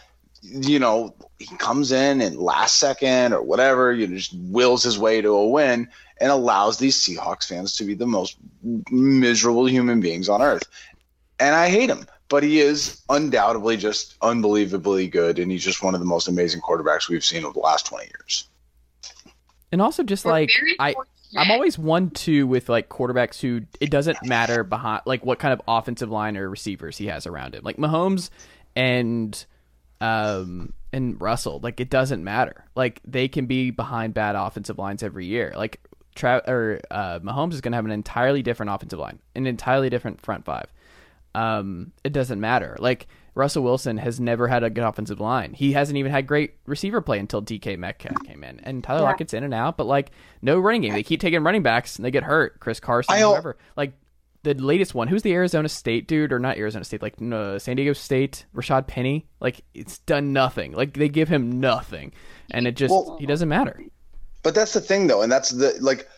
you 0.43 0.78
know, 0.78 1.14
he 1.39 1.57
comes 1.57 1.93
in 1.93 2.20
and 2.20 2.37
last 2.37 2.76
second 2.78 3.32
or 3.32 3.43
whatever, 3.43 3.93
you 3.93 4.07
know, 4.07 4.16
just 4.16 4.34
wills 4.34 4.82
his 4.82 4.99
way 4.99 5.20
to 5.20 5.28
a 5.28 5.49
win 5.49 5.89
and 6.18 6.30
allows 6.30 6.78
these 6.78 6.97
Seahawks 6.97 7.47
fans 7.47 7.76
to 7.76 7.84
be 7.84 7.95
the 7.95 8.07
most 8.07 8.37
miserable 8.91 9.66
human 9.66 10.01
beings 10.01 10.28
on 10.28 10.43
earth. 10.43 10.64
And 11.39 11.55
I 11.55 11.68
hate 11.68 11.91
him, 11.91 12.07
but 12.28 12.43
he 12.43 12.61
is 12.61 13.03
undoubtedly 13.11 13.76
just 13.76 14.14
unbelievably 14.22 15.09
good, 15.09 15.39
and 15.39 15.51
he's 15.51 15.64
just 15.64 15.82
one 15.82 15.95
of 15.95 16.01
the 16.01 16.07
most 16.07 16.28
amazing 16.28 16.62
quarterbacks 16.62 17.09
we've 17.09 17.24
seen 17.24 17.45
over 17.45 17.53
the 17.53 17.61
last 17.61 17.87
20 17.87 18.07
years. 18.07 18.49
And 19.73 19.83
also 19.83 20.03
just 20.03 20.25
We're 20.25 20.33
like 20.33 20.51
I 20.79 20.95
I'm 21.37 21.51
always 21.51 21.79
one 21.79 22.11
two 22.11 22.47
with 22.47 22.69
like 22.69 22.89
quarterbacks 22.89 23.41
who 23.41 23.62
it 23.81 23.91
doesn't 23.91 24.25
matter 24.25 24.64
behind 24.64 25.03
like 25.07 25.25
what 25.25 25.39
kind 25.39 25.53
of 25.53 25.61
offensive 25.67 26.11
line 26.11 26.37
or 26.37 26.49
receivers 26.49 26.97
he 26.97 27.07
has 27.07 27.27
around 27.27 27.55
him. 27.55 27.64
Like 27.64 27.77
Mahomes 27.77 28.31
and 28.75 29.45
um 30.01 30.73
and 30.93 31.21
Russell, 31.21 31.61
like 31.62 31.81
it 31.81 31.91
doesn't 31.91 32.23
matter. 32.23 32.64
Like 32.75 33.01
they 33.05 33.29
can 33.29 33.47
be 33.47 33.71
behind 33.71 34.14
bad 34.14 34.37
offensive 34.37 34.79
lines 34.79 35.03
every 35.03 35.27
year. 35.27 35.53
Like 35.57 35.81
Tra- 36.14 36.43
or 36.49 36.81
uh, 36.91 37.19
Mahomes 37.19 37.53
is 37.53 37.61
going 37.61 37.73
to 37.73 37.77
have 37.77 37.85
an 37.85 37.91
entirely 37.91 38.43
different 38.43 38.73
offensive 38.73 38.99
line, 38.99 39.19
an 39.35 39.47
entirely 39.47 39.91
different 39.91 40.23
front 40.23 40.47
five. 40.47 40.73
Um, 41.35 41.93
it 42.03 42.14
doesn't 42.14 42.41
matter. 42.41 42.75
Like 42.81 43.07
Russell 43.37 43.62
Wilson 43.62 43.99
has 43.99 44.18
never 44.18 44.49
had 44.49 44.64
a 44.64 44.70
good 44.70 44.82
offensive 44.82 45.20
line. 45.20 45.53
He 45.53 45.72
hasn't 45.72 45.97
even 45.99 46.11
had 46.11 46.26
great 46.26 46.55
receiver 46.66 47.01
play 47.01 47.18
until 47.18 47.43
DK 47.43 47.78
Metcalf 47.78 48.16
came 48.24 48.43
in, 48.43 48.59
and 48.61 48.82
Tyler 48.82 49.01
Yeah. 49.01 49.05
Lockett's 49.11 49.34
in 49.34 49.45
and 49.45 49.53
out. 49.55 49.76
But 49.76 49.87
like 49.87 50.11
no 50.43 50.59
running 50.59 50.80
game. 50.82 50.95
They 50.95 51.03
keep 51.03 51.20
taking 51.20 51.45
running 51.45 51.62
backs 51.62 51.97
and 51.97 52.05
they 52.05 52.11
get 52.11 52.22
hurt. 52.24 52.59
Chris 52.61 52.80
Carson, 52.80 53.14
I 53.14 53.20
al- 53.20 53.32
whoever. 53.32 53.59
Like 53.76 53.93
the 54.43 54.55
latest 54.55 54.95
one. 54.95 55.09
Who's 55.09 55.22
the 55.22 55.34
Arizona 55.34 55.68
State 55.68 56.09
dude 56.09 56.32
or 56.32 56.39
not 56.39 56.57
Arizona 56.57 56.84
State? 56.84 57.03
Like 57.03 57.20
no, 57.20 57.59
San 57.59 57.76
Diego 57.76 57.93
State. 57.93 58.47
Rashaad 58.55 58.87
Penny. 58.87 59.26
Like 59.39 59.61
it's 59.74 59.99
done 59.99 60.32
nothing. 60.32 60.72
Like 60.72 60.95
they 60.95 61.09
give 61.11 61.28
him 61.28 61.61
nothing, 61.61 62.12
and 62.53 62.66
it 62.66 62.74
just 62.74 62.91
Well- 62.91 63.18
he 63.20 63.26
doesn't 63.26 63.49
matter. 63.49 63.78
But 64.43 64.55
that's 64.55 64.72
the 64.72 64.80
thing, 64.80 65.09
though, 65.09 65.20
and 65.22 65.30
that's 65.30 65.51
the 65.51 65.76
like. 65.80 66.09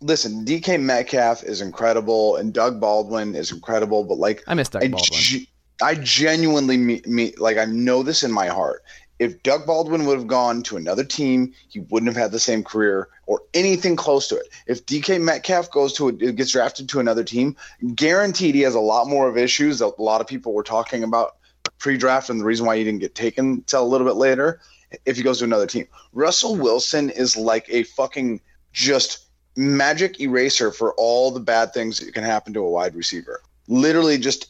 Listen, 0.00 0.44
DK 0.44 0.78
Metcalf 0.80 1.42
is 1.42 1.60
incredible, 1.60 2.36
and 2.36 2.52
Doug 2.52 2.78
Baldwin 2.80 3.34
is 3.34 3.50
incredible. 3.50 4.04
But 4.04 4.18
like, 4.18 4.44
I 4.46 4.54
miss 4.54 4.68
Doug 4.68 4.84
I, 4.84 4.88
Baldwin. 4.88 5.18
ge- 5.20 5.48
I 5.82 5.94
genuinely 5.94 6.76
me, 6.76 7.02
me 7.06 7.34
like 7.38 7.56
I 7.56 7.64
know 7.64 8.02
this 8.02 8.22
in 8.22 8.32
my 8.32 8.48
heart. 8.48 8.82
If 9.18 9.42
Doug 9.42 9.66
Baldwin 9.66 10.06
would 10.06 10.16
have 10.16 10.28
gone 10.28 10.62
to 10.64 10.76
another 10.76 11.02
team, 11.04 11.52
he 11.68 11.80
wouldn't 11.80 12.12
have 12.12 12.20
had 12.20 12.30
the 12.30 12.38
same 12.38 12.62
career 12.62 13.08
or 13.26 13.42
anything 13.52 13.96
close 13.96 14.28
to 14.28 14.36
it. 14.36 14.48
If 14.66 14.86
DK 14.86 15.20
Metcalf 15.20 15.70
goes 15.72 15.92
to 15.94 16.08
a, 16.08 16.12
gets 16.12 16.52
drafted 16.52 16.88
to 16.90 17.00
another 17.00 17.24
team, 17.24 17.56
guaranteed 17.94 18.54
he 18.54 18.60
has 18.60 18.76
a 18.76 18.80
lot 18.80 19.08
more 19.08 19.28
of 19.28 19.36
issues 19.36 19.80
a 19.80 19.90
lot 19.98 20.20
of 20.20 20.28
people 20.28 20.52
were 20.52 20.62
talking 20.62 21.02
about 21.02 21.36
pre-draft 21.78 22.30
and 22.30 22.40
the 22.40 22.44
reason 22.44 22.66
why 22.66 22.76
he 22.76 22.84
didn't 22.84 23.00
get 23.00 23.14
taken 23.14 23.62
till 23.62 23.82
a 23.82 23.86
little 23.86 24.06
bit 24.06 24.16
later 24.16 24.60
if 25.04 25.16
he 25.16 25.22
goes 25.22 25.38
to 25.38 25.44
another 25.44 25.66
team. 25.66 25.86
Russell 26.12 26.56
Wilson 26.56 27.10
is 27.10 27.36
like 27.36 27.66
a 27.68 27.82
fucking 27.82 28.40
just 28.72 29.26
magic 29.56 30.20
eraser 30.20 30.70
for 30.70 30.94
all 30.94 31.30
the 31.30 31.40
bad 31.40 31.72
things 31.72 31.98
that 31.98 32.14
can 32.14 32.24
happen 32.24 32.52
to 32.54 32.60
a 32.60 32.70
wide 32.70 32.94
receiver. 32.94 33.42
Literally 33.66 34.18
just 34.18 34.48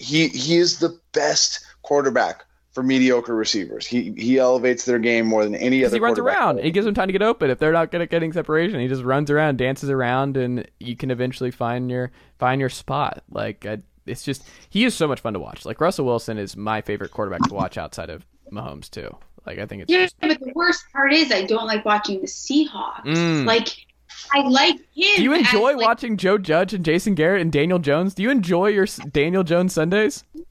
he 0.00 0.28
he 0.28 0.56
is 0.56 0.78
the 0.78 0.98
best 1.12 1.64
quarterback 1.82 2.44
for 2.72 2.82
mediocre 2.82 3.34
receivers. 3.34 3.86
He 3.86 4.12
he 4.16 4.38
elevates 4.38 4.84
their 4.84 4.98
game 4.98 5.26
more 5.26 5.44
than 5.44 5.54
any 5.54 5.84
other. 5.84 5.94
he 5.96 6.00
runs 6.00 6.16
quarterback. 6.18 6.40
around. 6.40 6.60
He 6.60 6.70
gives 6.70 6.84
them 6.86 6.94
time 6.94 7.08
to 7.08 7.12
get 7.12 7.22
open. 7.22 7.50
If 7.50 7.58
they're 7.58 7.72
not 7.72 7.90
good 7.90 8.00
at 8.00 8.10
getting 8.10 8.32
separation, 8.32 8.80
he 8.80 8.88
just 8.88 9.02
runs 9.02 9.30
around, 9.30 9.58
dances 9.58 9.90
around, 9.90 10.36
and 10.36 10.68
you 10.78 10.96
can 10.96 11.10
eventually 11.10 11.50
find 11.50 11.90
your 11.90 12.10
find 12.38 12.60
your 12.60 12.70
spot. 12.70 13.22
Like 13.30 13.66
it's 14.06 14.22
just 14.24 14.42
he 14.68 14.84
is 14.84 14.94
so 14.94 15.06
much 15.06 15.20
fun 15.20 15.34
to 15.34 15.40
watch. 15.40 15.64
Like 15.64 15.80
Russell 15.80 16.06
Wilson 16.06 16.38
is 16.38 16.56
my 16.56 16.80
favorite 16.80 17.10
quarterback 17.10 17.42
to 17.48 17.54
watch 17.54 17.76
outside 17.76 18.10
of 18.10 18.24
Mahomes 18.52 18.90
too. 18.90 19.14
Like 19.46 19.58
I 19.58 19.66
think 19.66 19.82
it's 19.82 19.90
Yeah, 19.92 20.02
just 20.04 20.16
but 20.20 20.38
the 20.38 20.52
worst 20.54 20.84
part 20.92 21.12
is 21.12 21.32
I 21.32 21.44
don't 21.44 21.66
like 21.66 21.84
watching 21.84 22.20
the 22.20 22.26
Seahawks. 22.26 23.04
Mm. 23.04 23.46
Like 23.46 23.68
I 24.32 24.42
like 24.42 24.76
him. 24.76 25.16
Do 25.16 25.22
you 25.22 25.34
as, 25.34 25.40
enjoy 25.40 25.72
like, 25.72 25.78
watching 25.78 26.16
Joe 26.16 26.38
Judge 26.38 26.74
and 26.74 26.84
Jason 26.84 27.14
Garrett 27.14 27.42
and 27.42 27.52
Daniel 27.52 27.78
Jones? 27.78 28.14
Do 28.14 28.22
you 28.22 28.30
enjoy 28.30 28.68
your 28.68 28.86
Daniel 29.12 29.42
Jones 29.42 29.74
Sundays? 29.74 30.24
Of 30.34 30.44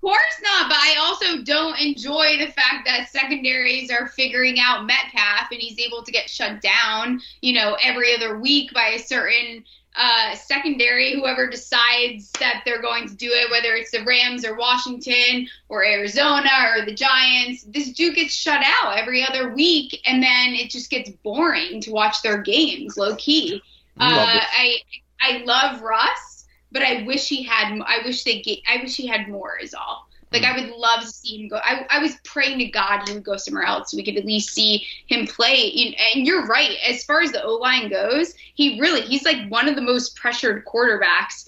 course 0.00 0.40
not, 0.42 0.68
but 0.68 0.78
I 0.78 0.96
also 1.00 1.42
don't 1.42 1.78
enjoy 1.80 2.38
the 2.38 2.52
fact 2.52 2.86
that 2.86 3.08
secondaries 3.10 3.90
are 3.90 4.08
figuring 4.08 4.58
out 4.60 4.86
Metcalf 4.86 5.50
and 5.50 5.60
he's 5.60 5.78
able 5.80 6.04
to 6.04 6.12
get 6.12 6.30
shut 6.30 6.62
down, 6.62 7.20
you 7.40 7.54
know, 7.54 7.76
every 7.82 8.14
other 8.14 8.38
week 8.38 8.72
by 8.72 8.90
a 8.90 8.98
certain 8.98 9.64
uh, 9.96 10.34
secondary, 10.34 11.14
whoever 11.14 11.48
decides 11.48 12.30
that 12.32 12.62
they're 12.64 12.82
going 12.82 13.08
to 13.08 13.14
do 13.14 13.30
it, 13.30 13.50
whether 13.50 13.74
it's 13.74 13.90
the 13.90 14.04
Rams 14.04 14.44
or 14.44 14.56
Washington 14.56 15.48
or 15.68 15.84
Arizona 15.84 16.50
or 16.76 16.84
the 16.84 16.94
Giants, 16.94 17.62
this 17.64 17.92
dude 17.92 18.14
gets 18.14 18.34
shut 18.34 18.62
out 18.64 18.98
every 18.98 19.26
other 19.26 19.54
week, 19.54 20.00
and 20.04 20.22
then 20.22 20.54
it 20.54 20.70
just 20.70 20.90
gets 20.90 21.10
boring 21.10 21.80
to 21.80 21.90
watch 21.90 22.20
their 22.22 22.42
games, 22.42 22.96
low 22.96 23.16
key. 23.16 23.62
Uh, 23.98 24.40
I 24.52 24.78
I 25.22 25.38
love 25.44 25.80
Russ, 25.80 26.46
but 26.70 26.82
I 26.82 27.02
wish 27.04 27.28
he 27.28 27.42
had. 27.42 27.80
I 27.86 28.00
wish 28.04 28.24
they 28.24 28.42
get. 28.42 28.58
I 28.68 28.82
wish 28.82 28.96
he 28.96 29.06
had 29.06 29.28
more. 29.28 29.56
Is 29.56 29.72
all. 29.72 30.05
Like 30.32 30.42
I 30.42 30.58
would 30.58 30.70
love 30.70 31.02
to 31.02 31.06
see 31.06 31.42
him 31.42 31.48
go. 31.48 31.56
I, 31.56 31.86
I 31.88 31.98
was 32.00 32.16
praying 32.24 32.58
to 32.58 32.66
God 32.66 33.06
he 33.06 33.14
would 33.14 33.24
go 33.24 33.36
somewhere 33.36 33.64
else 33.64 33.90
so 33.90 33.96
we 33.96 34.04
could 34.04 34.16
at 34.16 34.24
least 34.24 34.52
see 34.52 34.86
him 35.06 35.26
play. 35.26 35.94
And 36.12 36.26
you're 36.26 36.46
right. 36.46 36.76
As 36.86 37.04
far 37.04 37.20
as 37.20 37.32
the 37.32 37.42
O 37.42 37.54
line 37.54 37.88
goes, 37.88 38.34
he 38.54 38.80
really 38.80 39.02
he's 39.02 39.24
like 39.24 39.48
one 39.48 39.68
of 39.68 39.76
the 39.76 39.82
most 39.82 40.16
pressured 40.16 40.64
quarterbacks 40.64 41.46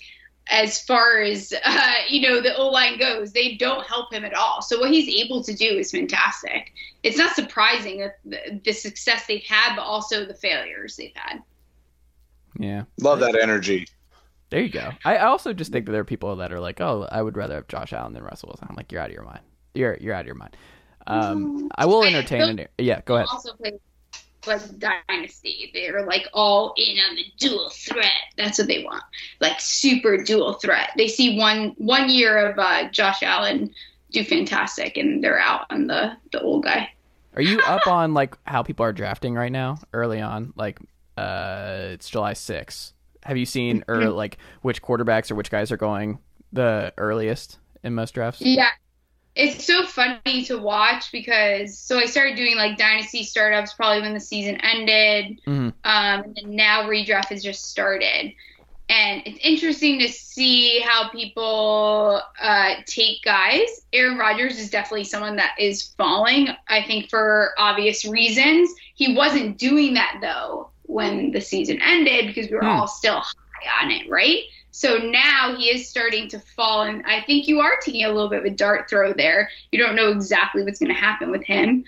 as 0.51 0.81
far 0.81 1.21
as 1.21 1.53
uh, 1.65 1.93
you 2.09 2.21
know 2.23 2.41
the 2.41 2.57
O 2.57 2.69
line 2.69 2.99
goes. 2.99 3.33
They 3.33 3.57
don't 3.57 3.87
help 3.87 4.13
him 4.13 4.25
at 4.25 4.35
all. 4.35 4.63
So 4.63 4.79
what 4.79 4.91
he's 4.91 5.25
able 5.25 5.43
to 5.45 5.55
do 5.55 5.67
is 5.67 5.91
fantastic. 5.91 6.73
It's 7.03 7.19
not 7.19 7.35
surprising 7.35 7.99
that 8.01 8.19
the, 8.25 8.61
the 8.65 8.73
success 8.73 9.27
they've 9.27 9.43
had, 9.43 9.77
but 9.77 9.83
also 9.83 10.25
the 10.25 10.35
failures 10.35 10.97
they've 10.97 11.13
had. 11.15 11.43
Yeah, 12.59 12.85
Love 13.01 13.21
that 13.21 13.37
energy. 13.41 13.87
There 14.51 14.61
you 14.61 14.71
go. 14.71 14.91
I 15.05 15.17
I 15.17 15.27
also 15.27 15.53
just 15.53 15.73
think 15.73 15.87
that 15.87 15.93
there 15.93 16.01
are 16.01 16.05
people 16.05 16.37
that 16.37 16.53
are 16.53 16.61
like, 16.61 16.81
oh, 16.81 17.07
I 17.11 17.23
would 17.23 17.37
rather 17.37 17.57
have 17.57 17.69
Josh 17.69 17.93
Allen 17.93 18.13
than 18.13 18.23
Russell 18.23 18.49
Wilson. 18.49 18.69
I'm 18.71 18.77
like, 18.77 18.93
you're 18.93 19.01
out 19.01 19.11
of 19.11 19.15
your 19.15 19.25
mind. 19.25 19.41
You're 19.75 19.97
you're 20.01 20.15
out 20.15 20.21
of 20.23 20.27
your 20.27 20.37
mind. 20.37 20.57
Um, 21.07 21.71
I 21.75 21.87
will 21.87 22.05
entertain 22.05 22.59
it. 22.59 22.71
Yeah, 22.77 23.01
go 23.05 23.17
ahead. 23.17 23.29
Also 23.31 23.55
play 23.55 23.73
like 24.47 24.79
Dynasty. 24.79 25.71
They're 25.75 26.05
like 26.07 26.29
all 26.33 26.75
in 26.77 26.97
on 27.09 27.17
the 27.17 27.25
dual 27.39 27.71
threat. 27.71 28.13
That's 28.37 28.59
what 28.59 28.69
they 28.69 28.85
want. 28.85 29.03
Like 29.41 29.61
super 29.61 30.23
dual 30.23 30.55
threat. 30.55 30.91
They 30.97 31.09
see 31.09 31.39
one 31.39 31.75
one 31.79 32.11
year 32.11 32.51
of 32.51 32.59
uh, 32.59 32.91
Josh 32.91 33.23
Allen 33.23 33.73
do 34.13 34.25
fantastic, 34.25 34.97
and 34.97 35.23
they're 35.23 35.39
out 35.39 35.67
on 35.71 35.87
the 35.87 36.13
the 36.33 36.41
old 36.41 36.65
guy. 36.65 36.91
Are 37.37 37.43
you 37.43 37.61
up 37.61 37.87
on 37.87 38.15
like 38.15 38.37
how 38.45 38.63
people 38.63 38.85
are 38.85 38.93
drafting 38.93 39.35
right 39.35 39.53
now? 39.53 39.79
Early 39.93 40.21
on, 40.21 40.53
like 40.57 40.79
uh, 41.17 41.89
it's 41.93 42.09
July 42.09 42.35
6th. 42.35 42.93
Have 43.25 43.37
you 43.37 43.47
seen 43.47 43.85
or 43.89 43.97
Mm-hmm. 43.97 44.11
like 44.17 44.39
which 44.63 44.83
quarterbacks 44.83 45.31
or 45.31 45.35
which 45.35 45.51
guys 45.51 45.71
are 45.73 45.77
going 45.77 46.19
the 46.53 46.93
earliest 46.99 47.59
in 47.83 47.95
most 47.95 48.13
drafts? 48.15 48.41
Yeah. 48.41 48.71
It's 49.35 49.65
so 49.65 49.85
funny 49.87 50.43
to 50.47 50.59
watch 50.59 51.13
because 51.13 51.79
so 51.79 51.99
I 51.99 52.07
started 52.07 52.35
doing 52.37 52.57
like 52.57 52.77
dynasty 52.77 53.23
startups 53.23 53.73
probably 53.75 54.01
when 54.03 54.15
the 54.15 54.21
season 54.21 54.57
ended. 54.63 55.41
Mhm. 55.47 55.73
Um, 55.85 56.35
and 56.37 56.49
now 56.49 56.83
redraft 56.89 57.27
has 57.27 57.43
just 57.45 57.71
started. 57.71 58.33
And 58.91 59.23
it's 59.27 59.39
interesting 59.43 59.99
to 60.01 60.09
see 60.09 60.81
how 60.81 61.11
people 61.11 62.23
uh, 62.41 62.75
take 62.87 63.23
guys. 63.23 63.69
Aaron 63.93 64.17
Rodgers 64.17 64.59
is 64.59 64.71
definitely 64.71 65.05
someone 65.05 65.37
that 65.37 65.55
is 65.59 65.83
falling, 65.99 66.49
I 66.69 66.83
think, 66.85 67.11
for 67.11 67.51
obvious 67.59 68.07
reasons. 68.07 68.71
He 68.95 69.15
wasn't 69.15 69.59
doing 69.59 69.93
that, 69.95 70.19
though, 70.23 70.71
when 70.89 71.31
the 71.33 71.41
season 71.41 71.81
ended 71.83 72.27
because 72.27 72.51
we 72.51 72.57
were 72.57 72.63
Hmm. 72.63 72.71
all 72.81 72.89
still 72.89 73.21
high 73.21 73.85
on 73.85 73.91
it, 73.91 74.09
right? 74.11 74.43
So 74.71 74.99
now 74.99 75.57
he 75.57 75.71
is 75.71 75.89
starting 75.89 76.29
to 76.29 76.39
fall, 76.41 76.83
and 76.83 77.05
I 77.07 77.23
think 77.23 77.49
you 77.49 77.61
are 77.61 77.79
taking 77.83 78.05
a 78.05 78.09
little 78.09 78.29
bit 78.29 78.41
of 78.41 78.45
a 78.45 78.51
dart 78.51 78.89
throw 78.89 79.13
there. 79.13 79.51
You 79.73 79.79
don't 79.79 79.97
know 79.97 80.11
exactly 80.11 80.63
what's 80.63 80.79
going 80.79 80.95
to 80.95 81.01
happen 81.01 81.31
with 81.31 81.45
him. 81.45 81.85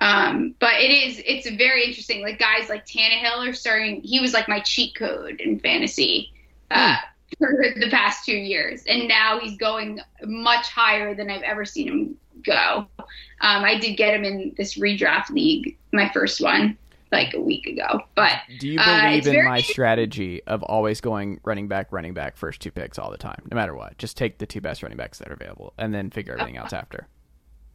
Um, 0.00 0.54
but 0.58 0.74
it 0.74 0.90
is 0.90 1.22
it's 1.24 1.48
very 1.56 1.84
interesting. 1.84 2.22
Like 2.22 2.38
guys 2.38 2.68
like 2.68 2.86
Tannehill 2.86 3.48
are 3.48 3.52
starting. 3.54 4.02
He 4.02 4.20
was 4.20 4.34
like 4.34 4.48
my 4.48 4.60
cheat 4.60 4.94
code 4.94 5.40
in 5.40 5.58
fantasy 5.60 6.32
uh, 6.70 6.96
for 7.38 7.64
the 7.76 7.88
past 7.90 8.24
two 8.24 8.36
years, 8.36 8.82
and 8.88 9.08
now 9.08 9.38
he's 9.40 9.56
going 9.56 10.00
much 10.24 10.68
higher 10.68 11.14
than 11.14 11.30
I've 11.30 11.42
ever 11.42 11.64
seen 11.64 11.88
him 11.88 12.16
go. 12.44 12.86
Um, 12.98 13.64
I 13.64 13.78
did 13.78 13.96
get 13.96 14.14
him 14.14 14.24
in 14.24 14.54
this 14.58 14.76
redraft 14.78 15.30
league, 15.30 15.76
my 15.92 16.10
first 16.10 16.40
one, 16.40 16.76
like 17.14 17.34
a 17.34 17.40
week 17.40 17.66
ago. 17.66 18.00
But 18.14 18.32
Do 18.58 18.68
you 18.68 18.78
Uh, 18.80 19.02
believe 19.02 19.18
it's 19.18 19.26
in 19.26 19.32
very- 19.34 19.48
my 19.48 19.60
strategy 19.60 20.42
of 20.46 20.62
always 20.62 21.00
going 21.00 21.40
running 21.44 21.68
back, 21.68 21.88
running 21.92 22.12
back, 22.14 22.36
first 22.36 22.60
two 22.60 22.70
picks 22.70 22.98
all 22.98 23.10
the 23.10 23.16
time, 23.18 23.42
no 23.50 23.54
matter 23.54 23.74
what? 23.74 23.96
Just 23.98 24.16
take 24.16 24.38
the 24.38 24.46
two 24.46 24.60
best 24.60 24.82
running 24.82 24.98
backs 24.98 25.18
that 25.18 25.28
are 25.28 25.34
available, 25.34 25.72
and 25.78 25.94
then 25.94 26.10
figure 26.10 26.34
everything 26.34 26.56
else 26.56 26.72
after. 26.72 27.08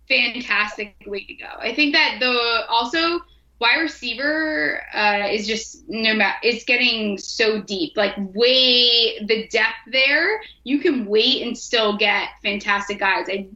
fantastic 0.07 0.95
way 1.05 1.23
to 1.23 1.33
go. 1.35 1.45
I 1.59 1.73
think 1.75 1.93
that 1.93 2.17
the 2.19 2.65
also 2.67 3.19
wide 3.59 3.79
receiver 3.81 4.81
uh, 4.93 5.27
is 5.29 5.45
just 5.45 5.83
no 5.87 6.13
matter 6.15 6.37
it's 6.43 6.63
getting 6.63 7.17
so 7.17 7.61
deep, 7.61 7.95
like 7.95 8.15
way 8.17 9.19
the 9.25 9.47
depth 9.51 9.75
there. 9.91 10.41
You 10.63 10.79
can 10.79 11.05
wait 11.05 11.43
and 11.45 11.55
still 11.57 11.95
get 11.97 12.29
fantastic 12.41 12.99
guys. 12.99 13.27
I 13.29 13.47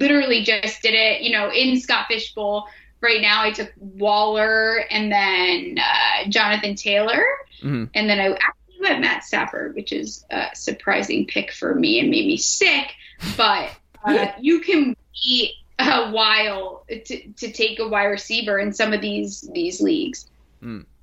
literally 0.00 0.42
just 0.42 0.82
did 0.82 0.94
it, 0.94 1.20
you 1.22 1.30
know, 1.30 1.50
in 1.52 1.78
Scott 1.78 2.06
Fish 2.08 2.34
Bowl. 2.34 2.66
Right 3.02 3.20
now, 3.22 3.42
I 3.42 3.50
took 3.50 3.72
Waller 3.78 4.84
and 4.90 5.10
then 5.10 5.78
uh, 5.78 6.28
Jonathan 6.28 6.74
Taylor, 6.74 7.22
Mhm. 7.62 7.88
and 7.94 8.08
then 8.10 8.20
I 8.20 8.26
actually 8.32 8.80
went 8.80 9.00
Matt 9.00 9.24
Stafford, 9.24 9.74
which 9.74 9.92
is 9.92 10.24
a 10.30 10.46
surprising 10.54 11.26
pick 11.26 11.50
for 11.52 11.74
me 11.74 11.98
and 12.00 12.10
made 12.10 12.26
me 12.26 12.36
sick. 12.36 12.88
But 13.36 13.70
uh, 14.04 14.28
you 14.40 14.60
can 14.60 14.94
wait 15.26 15.52
a 15.78 16.10
while 16.10 16.84
to, 16.88 17.32
to 17.32 17.52
take 17.52 17.78
a 17.78 17.88
wide 17.88 18.04
receiver 18.04 18.58
in 18.58 18.72
some 18.72 18.92
of 18.92 19.00
these 19.00 19.48
these 19.54 19.80
leagues. 19.80 20.26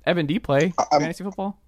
Evan, 0.06 0.26
do 0.26 0.34
you 0.34 0.40
play 0.40 0.72
I'm- 0.78 1.00
fantasy 1.00 1.24
football? 1.24 1.60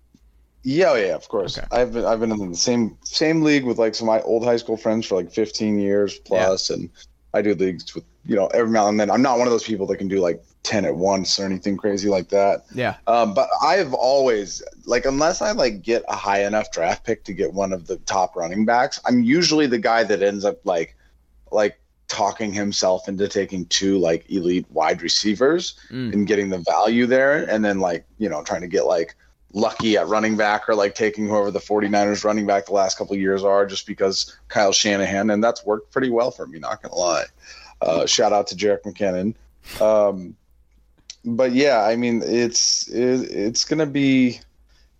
Yeah, 0.62 0.90
oh, 0.90 0.94
yeah, 0.94 1.14
of 1.14 1.26
course. 1.28 1.56
Okay. 1.56 1.66
I've 1.72 1.92
been 1.94 2.04
I've 2.04 2.20
been 2.20 2.30
in 2.32 2.50
the 2.50 2.56
same 2.56 2.98
same 3.02 3.40
league 3.42 3.64
with 3.64 3.78
like 3.78 3.94
some 3.94 4.08
of 4.08 4.14
my 4.14 4.20
old 4.22 4.44
high 4.44 4.58
school 4.58 4.76
friends 4.76 5.06
for 5.06 5.14
like 5.16 5.32
15 5.32 5.80
years 5.80 6.18
plus, 6.18 6.68
and 6.70 6.90
I 7.34 7.42
do 7.42 7.54
leagues 7.54 7.94
with 7.94 8.04
you 8.26 8.36
know 8.36 8.46
every 8.48 8.72
now 8.72 8.88
and 8.88 8.98
then. 8.98 9.10
I'm 9.10 9.22
not 9.22 9.38
one 9.38 9.46
of 9.46 9.52
those 9.52 9.64
people 9.64 9.86
that 9.88 9.96
can 9.96 10.08
do 10.08 10.20
like 10.20 10.42
10 10.62 10.84
at 10.84 10.94
once 10.96 11.38
or 11.40 11.44
anything 11.46 11.76
crazy 11.76 12.08
like 12.08 12.28
that. 12.28 12.64
Yeah. 12.74 12.96
Um, 13.06 13.32
but 13.34 13.48
I 13.62 13.74
have 13.74 13.94
always 13.94 14.62
like 14.84 15.06
unless 15.06 15.40
I 15.40 15.52
like 15.52 15.82
get 15.82 16.04
a 16.08 16.14
high 16.16 16.44
enough 16.44 16.70
draft 16.70 17.04
pick 17.04 17.24
to 17.24 17.32
get 17.32 17.52
one 17.52 17.72
of 17.72 17.86
the 17.86 17.96
top 17.98 18.36
running 18.36 18.64
backs, 18.64 19.00
I'm 19.06 19.22
usually 19.22 19.66
the 19.66 19.78
guy 19.78 20.04
that 20.04 20.22
ends 20.22 20.44
up 20.44 20.64
like 20.66 20.96
like 21.50 21.80
talking 22.08 22.52
himself 22.52 23.08
into 23.08 23.28
taking 23.28 23.64
two 23.66 23.96
like 23.98 24.28
elite 24.30 24.66
wide 24.70 25.00
receivers 25.00 25.74
Mm. 25.90 26.12
and 26.12 26.26
getting 26.26 26.48
the 26.50 26.58
value 26.58 27.06
there 27.06 27.48
and 27.48 27.64
then 27.64 27.78
like 27.78 28.04
you 28.18 28.28
know 28.28 28.42
trying 28.42 28.62
to 28.62 28.66
get 28.68 28.84
like 28.84 29.14
lucky 29.52 29.96
at 29.96 30.06
running 30.06 30.36
back 30.36 30.68
or 30.68 30.74
like 30.74 30.94
taking 30.94 31.26
whoever 31.26 31.50
the 31.50 31.58
49ers 31.58 32.24
running 32.24 32.46
back 32.46 32.66
the 32.66 32.72
last 32.72 32.96
couple 32.96 33.14
of 33.14 33.20
years 33.20 33.42
are 33.42 33.66
just 33.66 33.86
because 33.86 34.36
Kyle 34.48 34.72
Shanahan 34.72 35.30
and 35.30 35.42
that's 35.42 35.64
worked 35.64 35.92
pretty 35.92 36.10
well 36.10 36.30
for 36.30 36.46
me 36.46 36.58
not 36.58 36.82
gonna 36.82 36.94
lie 36.94 37.24
uh, 37.80 38.06
shout 38.06 38.32
out 38.32 38.46
to 38.48 38.54
Jerick 38.54 38.82
McKinnon 38.82 39.34
um, 39.80 40.36
but 41.24 41.52
yeah 41.52 41.82
I 41.82 41.96
mean 41.96 42.22
it's 42.24 42.88
it, 42.88 43.30
it's 43.30 43.64
gonna 43.64 43.86
be 43.86 44.40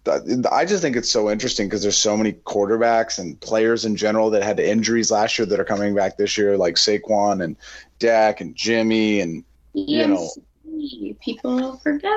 I 0.07 0.65
just 0.65 0.83
think 0.83 0.97
it's 0.97 1.11
so 1.11 1.31
interesting 1.31 1.69
because 1.69 1.83
there's 1.83 1.97
so 1.97 2.17
many 2.17 2.33
quarterbacks 2.33 3.19
and 3.19 3.39
players 3.41 3.85
in 3.85 3.97
general 3.97 4.31
that 4.31 4.43
had 4.43 4.59
injuries 4.59 5.11
last 5.11 5.39
year 5.39 5.45
that 5.47 5.61
are 5.61 5.65
coming 5.65 5.95
back 5.95 6.17
this 6.17 6.39
year, 6.39 6.57
like 6.57 6.77
Saquon 6.77 7.45
and 7.45 7.55
Dak 7.99 8.41
and 8.41 8.57
Jimmy 8.57 9.21
and 9.21 9.45
You 9.75 10.09
know. 10.09 10.31
CMC, 10.81 11.21
people 11.21 11.77
forget. 11.79 12.13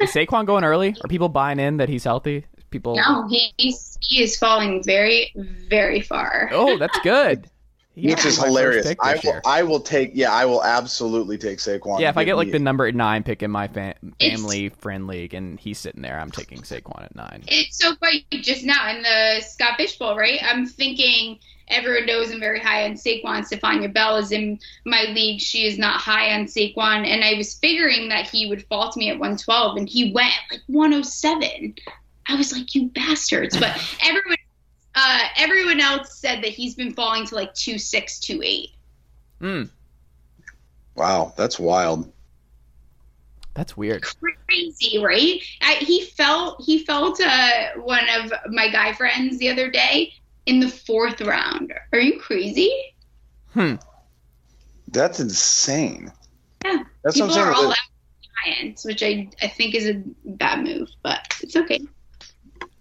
Is 0.00 0.10
Saquon 0.10 0.46
going 0.46 0.64
early? 0.64 0.94
Are 1.02 1.08
people 1.08 1.28
buying 1.28 1.58
in 1.58 1.78
that 1.78 1.88
he's 1.88 2.04
healthy? 2.04 2.44
People. 2.70 2.96
No, 2.96 3.26
he's 3.56 3.96
he 4.00 4.22
is 4.22 4.36
falling 4.36 4.82
very 4.82 5.32
very 5.68 6.00
far. 6.00 6.50
Oh, 6.52 6.76
that's 6.78 6.98
good. 7.00 7.48
He 7.94 8.06
which 8.06 8.18
might 8.18 8.26
is 8.26 8.36
be 8.36 8.42
my 8.42 8.46
first 8.46 8.58
hilarious. 8.58 8.86
pick 8.86 8.98
I 9.02 9.14
this 9.14 9.24
will, 9.24 9.32
year. 9.32 9.42
I 9.44 9.62
will 9.64 9.80
take. 9.80 10.10
Yeah, 10.14 10.30
I 10.32 10.44
will 10.44 10.62
absolutely 10.62 11.36
take 11.36 11.58
Saquon. 11.58 11.98
Yeah, 11.98 12.10
if 12.10 12.16
I 12.16 12.22
get 12.22 12.36
like 12.36 12.52
the 12.52 12.60
number 12.60 12.92
nine 12.92 13.24
pick 13.24 13.42
in 13.42 13.50
my 13.50 13.66
fa- 13.66 13.96
It's- 14.20 14.38
family 14.40 14.68
friend 14.68 15.08
league 15.08 15.34
and 15.34 15.58
he's 15.58 15.78
sitting 15.80 16.02
there, 16.02 16.16
I'm 16.20 16.30
taking 16.30 16.58
Saquon 16.62 17.02
at 17.02 17.16
nine. 17.16 17.42
It's 17.48 17.76
so 17.76 17.96
funny 17.96 18.24
just 18.30 18.62
now 18.64 18.88
in 18.94 19.02
the 19.02 19.40
Scott 19.40 19.78
Fish 19.78 19.98
Bowl, 19.98 20.16
right? 20.16 20.38
I'm 20.44 20.64
thinking 20.66 21.40
everyone 21.70 22.06
knows 22.06 22.30
I'm 22.30 22.40
very 22.40 22.60
high 22.60 22.84
on 22.84 22.92
Saquon. 22.92 23.44
Stephania 23.44 23.88
Bell 23.88 24.16
is 24.16 24.32
in 24.32 24.58
my 24.84 25.04
league. 25.14 25.40
She 25.40 25.66
is 25.66 25.78
not 25.78 26.00
high 26.00 26.34
on 26.34 26.46
Saquon. 26.46 27.06
And 27.06 27.24
I 27.24 27.34
was 27.34 27.54
figuring 27.54 28.08
that 28.08 28.28
he 28.28 28.48
would 28.48 28.66
fall 28.66 28.90
to 28.90 28.98
me 28.98 29.10
at 29.10 29.18
112, 29.18 29.76
and 29.76 29.88
he 29.88 30.12
went 30.12 30.32
like 30.50 30.60
107. 30.66 31.74
I 32.26 32.34
was 32.34 32.52
like, 32.52 32.74
you 32.74 32.88
bastards. 32.88 33.58
But 33.58 33.76
everyone. 34.02 34.36
Uh, 35.00 35.20
everyone 35.36 35.78
else 35.80 36.18
said 36.18 36.42
that 36.42 36.48
he's 36.48 36.74
been 36.74 36.92
falling 36.92 37.24
to 37.24 37.36
like 37.36 37.54
two 37.54 37.78
six, 37.78 38.18
two 38.18 38.40
eight. 38.42 38.70
Hmm, 39.38 39.64
wow, 40.96 41.32
that's 41.36 41.56
wild. 41.60 42.10
that's 43.54 43.76
weird. 43.76 44.04
Crazy, 44.48 44.98
right? 44.98 45.40
I, 45.60 45.74
he 45.74 46.04
fell. 46.06 46.56
He 46.58 46.84
fell 46.84 47.14
to 47.14 47.70
one 47.76 48.08
of 48.08 48.32
my 48.48 48.70
guy 48.70 48.92
friends 48.92 49.38
the 49.38 49.50
other 49.50 49.70
day 49.70 50.14
in 50.48 50.60
the 50.60 50.68
fourth 50.68 51.20
round. 51.20 51.72
Are 51.92 52.00
you 52.00 52.18
crazy? 52.18 52.72
Hmm. 53.52 53.74
That's 54.88 55.20
insane. 55.20 56.10
Yeah. 56.64 56.82
That's 57.04 57.16
People 57.16 57.28
what 57.28 57.38
I'm 57.38 57.48
are 57.48 57.52
all 57.54 57.70
out 57.70 57.76
Giants, 58.44 58.84
which 58.84 59.02
I, 59.02 59.28
I 59.42 59.48
think 59.48 59.74
is 59.74 59.86
a 59.88 60.02
bad 60.24 60.64
move, 60.64 60.88
but 61.02 61.34
it's 61.42 61.54
okay. 61.56 61.80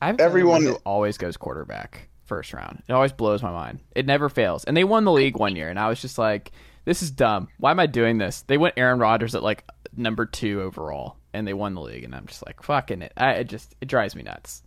I 0.01 0.07
have 0.07 0.19
Everyone- 0.19 0.57
everyone 0.57 0.63
who 0.63 0.81
always 0.85 1.17
goes 1.17 1.35
quarterback 1.37 2.07
first 2.25 2.53
round. 2.53 2.83
It 2.87 2.93
always 2.93 3.11
blows 3.11 3.41
my 3.43 3.51
mind. 3.51 3.79
It 3.95 4.05
never 4.05 4.29
fails. 4.29 4.63
And 4.63 4.77
they 4.77 4.83
won 4.83 5.03
the 5.03 5.11
league 5.11 5.37
one 5.37 5.55
year, 5.55 5.69
and 5.69 5.79
I 5.79 5.89
was 5.89 5.99
just 6.01 6.17
like, 6.17 6.51
this 6.85 7.01
is 7.01 7.11
dumb. 7.11 7.47
Why 7.57 7.71
am 7.71 7.79
I 7.79 7.85
doing 7.87 8.17
this? 8.17 8.43
They 8.43 8.57
went 8.57 8.75
Aaron 8.77 8.99
Rodgers 8.99 9.35
at 9.35 9.43
like 9.43 9.65
number 9.95 10.25
two 10.25 10.61
overall, 10.61 11.17
and 11.33 11.45
they 11.47 11.53
won 11.53 11.73
the 11.73 11.81
league, 11.81 12.03
and 12.03 12.15
I'm 12.15 12.27
just 12.27 12.45
like, 12.45 12.61
fucking 12.63 13.01
it. 13.01 13.13
I 13.17 13.31
it 13.33 13.45
just 13.49 13.75
it 13.81 13.87
drives 13.87 14.15
me 14.15 14.23
nuts. 14.23 14.63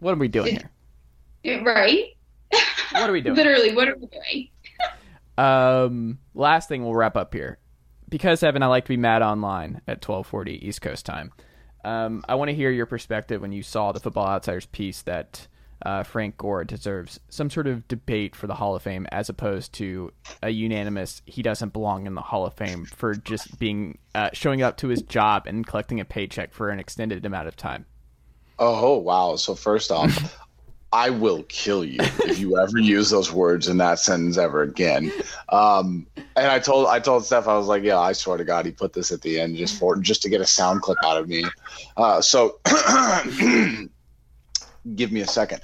What 0.00 0.12
are 0.12 0.16
we 0.18 0.28
doing 0.28 0.52
here? 0.56 0.70
Right? 1.44 2.04
What 2.92 3.08
are 3.08 3.12
we 3.12 3.20
doing? 3.20 3.36
Literally, 3.36 3.74
what 3.74 3.88
are 3.88 3.96
we 3.96 4.06
doing? 4.06 4.48
Um, 5.38 6.18
last 6.34 6.68
thing 6.68 6.84
we'll 6.84 6.94
wrap 6.94 7.16
up 7.16 7.32
here, 7.32 7.58
because 8.08 8.42
Evan, 8.42 8.62
I 8.62 8.66
like 8.66 8.84
to 8.84 8.90
be 8.90 8.96
mad 8.96 9.22
online 9.22 9.80
at 9.88 10.02
twelve 10.02 10.26
forty 10.26 10.66
East 10.66 10.82
Coast 10.82 11.06
time. 11.06 11.32
Um, 11.84 12.24
I 12.28 12.36
want 12.36 12.48
to 12.48 12.54
hear 12.54 12.70
your 12.70 12.86
perspective 12.86 13.40
when 13.40 13.52
you 13.52 13.62
saw 13.62 13.92
the 13.92 14.00
Football 14.00 14.26
Outsiders 14.26 14.66
piece 14.66 15.02
that 15.02 15.48
uh, 15.84 16.02
Frank 16.04 16.36
Gore 16.36 16.64
deserves 16.64 17.18
some 17.28 17.50
sort 17.50 17.66
of 17.66 17.88
debate 17.88 18.36
for 18.36 18.46
the 18.46 18.54
Hall 18.54 18.76
of 18.76 18.82
Fame, 18.82 19.06
as 19.10 19.28
opposed 19.28 19.72
to 19.74 20.12
a 20.42 20.50
unanimous 20.50 21.22
he 21.26 21.42
doesn't 21.42 21.72
belong 21.72 22.06
in 22.06 22.14
the 22.14 22.20
Hall 22.20 22.46
of 22.46 22.54
Fame 22.54 22.84
for 22.84 23.14
just 23.14 23.58
being 23.58 23.98
uh, 24.14 24.30
showing 24.32 24.62
up 24.62 24.76
to 24.78 24.88
his 24.88 25.02
job 25.02 25.46
and 25.46 25.66
collecting 25.66 25.98
a 25.98 26.04
paycheck 26.04 26.52
for 26.52 26.70
an 26.70 26.78
extended 26.78 27.24
amount 27.26 27.48
of 27.48 27.56
time. 27.56 27.86
Oh 28.58 28.98
wow! 28.98 29.36
So 29.36 29.54
first 29.54 29.90
off, 29.90 30.38
I 30.92 31.10
will 31.10 31.42
kill 31.44 31.84
you 31.84 31.98
if 32.00 32.38
you 32.38 32.58
ever 32.58 32.78
use 32.78 33.08
those 33.08 33.32
words 33.32 33.68
in 33.68 33.78
that 33.78 33.98
sentence 33.98 34.36
ever 34.36 34.62
again. 34.62 35.10
Um, 35.48 36.06
and 36.36 36.46
I 36.46 36.58
told 36.58 36.86
I 36.86 37.00
told 37.00 37.24
Steph 37.24 37.48
I 37.48 37.56
was 37.56 37.66
like, 37.66 37.82
yeah, 37.82 37.98
I 37.98 38.12
swear 38.12 38.36
to 38.36 38.44
God, 38.44 38.66
he 38.66 38.72
put 38.72 38.92
this 38.92 39.10
at 39.10 39.22
the 39.22 39.40
end 39.40 39.56
just 39.56 39.78
for 39.78 39.96
just 39.96 40.22
to 40.22 40.28
get 40.28 40.40
a 40.40 40.46
sound 40.46 40.82
clip 40.82 40.98
out 41.02 41.16
of 41.16 41.28
me. 41.28 41.44
Uh, 41.96 42.20
so 42.20 42.58
give 44.94 45.12
me 45.12 45.20
a 45.20 45.26
second. 45.26 45.62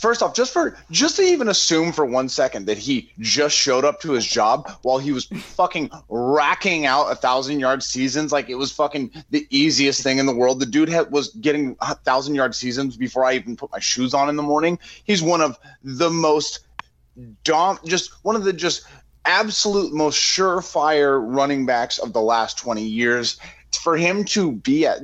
First 0.00 0.22
off, 0.22 0.34
just 0.34 0.54
for 0.54 0.78
just 0.90 1.16
to 1.16 1.22
even 1.22 1.48
assume 1.48 1.92
for 1.92 2.06
one 2.06 2.30
second 2.30 2.64
that 2.66 2.78
he 2.78 3.12
just 3.18 3.54
showed 3.54 3.84
up 3.84 4.00
to 4.00 4.12
his 4.12 4.26
job 4.26 4.70
while 4.80 4.96
he 4.96 5.12
was 5.12 5.26
fucking 5.26 5.90
racking 6.08 6.86
out 6.86 7.12
a 7.12 7.14
thousand 7.14 7.60
yard 7.60 7.82
seasons 7.82 8.32
like 8.32 8.48
it 8.48 8.54
was 8.54 8.72
fucking 8.72 9.10
the 9.28 9.46
easiest 9.50 10.02
thing 10.02 10.16
in 10.16 10.24
the 10.24 10.34
world. 10.34 10.58
The 10.58 10.64
dude 10.64 10.88
had, 10.88 11.12
was 11.12 11.28
getting 11.34 11.76
a 11.82 11.94
thousand 11.94 12.34
yard 12.34 12.54
seasons 12.54 12.96
before 12.96 13.26
I 13.26 13.34
even 13.34 13.56
put 13.56 13.70
my 13.72 13.78
shoes 13.78 14.14
on 14.14 14.30
in 14.30 14.36
the 14.36 14.42
morning. 14.42 14.78
He's 15.04 15.20
one 15.22 15.42
of 15.42 15.58
the 15.84 16.08
most 16.08 16.60
dom 17.44 17.78
just 17.84 18.24
one 18.24 18.36
of 18.36 18.44
the 18.44 18.54
just 18.54 18.84
absolute 19.26 19.92
most 19.92 20.18
surefire 20.18 21.22
running 21.22 21.66
backs 21.66 21.98
of 21.98 22.14
the 22.14 22.22
last 22.22 22.56
20 22.56 22.82
years 22.82 23.38
for 23.76 23.96
him 23.96 24.24
to 24.24 24.52
be 24.52 24.86
at 24.86 24.98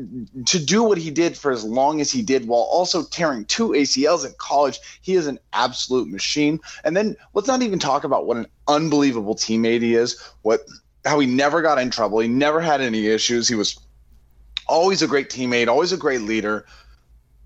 to 0.46 0.58
do 0.58 0.82
what 0.82 0.98
he 0.98 1.10
did 1.10 1.36
for 1.36 1.50
as 1.52 1.64
long 1.64 2.00
as 2.00 2.10
he 2.10 2.22
did 2.22 2.46
while 2.46 2.62
also 2.62 3.04
tearing 3.04 3.44
two 3.44 3.68
ACLs 3.70 4.26
in 4.26 4.34
college 4.38 4.78
he 5.02 5.14
is 5.14 5.26
an 5.26 5.38
absolute 5.52 6.08
machine 6.08 6.60
and 6.84 6.96
then 6.96 7.16
let's 7.34 7.48
not 7.48 7.62
even 7.62 7.78
talk 7.78 8.04
about 8.04 8.26
what 8.26 8.36
an 8.36 8.46
unbelievable 8.68 9.34
teammate 9.34 9.82
he 9.82 9.94
is 9.94 10.20
what 10.42 10.60
how 11.04 11.18
he 11.18 11.26
never 11.26 11.62
got 11.62 11.78
in 11.78 11.90
trouble 11.90 12.18
he 12.18 12.28
never 12.28 12.60
had 12.60 12.80
any 12.80 13.06
issues 13.06 13.48
he 13.48 13.54
was 13.54 13.78
always 14.66 15.02
a 15.02 15.06
great 15.06 15.30
teammate 15.30 15.68
always 15.68 15.92
a 15.92 15.96
great 15.96 16.22
leader 16.22 16.66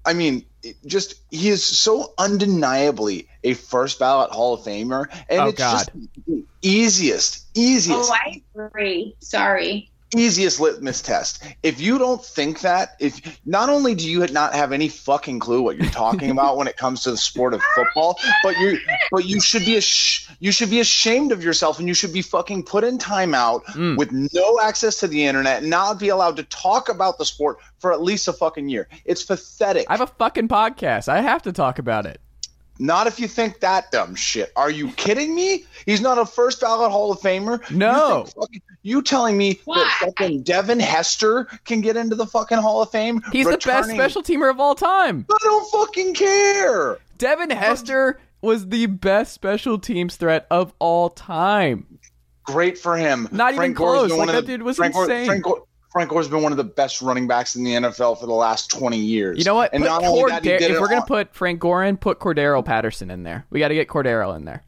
I 0.05 0.15
mean, 0.15 0.47
just 0.87 1.15
he 1.31 1.49
is 1.49 1.65
so 1.65 2.15
undeniably 2.19 3.29
a 3.45 3.55
first 3.55 3.99
ballot 3.99 4.31
Hall 4.31 4.55
of 4.55 4.61
Famer, 4.61 5.07
and 5.29 5.43
Oh, 5.43 5.49
it's 5.49 5.59
God. 5.59 5.73
just 5.73 5.91
the 6.27 6.47
easiest, 6.63 7.47
easiest, 7.55 8.11
Oh, 8.11 8.15
I 8.15 8.43
agree. 8.59 9.17
Sorry. 9.21 9.91
Easiest 10.17 10.59
litmus 10.61 11.01
test. 11.03 11.43
If 11.63 11.81
you 11.81 11.99
don't 11.99 12.25
think 12.25 12.61
that, 12.61 12.97
if 12.99 13.41
not 13.47 13.69
only 13.69 13.95
do 13.95 14.09
you 14.11 14.27
not 14.29 14.55
have 14.55 14.73
any 14.73 14.89
fucking 14.89 15.39
clue 15.39 15.63
what 15.63 15.77
you're 15.77 15.91
talking 15.91 16.31
about 16.31 16.57
when 16.57 16.67
it 16.67 16.77
comes 16.77 17.03
to 17.05 17.11
the 17.13 17.17
sport 17.17 17.55
of 17.55 17.63
football, 17.75 18.19
but 18.43 18.57
you 18.59 18.79
but 19.11 19.25
you 19.25 19.41
should 19.41 19.65
be 19.65 19.77
ash- 19.77 20.29
you 20.41 20.53
should 20.53 20.71
be 20.71 20.81
ashamed 20.81 21.33
of 21.33 21.45
yourself, 21.45 21.79
and 21.79 21.87
you 21.89 21.95
should 21.95 22.13
be 22.13 22.23
fucking 22.23 22.65
put 22.65 22.83
in 22.85 22.99
timeout 22.99 23.65
Mm. 23.71 23.97
with 23.97 24.11
no 24.13 24.59
access 24.61 24.99
to 25.01 25.07
the 25.09 25.25
internet, 25.27 25.63
and 25.63 25.71
not 25.71 25.99
be 25.99 26.09
allowed 26.09 26.37
to 26.37 26.43
talk 26.45 26.89
about 26.89 27.19
the 27.19 27.25
sport 27.25 27.59
for 27.79 27.93
at 27.93 28.03
least 28.03 28.27
a 28.29 28.33
fucking 28.33 28.69
year. 28.69 28.89
It's 29.05 29.23
pathetic. 29.23 29.87
I 29.89 29.93
have 29.93 30.01
a 30.01 30.07
fucking 30.07 30.49
podcast. 30.49 31.09
I 31.09 31.21
have 31.21 31.43
to 31.43 31.53
talk 31.53 31.79
about 31.79 32.07
it. 32.07 32.21
Not 32.79 33.07
if 33.07 33.21
you 33.21 33.29
think 33.29 33.61
that 33.61 33.93
dumb 33.93 34.15
shit. 34.15 34.53
Are 34.57 34.71
you 34.71 34.91
kidding 34.93 35.35
me? 35.35 35.67
He's 35.85 36.01
not 36.01 36.17
a 36.17 36.25
first 36.25 36.63
ballot 36.63 36.91
Hall 36.91 37.13
of 37.13 37.21
Famer. 37.21 37.71
No. 37.71 38.21
You, 38.21 38.25
think 38.25 38.35
fucking- 38.35 38.63
you 38.83 39.03
telling 39.03 39.37
me 39.37 39.61
Why? 39.65 39.77
that 39.79 40.07
fucking 40.07 40.43
Devin 40.43 40.81
Hester 40.81 41.47
can 41.65 41.81
get 41.81 41.97
into 41.97 42.17
the 42.17 42.27
fucking 42.27 42.59
Hall 42.59 42.83
of 42.83 42.91
Fame? 42.91 43.23
He's 43.33 43.47
the 43.47 43.59
best 43.59 43.91
special 43.91 44.23
teamer 44.23 44.51
of 44.51 44.61
all 44.61 44.75
time. 44.75 45.27
I 45.31 45.37
don't 45.43 45.71
fucking 45.71 46.15
care. 46.15 46.99
Devin 47.19 47.53
uh-huh. 47.53 47.61
Hester 47.61 48.21
was 48.41 48.69
the 48.69 48.87
best 48.87 49.35
special 49.35 49.79
teams 49.79 50.17
threat 50.17 50.47
of 50.51 50.73
all 50.79 51.11
time. 51.11 51.99
Great 52.45 52.79
for 52.79 52.97
him. 52.97 53.29
Not 53.31 53.55
even 53.55 53.75
close. 53.75 54.11
been 54.11 54.19
Like, 54.19 54.29
that 54.29 54.47
the- 54.47 54.53
dude 54.53 54.63
was 54.63 54.77
Frank 54.77 54.95
insane. 54.97 55.27
Frank, 55.27 55.45
Gore, 55.45 55.65
Frank 55.93 56.09
Gore's 56.11 56.29
been 56.29 56.43
one 56.43 56.53
of 56.53 56.59
the 56.59 56.65
best 56.65 57.03
running 57.03 57.29
backs 57.29 57.57
in 57.57 57.65
the 57.65 57.73
NFL 57.73 58.19
for 58.19 58.27
the 58.27 58.33
last 58.33 58.71
20 58.71 58.97
years. 58.97 59.39
You 59.39 59.45
know 59.45 59.55
what? 59.55 59.73
And 59.75 59.83
Put 59.83 59.89
not 59.89 60.05
only 60.05 60.31
that, 60.31 60.43
he 60.43 60.51
did 60.51 60.63
if 60.63 60.81
we're 60.81 60.89
gonna 60.89 61.03
on- 61.03 61.07
put 61.07 61.35
Frank 61.35 61.61
Gore 61.61 61.85
in, 61.85 61.97
put 61.97 62.19
Cordarrelle 62.19 62.65
Patterson 62.65 63.11
in 63.11 63.23
there. 63.25 63.47
We 63.51 63.61
got 63.61 63.69
to 63.69 63.75
get 63.75 63.89
Cordarrelle 63.89 64.35
in 64.37 64.47
there. 64.47 64.65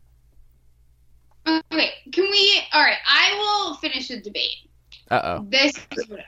Okay, 1.46 1.90
can 2.12 2.24
we? 2.30 2.60
All 2.72 2.82
right, 2.82 2.96
I 3.06 3.34
will 3.38 3.74
finish 3.76 4.08
the 4.08 4.20
debate. 4.20 4.56
Uh 5.10 5.20
oh. 5.40 5.46
This, 5.50 5.74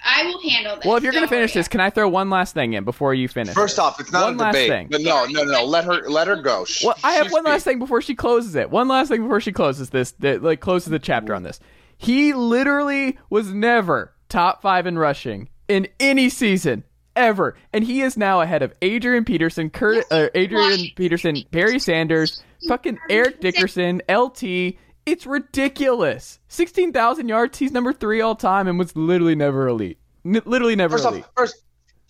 I 0.04 0.24
will 0.24 0.40
handle 0.50 0.76
this. 0.76 0.84
Well, 0.84 0.96
if 0.96 1.02
you're 1.02 1.12
gonna 1.12 1.28
finish 1.28 1.54
this, 1.54 1.68
can 1.68 1.80
I 1.80 1.88
throw 1.88 2.08
one 2.08 2.28
last 2.28 2.52
thing 2.52 2.74
in 2.74 2.84
before 2.84 3.14
you 3.14 3.28
finish? 3.28 3.54
First 3.54 3.78
it? 3.78 3.80
off, 3.80 3.98
it's 4.00 4.12
not 4.12 4.24
One 4.24 4.34
a 4.34 4.38
last 4.38 4.52
debate. 4.52 4.68
thing. 4.68 4.88
But 4.90 5.00
no, 5.00 5.24
no, 5.26 5.44
no, 5.44 5.52
no. 5.52 5.64
Let 5.64 5.84
her 5.84 6.08
let 6.08 6.26
her 6.26 6.36
go. 6.36 6.64
Sh- 6.66 6.84
Well, 6.84 6.96
I 7.02 7.12
have 7.12 7.30
one 7.32 7.44
last 7.44 7.64
thing 7.64 7.78
before 7.78 8.02
she 8.02 8.14
closes 8.14 8.54
it. 8.56 8.70
One 8.70 8.88
last 8.88 9.08
thing 9.08 9.22
before 9.22 9.40
she 9.40 9.52
closes 9.52 9.90
this. 9.90 10.12
That 10.18 10.42
like 10.42 10.60
closes 10.60 10.90
the 10.90 10.98
chapter 10.98 11.34
on 11.34 11.44
this. 11.44 11.60
He 11.96 12.34
literally 12.34 13.18
was 13.30 13.52
never 13.54 14.12
top 14.28 14.60
five 14.60 14.86
in 14.86 14.98
rushing 14.98 15.48
in 15.68 15.88
any 15.98 16.28
season 16.28 16.84
ever, 17.16 17.56
and 17.72 17.84
he 17.84 18.02
is 18.02 18.16
now 18.18 18.40
ahead 18.42 18.60
of 18.62 18.74
Adrian 18.82 19.24
Peterson, 19.24 19.70
Kurt, 19.70 20.04
uh, 20.10 20.28
Adrian 20.34 20.88
Peterson, 20.96 21.36
Barry 21.52 21.78
Sanders, 21.78 22.42
fucking 22.68 22.98
Eric 23.08 23.40
Dickerson, 23.40 24.02
LT. 24.10 24.74
It's 25.06 25.26
ridiculous. 25.26 26.38
Sixteen 26.48 26.92
thousand 26.92 27.28
yards. 27.28 27.58
He's 27.58 27.72
number 27.72 27.92
three 27.92 28.20
all 28.20 28.34
time, 28.34 28.66
and 28.68 28.78
was 28.78 28.96
literally 28.96 29.34
never 29.34 29.68
elite. 29.68 29.98
N- 30.24 30.40
literally 30.44 30.76
never 30.76 30.96
First 30.96 31.04
elite. 31.06 31.24
off, 31.24 31.30
first, 31.36 31.56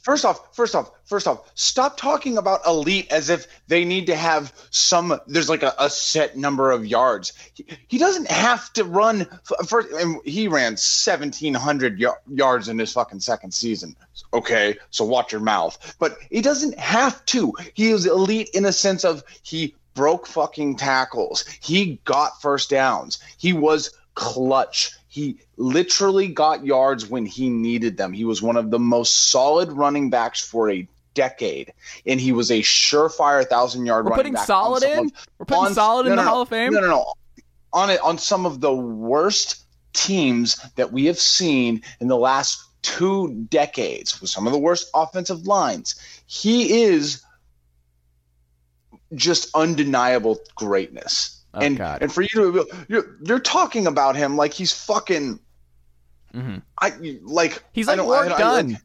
first 0.03 0.25
off, 0.25 0.55
first 0.55 0.75
off, 0.77 0.91
first 1.05 1.27
off, 1.27 1.51
stop 1.55 1.97
talking 1.97 2.39
about 2.39 2.61
elite 2.65 3.11
as 3.11 3.31
if 3.31 3.49
they 3.67 3.85
need 3.85 4.07
to 4.07 4.15
have 4.15 4.53
some. 4.71 5.19
There's 5.27 5.49
like 5.49 5.65
a, 5.65 5.75
a 5.79 5.91
set 5.91 6.37
number 6.37 6.71
of 6.71 6.87
yards. 6.87 7.33
He, 7.55 7.67
he 7.89 7.99
doesn't 7.99 8.31
have 8.31 8.73
to 8.75 8.85
run. 8.85 9.27
First, 9.67 9.89
and 9.91 10.21
he 10.25 10.47
ran 10.47 10.75
1,700 10.75 12.01
y- 12.01 12.13
yards 12.29 12.69
in 12.69 12.79
his 12.79 12.93
fucking 12.93 13.21
second 13.21 13.53
season. 13.53 13.97
Okay, 14.33 14.77
so 14.91 15.05
watch 15.05 15.33
your 15.33 15.41
mouth. 15.41 15.97
But 15.99 16.17
he 16.31 16.41
doesn't 16.43 16.79
have 16.79 17.25
to. 17.27 17.55
He 17.75 17.91
is 17.91 18.07
elite 18.07 18.51
in 18.55 18.65
a 18.65 18.73
sense 18.73 19.05
of 19.05 19.25
he 19.43 19.75
broke 19.95 20.27
fucking 20.27 20.77
tackles. 20.77 21.45
He 21.61 22.01
got 22.05 22.41
first 22.43 22.71
downs. 22.71 23.19
He 23.39 23.53
was 23.53 23.91
clutch. 24.15 24.91
He 25.09 25.39
literally 25.57 26.29
got 26.29 26.65
yards 26.65 27.07
when 27.09 27.25
he 27.27 27.49
needed 27.49 27.97
them. 27.97 28.13
He 28.13 28.25
was 28.25 28.43
one 28.43 28.57
of 28.57 28.71
the 28.71 28.79
most 28.79 29.31
solid 29.31 29.71
running 29.73 30.11
backs 30.11 30.41
for 30.41 30.71
a 30.71 30.87
decade, 31.15 31.73
and 32.07 32.21
he 32.21 32.33
was 32.33 32.51
a 32.51 32.61
surefire 32.61 33.47
thousand 33.47 33.87
yard. 33.87 34.07
We're 34.07 34.17
putting 34.17 34.37
solid 34.37 34.83
in. 34.83 35.07
of- 35.07 35.13
We're 35.39 35.47
putting 35.47 35.65
on- 35.67 35.75
solid 35.75 36.07
in 36.07 36.11
no, 36.11 36.17
the 36.17 36.23
no, 36.23 36.25
no. 36.25 36.29
Hall 36.31 36.41
of 36.43 36.49
Fame. 36.49 36.73
No, 36.73 36.81
no, 36.81 36.89
no. 36.89 37.13
On 37.73 37.91
it, 37.91 38.01
on 38.01 38.19
some 38.19 38.47
of 38.47 38.61
the 38.61 38.73
worst 38.75 39.61
teams 39.93 40.57
that 40.77 40.93
we 40.93 41.07
have 41.07 41.19
seen 41.19 41.83
in 42.01 42.09
the 42.09 42.17
last 42.17 42.63
two 42.83 43.33
decades, 43.51 44.21
with 44.21 44.31
some 44.31 44.47
of 44.47 44.53
the 44.53 44.59
worst 44.59 44.91
offensive 44.95 45.47
lines, 45.47 45.95
he 46.27 46.83
is 46.83 47.24
just 49.15 49.51
undeniable 49.55 50.39
greatness. 50.55 51.43
Oh, 51.55 51.61
and 51.61 51.77
God. 51.79 52.03
and 52.03 52.13
for 52.13 52.23
you 52.23 52.29
to 52.29 52.67
you're 52.89 53.17
you're 53.23 53.39
talking 53.39 53.87
about 53.87 54.17
him 54.17 54.37
like 54.37 54.53
he's 54.53 54.73
fucking 54.73 55.39
Mhm. 56.35 56.63
I 56.81 56.91
like 57.23 57.63
He's 57.73 57.87
like 57.87 57.97
don't- 57.97 58.11
I- 58.11 58.27
I- 58.35 58.53
like, 58.63 58.77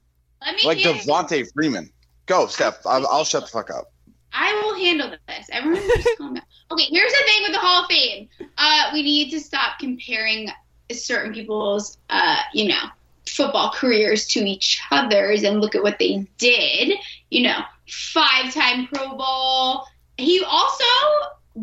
Let 0.46 0.56
me 0.56 0.66
like 0.66 0.78
hear- 0.78 0.94
Devonta 0.94 1.52
Freeman. 1.54 1.90
Go, 2.28 2.46
Steph. 2.46 2.86
I'll, 2.86 3.08
I'll 3.08 3.26
shut 3.26 3.42
the 3.46 3.50
fuck 3.50 3.72
up. 3.72 3.92
I 4.32 4.54
will 4.64 4.76
handle 4.76 5.10
this. 5.28 5.48
Everyone 5.52 5.82
just 5.82 6.10
calm 6.20 6.36
down. 6.36 6.44
Okay, 6.72 6.84
here's 6.92 7.12
the 7.12 7.24
thing 7.26 7.42
with 7.42 7.54
the 7.54 7.58
Hall 7.58 7.82
of 7.82 7.90
Fame. 7.90 8.30
Uh, 8.60 8.90
we 8.94 9.02
need 9.02 9.32
to 9.32 9.40
stop 9.40 9.80
comparing 9.80 10.50
certain 10.92 11.34
people's, 11.34 11.98
uh, 12.12 12.38
you 12.54 12.68
know, 12.68 12.84
football 13.28 13.72
careers 13.72 14.28
to 14.28 14.40
each 14.42 14.80
other's 14.92 15.42
and 15.44 15.60
look 15.60 15.74
at 15.74 15.82
what 15.82 15.98
they 15.98 16.28
did. 16.38 16.94
You 17.32 17.42
know, 17.44 17.62
five-time 17.90 18.88
Pro 18.94 19.18
Bowl. 19.18 19.86
He 20.20 20.44
also 20.44 20.84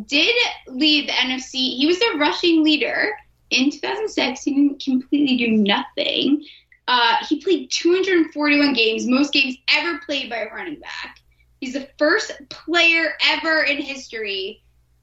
did 0.06 0.34
lead 0.66 1.08
the 1.08 1.12
NFC. 1.12 1.76
He 1.76 1.86
was 1.86 1.98
the 1.98 2.16
rushing 2.18 2.64
leader 2.64 3.10
in 3.50 3.70
2006. 3.70 4.42
He 4.42 4.54
didn't 4.54 4.82
completely 4.82 5.36
do 5.36 5.50
nothing. 5.52 6.44
Uh, 6.88 7.16
he 7.28 7.42
played 7.42 7.70
241 7.70 8.72
games, 8.72 9.06
most 9.06 9.32
games 9.32 9.56
ever 9.68 9.98
played 10.06 10.30
by 10.30 10.36
a 10.36 10.54
running 10.54 10.78
back. 10.78 11.18
He's 11.60 11.72
the 11.72 11.88
first 11.98 12.32
player 12.48 13.14
ever 13.28 13.62
in 13.62 13.78
history 13.78 14.62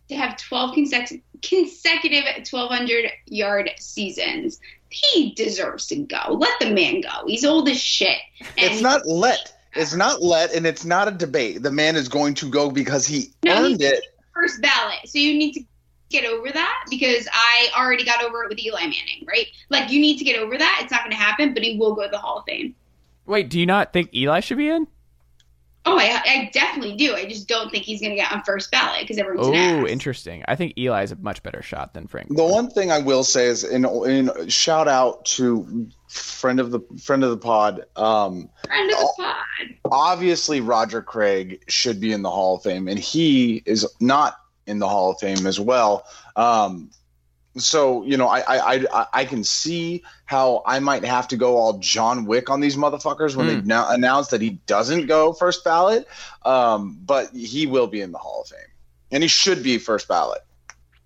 to 0.10 0.16
have 0.16 0.38
12 0.38 0.76
consecutive 0.76 1.24
consecutive 1.42 2.24
1200 2.24 3.12
yard 3.26 3.70
seasons. 3.78 4.60
He 4.90 5.34
deserves 5.36 5.88
to 5.88 5.98
go. 5.98 6.34
Let 6.34 6.60
the 6.60 6.70
man 6.70 7.02
go. 7.02 7.26
He's 7.28 7.44
old 7.44 7.68
as 7.68 7.82
shit. 7.82 8.18
it's 8.56 8.82
not 8.82 9.06
let. 9.06 9.54
It's 9.76 9.96
not 9.96 10.22
let, 10.22 10.54
and 10.54 10.66
it's 10.66 10.86
not 10.86 11.08
a 11.08 11.12
debate. 11.12 11.64
The 11.64 11.72
man 11.72 11.96
is 11.96 12.08
going 12.08 12.34
to 12.36 12.50
go 12.50 12.70
because 12.70 13.06
he 13.08 13.32
No, 13.44 13.64
earned 13.64 13.82
it. 13.82 14.04
first 14.34 14.62
ballot. 14.62 15.00
So 15.06 15.18
you 15.20 15.38
need 15.38 15.54
to 15.54 15.62
get 16.10 16.26
over 16.26 16.52
that 16.52 16.84
because 16.90 17.28
I 17.34 17.70
already 17.76 18.04
got 18.06 18.24
over 18.24 18.44
it 18.44 18.50
with 18.50 18.60
Eli 18.60 18.82
Manning, 18.82 19.26
right? 19.28 19.48
Like 19.70 19.90
you 19.92 20.00
need 20.00 20.18
to 20.18 20.24
get 20.24 20.40
over 20.40 20.58
that. 20.58 20.80
It's 20.84 20.92
not 20.92 21.02
going 21.02 21.12
to 21.12 21.18
happen, 21.18 21.54
but 21.54 21.64
he 21.64 21.78
will 21.78 21.96
go 21.96 22.04
to 22.04 22.10
the 22.10 22.18
Hall 22.20 22.38
of 22.40 22.46
Fame. 22.46 22.76
Wait, 23.26 23.50
do 23.50 23.60
you 23.60 23.66
not 23.66 23.94
think 23.94 24.14
Eli 24.14 24.40
should 24.42 24.58
be 24.58 24.70
in? 24.70 24.88
Oh, 25.86 25.98
I, 26.00 26.22
I 26.26 26.50
definitely 26.54 26.96
do. 26.96 27.14
I 27.14 27.26
just 27.26 27.48
don't 27.48 27.70
think 27.70 27.84
he's 27.84 28.00
going 28.00 28.12
to 28.12 28.16
get 28.16 28.32
on 28.32 28.42
first 28.44 28.72
ballot 28.72 29.02
because 29.02 29.18
everyone's 29.18 29.50
an 29.50 29.84
Oh, 29.84 29.86
interesting. 29.88 30.44
I 30.48 30.56
think 30.56 30.74
Eli's 30.78 31.12
a 31.12 31.18
much 31.18 31.44
better 31.44 31.62
shot 31.62 31.94
than 31.94 32.08
Frank. 32.08 32.30
The 32.34 32.44
one 32.44 32.70
thing 32.70 32.90
I 32.92 33.00
will 33.00 33.24
say 33.26 33.48
is, 33.48 33.66
in, 33.66 33.84
in 33.86 34.48
shout 34.48 34.88
out 34.88 35.26
to 35.26 35.90
friend 36.08 36.60
of 36.62 36.72
the 36.72 36.80
friend 37.02 37.24
of 37.24 37.32
the 37.32 37.38
pod. 37.38 37.86
Um, 37.98 38.50
Friend 38.66 38.92
of 38.92 38.98
the 38.98 39.14
pod. 39.18 39.36
obviously, 39.92 40.62
Roger 40.62 41.02
Craig 41.02 41.64
should 41.68 42.00
be 42.00 42.14
in 42.14 42.22
the 42.22 42.32
Hall 42.32 42.56
of 42.56 42.64
Fame, 42.64 42.88
and 42.88 42.98
he 42.98 43.62
is 43.66 43.86
not 44.00 44.38
in 44.66 44.80
the 44.80 44.88
Hall 44.88 45.12
of 45.12 45.20
Fame 45.20 45.46
as 45.46 45.60
well. 45.60 46.06
Um, 46.38 46.92
so 47.58 48.04
you 48.04 48.18
know, 48.18 48.28
I, 48.28 48.40
I 48.40 48.86
I 48.92 49.08
I 49.14 49.26
can 49.26 49.44
see 49.44 50.04
how 50.26 50.64
I 50.66 50.80
might 50.80 51.04
have 51.04 51.28
to 51.30 51.38
go 51.38 51.58
all 51.58 51.80
John 51.80 52.26
Wick 52.26 52.50
on 52.50 52.60
these 52.62 52.76
motherfuckers 52.76 53.36
when 53.36 53.48
they 53.48 53.58
Hmm. 53.58 53.68
now 53.68 53.90
announce 53.90 54.30
that 54.30 54.42
he 54.42 54.52
doesn't 54.66 55.08
go 55.08 55.34
first 55.34 55.64
ballot. 55.64 56.08
Um, 56.44 56.98
but 57.06 57.30
he 57.36 57.66
will 57.68 57.88
be 57.88 58.02
in 58.02 58.12
the 58.12 58.18
Hall 58.18 58.42
of 58.42 58.48
Fame, 58.48 58.60
and 59.12 59.24
he 59.24 59.30
should 59.30 59.64
be 59.64 59.78
first 59.78 60.08
ballot. 60.08 60.42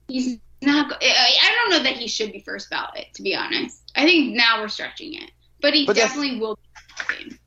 He's 0.08 0.40
not. 0.62 0.92
I 1.02 1.36
I 1.44 1.56
don't 1.56 1.72
know 1.72 1.84
that 1.84 1.98
he 1.98 2.08
should 2.08 2.32
be 2.32 2.40
first 2.42 2.70
ballot. 2.70 3.08
To 3.16 3.22
be 3.24 3.36
honest, 3.36 3.92
I 3.96 4.06
think 4.06 4.36
now 4.36 4.62
we're 4.62 4.70
stretching 4.70 5.14
it, 5.16 5.32
but 5.62 5.74
he 5.74 5.86
But 5.86 5.96
definitely 5.96 6.40
will. 6.40 6.56
Be 6.56 6.62
Hall 6.96 7.06
of 7.10 7.16
Fame. 7.18 7.40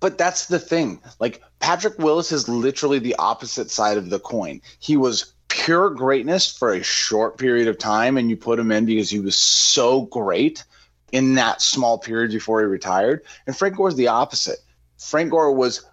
But 0.00 0.18
that's 0.18 0.46
the 0.46 0.58
thing. 0.58 1.00
Like 1.18 1.42
Patrick 1.58 1.98
Willis 1.98 2.32
is 2.32 2.48
literally 2.48 2.98
the 2.98 3.16
opposite 3.16 3.70
side 3.70 3.98
of 3.98 4.10
the 4.10 4.18
coin. 4.18 4.60
He 4.78 4.96
was 4.96 5.34
pure 5.50 5.90
greatness 5.90 6.50
for 6.50 6.72
a 6.72 6.82
short 6.82 7.36
period 7.36 7.68
of 7.68 7.76
time, 7.78 8.16
and 8.16 8.30
you 8.30 8.36
put 8.36 8.58
him 8.58 8.72
in 8.72 8.86
because 8.86 9.10
he 9.10 9.20
was 9.20 9.36
so 9.36 10.02
great 10.02 10.64
in 11.12 11.34
that 11.34 11.60
small 11.60 11.98
period 11.98 12.30
before 12.30 12.60
he 12.60 12.66
retired. 12.66 13.22
And 13.46 13.56
Frank 13.56 13.76
Gore's 13.76 13.96
the 13.96 14.08
opposite. 14.08 14.58
Frank 14.98 15.30
Gore 15.30 15.52
was 15.52 15.84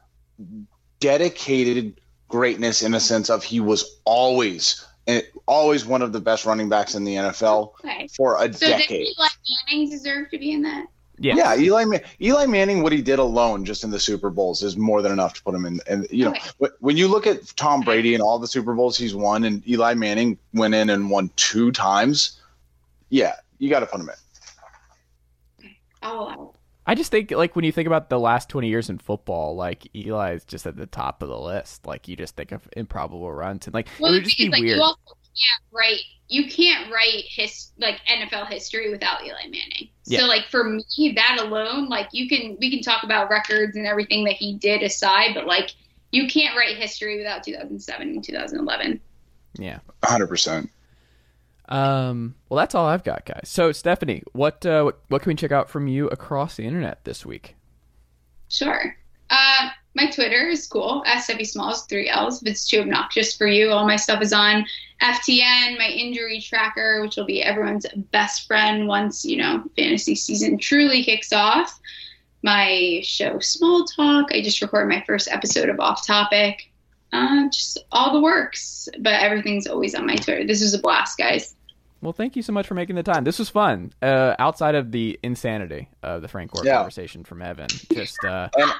dedicated 0.99 1.99
greatness 2.27 2.81
in 2.81 2.93
a 2.93 2.99
sense 2.99 3.29
of 3.29 3.43
he 3.43 3.59
was 3.59 3.99
always 4.05 4.85
always 5.45 5.85
one 5.85 6.01
of 6.01 6.11
the 6.11 6.19
best 6.19 6.45
running 6.45 6.67
backs 6.67 6.93
in 6.93 7.05
the 7.05 7.15
NFL 7.15 7.71
Okay. 7.79 8.07
for 8.07 8.35
a 8.43 8.51
So 8.51 8.67
decade. 8.67 9.07
Eli 9.17 9.27
Manning 9.71 9.89
deserve 9.89 10.29
to 10.31 10.37
be 10.37 10.51
in 10.51 10.61
that? 10.63 10.85
Yeah. 11.19 11.35
Yeah, 11.35 11.55
Eli 11.55 11.85
Eli 12.21 12.45
Manning, 12.45 12.83
what 12.83 12.91
he 12.93 13.01
did 13.01 13.17
alone 13.19 13.65
just 13.65 13.83
in 13.83 13.89
the 13.89 13.99
Super 13.99 14.29
Bowls 14.29 14.61
is 14.61 14.77
more 14.77 15.01
than 15.01 15.11
enough 15.11 15.33
to 15.35 15.43
put 15.43 15.55
him 15.55 15.65
in. 15.65 15.79
And 15.87 16.05
you 16.11 16.25
know, 16.25 16.31
Okay. 16.61 16.69
when 16.79 16.95
you 16.95 17.07
look 17.07 17.25
at 17.25 17.45
Tom 17.55 17.81
Brady 17.81 18.13
and 18.13 18.21
all 18.21 18.37
the 18.37 18.47
Super 18.47 18.73
Bowls 18.75 18.97
he's 18.97 19.15
won, 19.15 19.43
and 19.43 19.67
Eli 19.67 19.95
Manning 19.95 20.37
went 20.53 20.75
in 20.75 20.89
and 20.91 21.09
won 21.09 21.31
two 21.35 21.71
times, 21.71 22.39
yeah, 23.09 23.33
you 23.57 23.69
got 23.69 23.79
to 23.79 23.87
put 23.87 23.99
him 23.99 24.09
in. 24.09 25.69
I'll 26.03 26.19
allow 26.21 26.43
it. 26.53 26.59
I 26.89 26.95
just 26.95 27.11
think 27.11 27.31
like 27.31 27.55
when 27.55 27.65
you 27.65 27.71
think 27.73 27.87
about 27.87 28.09
the 28.09 28.19
last 28.19 28.47
20 28.47 28.69
years 28.69 28.89
in 28.89 28.97
football, 28.97 29.55
like 29.57 29.93
Eli 29.93 30.35
is 30.35 30.45
just 30.45 30.65
at 30.65 30.77
the 30.77 30.85
top 30.85 31.21
of 31.21 31.27
the 31.27 31.37
list. 31.37 31.85
Like 31.85 32.07
you 32.07 32.15
just 32.15 32.35
think 32.37 32.53
of 32.53 32.67
improbable 32.77 33.29
runs 33.33 33.65
and 33.67 33.73
like 33.73 33.87
Well, 33.99 34.13
it 34.13 34.17
would 34.17 34.23
just 34.23 34.37
be 34.37 34.47
like, 34.49 34.61
weird. 34.61 34.77
you 34.77 34.83
also 34.83 34.97
can't 35.37 35.63
write. 35.71 36.01
You 36.29 36.49
can't 36.49 36.91
write 36.91 37.23
his 37.27 37.71
like 37.79 37.99
NFL 38.09 38.47
history 38.49 38.89
without 38.89 39.23
Eli 39.23 39.43
Manning. 39.43 39.89
Yeah. 40.05 40.19
So, 40.19 40.25
like 40.25 40.45
for 40.49 40.63
me, 40.63 41.13
that 41.15 41.37
alone, 41.39 41.87
like 41.89 42.09
you 42.11 42.27
can 42.27 42.57
we 42.59 42.69
can 42.69 42.81
talk 42.81 43.03
about 43.03 43.29
records 43.29 43.75
and 43.75 43.85
everything 43.85 44.23
that 44.25 44.33
he 44.33 44.55
did 44.57 44.83
aside, 44.83 45.33
but 45.33 45.45
like 45.45 45.71
you 46.11 46.27
can't 46.27 46.55
write 46.55 46.77
history 46.77 47.17
without 47.17 47.43
2007 47.43 48.07
and 48.07 48.23
2011. 48.23 48.99
yeah. 49.59 49.79
100. 50.01 50.27
percent 50.27 50.69
Um. 51.69 52.35
Well, 52.49 52.57
that's 52.57 52.75
all 52.75 52.85
I've 52.85 53.03
got, 53.03 53.25
guys. 53.25 53.49
So 53.49 53.71
Stephanie, 53.71 54.23
what 54.33 54.65
uh, 54.65 54.83
what, 54.83 54.99
what 55.09 55.21
can 55.21 55.29
we 55.29 55.35
check 55.35 55.51
out 55.51 55.69
from 55.69 55.87
you 55.87 56.07
across 56.07 56.55
the 56.55 56.63
internet 56.65 57.03
this 57.05 57.25
week? 57.25 57.55
Sure. 58.49 58.95
Uh, 59.29 59.69
my 59.93 60.09
Twitter 60.09 60.47
is 60.47 60.67
cool. 60.67 61.03
SW 61.05 61.43
Smalls, 61.43 61.85
three 61.87 62.07
L's. 62.07 62.41
If 62.41 62.47
it's 62.49 62.67
too 62.69 62.79
obnoxious 62.79 63.35
for 63.35 63.47
you, 63.47 63.71
all 63.71 63.85
my 63.85 63.97
stuff 63.97 64.21
is 64.21 64.31
on 64.31 64.65
FTN, 65.01 65.77
my 65.77 65.87
injury 65.89 66.41
tracker, 66.41 67.01
which 67.01 67.15
will 67.17 67.25
be 67.25 67.43
everyone's 67.43 67.85
best 68.11 68.47
friend 68.47 68.87
once, 68.87 69.23
you 69.23 69.37
know, 69.37 69.63
fantasy 69.77 70.15
season 70.15 70.57
truly 70.57 71.03
kicks 71.03 71.31
off. 71.31 71.79
My 72.43 73.01
show, 73.03 73.39
Small 73.39 73.85
Talk. 73.85 74.31
I 74.31 74.41
just 74.41 74.61
recorded 74.61 74.89
my 74.89 75.03
first 75.05 75.27
episode 75.29 75.69
of 75.69 75.79
Off 75.79 76.05
Topic. 76.05 76.71
Uh, 77.13 77.47
just 77.49 77.79
all 77.91 78.13
the 78.13 78.19
works, 78.21 78.87
but 78.99 79.13
everything's 79.13 79.65
always 79.67 79.95
on 79.95 80.05
my 80.05 80.15
Twitter. 80.15 80.45
This 80.45 80.61
was 80.61 80.73
a 80.73 80.79
blast, 80.79 81.17
guys. 81.17 81.55
Well, 82.01 82.13
thank 82.13 82.35
you 82.35 82.43
so 82.43 82.53
much 82.53 82.67
for 82.67 82.75
making 82.75 82.95
the 82.95 83.03
time. 83.03 83.23
This 83.23 83.39
was 83.39 83.49
fun. 83.49 83.91
Uh, 84.01 84.35
outside 84.37 84.75
of 84.75 84.91
the 84.91 85.19
insanity 85.23 85.89
of 86.03 86.21
the 86.21 86.27
Frank 86.27 86.51
Gore 86.51 86.63
Yeah. 86.63 86.75
conversation 86.77 87.23
from 87.23 87.41
Evan, 87.41 87.67
just 87.91 88.23
uh, 88.23 88.49
And 88.55 88.71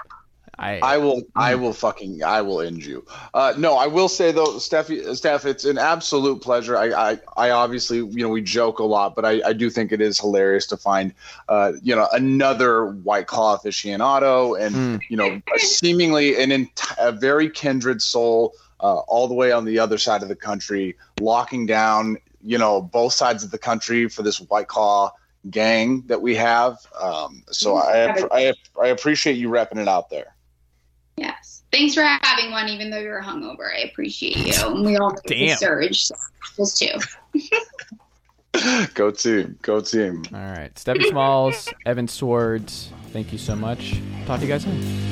I, 0.60 0.80
I 0.80 0.97
will, 0.97 1.22
I 1.36 1.53
will 1.55 1.74
fucking, 1.74 2.24
I 2.24 2.41
will 2.41 2.62
end 2.62 2.84
you. 2.84 3.05
Uh, 3.34 3.53
no, 3.58 3.76
I 3.78 3.86
will 3.86 4.10
say 4.10 4.32
though, 4.32 4.58
Steph, 4.58 4.89
Steph, 5.14 5.45
it's 5.45 5.66
an 5.66 5.78
absolute 5.78 6.41
pleasure. 6.41 6.76
I, 6.76 7.12
I, 7.12 7.20
I 7.38 7.49
obviously, 7.51 7.97
you 7.97 8.24
know, 8.24 8.30
we 8.30 8.41
joke 8.41 8.80
a 8.80 8.84
lot, 8.84 9.16
but 9.16 9.24
I, 9.24 9.41
I 9.45 9.53
do 9.53 9.70
think 9.70 9.91
it 9.91 10.01
is 10.01 10.20
hilarious 10.20 10.66
to 10.68 10.78
find, 10.78 11.14
uh, 11.47 11.74
you 11.84 11.95
know, 11.95 12.08
another 12.12 12.88
White 12.88 13.28
Claw 13.28 13.58
aficionado 13.58 14.60
and, 14.60 14.76
Mm. 14.78 15.01
you 15.10 15.18
know, 15.18 15.41
seemingly 15.58 16.41
an 16.41 16.51
ent- 16.51 16.82
a 16.99 17.12
very 17.12 17.49
kindred 17.49 18.01
soul, 18.01 18.53
uh, 18.80 18.97
all 19.08 19.28
the 19.28 19.34
way 19.34 19.51
on 19.51 19.66
the 19.66 19.80
other 19.80 19.97
side 19.97 20.22
of 20.22 20.28
the 20.30 20.36
country, 20.36 20.95
locking 21.20 21.66
down, 21.66 22.18
you 22.43 22.58
know, 22.58 22.82
both 22.82 23.14
sides 23.14 23.43
of 23.43 23.51
the 23.51 23.58
country 23.58 24.08
for 24.08 24.24
this 24.24 24.39
White 24.39 24.68
Claw 24.68 25.12
gang 25.49 26.03
that 26.08 26.22
we 26.22 26.36
have. 26.36 26.78
Um, 27.01 27.43
so 27.49 27.78
I, 27.78 28.28
I, 28.32 28.53
I 28.82 28.88
appreciate 28.88 29.38
you 29.38 29.49
repping 29.49 29.80
it 29.80 29.88
out 29.88 30.10
there. 30.10 30.36
Yes. 31.18 31.63
Thanks 31.72 31.93
for 31.95 32.01
having 32.03 32.51
one, 32.51 32.70
even 32.70 32.89
though 32.89 32.99
you're 32.99 33.22
hungover. 33.22 33.74
I 33.76 33.80
appreciate 33.80 34.38
you. 34.38 34.53
And 34.65 34.86
we 34.86 34.95
all 34.97 35.15
Damn. 35.28 35.47
the 35.49 35.55
surge. 35.55 36.05
So 36.05 36.15
those 36.57 36.74
two. 36.80 36.97
Go 38.95 39.11
team. 39.11 39.57
Go 39.61 39.82
team. 39.82 40.24
all 40.34 40.39
right. 40.39 40.78
Stephanie 40.78 41.09
Smalls, 41.09 41.70
Evan 41.86 42.08
Sowards. 42.08 42.91
Thank 43.13 43.32
you 43.32 43.37
so 43.37 43.55
much. 43.55 44.00
Talk 44.25 44.39
to 44.39 44.46
you 44.46 44.51
guys 44.51 44.63
soon. 44.63 45.08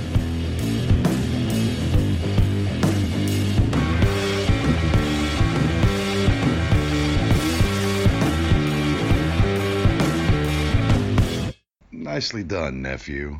Nicely 11.92 12.44
done, 12.44 12.82
nephew. 12.82 13.40